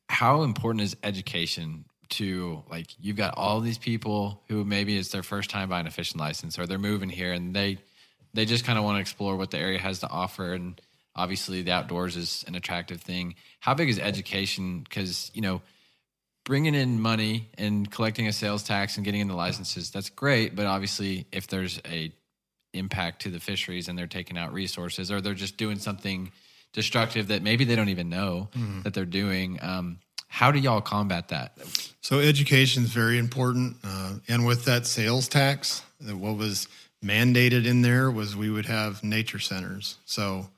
how 0.08 0.42
important 0.42 0.82
is 0.82 0.96
education 1.02 1.84
to 2.10 2.62
like 2.70 2.86
you've 3.00 3.16
got 3.16 3.34
all 3.36 3.60
these 3.60 3.78
people 3.78 4.42
who 4.48 4.64
maybe 4.64 4.96
it's 4.96 5.10
their 5.10 5.22
first 5.22 5.50
time 5.50 5.68
buying 5.68 5.86
a 5.86 5.90
fishing 5.90 6.20
license 6.20 6.58
or 6.58 6.66
they're 6.66 6.78
moving 6.78 7.08
here 7.08 7.32
and 7.32 7.54
they 7.54 7.78
they 8.34 8.44
just 8.44 8.64
kind 8.64 8.78
of 8.78 8.84
want 8.84 8.96
to 8.96 9.00
explore 9.00 9.36
what 9.36 9.50
the 9.50 9.58
area 9.58 9.78
has 9.78 10.00
to 10.00 10.08
offer 10.08 10.52
and 10.52 10.80
obviously 11.16 11.62
the 11.62 11.70
outdoors 11.72 12.16
is 12.16 12.44
an 12.48 12.56
attractive 12.56 13.00
thing. 13.00 13.36
How 13.60 13.74
big 13.74 13.88
is 13.88 13.98
education? 13.98 14.80
Because 14.80 15.30
you 15.34 15.42
know 15.42 15.62
bringing 16.44 16.74
in 16.74 17.00
money 17.00 17.48
and 17.56 17.90
collecting 17.90 18.28
a 18.28 18.32
sales 18.32 18.62
tax 18.62 18.96
and 18.96 19.04
getting 19.04 19.22
into 19.22 19.34
licenses 19.34 19.90
that's 19.90 20.10
great 20.10 20.54
but 20.54 20.66
obviously 20.66 21.26
if 21.32 21.46
there's 21.46 21.80
a 21.86 22.12
impact 22.74 23.22
to 23.22 23.30
the 23.30 23.40
fisheries 23.40 23.88
and 23.88 23.98
they're 23.98 24.06
taking 24.06 24.36
out 24.36 24.52
resources 24.52 25.10
or 25.10 25.20
they're 25.20 25.32
just 25.32 25.56
doing 25.56 25.78
something 25.78 26.30
destructive 26.72 27.28
that 27.28 27.42
maybe 27.42 27.64
they 27.64 27.76
don't 27.76 27.88
even 27.88 28.08
know 28.08 28.48
that 28.82 28.92
they're 28.92 29.04
doing 29.04 29.58
um, 29.62 29.98
how 30.34 30.50
do 30.50 30.58
y'all 30.58 30.80
combat 30.80 31.28
that 31.28 31.56
So 32.00 32.18
education 32.18 32.82
is 32.84 32.90
very 32.90 33.18
important, 33.18 33.76
uh, 33.84 34.14
and 34.28 34.44
with 34.44 34.64
that 34.64 34.84
sales 34.86 35.28
tax, 35.28 35.82
uh, 36.08 36.16
what 36.16 36.36
was 36.36 36.66
mandated 37.04 37.66
in 37.66 37.82
there 37.82 38.10
was 38.10 38.34
we 38.34 38.50
would 38.50 38.66
have 38.66 39.02
nature 39.04 39.38
centers. 39.38 39.96
So 40.06 40.48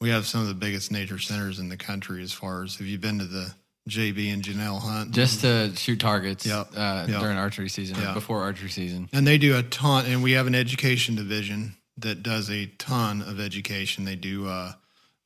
we 0.00 0.10
have 0.10 0.26
some 0.26 0.42
of 0.42 0.48
the 0.48 0.54
biggest 0.54 0.92
nature 0.92 1.18
centers 1.18 1.58
in 1.58 1.68
the 1.70 1.76
country. 1.78 2.22
As 2.22 2.32
far 2.32 2.62
as 2.64 2.76
have 2.76 2.86
you 2.86 2.98
been 2.98 3.18
to 3.20 3.24
the 3.24 3.54
JB 3.88 4.32
and 4.34 4.42
Johnelle 4.42 4.80
Hunt? 4.80 5.12
just 5.12 5.40
to 5.40 5.72
shoot 5.76 5.98
targets 5.98 6.44
Yep. 6.44 6.68
uh, 6.76 7.06
Yep. 7.08 7.20
during 7.20 7.38
archery 7.38 7.68
season 7.70 7.96
Yeah. 8.00 8.12
before 8.12 8.42
archery 8.42 8.68
season 8.70 9.08
And 9.14 9.26
they 9.26 9.38
do 9.38 9.56
a 9.56 9.62
ton, 9.62 10.04
and 10.06 10.22
we 10.22 10.32
have 10.32 10.46
an 10.46 10.54
education 10.54 11.14
division 11.14 11.76
that 11.96 12.22
does 12.22 12.50
a 12.50 12.66
ton 12.78 13.22
of 13.22 13.40
education. 13.40 14.04
They 14.04 14.16
do, 14.16 14.46
uh, 14.46 14.74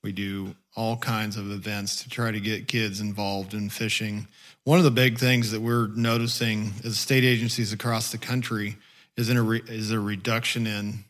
we 0.02 0.12
do 0.12 0.54
all 0.76 0.96
kinds 0.96 1.36
of 1.36 1.50
events 1.50 2.02
to 2.02 2.08
try 2.08 2.30
to 2.30 2.38
get 2.38 2.68
kids 2.68 3.00
involved 3.00 3.54
in 3.54 3.70
fishing. 3.70 4.28
One 4.64 4.78
of 4.78 4.84
the 4.84 4.90
big 4.90 5.18
things 5.18 5.50
that 5.52 5.60
we're 5.60 5.88
noticing 5.88 6.72
as 6.84 6.98
state 6.98 7.24
agencies 7.24 7.72
across 7.72 8.12
the 8.12 8.18
country 8.18 8.76
is 9.16 9.30
in 9.30 9.36
a 9.36 9.42
re- 9.42 9.62
is 9.66 9.90
a 9.90 9.98
reduction 9.98 10.66
in 10.66 11.04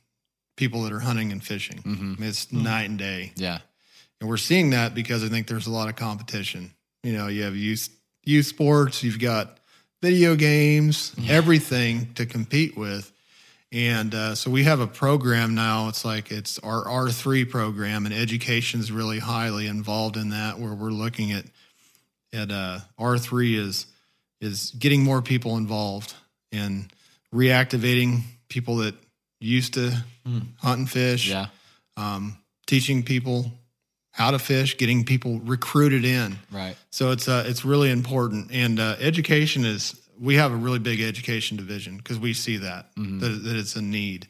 people 0.56 0.82
that 0.84 0.92
are 0.92 1.00
hunting 1.00 1.32
and 1.32 1.42
fishing. 1.42 1.78
Mm-hmm. 1.78 2.14
I 2.16 2.20
mean, 2.20 2.28
it's 2.28 2.50
night 2.52 2.88
and 2.88 2.98
day. 2.98 3.32
yeah 3.36 3.58
And 4.20 4.28
we're 4.28 4.36
seeing 4.36 4.70
that 4.70 4.94
because 4.94 5.24
I 5.24 5.28
think 5.28 5.48
there's 5.48 5.66
a 5.66 5.72
lot 5.72 5.88
of 5.88 5.96
competition. 5.96 6.72
You 7.02 7.12
know, 7.12 7.26
you 7.26 7.42
have 7.42 7.56
youth 7.56 7.88
youth 8.24 8.46
sports, 8.46 9.02
you've 9.02 9.20
got 9.20 9.58
video 10.02 10.36
games, 10.36 11.14
everything 11.28 12.12
to 12.14 12.26
compete 12.26 12.76
with. 12.76 13.12
And 13.72 14.14
uh, 14.14 14.34
so 14.36 14.50
we 14.50 14.62
have 14.64 14.78
a 14.80 14.86
program 14.86 15.54
now. 15.54 15.88
It's 15.88 16.04
like 16.04 16.30
it's 16.30 16.58
our 16.60 16.84
R3 16.84 17.50
program, 17.50 18.06
and 18.06 18.14
education's 18.14 18.92
really 18.92 19.18
highly 19.18 19.66
involved 19.66 20.16
in 20.16 20.30
that. 20.30 20.58
Where 20.58 20.72
we're 20.72 20.90
looking 20.90 21.32
at 21.32 21.44
at 22.32 22.50
uh, 22.52 22.78
R3 22.98 23.56
is 23.58 23.86
is 24.40 24.70
getting 24.78 25.02
more 25.02 25.20
people 25.20 25.56
involved 25.56 26.14
and 26.52 26.88
reactivating 27.34 28.20
people 28.48 28.76
that 28.76 28.94
used 29.40 29.74
to 29.74 29.90
hunt 30.58 30.78
and 30.78 30.90
fish, 30.90 31.28
Yeah. 31.28 31.46
um, 31.96 32.36
teaching 32.66 33.02
people 33.02 33.50
how 34.12 34.30
to 34.30 34.38
fish, 34.38 34.76
getting 34.78 35.04
people 35.04 35.40
recruited 35.40 36.04
in. 36.04 36.38
Right. 36.50 36.76
So 36.90 37.10
it's 37.10 37.28
uh, 37.28 37.44
it's 37.46 37.64
really 37.64 37.90
important, 37.90 38.50
and 38.52 38.78
uh, 38.78 38.96
education 39.00 39.64
is. 39.64 40.00
We 40.18 40.36
have 40.36 40.52
a 40.52 40.56
really 40.56 40.78
big 40.78 41.00
education 41.00 41.56
division 41.56 41.96
because 41.98 42.18
we 42.18 42.32
see 42.32 42.56
that, 42.58 42.90
that 42.96 43.40
that 43.44 43.56
it's 43.56 43.76
a 43.76 43.82
need, 43.82 44.26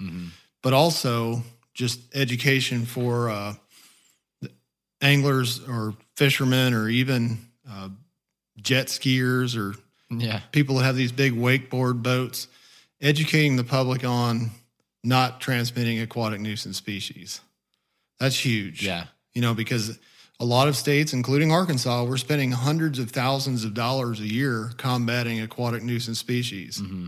but 0.63 0.73
also 0.73 1.43
just 1.75 2.01
education 2.15 2.85
for 2.87 3.31
uh, 3.31 3.55
anglers 5.01 5.61
or 5.69 5.95
fishermen 6.17 6.75
or 6.75 6.89
even 6.89 7.39
uh, 7.71 7.89
jet 8.61 8.87
skiers 8.87 9.57
or 9.57 9.77
Yeah. 10.11 10.41
people 10.53 10.77
that 10.77 10.85
have 10.85 10.97
these 10.97 11.13
big 11.13 11.35
wakeboard 11.35 12.03
boats, 12.03 12.49
educating 13.01 13.57
the 13.57 13.65
public 13.65 14.05
on 14.05 14.51
not 15.05 15.41
transmitting 15.41 16.01
aquatic 16.01 16.41
nuisance 16.41 16.77
species. 16.77 17.41
That's 18.19 18.37
huge. 18.45 18.83
Yeah. 18.83 19.07
You 19.35 19.43
know, 19.43 19.55
because 19.55 19.99
a 20.39 20.45
lot 20.45 20.69
of 20.69 20.77
states, 20.77 21.13
including 21.13 21.51
Arkansas, 21.51 22.05
we're 22.05 22.17
spending 22.17 22.53
hundreds 22.53 22.99
of 22.99 23.11
thousands 23.11 23.65
of 23.65 23.75
dollars 23.75 24.21
a 24.21 24.27
year 24.27 24.71
combating 24.77 25.41
aquatic 25.41 25.83
nuisance 25.83 26.19
species. 26.19 26.81
Mm-hmm. 26.81 27.07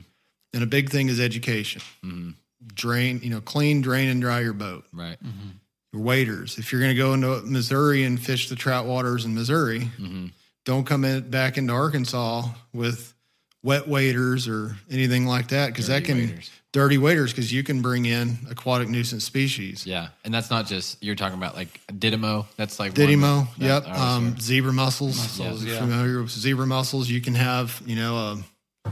And 0.54 0.62
a 0.62 0.66
big 0.66 0.90
thing 0.90 1.08
is 1.08 1.20
education. 1.20 1.82
Mm-hmm. 2.04 2.30
Drain, 2.74 3.20
you 3.22 3.30
know, 3.30 3.40
clean, 3.40 3.82
drain, 3.82 4.08
and 4.08 4.20
dry 4.20 4.40
your 4.40 4.54
boat. 4.54 4.84
Right. 4.92 5.22
Mm-hmm. 5.22 5.48
Your 5.92 6.02
waders. 6.02 6.58
If 6.58 6.72
you're 6.72 6.80
going 6.80 6.94
to 6.94 6.98
go 6.98 7.12
into 7.12 7.42
Missouri 7.46 8.04
and 8.04 8.20
fish 8.20 8.48
the 8.48 8.56
trout 8.56 8.86
waters 8.86 9.24
in 9.24 9.34
Missouri, 9.34 9.80
mm-hmm. 9.80 10.26
don't 10.64 10.84
come 10.84 11.04
in, 11.04 11.28
back 11.28 11.58
into 11.58 11.72
Arkansas 11.72 12.44
with 12.72 13.14
wet 13.62 13.86
waders 13.86 14.48
or 14.48 14.76
anything 14.90 15.26
like 15.26 15.48
that 15.48 15.68
because 15.68 15.88
that 15.88 16.04
can 16.04 16.16
waders. 16.16 16.50
Dirty 16.72 16.98
waders 16.98 17.32
because 17.32 17.50
you 17.50 17.62
can 17.62 17.80
bring 17.80 18.04
in 18.04 18.36
aquatic 18.50 18.88
nuisance 18.90 19.24
species. 19.24 19.86
Yeah. 19.86 20.08
And 20.24 20.34
that's 20.34 20.50
not 20.50 20.66
just 20.66 21.02
you're 21.02 21.14
talking 21.14 21.38
about 21.38 21.56
like 21.56 21.80
Didymo. 21.86 22.44
That's 22.56 22.78
like 22.78 22.96
one 22.96 23.20
that- 23.20 23.48
yep. 23.58 23.84
that 23.84 23.96
Um, 23.96 24.38
zebra 24.38 24.72
mussels. 24.74 25.16
Mussels, 25.16 25.64
yeah. 25.64 25.78
Familiar 25.80 26.20
with 26.22 26.30
zebra 26.30 26.66
mussels? 26.66 27.08
You 27.08 27.22
can 27.22 27.34
have 27.36 27.80
you 27.86 27.96
know 27.96 28.42
a 28.84 28.90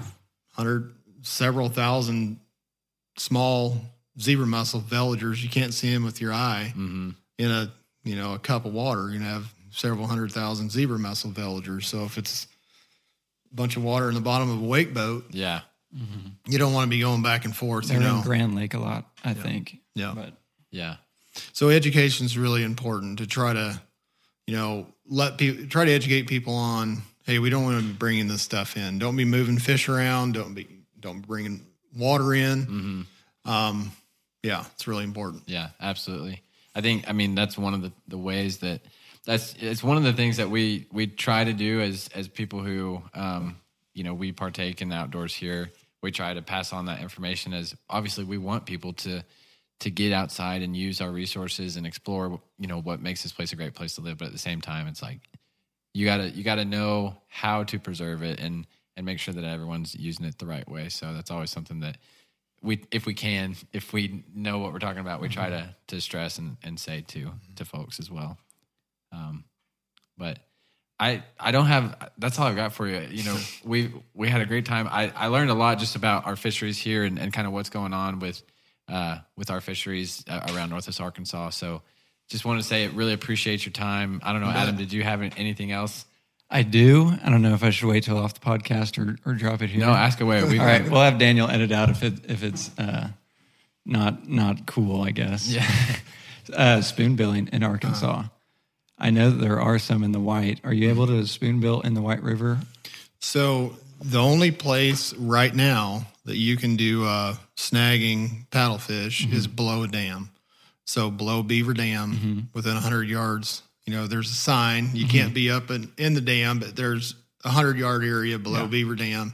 hundred, 0.53 0.95
several 1.23 1.69
thousand 1.69 2.41
small 3.19 3.79
zebra 4.19 4.47
mussel 4.47 4.81
veligers. 4.81 5.43
You 5.43 5.51
can't 5.51 5.75
see 5.75 5.93
them 5.93 6.03
with 6.05 6.21
your 6.21 6.33
eye 6.33 6.73
Mhm. 6.77 7.15
in 7.39 7.51
a 7.51 7.71
you 8.05 8.17
know 8.17 8.33
a 8.33 8.39
cup 8.39 8.65
of 8.65 8.73
water. 8.73 9.03
You're 9.11 9.19
gonna 9.19 9.31
have 9.31 9.53
several 9.71 10.07
hundred 10.07 10.33
thousand 10.33 10.71
zebra 10.73 10.99
mussel 10.99 11.31
veligers. 11.31 11.85
So 11.85 12.05
if 12.05 12.17
it's 12.17 12.47
a 13.53 13.55
bunch 13.55 13.77
of 13.77 13.83
water 13.83 14.09
in 14.09 14.15
the 14.15 14.21
bottom 14.23 14.49
of 14.49 14.63
a 14.63 14.65
wake 14.67 14.95
boat, 14.95 15.27
Yeah. 15.31 15.61
You 16.47 16.59
don't 16.59 16.73
want 16.73 16.87
to 16.87 16.91
be 16.91 17.01
going 17.01 17.23
back 17.23 17.45
and 17.45 17.55
forth. 17.57 17.89
They're 17.89 17.99
you 17.99 18.05
know, 18.07 18.17
in 18.17 18.23
Grand 18.23 18.55
Lake 18.55 18.75
a 18.75 18.79
lot, 18.79 19.07
I 19.25 19.35
think. 19.35 19.79
Yeah. 19.95 20.13
But 20.15 20.35
Yeah. 20.71 20.97
So 21.53 21.69
education 21.69 22.27
is 22.27 22.37
really 22.37 22.63
important 22.63 23.19
to 23.19 23.27
try 23.27 23.53
to, 23.53 23.81
you 24.47 24.57
know, 24.57 24.87
let 25.09 25.39
people 25.39 25.67
try 25.67 25.85
to 25.85 25.93
educate 25.93 26.29
people 26.29 26.55
on. 26.55 27.03
Hey, 27.25 27.39
we 27.39 27.51
don't 27.51 27.65
want 27.65 27.81
to 27.81 27.87
be 27.87 27.93
bringing 27.93 28.29
this 28.29 28.43
stuff 28.43 28.77
in. 28.77 28.99
Don't 28.99 29.17
be 29.17 29.25
moving 29.25 29.59
fish 29.59 29.89
around. 29.89 30.35
Don't 30.35 30.55
be 30.55 30.69
don't 31.01 31.21
be 31.21 31.27
bringing 31.27 31.67
water 31.97 32.35
in. 32.35 32.67
Mm-hmm. 32.67 33.51
Um, 33.51 33.93
yeah, 34.43 34.65
it's 34.75 34.87
really 34.87 35.05
important. 35.05 35.45
Yeah, 35.47 35.71
absolutely. 35.81 36.43
I 36.75 36.81
think 36.81 37.09
I 37.09 37.13
mean 37.13 37.35
that's 37.35 37.59
one 37.59 37.75
of 37.75 37.83
the, 37.83 37.93
the 38.09 38.19
ways 38.19 38.59
that 38.59 38.81
that's 39.25 39.55
it's 39.59 39.83
one 39.83 39.97
of 39.97 40.05
the 40.05 40.13
things 40.13 40.37
that 40.37 40.51
we 40.51 40.87
we 40.93 41.07
try 41.07 41.45
to 41.45 41.53
do 41.53 41.81
as 41.81 42.09
as 42.15 42.29
people 42.29 42.61
who 42.61 43.03
um, 43.15 43.57
you 43.97 44.05
know 44.05 44.15
we 44.15 44.31
partake 44.31 44.83
in 44.83 44.91
the 44.91 44.97
outdoors 44.97 45.35
here. 45.35 45.71
We 46.03 46.13
try 46.13 46.35
to 46.35 46.43
pass 46.43 46.73
on 46.73 46.85
that 46.87 47.01
information 47.01 47.53
as 47.53 47.75
obviously 47.89 48.25
we 48.25 48.39
want 48.39 48.67
people 48.67 48.93
to 48.93 49.25
to 49.81 49.91
get 49.91 50.13
outside 50.13 50.63
and 50.63 50.77
use 50.77 51.01
our 51.01 51.11
resources 51.11 51.77
and 51.77 51.87
explore 51.87 52.41
you 52.59 52.67
know 52.67 52.81
what 52.81 53.01
makes 53.01 53.23
this 53.23 53.33
place 53.33 53.53
a 53.53 53.57
great 53.57 53.75
place 53.75 53.95
to 53.97 54.03
live. 54.03 54.19
But 54.19 54.27
at 54.27 54.33
the 54.33 54.39
same 54.39 54.61
time, 54.61 54.87
it's 54.87 55.03
like 55.03 55.21
you 55.95 56.05
gotta 56.05 56.31
you 56.31 56.45
gotta 56.45 56.65
know 56.65 57.17
how 57.29 57.65
to 57.65 57.79
preserve 57.79 58.23
it 58.23 58.39
and 58.39 58.67
and 58.97 59.05
make 59.05 59.19
sure 59.19 59.35
that 59.35 59.45
everyone's 59.45 59.95
using 59.95 60.27
it 60.27 60.39
the 60.39 60.47
right 60.47 60.69
way. 60.69 60.91
So 60.91 61.13
that's 61.13 61.31
always 61.31 61.51
something 61.51 61.81
that 61.81 61.97
we 62.63 62.83
if 62.91 63.07
we 63.07 63.15
can 63.15 63.57
if 63.73 63.93
we 63.93 64.25
know 64.35 64.59
what 64.59 64.73
we're 64.73 64.79
talking 64.79 65.01
about 65.01 65.21
we 65.21 65.29
try 65.29 65.49
to 65.49 65.75
to 65.87 66.01
stress 66.01 66.39
and, 66.39 66.57
and 66.63 66.79
say 66.79 67.03
to 67.07 67.31
to 67.55 67.65
folks 67.65 68.01
as 68.01 68.11
well 68.11 68.39
um 69.13 69.45
but 70.19 70.39
i 70.99 71.23
i 71.39 71.51
don't 71.51 71.67
have 71.67 72.11
that's 72.19 72.39
all 72.39 72.47
i've 72.47 72.57
got 72.57 72.73
for 72.73 72.87
you 72.87 73.07
you 73.11 73.25
know 73.25 73.39
we 73.65 73.93
we 74.15 74.29
had 74.29 74.41
a 74.41 74.47
great 74.47 74.65
time 74.65 74.89
i 74.91 75.13
i 75.17 75.27
learned 75.27 75.51
a 75.51 75.55
lot 75.55 75.79
just 75.79 75.97
about 75.97 76.27
our 76.27 76.37
fisheries 76.37 76.79
here 76.79 77.05
and, 77.05 77.19
and 77.19 77.33
kind 77.33 77.47
of 77.47 77.53
what's 77.53 77.71
going 77.71 77.93
on 77.93 78.19
with 78.19 78.43
uh 78.89 79.19
with 79.37 79.51
our 79.51 79.61
fisheries 79.61 80.25
uh, 80.29 80.47
around 80.53 80.71
northwest 80.71 81.01
arkansas 81.01 81.51
so 81.51 81.83
just 82.29 82.45
want 82.45 82.61
to 82.61 82.67
say 82.67 82.85
it 82.85 82.93
really 82.93 83.13
appreciate 83.13 83.65
your 83.65 83.73
time 83.73 84.21
i 84.23 84.33
don't 84.33 84.41
know 84.41 84.49
adam 84.49 84.77
did 84.77 84.93
you 84.93 85.03
have 85.03 85.23
anything 85.23 85.73
else 85.73 86.07
I 86.49 86.63
do. 86.63 87.11
I 87.25 87.31
don't 87.31 87.43
know 87.43 87.55
if 87.55 87.65
I 87.65 87.71
should 87.71 87.89
wait 87.89 88.05
till 88.05 88.19
off 88.19 88.35
the 88.35 88.41
podcast 88.41 89.05
or, 89.05 89.17
or 89.29 89.35
drop 89.35 89.63
it 89.63 89.71
here. 89.71 89.81
no 89.81 89.91
ask 89.91 90.21
away 90.21 90.45
we, 90.45 90.61
All 90.61 90.65
right, 90.65 90.89
we'll 90.89 91.01
have 91.01 91.19
Daniel 91.19 91.51
edit 91.51 91.73
out 91.73 91.91
if 91.91 92.05
it 92.05 92.31
if 92.31 92.45
it's 92.45 92.71
uh, 92.79 93.09
not 93.85 94.29
not 94.29 94.65
cool. 94.67 95.03
I 95.03 95.11
guess. 95.11 95.49
yeah 95.49 95.69
Uh, 96.53 96.81
spoon 96.81 97.17
billing 97.17 97.49
in 97.53 97.65
Arkansas. 97.65 98.23
I 98.99 99.11
know 99.11 99.31
that 99.31 99.37
there 99.37 99.61
are 99.61 99.79
some 99.79 100.03
in 100.03 100.13
the 100.13 100.21
White. 100.21 100.61
Are 100.65 100.73
you 100.73 100.89
able 100.89 101.07
to 101.07 101.27
spoon 101.27 101.61
bill 101.61 101.81
in 101.83 101.95
the 101.95 102.01
White 102.03 102.23
River? 102.23 102.59
So 103.21 103.77
the 104.01 104.21
only 104.21 104.51
place 104.51 105.13
right 105.15 105.55
now 105.55 106.07
that 106.25 106.37
you 106.37 106.57
can 106.57 106.77
do 106.77 107.05
uh, 107.05 107.35
snagging 107.57 108.47
paddlefish 108.49 109.33
is 109.33 109.47
below 109.47 109.83
a 109.83 109.89
dam. 109.89 110.31
So 110.85 111.11
below 111.11 111.43
Beaver 111.43 111.75
Dam, 111.75 112.49
within 112.55 112.75
100 112.75 113.09
yards, 113.09 113.63
you 113.87 113.93
know, 113.93 114.07
there's 114.07 114.31
a 114.31 114.35
sign. 114.35 114.91
You 114.95 115.07
can't 115.07 115.35
be 115.35 115.51
up 115.51 115.71
in, 115.71 115.91
in 115.99 116.15
the 116.15 116.21
dam, 116.21 116.59
but 116.59 116.75
there's 116.77 117.15
a 117.45 117.49
100 117.49 117.77
yard 117.77 118.05
area 118.05 118.39
below 118.39 118.67
Beaver 118.67 118.95
Dam. 118.95 119.33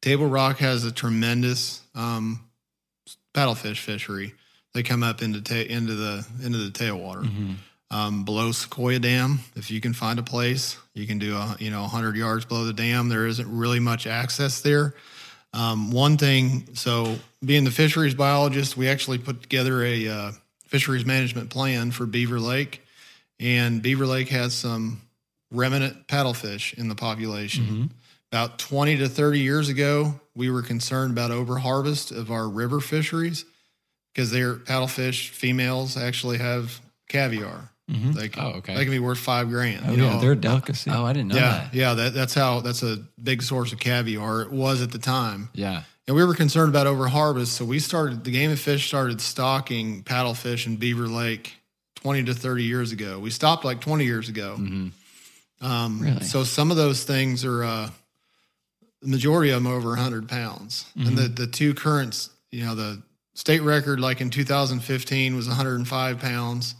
Table 0.00 0.26
Rock 0.26 0.58
has 0.58 0.84
a 0.84 0.92
tremendous 0.92 1.80
um, 1.94 2.40
paddlefish 3.34 3.78
fishery. 3.78 4.34
They 4.74 4.82
come 4.82 5.02
up 5.02 5.22
into 5.22 5.40
ta- 5.42 5.54
into 5.72 5.94
the 5.94 6.26
into 6.42 6.58
the 6.58 6.70
tailwater. 6.70 7.56
Um, 7.92 8.24
below 8.24 8.48
Sequoyah 8.50 9.02
Dam, 9.02 9.40
if 9.54 9.70
you 9.70 9.80
can 9.80 9.92
find 9.92 10.18
a 10.18 10.22
place, 10.22 10.78
you 10.94 11.06
can 11.06 11.18
do 11.18 11.36
a 11.36 11.56
you 11.60 11.70
know 11.70 11.82
100 11.82 12.16
yards 12.16 12.46
below 12.46 12.64
the 12.64 12.72
dam. 12.72 13.10
There 13.10 13.26
isn't 13.26 13.54
really 13.54 13.80
much 13.80 14.06
access 14.06 14.62
there. 14.62 14.94
Um, 15.52 15.90
one 15.90 16.16
thing, 16.16 16.74
so 16.74 17.16
being 17.44 17.64
the 17.64 17.70
fisheries 17.70 18.14
biologist, 18.14 18.76
we 18.76 18.88
actually 18.88 19.18
put 19.18 19.42
together 19.42 19.84
a 19.84 20.08
uh, 20.08 20.32
fisheries 20.64 21.04
management 21.04 21.50
plan 21.50 21.90
for 21.90 22.06
Beaver 22.06 22.40
Lake, 22.40 22.82
and 23.38 23.82
Beaver 23.82 24.06
Lake 24.06 24.30
has 24.30 24.54
some 24.54 25.02
remnant 25.50 26.06
paddlefish 26.08 26.72
in 26.78 26.88
the 26.88 26.94
population. 26.94 27.90
About 28.32 28.58
20 28.58 28.96
to 28.96 29.08
30 29.10 29.40
years 29.40 29.68
ago, 29.68 30.18
we 30.34 30.48
were 30.50 30.62
concerned 30.62 31.12
about 31.12 31.30
overharvest 31.30 32.16
of 32.16 32.30
our 32.30 32.48
river 32.48 32.80
fisheries 32.80 33.44
because 34.14 34.30
their 34.30 34.54
paddlefish 34.54 35.28
females 35.28 35.98
actually 35.98 36.38
have 36.38 36.80
caviar. 37.10 37.68
They 37.92 38.28
can, 38.28 38.42
Oh, 38.42 38.48
okay. 38.58 38.74
They 38.74 38.84
can 38.84 38.90
be 38.92 38.98
worth 38.98 39.18
five 39.18 39.48
grand. 39.48 39.84
Oh 39.86 39.92
you 39.92 40.02
yeah, 40.04 40.14
know? 40.14 40.20
they're 40.20 40.32
a 40.32 40.36
delicacy. 40.36 40.90
oh 40.90 41.04
i 41.04 41.12
didn't 41.12 41.28
know 41.28 41.36
yeah, 41.36 41.50
that 41.50 41.74
yeah. 41.74 41.94
That, 41.94 42.14
that's 42.14 42.34
how. 42.34 42.60
That's 42.60 42.82
a 42.82 42.98
big 43.22 43.42
source 43.42 43.72
of 43.72 43.78
caviar. 43.78 44.42
It 44.42 44.50
was 44.52 44.82
at 44.82 44.90
the 44.92 44.98
time, 44.98 45.48
yeah 45.54 45.82
and 46.08 46.16
we 46.16 46.24
were 46.24 46.34
concerned 46.34 46.68
about 46.68 46.86
overharvest. 46.88 47.48
So 47.48 47.64
we 47.64 47.78
started. 47.78 48.24
The 48.24 48.32
Game 48.32 48.50
of 48.50 48.58
Fish 48.58 48.88
started 48.88 49.20
stocking 49.20 50.02
paddlefish 50.02 50.66
in 50.66 50.76
Beaver 50.76 51.06
Lake 51.06 51.54
twenty 51.94 52.24
to 52.24 52.34
thirty 52.34 52.64
years 52.64 52.90
ago. 52.92 53.18
We 53.20 53.30
stopped 53.30 53.64
like 53.64 53.80
twenty 53.80 54.04
years 54.04 54.28
ago. 54.28 54.54
Um, 55.60 56.00
Really? 56.00 56.24
So 56.24 56.44
some 56.44 56.70
of 56.70 56.76
those 56.76 57.04
things 57.04 57.44
are. 57.44 57.62
Uh, 57.64 57.90
the 59.00 59.08
majority 59.08 59.50
of 59.50 59.60
them 59.62 59.72
over 59.72 59.88
100 59.88 60.28
pounds, 60.28 60.86
and 60.94 61.18
the 61.18 61.26
the 61.26 61.48
two 61.48 61.74
currents, 61.74 62.30
you 62.52 62.64
know, 62.64 62.76
the 62.76 63.02
state 63.34 63.60
record 63.62 63.98
like 63.98 64.20
in 64.20 64.30
2015 64.30 65.34
was 65.34 65.48
105 65.48 66.20
pounds. 66.20 66.76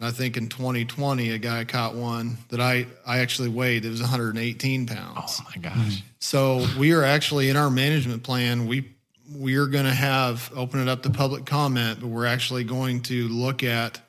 I 0.00 0.10
think 0.10 0.36
in 0.36 0.48
2020, 0.48 1.30
a 1.30 1.38
guy 1.38 1.64
caught 1.64 1.94
one 1.94 2.36
that 2.50 2.60
I, 2.60 2.86
I 3.06 3.20
actually 3.20 3.48
weighed. 3.48 3.84
It 3.84 3.88
was 3.88 4.00
118 4.00 4.86
pounds. 4.86 5.40
oh 5.42 5.46
my 5.54 5.62
gosh 5.62 6.02
So 6.20 6.66
we 6.78 6.92
are 6.92 7.02
actually 7.02 7.48
in 7.48 7.56
our 7.56 7.70
management 7.70 8.22
plan. 8.22 8.66
We 8.66 8.92
we 9.34 9.56
are 9.56 9.66
going 9.66 9.86
to 9.86 9.94
have 9.94 10.52
open 10.54 10.80
it 10.80 10.88
up 10.88 11.02
to 11.02 11.10
public 11.10 11.46
comment, 11.46 11.98
but 12.00 12.06
we're 12.08 12.26
actually 12.26 12.62
going 12.62 13.02
to 13.02 13.26
look 13.28 13.64
at 13.64 14.00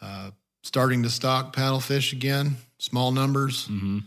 uh, 0.00 0.30
starting 0.62 1.02
to 1.02 1.10
stock 1.10 1.54
paddlefish 1.54 2.12
again, 2.12 2.56
small 2.78 3.12
numbers, 3.12 3.66
hmm 3.66 3.98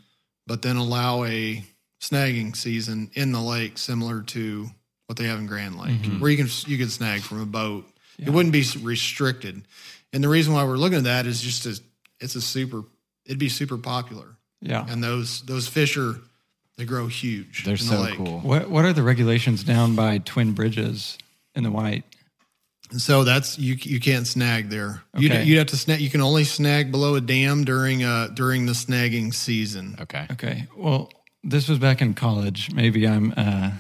but 0.45 0.61
then 0.61 0.75
allow 0.75 1.23
a 1.23 1.63
snagging 2.01 2.53
season 2.53 3.09
in 3.13 3.31
the 3.31 3.39
lake 3.39 3.77
similar 3.77 4.21
to 4.23 4.67
what 5.07 5.17
they 5.17 5.23
have 5.23 5.39
in 5.39 5.47
Grand 5.47 5.77
Lake, 5.77 6.01
where 6.19 6.29
you 6.29 6.35
can 6.37 6.47
you 6.67 6.77
can 6.77 6.89
snag 6.89 7.21
from 7.21 7.41
a 7.41 7.45
boat. 7.45 7.85
It 8.19 8.29
wouldn't 8.29 8.51
be 8.51 8.65
restricted. 8.81 9.61
And 10.13 10.23
the 10.23 10.29
reason 10.29 10.53
why 10.53 10.63
we're 10.63 10.77
looking 10.77 10.99
at 10.99 11.03
that 11.05 11.25
is 11.25 11.41
just 11.41 11.65
as 11.65 11.81
it's 12.19 12.35
a 12.35 12.41
super 12.41 12.83
it'd 13.25 13.39
be 13.39 13.49
super 13.49 13.77
popular. 13.77 14.37
Yeah. 14.61 14.85
And 14.87 15.03
those 15.03 15.41
those 15.41 15.67
fish 15.67 15.97
are 15.97 16.15
they 16.77 16.85
grow 16.85 17.07
huge. 17.07 17.63
they're 17.65 17.73
in 17.73 17.79
the 17.79 17.83
so 17.85 18.01
lake. 18.01 18.15
cool 18.15 18.39
What 18.39 18.69
what 18.69 18.85
are 18.85 18.93
the 18.93 19.03
regulations 19.03 19.63
down 19.63 19.95
by 19.95 20.19
Twin 20.19 20.53
Bridges? 20.53 21.17
in 21.55 21.63
the 21.63 21.69
white. 21.71 22.03
So 22.97 23.23
that's 23.23 23.57
you. 23.59 23.75
You 23.79 23.99
can't 23.99 24.25
snag 24.27 24.69
there. 24.69 25.03
You 25.17 25.29
Okay. 25.29 25.43
you 25.45 25.57
have 25.59 25.67
to 25.67 25.77
snag. 25.77 25.99
You 26.01 26.09
can 26.09 26.21
only 26.21 26.43
snag 26.43 26.91
below 26.91 27.15
a 27.15 27.21
dam 27.21 27.63
during 27.63 28.03
uh 28.03 28.27
during 28.33 28.65
the 28.65 28.73
snagging 28.73 29.33
season. 29.33 29.95
Okay. 30.01 30.25
Okay. 30.31 30.67
Well, 30.75 31.11
this 31.43 31.67
was 31.67 31.77
back 31.79 32.01
in 32.01 32.13
college. 32.13 32.71
Maybe 32.73 33.07
I'm 33.07 33.33
uh 33.37 33.71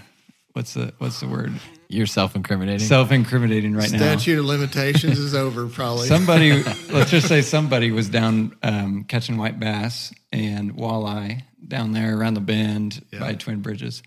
what's 0.53 0.73
the 0.73 0.93
what's 0.99 1.19
the 1.19 1.27
word? 1.27 1.53
You're 1.93 2.07
self-incriminating. 2.07 2.87
Self-incriminating 2.87 3.75
right 3.75 3.91
now. 3.91 3.97
Statute 3.97 4.39
of 4.39 4.45
limitations 4.45 5.19
is 5.19 5.35
over. 5.35 5.67
Probably. 5.67 6.07
Somebody, 6.07 6.63
let's 6.91 7.11
just 7.11 7.27
say 7.27 7.41
somebody 7.41 7.91
was 7.91 8.09
down 8.09 8.55
um, 8.63 9.03
catching 9.05 9.37
white 9.37 9.59
bass 9.59 10.13
and 10.31 10.75
walleye 10.75 11.43
down 11.65 11.91
there 11.93 12.17
around 12.17 12.33
the 12.33 12.41
bend 12.41 13.05
by 13.19 13.33
Twin 13.35 13.61
Bridges, 13.61 14.03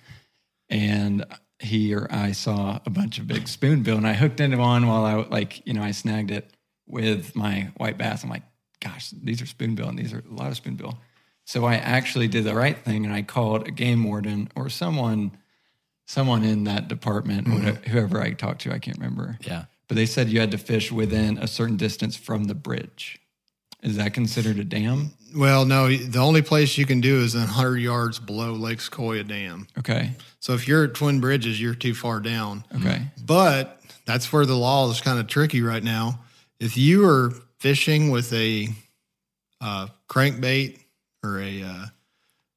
and 0.68 1.24
he 1.58 1.94
or 1.94 2.06
I 2.10 2.32
saw 2.32 2.80
a 2.84 2.90
bunch 2.90 3.18
of 3.18 3.26
big 3.26 3.48
spoonbill, 3.48 3.96
and 3.96 4.06
I 4.06 4.12
hooked 4.12 4.40
into 4.40 4.58
one 4.58 4.86
while 4.86 5.04
I 5.04 5.14
like 5.14 5.66
you 5.66 5.72
know 5.72 5.82
I 5.82 5.92
snagged 5.92 6.30
it 6.30 6.50
with 6.86 7.34
my 7.34 7.70
white 7.76 7.98
bass. 7.98 8.22
I'm 8.22 8.30
like, 8.30 8.42
gosh, 8.80 9.10
these 9.10 9.40
are 9.40 9.46
spoonbill, 9.46 9.88
and 9.88 9.98
these 9.98 10.12
are 10.12 10.22
a 10.28 10.34
lot 10.34 10.48
of 10.48 10.56
spoonbill. 10.56 10.98
So 11.44 11.64
I 11.64 11.76
actually 11.76 12.28
did 12.28 12.44
the 12.44 12.54
right 12.54 12.76
thing, 12.76 13.04
and 13.04 13.14
I 13.14 13.22
called 13.22 13.68
a 13.68 13.70
game 13.70 14.04
warden 14.04 14.50
or 14.56 14.68
someone, 14.68 15.36
someone 16.06 16.44
in 16.44 16.64
that 16.64 16.88
department, 16.88 17.48
whatever, 17.48 17.78
whoever 17.88 18.20
I 18.20 18.32
talked 18.32 18.62
to, 18.62 18.72
I 18.72 18.78
can't 18.78 18.96
remember 18.96 19.38
yeah. 19.42 19.64
but 19.88 19.96
they 19.96 20.06
said 20.06 20.28
you 20.28 20.40
had 20.40 20.52
to 20.52 20.58
fish 20.58 20.90
within 20.90 21.38
a 21.38 21.46
certain 21.46 21.76
distance 21.76 22.16
from 22.16 22.44
the 22.44 22.54
bridge. 22.54 23.20
Is 23.82 23.96
that 23.96 24.14
considered 24.14 24.58
a 24.58 24.64
dam? 24.64 25.12
well, 25.36 25.64
no. 25.64 25.88
The 25.88 26.18
only 26.18 26.42
place 26.42 26.78
you 26.78 26.86
can 26.86 27.00
do 27.00 27.18
is 27.18 27.34
100 27.34 27.76
yards 27.76 28.18
below 28.18 28.52
Lake 28.52 28.78
Sequoyah 28.78 29.26
Dam. 29.26 29.66
Okay. 29.78 30.12
So 30.40 30.54
if 30.54 30.66
you're 30.66 30.84
at 30.84 30.94
Twin 30.94 31.20
Bridges, 31.20 31.60
you're 31.60 31.74
too 31.74 31.94
far 31.94 32.20
down. 32.20 32.64
Okay. 32.74 33.02
But 33.24 33.80
that's 34.06 34.32
where 34.32 34.46
the 34.46 34.56
law 34.56 34.90
is 34.90 35.00
kind 35.00 35.18
of 35.18 35.26
tricky 35.26 35.62
right 35.62 35.82
now. 35.82 36.20
If 36.58 36.76
you 36.76 37.08
are 37.08 37.32
fishing 37.58 38.10
with 38.10 38.32
a 38.32 38.68
uh, 39.60 39.88
crankbait 40.08 40.78
or 41.22 41.40
a, 41.40 41.62
uh, 41.62 41.86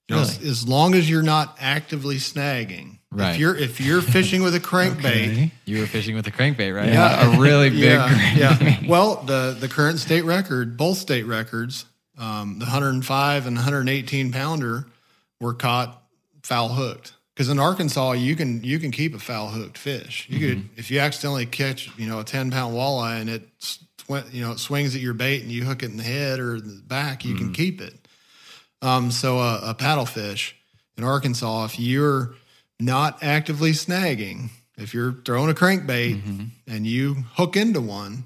you 0.08 0.16
know, 0.16 0.22
as, 0.22 0.42
as 0.42 0.68
long 0.68 0.94
as 0.94 1.10
you're 1.10 1.22
not 1.22 1.58
actively 1.60 2.16
snagging, 2.16 2.99
Right. 3.12 3.32
If 3.32 3.40
you're 3.40 3.56
if 3.56 3.82
you're 3.82 4.02
fishing 4.02 4.44
with 4.44 4.54
a 4.54 4.60
crankbait, 4.72 5.32
Okay. 5.32 5.52
You 5.66 5.80
were 5.80 5.88
fishing 5.88 6.16
with 6.16 6.28
a 6.28 6.32
crankbait, 6.32 6.76
right? 6.76 6.90
Yeah, 6.90 7.36
a 7.36 7.40
really 7.40 7.70
big. 7.72 7.82
yeah, 7.82 8.36
yeah. 8.36 8.80
Well, 8.88 9.24
the 9.24 9.58
the 9.60 9.68
current 9.68 10.00
state 10.00 10.26
record, 10.26 10.78
both 10.78 10.98
state 11.00 11.26
records, 11.26 11.86
um, 12.20 12.60
the 12.60 12.66
105 12.66 13.48
and 13.48 13.56
118 13.56 14.32
pounder 14.32 14.86
were 15.42 15.54
caught 15.56 16.04
foul 16.44 16.70
hooked. 16.70 17.14
Because 17.34 17.50
in 17.50 17.58
Arkansas, 17.58 18.12
you 18.12 18.36
can 18.36 18.64
you 18.64 18.78
can 18.80 18.92
keep 18.92 19.16
a 19.16 19.20
foul 19.20 19.48
hooked 19.48 19.78
fish. 19.78 20.28
You 20.30 20.40
could 20.40 20.70
if 20.78 20.92
you 20.92 21.00
accidentally 21.00 21.46
catch 21.48 21.90
you 21.98 22.08
know 22.08 22.20
a 22.20 22.24
10 22.24 22.52
pound 22.52 22.76
walleye 22.76 23.22
and 23.22 23.30
it 23.30 23.48
you 24.32 24.44
know 24.44 24.52
it 24.52 24.60
swings 24.60 24.94
at 24.94 25.02
your 25.02 25.14
bait 25.14 25.42
and 25.42 25.52
you 25.52 25.64
hook 25.64 25.82
it 25.82 25.90
in 25.90 25.98
the 25.98 26.04
head 26.04 26.40
or 26.40 26.60
the 26.62 26.82
back, 26.86 27.26
you 27.26 27.34
can 27.36 27.54
keep 27.54 27.82
it. 27.82 27.96
Um, 28.82 29.10
so 29.10 29.40
a, 29.40 29.72
a 29.72 29.76
paddlefish 29.76 30.54
in 30.98 31.04
Arkansas, 31.04 31.66
if 31.66 31.80
you're 31.80 32.34
not 32.80 33.22
actively 33.22 33.72
snagging, 33.72 34.50
if 34.78 34.94
you're 34.94 35.12
throwing 35.12 35.50
a 35.50 35.54
crankbait 35.54 36.22
mm-hmm. 36.22 36.46
and 36.68 36.88
you 36.88 37.16
hook 37.34 37.58
into 37.58 37.82
one, 37.82 38.24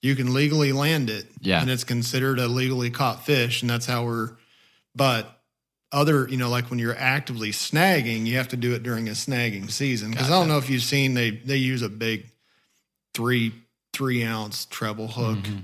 you 0.00 0.16
can 0.16 0.34
legally 0.34 0.72
land 0.72 1.08
it. 1.08 1.26
Yeah. 1.40 1.60
And 1.60 1.70
it's 1.70 1.84
considered 1.84 2.38
a 2.38 2.48
legally 2.48 2.90
caught 2.90 3.24
fish. 3.24 3.62
And 3.62 3.70
that's 3.70 3.86
how 3.86 4.04
we're, 4.04 4.30
but 4.96 5.38
other, 5.92 6.26
you 6.28 6.36
know, 6.36 6.48
like 6.48 6.70
when 6.70 6.78
you're 6.78 6.96
actively 6.98 7.50
snagging, 7.50 8.26
you 8.26 8.36
have 8.36 8.48
to 8.48 8.56
do 8.56 8.74
it 8.74 8.82
during 8.82 9.08
a 9.08 9.12
snagging 9.12 9.70
season. 9.70 10.10
Because 10.10 10.28
I 10.28 10.30
don't 10.30 10.48
know 10.48 10.58
if 10.58 10.68
you've 10.68 10.82
seen, 10.82 11.14
they, 11.14 11.30
they 11.30 11.56
use 11.56 11.82
a 11.82 11.88
big 11.88 12.26
three, 13.14 13.52
three 13.92 14.24
ounce 14.24 14.64
treble 14.64 15.06
hook 15.06 15.38
mm-hmm. 15.38 15.58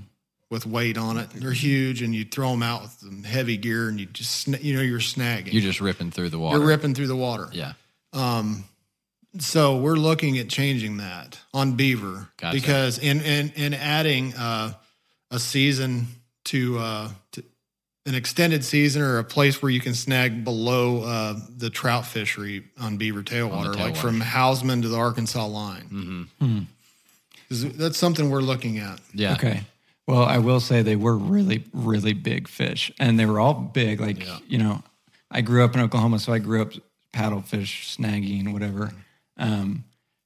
with 0.49 0.65
weight 0.65 0.97
on 0.97 1.17
it. 1.17 1.31
They're 1.31 1.51
huge 1.51 2.01
and 2.01 2.15
you 2.15 2.23
throw 2.23 2.51
them 2.51 2.63
out 2.63 2.83
with 2.83 2.91
some 2.91 3.23
heavy 3.23 3.57
gear 3.57 3.89
and 3.89 3.99
you 3.99 4.05
just, 4.05 4.47
you 4.47 4.75
know, 4.75 4.81
you're 4.81 4.99
snagging. 4.99 5.51
You're 5.51 5.63
just 5.63 5.81
ripping 5.81 6.11
through 6.11 6.29
the 6.29 6.39
water. 6.39 6.59
You're 6.59 6.67
ripping 6.67 6.95
through 6.95 7.07
the 7.07 7.15
water. 7.17 7.49
Yeah. 7.51 7.73
Um, 8.13 8.65
so 9.37 9.77
we're 9.77 9.95
looking 9.95 10.37
at 10.39 10.49
changing 10.49 10.97
that 10.97 11.39
on 11.53 11.73
beaver 11.73 12.29
Gotcha. 12.37 12.55
because 12.55 12.97
in 12.97 13.21
in 13.21 13.51
in 13.55 13.73
adding 13.73 14.33
uh, 14.33 14.73
a 15.31 15.39
season 15.39 16.07
to, 16.45 16.79
uh, 16.79 17.09
to 17.33 17.43
an 18.07 18.15
extended 18.15 18.65
season 18.65 19.03
or 19.03 19.19
a 19.19 19.23
place 19.23 19.61
where 19.61 19.69
you 19.71 19.79
can 19.79 19.93
snag 19.93 20.43
below 20.43 21.03
uh, 21.03 21.35
the 21.57 21.69
trout 21.69 22.07
fishery 22.07 22.63
on 22.79 22.97
beaver 22.97 23.21
tailwater, 23.21 23.75
like 23.75 23.93
tailwater. 23.93 23.97
from 23.97 24.19
Houseman 24.21 24.81
to 24.81 24.87
the 24.87 24.97
Arkansas 24.97 25.45
line. 25.45 26.27
Mm-hmm. 26.39 26.59
'Cause 27.49 27.65
That's 27.73 27.97
something 27.97 28.29
we're 28.31 28.41
looking 28.41 28.77
at. 28.79 28.99
Yeah. 29.13 29.33
Okay. 29.33 29.61
Well, 30.07 30.23
I 30.23 30.39
will 30.39 30.59
say 30.59 30.81
they 30.81 30.95
were 30.95 31.15
really, 31.15 31.63
really 31.71 32.13
big 32.13 32.47
fish, 32.47 32.91
and 32.99 33.19
they 33.19 33.27
were 33.27 33.39
all 33.39 33.53
big. 33.53 33.99
Like 33.99 34.25
you 34.47 34.57
know, 34.57 34.81
I 35.29 35.41
grew 35.41 35.63
up 35.63 35.75
in 35.75 35.81
Oklahoma, 35.81 36.17
so 36.17 36.33
I 36.33 36.39
grew 36.39 36.63
up 36.63 36.71
paddlefish 37.13 37.95
snagging, 37.97 38.53
whatever. 38.53 38.91
Um, 39.37 39.85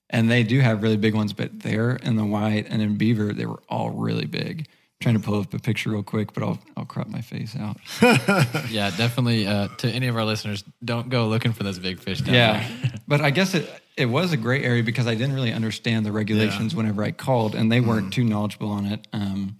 and 0.10 0.30
they 0.30 0.44
do 0.44 0.60
have 0.60 0.84
really 0.84 0.98
big 0.98 1.16
ones, 1.16 1.34
but 1.34 1.62
there 1.62 1.96
in 1.96 2.16
the 2.16 2.26
white 2.26 2.68
and 2.70 2.82
in 2.82 2.98
beaver, 2.98 3.34
they 3.34 3.46
were 3.46 3.62
all 3.70 3.90
really 3.92 4.26
big. 4.26 4.68
trying 5.02 5.16
to 5.16 5.22
pull 5.22 5.40
up 5.40 5.54
a 5.54 5.60
picture 5.60 5.90
real 5.92 6.04
quick, 6.04 6.34
but 6.34 6.44
I'll 6.44 6.60
I'll 6.78 6.86
crop 6.86 7.08
my 7.08 7.22
face 7.22 7.56
out. 7.58 7.78
Yeah, 8.70 8.90
definitely. 8.96 9.46
Uh, 9.48 9.68
to 9.80 9.88
any 9.90 10.08
of 10.08 10.16
our 10.16 10.24
listeners, 10.26 10.64
don't 10.84 11.10
go 11.10 11.28
looking 11.28 11.52
for 11.54 11.64
those 11.64 11.78
big 11.80 12.00
fish. 12.00 12.22
Down 12.22 12.36
Yeah, 12.36 12.68
there. 12.82 12.92
but 13.08 13.22
I 13.22 13.30
guess 13.32 13.54
it 13.56 13.70
it 13.98 14.06
was 14.08 14.34
a 14.34 14.38
great 14.38 14.64
area 14.64 14.82
because 14.84 15.06
I 15.08 15.14
didn't 15.16 15.34
really 15.34 15.52
understand 15.54 16.06
the 16.06 16.12
regulations 16.12 16.74
whenever 16.76 17.04
I 17.04 17.12
called, 17.12 17.54
and 17.56 17.72
they 17.72 17.80
weren't 17.82 18.14
too 18.14 18.24
knowledgeable 18.24 18.70
on 18.70 18.86
it. 18.86 19.08
Um, 19.14 19.58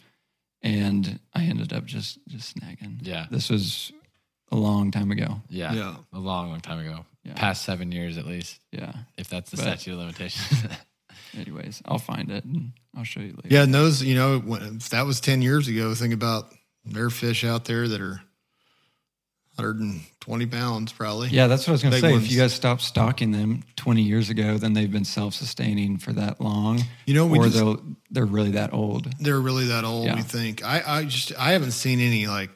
and 0.62 1.20
I 1.34 1.44
ended 1.44 1.74
up 1.74 1.86
just 1.86 2.20
just 2.28 2.56
snagging. 2.58 3.00
Yeah. 3.02 3.26
this 3.30 3.50
was 3.50 3.92
a 4.54 4.56
long 4.56 4.92
time 4.92 5.12
ago. 5.12 5.42
yeah, 5.50 5.74
Yeah. 5.74 5.96
a 6.14 6.20
long, 6.20 6.50
long 6.50 6.62
time 6.62 6.80
ago. 6.80 7.06
Yeah. 7.26 7.34
Past 7.36 7.64
seven 7.64 7.92
years 7.92 8.18
at 8.18 8.26
least, 8.26 8.60
Yeah. 8.72 8.92
if 9.18 9.28
that's 9.30 9.50
the 9.52 9.58
But- 9.58 9.64
statute 9.64 9.94
of 9.94 10.00
limitations. 10.00 10.64
Anyways, 11.38 11.82
I'll 11.86 11.98
find 12.00 12.30
it 12.30 12.44
and 12.46 12.74
I'll 12.96 13.04
show 13.04 13.20
you 13.22 13.30
later. 13.44 13.48
Yeah, 13.50 13.64
and 13.64 13.74
those, 13.74 14.04
you 14.04 14.14
know, 14.16 14.40
when, 14.40 14.78
if 14.78 14.90
that 14.90 15.06
was 15.06 15.20
10 15.20 15.42
years 15.42 15.68
ago, 15.68 15.96
think 15.96 16.14
about 16.14 16.54
there 16.86 17.06
are 17.06 17.10
fish 17.10 17.44
out 17.44 17.66
there 17.66 17.88
that 17.88 18.02
are 18.02 18.22
120 19.56 20.46
pounds 20.48 20.92
probably. 20.94 21.30
Yeah, 21.30 21.48
that's 21.48 21.64
what 21.68 21.70
I 21.70 21.72
was 21.74 21.82
going 21.84 21.94
to 21.94 22.00
say. 22.02 22.12
ones. 22.12 22.26
If 22.26 22.32
you 22.32 22.40
guys 22.40 22.54
stopped 22.54 22.82
stocking 22.82 23.32
them 23.32 23.64
20 23.76 24.02
years 24.02 24.30
ago, 24.30 24.58
then 24.58 24.74
they've 24.74 24.92
been 24.92 25.06
self-sustaining 25.06 25.98
for 26.00 26.12
that 26.14 26.42
long. 26.42 26.82
You 27.06 27.14
know, 27.14 27.26
we 27.28 27.38
or 27.40 27.44
just- 27.46 27.58
they'll 27.58 27.82
they're 28.12 28.26
really 28.26 28.52
that 28.52 28.74
old. 28.74 29.12
They're 29.20 29.40
really 29.40 29.68
that 29.68 29.84
old, 29.86 30.06
Yeah. 30.06 30.16
we 30.16 30.22
think. 30.24 30.64
I, 30.64 30.82
I 30.86 31.04
just, 31.06 31.34
I 31.38 31.52
haven't 31.54 31.72
seen 31.72 32.00
any 32.00 32.28
like, 32.28 32.50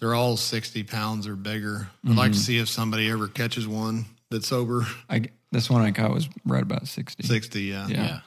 they're 0.00 0.14
all 0.14 0.36
60 0.36 0.82
pounds 0.84 1.26
or 1.26 1.34
bigger. 1.36 1.88
I'd 2.06 2.14
like 2.16 2.30
Mm-hmm. 2.30 2.32
to 2.32 2.38
see 2.38 2.58
if 2.58 2.68
somebody 2.68 3.10
ever 3.10 3.28
catches 3.28 3.66
one 3.66 4.04
that's 4.30 4.52
over 4.52 4.86
I 5.08 5.24
this 5.52 5.70
one 5.70 5.82
I 5.82 5.90
caught 5.92 6.12
was 6.12 6.28
right 6.44 6.62
about 6.62 6.86
60. 6.86 7.22
60. 7.26 7.62
Yeah. 7.62 7.86
Yeah. 7.88 7.96
yeah. 8.04 8.20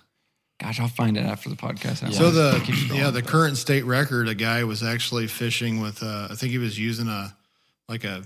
Gosh, 0.60 0.80
I'll 0.80 0.88
find 0.88 1.18
it 1.18 1.22
after 1.22 1.50
the 1.50 1.56
podcast. 1.56 2.04
I 2.08 2.12
So 2.12 2.30
the 2.32 2.60
keep 2.64 2.94
yeah 2.94 3.10
the 3.10 3.22
but- 3.22 3.30
current 3.30 3.58
state 3.58 3.86
record, 3.86 4.28
a 4.28 4.36
guy 4.36 4.64
was 4.64 4.84
actually 4.84 5.28
fishing 5.28 5.82
with 5.82 6.04
uh, 6.04 6.28
I 6.30 6.36
think 6.36 6.52
he 6.52 6.58
was 6.60 6.78
using 6.78 7.08
a 7.08 7.36
like 7.90 8.04
a 8.04 8.24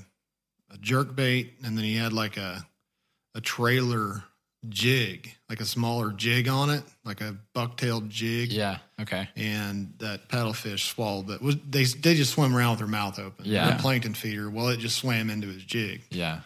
a 0.72 0.78
jerk 0.80 1.16
bait, 1.16 1.54
and 1.64 1.78
then 1.78 1.86
he 1.86 1.96
had 1.96 2.12
like 2.14 2.36
a 2.38 2.66
a 3.36 3.42
trailer 3.42 4.24
jig, 4.70 5.36
like 5.50 5.60
a 5.60 5.66
smaller 5.66 6.12
jig 6.12 6.48
on 6.48 6.70
it, 6.70 6.84
like 7.04 7.22
a 7.22 7.38
bucktail 7.56 8.08
jig. 8.08 8.52
Yeah. 8.52 8.78
Okay. 9.00 9.28
And 9.36 9.94
that 10.00 10.30
paddlefish 10.30 10.88
swallowed 10.90 11.28
that. 11.28 11.42
Was 11.42 11.58
they? 11.70 11.84
They 11.84 12.16
just 12.16 12.34
swim 12.34 12.56
around 12.56 12.72
with 12.72 12.80
their 12.80 12.88
mouth 12.88 13.20
open. 13.20 13.46
Yeah. 13.46 13.70
They're 13.70 13.80
plankton 13.80 14.14
feeder. 14.14 14.50
Well, 14.50 14.70
it 14.70 14.80
just 14.80 14.98
swam 14.98 15.30
into 15.30 15.48
his 15.48 15.64
jig. 15.64 16.02
Yeah. 16.10 16.42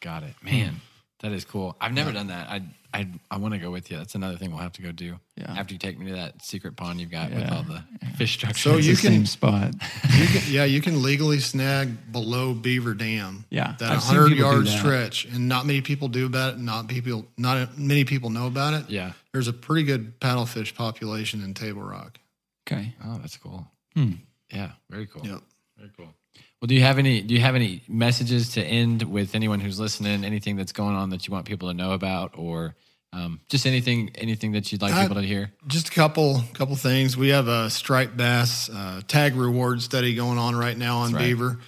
Got 0.00 0.22
it. 0.22 0.34
Man, 0.42 0.80
that 1.20 1.32
is 1.32 1.44
cool. 1.44 1.76
I've 1.80 1.92
never 1.92 2.12
done 2.12 2.28
that. 2.28 2.48
I 2.48 2.62
I 2.94 3.06
I 3.30 3.36
want 3.36 3.54
to 3.54 3.58
go 3.60 3.70
with 3.70 3.90
you. 3.90 3.98
That's 3.98 4.14
another 4.14 4.36
thing 4.36 4.50
we'll 4.50 4.60
have 4.60 4.72
to 4.74 4.82
go 4.82 4.92
do. 4.92 5.18
Yeah. 5.36 5.54
After 5.56 5.74
you 5.74 5.78
take 5.78 5.98
me 5.98 6.06
to 6.06 6.12
that 6.16 6.42
secret 6.42 6.76
pond 6.76 7.00
you've 7.00 7.10
got 7.10 7.30
with 7.30 7.50
all 7.52 7.62
the 7.62 7.82
fish 8.16 8.32
structures. 8.34 8.62
So 8.62 8.76
you 8.78 8.94
the 8.96 9.00
can- 9.02 9.10
same 9.12 9.26
spot. 9.26 9.74
You 10.18 10.26
can, 10.26 10.52
yeah, 10.52 10.64
you 10.64 10.80
can 10.80 11.02
legally 11.02 11.38
snag 11.38 12.10
below 12.10 12.52
Beaver 12.52 12.94
Dam. 12.94 13.44
Yeah, 13.50 13.74
that 13.78 13.92
I've 13.92 13.98
hundred 14.02 14.30
people 14.30 14.50
yard 14.52 14.66
that. 14.66 14.78
stretch, 14.78 15.26
and 15.26 15.48
not 15.48 15.64
many 15.64 15.80
people 15.80 16.08
do 16.08 16.26
about 16.26 16.54
it. 16.54 16.58
Not 16.58 16.88
people, 16.88 17.26
not 17.36 17.78
many 17.78 18.04
people 18.04 18.30
know 18.30 18.46
about 18.48 18.74
it. 18.74 18.90
yeah. 18.90 19.12
There's 19.32 19.46
a 19.48 19.52
pretty 19.52 19.84
good 19.84 20.18
paddlefish 20.18 20.74
population 20.74 21.44
in 21.44 21.54
Table 21.54 21.82
Rock. 21.82 22.18
Okay. 22.66 22.94
Oh, 23.04 23.18
that's 23.18 23.36
cool. 23.36 23.68
Hmm. 23.94 24.12
Yeah. 24.52 24.72
Very 24.90 25.06
cool. 25.06 25.24
Yep. 25.24 25.40
Very 25.78 25.90
cool. 25.96 26.12
Well, 26.60 26.66
do 26.66 26.74
you 26.74 26.82
have 26.82 26.98
any? 26.98 27.22
Do 27.22 27.34
you 27.34 27.40
have 27.40 27.54
any 27.54 27.82
messages 27.88 28.50
to 28.54 28.62
end 28.62 29.04
with 29.04 29.34
anyone 29.34 29.60
who's 29.60 29.78
listening? 29.78 30.24
Anything 30.24 30.56
that's 30.56 30.72
going 30.72 30.96
on 30.96 31.10
that 31.10 31.26
you 31.26 31.32
want 31.32 31.46
people 31.46 31.68
to 31.68 31.74
know 31.74 31.92
about, 31.92 32.32
or 32.36 32.74
um, 33.12 33.40
just 33.48 33.64
anything, 33.64 34.10
anything 34.16 34.52
that 34.52 34.72
you'd 34.72 34.82
like 34.82 34.92
Uh, 34.92 35.02
people 35.02 35.16
to 35.16 35.22
hear? 35.22 35.52
Just 35.68 35.88
a 35.88 35.92
couple, 35.92 36.42
couple 36.54 36.74
things. 36.74 37.16
We 37.16 37.28
have 37.28 37.46
a 37.46 37.70
striped 37.70 38.16
bass 38.16 38.68
uh, 38.68 39.02
tag 39.06 39.36
reward 39.36 39.80
study 39.80 40.14
going 40.14 40.36
on 40.36 40.56
right 40.56 40.76
now 40.76 40.98
on 40.98 41.12
right. 41.12 41.22
Beaver, 41.22 41.58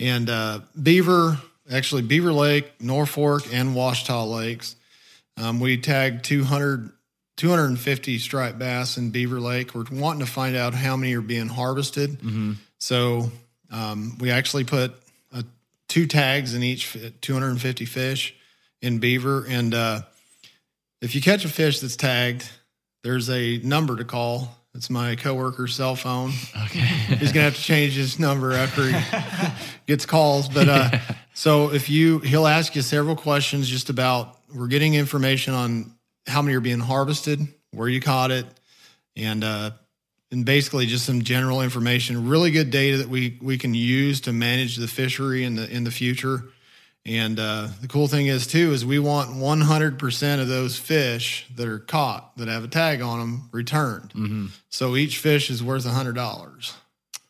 and 0.00 0.30
uh, 0.30 0.60
Beaver, 0.80 1.38
actually 1.70 2.02
Beaver 2.02 2.32
Lake, 2.32 2.78
Norfork, 2.78 3.52
and 3.52 3.74
Ouachita 3.74 4.24
Lakes. 4.24 4.76
Um, 5.36 5.60
we 5.60 5.76
tagged 5.76 6.24
200 6.24 6.90
250 7.36 8.18
striped 8.18 8.58
bass 8.58 8.96
in 8.96 9.10
Beaver 9.10 9.40
Lake. 9.40 9.74
We're 9.74 9.84
wanting 9.92 10.20
to 10.20 10.30
find 10.30 10.56
out 10.56 10.74
how 10.74 10.96
many 10.96 11.14
are 11.14 11.20
being 11.20 11.46
harvested. 11.48 12.18
So 12.78 13.30
um, 13.70 14.16
we 14.18 14.30
actually 14.30 14.64
put 14.64 14.94
uh, 15.32 15.42
two 15.88 16.06
tags 16.06 16.54
in 16.54 16.62
each 16.62 16.96
250 17.20 17.84
fish 17.84 18.34
in 18.80 18.98
beaver. 18.98 19.44
And 19.48 19.74
uh, 19.74 20.02
if 21.00 21.14
you 21.14 21.20
catch 21.20 21.44
a 21.44 21.48
fish 21.48 21.80
that's 21.80 21.96
tagged, 21.96 22.48
there's 23.02 23.30
a 23.30 23.58
number 23.58 23.96
to 23.96 24.04
call. 24.04 24.54
It's 24.74 24.90
my 24.90 25.16
coworker's 25.16 25.74
cell 25.74 25.96
phone. 25.96 26.32
Okay. 26.66 26.78
He's 27.18 27.32
gonna 27.32 27.44
have 27.44 27.56
to 27.56 27.60
change 27.60 27.94
his 27.94 28.18
number 28.18 28.52
after 28.52 28.86
he 28.86 29.52
gets 29.86 30.06
calls. 30.06 30.48
But 30.48 30.68
uh, 30.68 30.90
so 31.34 31.72
if 31.72 31.88
you, 31.88 32.18
he'll 32.20 32.46
ask 32.46 32.76
you 32.76 32.82
several 32.82 33.16
questions 33.16 33.68
just 33.68 33.90
about. 33.90 34.36
We're 34.54 34.68
getting 34.68 34.94
information 34.94 35.54
on 35.54 35.92
how 36.26 36.42
many 36.42 36.56
are 36.56 36.60
being 36.60 36.80
harvested, 36.80 37.46
where 37.72 37.88
you 37.88 38.00
caught 38.00 38.30
it, 38.30 38.46
and 39.16 39.42
uh, 39.42 39.72
and 40.30 40.44
basically 40.44 40.86
just 40.86 41.06
some 41.06 41.22
general 41.22 41.62
information. 41.62 42.28
Really 42.28 42.50
good 42.50 42.70
data 42.70 42.98
that 42.98 43.08
we 43.08 43.38
we 43.40 43.58
can 43.58 43.74
use 43.74 44.20
to 44.22 44.32
manage 44.32 44.76
the 44.76 44.88
fishery 44.88 45.44
in 45.44 45.54
the 45.56 45.68
in 45.70 45.84
the 45.84 45.90
future. 45.90 46.44
And 47.06 47.38
uh, 47.40 47.68
the 47.80 47.88
cool 47.88 48.06
thing 48.06 48.26
is 48.26 48.46
too 48.46 48.72
is 48.72 48.84
we 48.84 48.98
want 48.98 49.30
100% 49.30 50.40
of 50.42 50.48
those 50.48 50.78
fish 50.78 51.46
that 51.56 51.66
are 51.66 51.78
caught 51.78 52.36
that 52.36 52.48
have 52.48 52.64
a 52.64 52.68
tag 52.68 53.00
on 53.00 53.18
them 53.18 53.48
returned. 53.50 54.50
So 54.68 54.94
each 54.94 55.16
fish 55.16 55.48
is 55.48 55.62
worth 55.64 55.86
$100. 55.86 56.72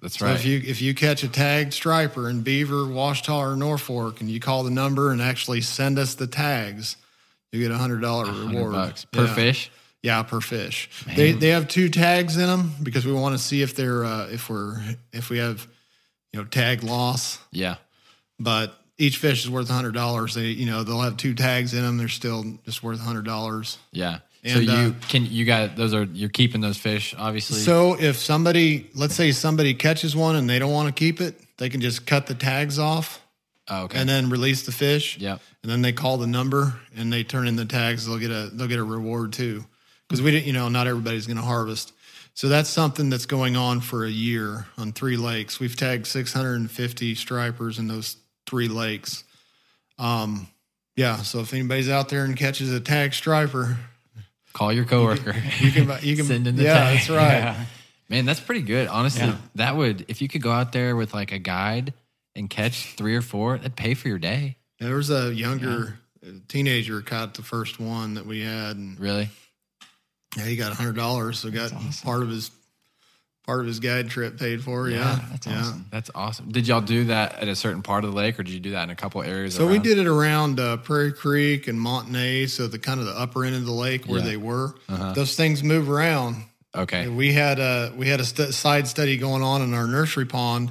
That's 0.01 0.19
So 0.19 0.27
right. 0.27 0.35
if 0.35 0.45
you 0.45 0.61
if 0.65 0.83
you 0.83 0.95
catch 0.95 1.23
a 1.23 1.29
tagged 1.29 1.75
striper 1.75 2.29
in 2.29 2.41
Beaver, 2.43 2.87
Ouachita, 2.87 3.33
or 3.33 3.55
Norfork, 3.55 4.21
and 4.21 4.29
you 4.29 4.41
call 4.41 4.65
the 4.65 4.71
number 4.71 5.13
and 5.13 5.23
actually 5.23 5.61
send 5.61 5.97
us 5.99 6.15
the 6.17 6.27
tags, 6.27 6.97
you 7.53 7.61
get 7.61 7.71
a 7.71 7.79
hundred 7.79 8.01
dollar 8.01 8.25
reward 8.33 8.73
bucks 8.73 9.05
per 9.05 9.27
Yeah. 9.27 9.35
fish. 9.35 9.71
Yeah, 10.03 10.23
per 10.23 10.41
fish. 10.41 10.89
They 11.17 11.33
they 11.33 11.49
have 11.49 11.67
two 11.67 11.89
tags 11.89 12.37
in 12.37 12.47
them 12.47 12.73
because 12.83 13.05
we 13.05 13.13
want 13.13 13.35
to 13.35 13.39
see 13.39 13.63
if 13.63 13.75
they're 13.75 14.05
uh, 14.05 14.29
if 14.29 14.49
we're 14.49 14.81
if 15.13 15.29
we 15.29 15.39
have 15.39 15.67
you 16.33 16.39
know 16.39 16.47
tag 16.47 16.85
loss. 16.85 17.39
Yeah. 17.51 17.77
But 18.39 18.79
each 18.97 19.17
fish 19.17 19.45
is 19.45 19.51
worth 19.51 19.71
a 19.71 19.73
hundred 19.73 19.95
dollars. 19.95 20.35
They 20.35 20.47
you 20.47 20.67
know 20.67 20.85
they'll 20.85 21.01
have 21.01 21.17
two 21.17 21.35
tags 21.35 21.75
in 21.75 21.83
them. 21.83 21.97
They're 21.97 22.09
still 22.09 22.45
just 22.65 22.83
worth 22.83 23.01
a 23.01 23.03
hundred 23.03 23.25
dollars. 23.25 23.79
Yeah. 23.93 24.19
so 24.45 24.61
you 24.61 24.71
uh, 24.71 24.93
can 25.09 25.27
you 25.27 25.45
got 25.45 25.77
those 25.77 25.95
are 25.95 26.05
you're 26.05 26.29
keeping 26.29 26.61
those 26.61 26.79
fish 26.79 27.15
obviously. 27.17 27.59
So 27.59 27.99
if 27.99 28.17
somebody, 28.17 28.91
let's 28.95 29.15
say 29.15 29.33
somebody 29.33 29.75
catches 29.75 30.15
one 30.15 30.37
and 30.37 30.49
they 30.49 30.59
don't 30.59 30.73
want 30.73 30.95
to 30.95 30.99
keep 30.99 31.21
it, 31.21 31.41
they 31.57 31.69
can 31.69 31.81
just 31.81 32.07
cut 32.07 32.27
the 32.27 32.35
tags 32.35 32.79
off 32.79 33.21
oh, 33.69 33.85
okay. 33.85 33.99
and 33.99 34.09
then 34.09 34.31
release 34.31 34.65
the 34.67 34.73
fish. 34.73 35.19
Yep. 35.19 35.41
And 35.63 35.73
then 35.73 35.83
they 35.83 35.93
call 35.93 36.19
the 36.19 36.27
number 36.27 36.75
and 36.97 37.13
they 37.13 37.25
turn 37.25 37.49
in 37.49 37.57
the 37.57 37.65
tags. 37.65 38.07
They'll 38.07 38.19
get 38.19 38.31
a 38.31 38.51
they'll 38.53 38.69
get 38.69 38.79
a 38.79 38.85
reward 38.85 39.33
too, 39.33 39.65
because 40.09 40.23
we 40.23 40.31
didn't. 40.31 40.47
You 40.47 40.53
know, 40.55 40.69
not 40.69 40.87
everybody's 40.87 41.27
going 41.27 41.37
to 41.37 41.43
harvest. 41.43 41.93
So 42.35 42.49
that's 42.49 42.71
something 42.71 43.11
that's 43.11 43.27
going 43.27 43.57
on 43.57 43.81
for 43.81 44.05
a 44.05 44.11
year 44.11 44.67
on 44.79 44.93
three 44.93 45.17
lakes. 45.17 45.59
We've 45.59 45.75
tagged 45.75 46.07
650 46.07 47.15
stripers 47.17 47.79
in 47.81 47.89
those 47.89 48.17
three 48.47 48.69
lakes. 48.69 49.25
Um, 49.99 50.47
yeah. 50.97 51.17
So 51.19 51.41
if 51.41 51.53
anybody's 51.53 51.89
out 51.89 52.09
there 52.09 52.25
and 52.25 52.37
catches 52.37 52.73
a 52.73 52.81
tag 52.81 53.13
striper, 53.15 53.77
Call 54.53 54.73
your 54.73 54.85
coworker. 54.85 55.35
you 55.61 55.71
can 55.71 55.89
you 56.03 56.17
can 56.17 56.25
Send 56.27 56.47
in 56.47 56.57
the 56.57 56.63
yeah, 56.65 56.75
tag. 56.75 56.97
that's 56.97 57.11
right. 57.11 57.39
Yeah. 57.39 57.65
Man, 58.09 58.25
that's 58.25 58.41
pretty 58.41 58.63
good. 58.63 58.89
Honestly, 58.89 59.27
Yeah. 59.27 59.37
that 59.57 59.77
would 59.77 60.05
if 60.09 60.23
you 60.23 60.29
could 60.29 60.41
go 60.43 60.51
out 60.51 60.73
there 60.73 60.97
with 60.97 61.13
like 61.15 61.31
a 61.33 61.39
guide 61.39 61.93
and 62.35 62.49
catch 62.49 62.95
three 62.95 63.15
or 63.15 63.23
four, 63.23 63.57
that'd 63.59 63.77
pay 63.77 63.95
for 63.95 64.09
your 64.09 64.19
day. 64.19 64.57
There 64.81 64.95
was 64.95 65.11
a 65.11 65.33
younger 65.35 65.99
teenager 66.49 67.01
caught 67.03 67.35
the 67.35 67.43
first 67.43 67.79
one 67.81 68.15
that 68.15 68.27
we 68.27 68.41
had, 68.43 68.77
and 68.77 68.99
Really? 68.99 69.29
Yeah, 70.37 70.45
he 70.45 70.57
got 70.57 70.73
hundred 70.73 70.97
dollars. 70.97 71.39
So 71.39 71.51
got 71.51 71.73
part 72.05 72.23
of 72.23 72.29
his 72.29 72.51
part 73.45 73.61
of 73.61 73.67
his 73.67 73.81
guide 73.81 74.11
trip 74.11 74.39
paid 74.39 74.63
for. 74.63 74.91
Yeah, 74.91 75.19
that's 75.31 75.47
yeah. 75.47 75.61
awesome. 75.61 75.87
That's 75.91 76.11
awesome. 76.15 76.53
Did 76.53 76.69
y'all 76.69 76.83
do 76.83 77.05
that 77.05 77.37
at 77.39 77.49
a 77.49 77.57
certain 77.57 77.83
part 77.83 78.05
of 78.05 78.11
the 78.11 78.17
lake, 78.17 78.39
or 78.39 78.43
did 78.43 78.53
you 78.53 78.61
do 78.61 78.73
that 78.73 78.85
in 78.85 78.91
a 78.91 78.95
couple 78.97 79.23
areas? 79.23 79.55
So 79.55 79.67
we 79.67 79.79
did 79.79 79.99
it 79.99 80.07
around 80.07 80.61
uh, 80.61 80.77
Prairie 80.79 81.13
Creek 81.13 81.67
and 81.67 81.81
Monte 81.81 82.11
Ne, 82.13 82.47
so 82.47 82.67
the 82.67 82.79
kind 82.79 83.01
of 83.01 83.07
the 83.07 83.19
upper 83.19 83.45
end 83.45 83.57
of 83.57 83.65
the 83.65 83.73
lake 83.73 84.05
where 84.05 84.21
Yeah. 84.21 84.27
they 84.27 84.37
were. 84.37 84.75
Uh-huh. 84.89 85.13
Those 85.15 85.35
things 85.35 85.63
move 85.63 85.89
around. 85.91 86.45
Okay. 86.77 87.05
And 87.05 87.17
we 87.17 87.33
had 87.33 87.59
a 87.59 87.93
we 87.97 88.07
had 88.09 88.21
a 88.21 88.25
st- 88.25 88.53
side 88.53 88.87
study 88.87 89.17
going 89.17 89.43
on 89.43 89.63
in 89.63 89.73
our 89.73 89.87
nursery 89.87 90.27
pond, 90.27 90.71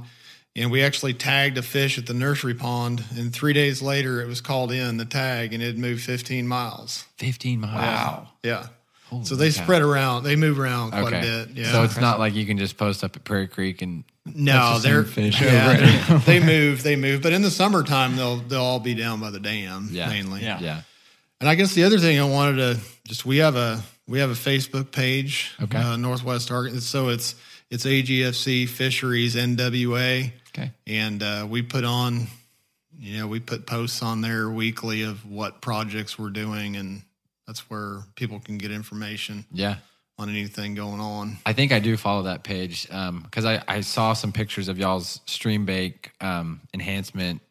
and 0.56 0.70
we 0.70 0.84
actually 0.84 1.16
tagged 1.16 1.58
a 1.58 1.64
fish 1.64 1.98
at 1.98 2.06
the 2.06 2.14
nursery 2.14 2.54
pond. 2.54 3.04
And 3.18 3.34
three 3.34 3.54
days 3.54 3.82
later, 3.82 4.22
it 4.22 4.28
was 4.28 4.40
called 4.40 4.72
in 4.72 4.98
the 4.98 5.06
tag, 5.06 5.52
and 5.56 5.64
it 5.64 5.76
moved 5.80 6.04
15 6.04 6.48
miles. 6.48 7.06
Fifteen 7.18 7.60
miles. 7.60 7.74
Wow. 7.74 8.28
Yeah. 8.44 8.68
Holy 9.10 9.26
so 9.26 9.36
they 9.36 9.52
cow. 9.52 9.64
spread 9.64 9.82
around. 9.82 10.24
They 10.24 10.36
move 10.36 10.60
around 10.60 10.92
quite 10.92 11.06
Okay. 11.14 11.20
a 11.20 11.46
bit. 11.46 11.58
Yeah. 11.58 11.72
So 11.72 11.84
it's 11.84 11.98
not 11.98 12.20
like 12.20 12.34
you 12.36 12.46
can 12.46 12.58
just 12.58 12.78
post 12.78 13.04
up 13.04 13.16
at 13.16 13.24
Prairie 13.24 13.48
Creek 13.48 13.82
and 13.82 14.04
no, 14.26 14.80
the 14.80 14.88
they're 14.90 15.04
fish 15.04 15.42
yeah, 15.42 15.70
over 15.72 15.86
they're- 15.86 16.20
they 16.26 16.40
move. 16.46 16.84
They 16.84 16.96
move. 16.98 17.22
But 17.22 17.32
in 17.34 17.42
the 17.42 17.52
summertime, 17.52 18.16
they'll 18.18 18.38
they'll 18.38 18.62
all 18.62 18.80
be 18.82 18.94
down 18.96 19.20
by 19.22 19.30
the 19.32 19.40
dam 19.40 19.88
Yeah. 19.92 20.10
mainly. 20.10 20.42
Yeah. 20.42 20.60
yeah. 20.60 20.82
And 21.40 21.48
I 21.50 21.56
guess 21.56 21.74
the 21.74 21.84
other 21.84 22.00
thing 22.00 22.20
I 22.20 22.24
wanted 22.26 22.58
to 22.58 22.80
just 23.08 23.26
we 23.26 23.38
have 23.38 23.56
a 23.56 23.82
we 24.08 24.20
have 24.20 24.30
a 24.30 24.34
Facebook 24.34 24.92
page, 24.92 25.54
Okay. 25.62 25.78
uh, 25.78 25.96
Northwest 25.98 26.48
Target. 26.50 26.82
So 26.84 27.10
it's 27.10 27.36
it's 27.70 27.86
AGFC 27.86 28.68
Fisheries 28.68 29.36
NWA, 29.36 30.32
Okay. 30.50 30.72
and 30.88 31.22
uh, 31.22 31.46
we 31.50 31.62
put 31.62 31.84
on, 31.84 32.28
you 32.98 33.20
know, 33.20 33.28
we 33.28 33.40
put 33.40 33.66
posts 33.66 34.02
on 34.02 34.22
there 34.22 34.50
weekly 34.50 35.04
of 35.04 35.26
what 35.30 35.62
projects 35.62 36.18
we're 36.18 36.30
doing, 36.30 36.76
and 36.78 37.02
that's 37.48 37.70
where 37.70 38.02
people 38.16 38.40
can 38.40 38.58
get 38.58 38.72
information 38.72 39.46
Yeah. 39.52 39.78
on 40.20 40.30
anything 40.30 40.76
going 40.76 41.00
on. 41.00 41.38
I 41.46 41.54
think 41.54 41.72
I 41.72 41.80
do 41.80 41.96
follow 41.98 42.24
that 42.24 42.44
page 42.44 42.84
because 42.88 43.46
I, 43.46 43.64
I 43.68 43.82
saw 43.82 44.14
some 44.14 44.32
pictures 44.32 44.68
of 44.68 44.78
y'all's 44.78 45.22
stream 45.26 45.66
bake 45.66 46.12
um, 46.22 46.62
enhancement 46.74 47.42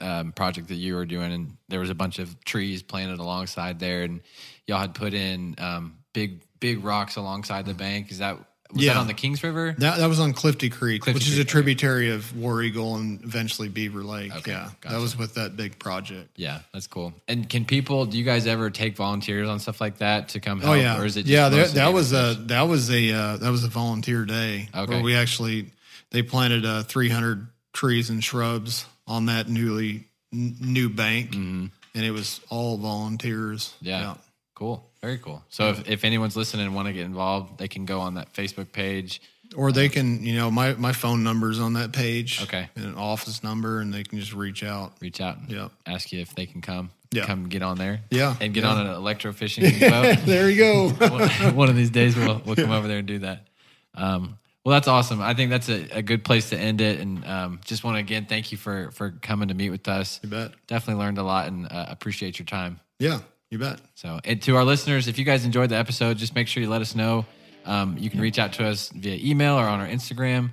um, 0.00 0.32
project 0.34 0.68
that 0.68 0.74
you 0.76 0.94
were 0.94 1.06
doing, 1.06 1.32
and 1.32 1.56
there 1.68 1.80
was 1.80 1.90
a 1.90 1.94
bunch 1.94 2.18
of 2.18 2.42
trees 2.44 2.82
planted 2.82 3.20
alongside 3.20 3.78
there, 3.78 4.02
and 4.02 4.20
y'all 4.66 4.78
had 4.78 4.94
put 4.94 5.14
in 5.14 5.54
um, 5.58 5.96
big 6.12 6.42
big 6.60 6.84
rocks 6.84 7.16
alongside 7.16 7.64
the 7.66 7.74
bank. 7.74 8.10
Is 8.10 8.18
that 8.18 8.38
was 8.72 8.80
that 8.86 8.92
Yeah. 8.94 8.98
on 8.98 9.06
the 9.06 9.14
Kings 9.14 9.42
River? 9.42 9.74
That 9.78 9.98
that 9.98 10.08
was 10.08 10.18
on 10.20 10.32
Clifty 10.32 10.70
Creek, 10.70 11.02
Clifty 11.02 11.14
which 11.14 11.28
is 11.28 11.38
a 11.38 11.44
tributary 11.44 12.10
of 12.10 12.34
War 12.36 12.62
Eagle 12.62 12.96
and 12.96 13.22
eventually 13.22 13.68
Beaver 13.68 14.02
Lake. 14.02 14.34
Okay, 14.36 14.52
yeah, 14.52 14.70
gotcha. 14.80 14.94
that 14.94 15.00
was 15.00 15.16
with 15.16 15.34
that 15.34 15.56
big 15.56 15.78
project. 15.78 16.30
Yeah, 16.36 16.60
that's 16.72 16.86
cool. 16.86 17.12
And 17.28 17.48
can 17.48 17.64
people? 17.64 18.06
Do 18.06 18.16
you 18.18 18.24
guys 18.24 18.46
ever 18.46 18.70
take 18.70 18.96
volunteers 18.96 19.48
on 19.48 19.58
stuff 19.60 19.80
like 19.80 19.98
that 19.98 20.30
to 20.30 20.40
come 20.40 20.60
help? 20.60 20.72
Oh 20.72 20.74
yeah, 20.80 21.00
or 21.00 21.04
is 21.04 21.16
it? 21.16 21.22
Just 21.22 21.32
yeah? 21.32 21.48
That, 21.50 21.68
that 21.74 21.92
was 21.92 22.12
a 22.12 22.34
that 22.46 22.62
was 22.62 22.90
a 22.90 23.12
uh, 23.12 23.36
that 23.38 23.50
was 23.50 23.64
a 23.64 23.68
volunteer 23.68 24.24
day 24.24 24.68
Okay. 24.74 24.92
where 24.94 25.02
we 25.02 25.14
actually 25.14 25.70
they 26.10 26.22
planted 26.22 26.64
uh, 26.64 26.82
300 26.82 27.46
trees 27.72 28.10
and 28.10 28.22
shrubs 28.22 28.84
on 29.06 29.26
that 29.26 29.48
newly 29.48 30.04
n- 30.32 30.56
new 30.60 30.88
bank, 30.88 31.34
and 31.34 31.70
it 31.94 32.10
was 32.10 32.40
all 32.50 32.76
volunteers. 32.78 33.74
Mm-hmm. 33.76 33.86
Yeah. 33.86 34.14
Cool. 34.54 34.88
Very 35.02 35.18
cool. 35.18 35.42
So 35.48 35.70
if, 35.70 35.88
if 35.88 36.04
anyone's 36.04 36.36
listening 36.36 36.66
and 36.66 36.74
want 36.74 36.86
to 36.86 36.92
get 36.92 37.04
involved, 37.04 37.58
they 37.58 37.68
can 37.68 37.84
go 37.84 38.00
on 38.00 38.14
that 38.14 38.32
Facebook 38.32 38.70
page. 38.72 39.20
Or 39.56 39.70
they 39.72 39.88
can, 39.90 40.24
you 40.24 40.36
know, 40.36 40.50
my 40.50 40.72
my 40.74 40.92
phone 40.92 41.22
number's 41.24 41.58
on 41.60 41.74
that 41.74 41.92
page. 41.92 42.40
Okay. 42.42 42.70
and 42.76 42.84
an 42.86 42.94
office 42.94 43.42
number, 43.44 43.80
and 43.80 43.92
they 43.92 44.02
can 44.02 44.18
just 44.18 44.32
reach 44.32 44.62
out. 44.64 44.92
reach 45.00 45.20
out 45.20 45.36
and 45.38 45.50
Yep. 45.50 45.70
ask 45.86 46.10
you 46.12 46.20
if 46.20 46.34
they 46.34 46.46
can 46.46 46.62
come. 46.62 46.90
Yeah. 47.10 47.26
Come 47.26 47.48
get 47.50 47.62
on 47.62 47.76
there. 47.76 48.00
Yeah, 48.10 48.34
And 48.40 48.54
get 48.54 48.64
yeah. 48.64 48.70
on 48.70 48.86
an 48.86 48.94
electrofishing 48.94 49.78
boat. 49.90 50.18
there 50.24 50.48
you 50.48 50.56
go. 50.56 50.88
one, 51.08 51.54
one 51.56 51.68
of 51.68 51.76
these 51.76 51.90
days 51.90 52.16
we'll 52.16 52.40
we'll 52.46 52.56
come 52.56 52.70
over 52.70 52.88
there 52.88 52.98
and 52.98 53.06
do 53.06 53.18
that. 53.18 53.46
Um, 53.94 54.38
well, 54.64 54.72
that's 54.74 54.88
awesome. 54.88 55.20
I 55.20 55.34
think 55.34 55.50
that's 55.50 55.68
a, 55.68 55.98
a 55.98 56.02
good 56.02 56.24
place 56.24 56.48
to 56.50 56.56
end 56.58 56.80
it. 56.80 57.00
And 57.00 57.22
um, 57.26 57.60
just 57.66 57.84
want 57.84 57.96
to 57.96 58.00
again 58.00 58.24
thank 58.26 58.52
you 58.52 58.56
for 58.56 58.90
for 58.92 59.10
coming 59.10 59.48
to 59.48 59.54
meet 59.54 59.68
with 59.70 59.86
us. 59.88 60.18
you 60.22 60.30
bet. 60.30 60.52
Definitely 60.68 61.04
learned 61.04 61.18
a 61.18 61.24
lot 61.24 61.48
and 61.48 61.66
uh, 61.66 61.86
appreciate 61.88 62.38
your 62.38 62.46
time. 62.46 62.80
Yeah, 62.98 63.18
you 63.52 63.58
bet. 63.58 63.78
So, 63.94 64.18
and 64.24 64.40
to 64.42 64.56
our 64.56 64.64
listeners, 64.64 65.08
if 65.08 65.18
you 65.18 65.24
guys 65.24 65.44
enjoyed 65.44 65.68
the 65.68 65.76
episode, 65.76 66.16
just 66.16 66.34
make 66.34 66.48
sure 66.48 66.62
you 66.62 66.70
let 66.70 66.80
us 66.80 66.94
know. 66.94 67.26
Um, 67.66 67.96
you 67.98 68.08
can 68.08 68.20
reach 68.20 68.38
out 68.38 68.54
to 68.54 68.66
us 68.66 68.88
via 68.88 69.18
email 69.22 69.54
or 69.54 69.64
on 69.64 69.78
our 69.78 69.86
Instagram, 69.86 70.50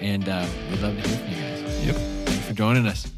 and 0.00 0.26
uh, 0.28 0.46
we'd 0.70 0.80
love 0.80 0.94
to 0.94 1.08
hear 1.08 1.18
from 1.18 1.28
you 1.28 1.40
guys. 1.40 1.86
Yep. 1.86 1.96
Thanks 2.26 2.46
for 2.46 2.54
joining 2.54 2.86
us. 2.86 3.12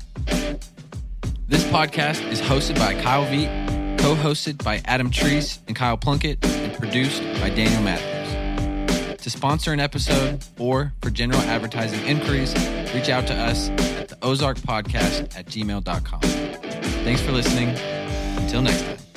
This 1.47 1.63
podcast 1.65 2.27
is 2.31 2.41
hosted 2.41 2.77
by 2.77 3.01
Kyle 3.01 3.25
Veit, 3.27 3.99
co 3.99 4.15
hosted 4.15 4.65
by 4.65 4.81
Adam 4.87 5.11
Treece 5.11 5.59
and 5.67 5.77
Kyle 5.77 5.99
Plunkett, 5.99 6.45
and 6.45 6.75
produced 6.75 7.23
by 7.41 7.51
Daniel 7.51 7.83
Matthews. 7.83 9.19
To 9.23 9.31
sponsor 9.31 9.73
an 9.75 9.81
episode 9.81 10.43
or 10.59 10.95
for 11.03 11.11
general 11.11 11.41
advertising 11.43 12.01
inquiries, 12.07 12.55
reach 12.95 13.11
out 13.11 13.27
to 13.27 13.35
us 13.35 13.69
at 13.69 14.09
the 14.09 14.19
Ozark 14.23 14.57
Podcast 14.59 15.37
at 15.37 15.47
gmail.com. 15.47 16.21
Thanks 16.21 17.21
for 17.21 17.33
listening. 17.33 17.69
Until 18.39 18.63
next 18.63 18.83
time. 18.83 19.08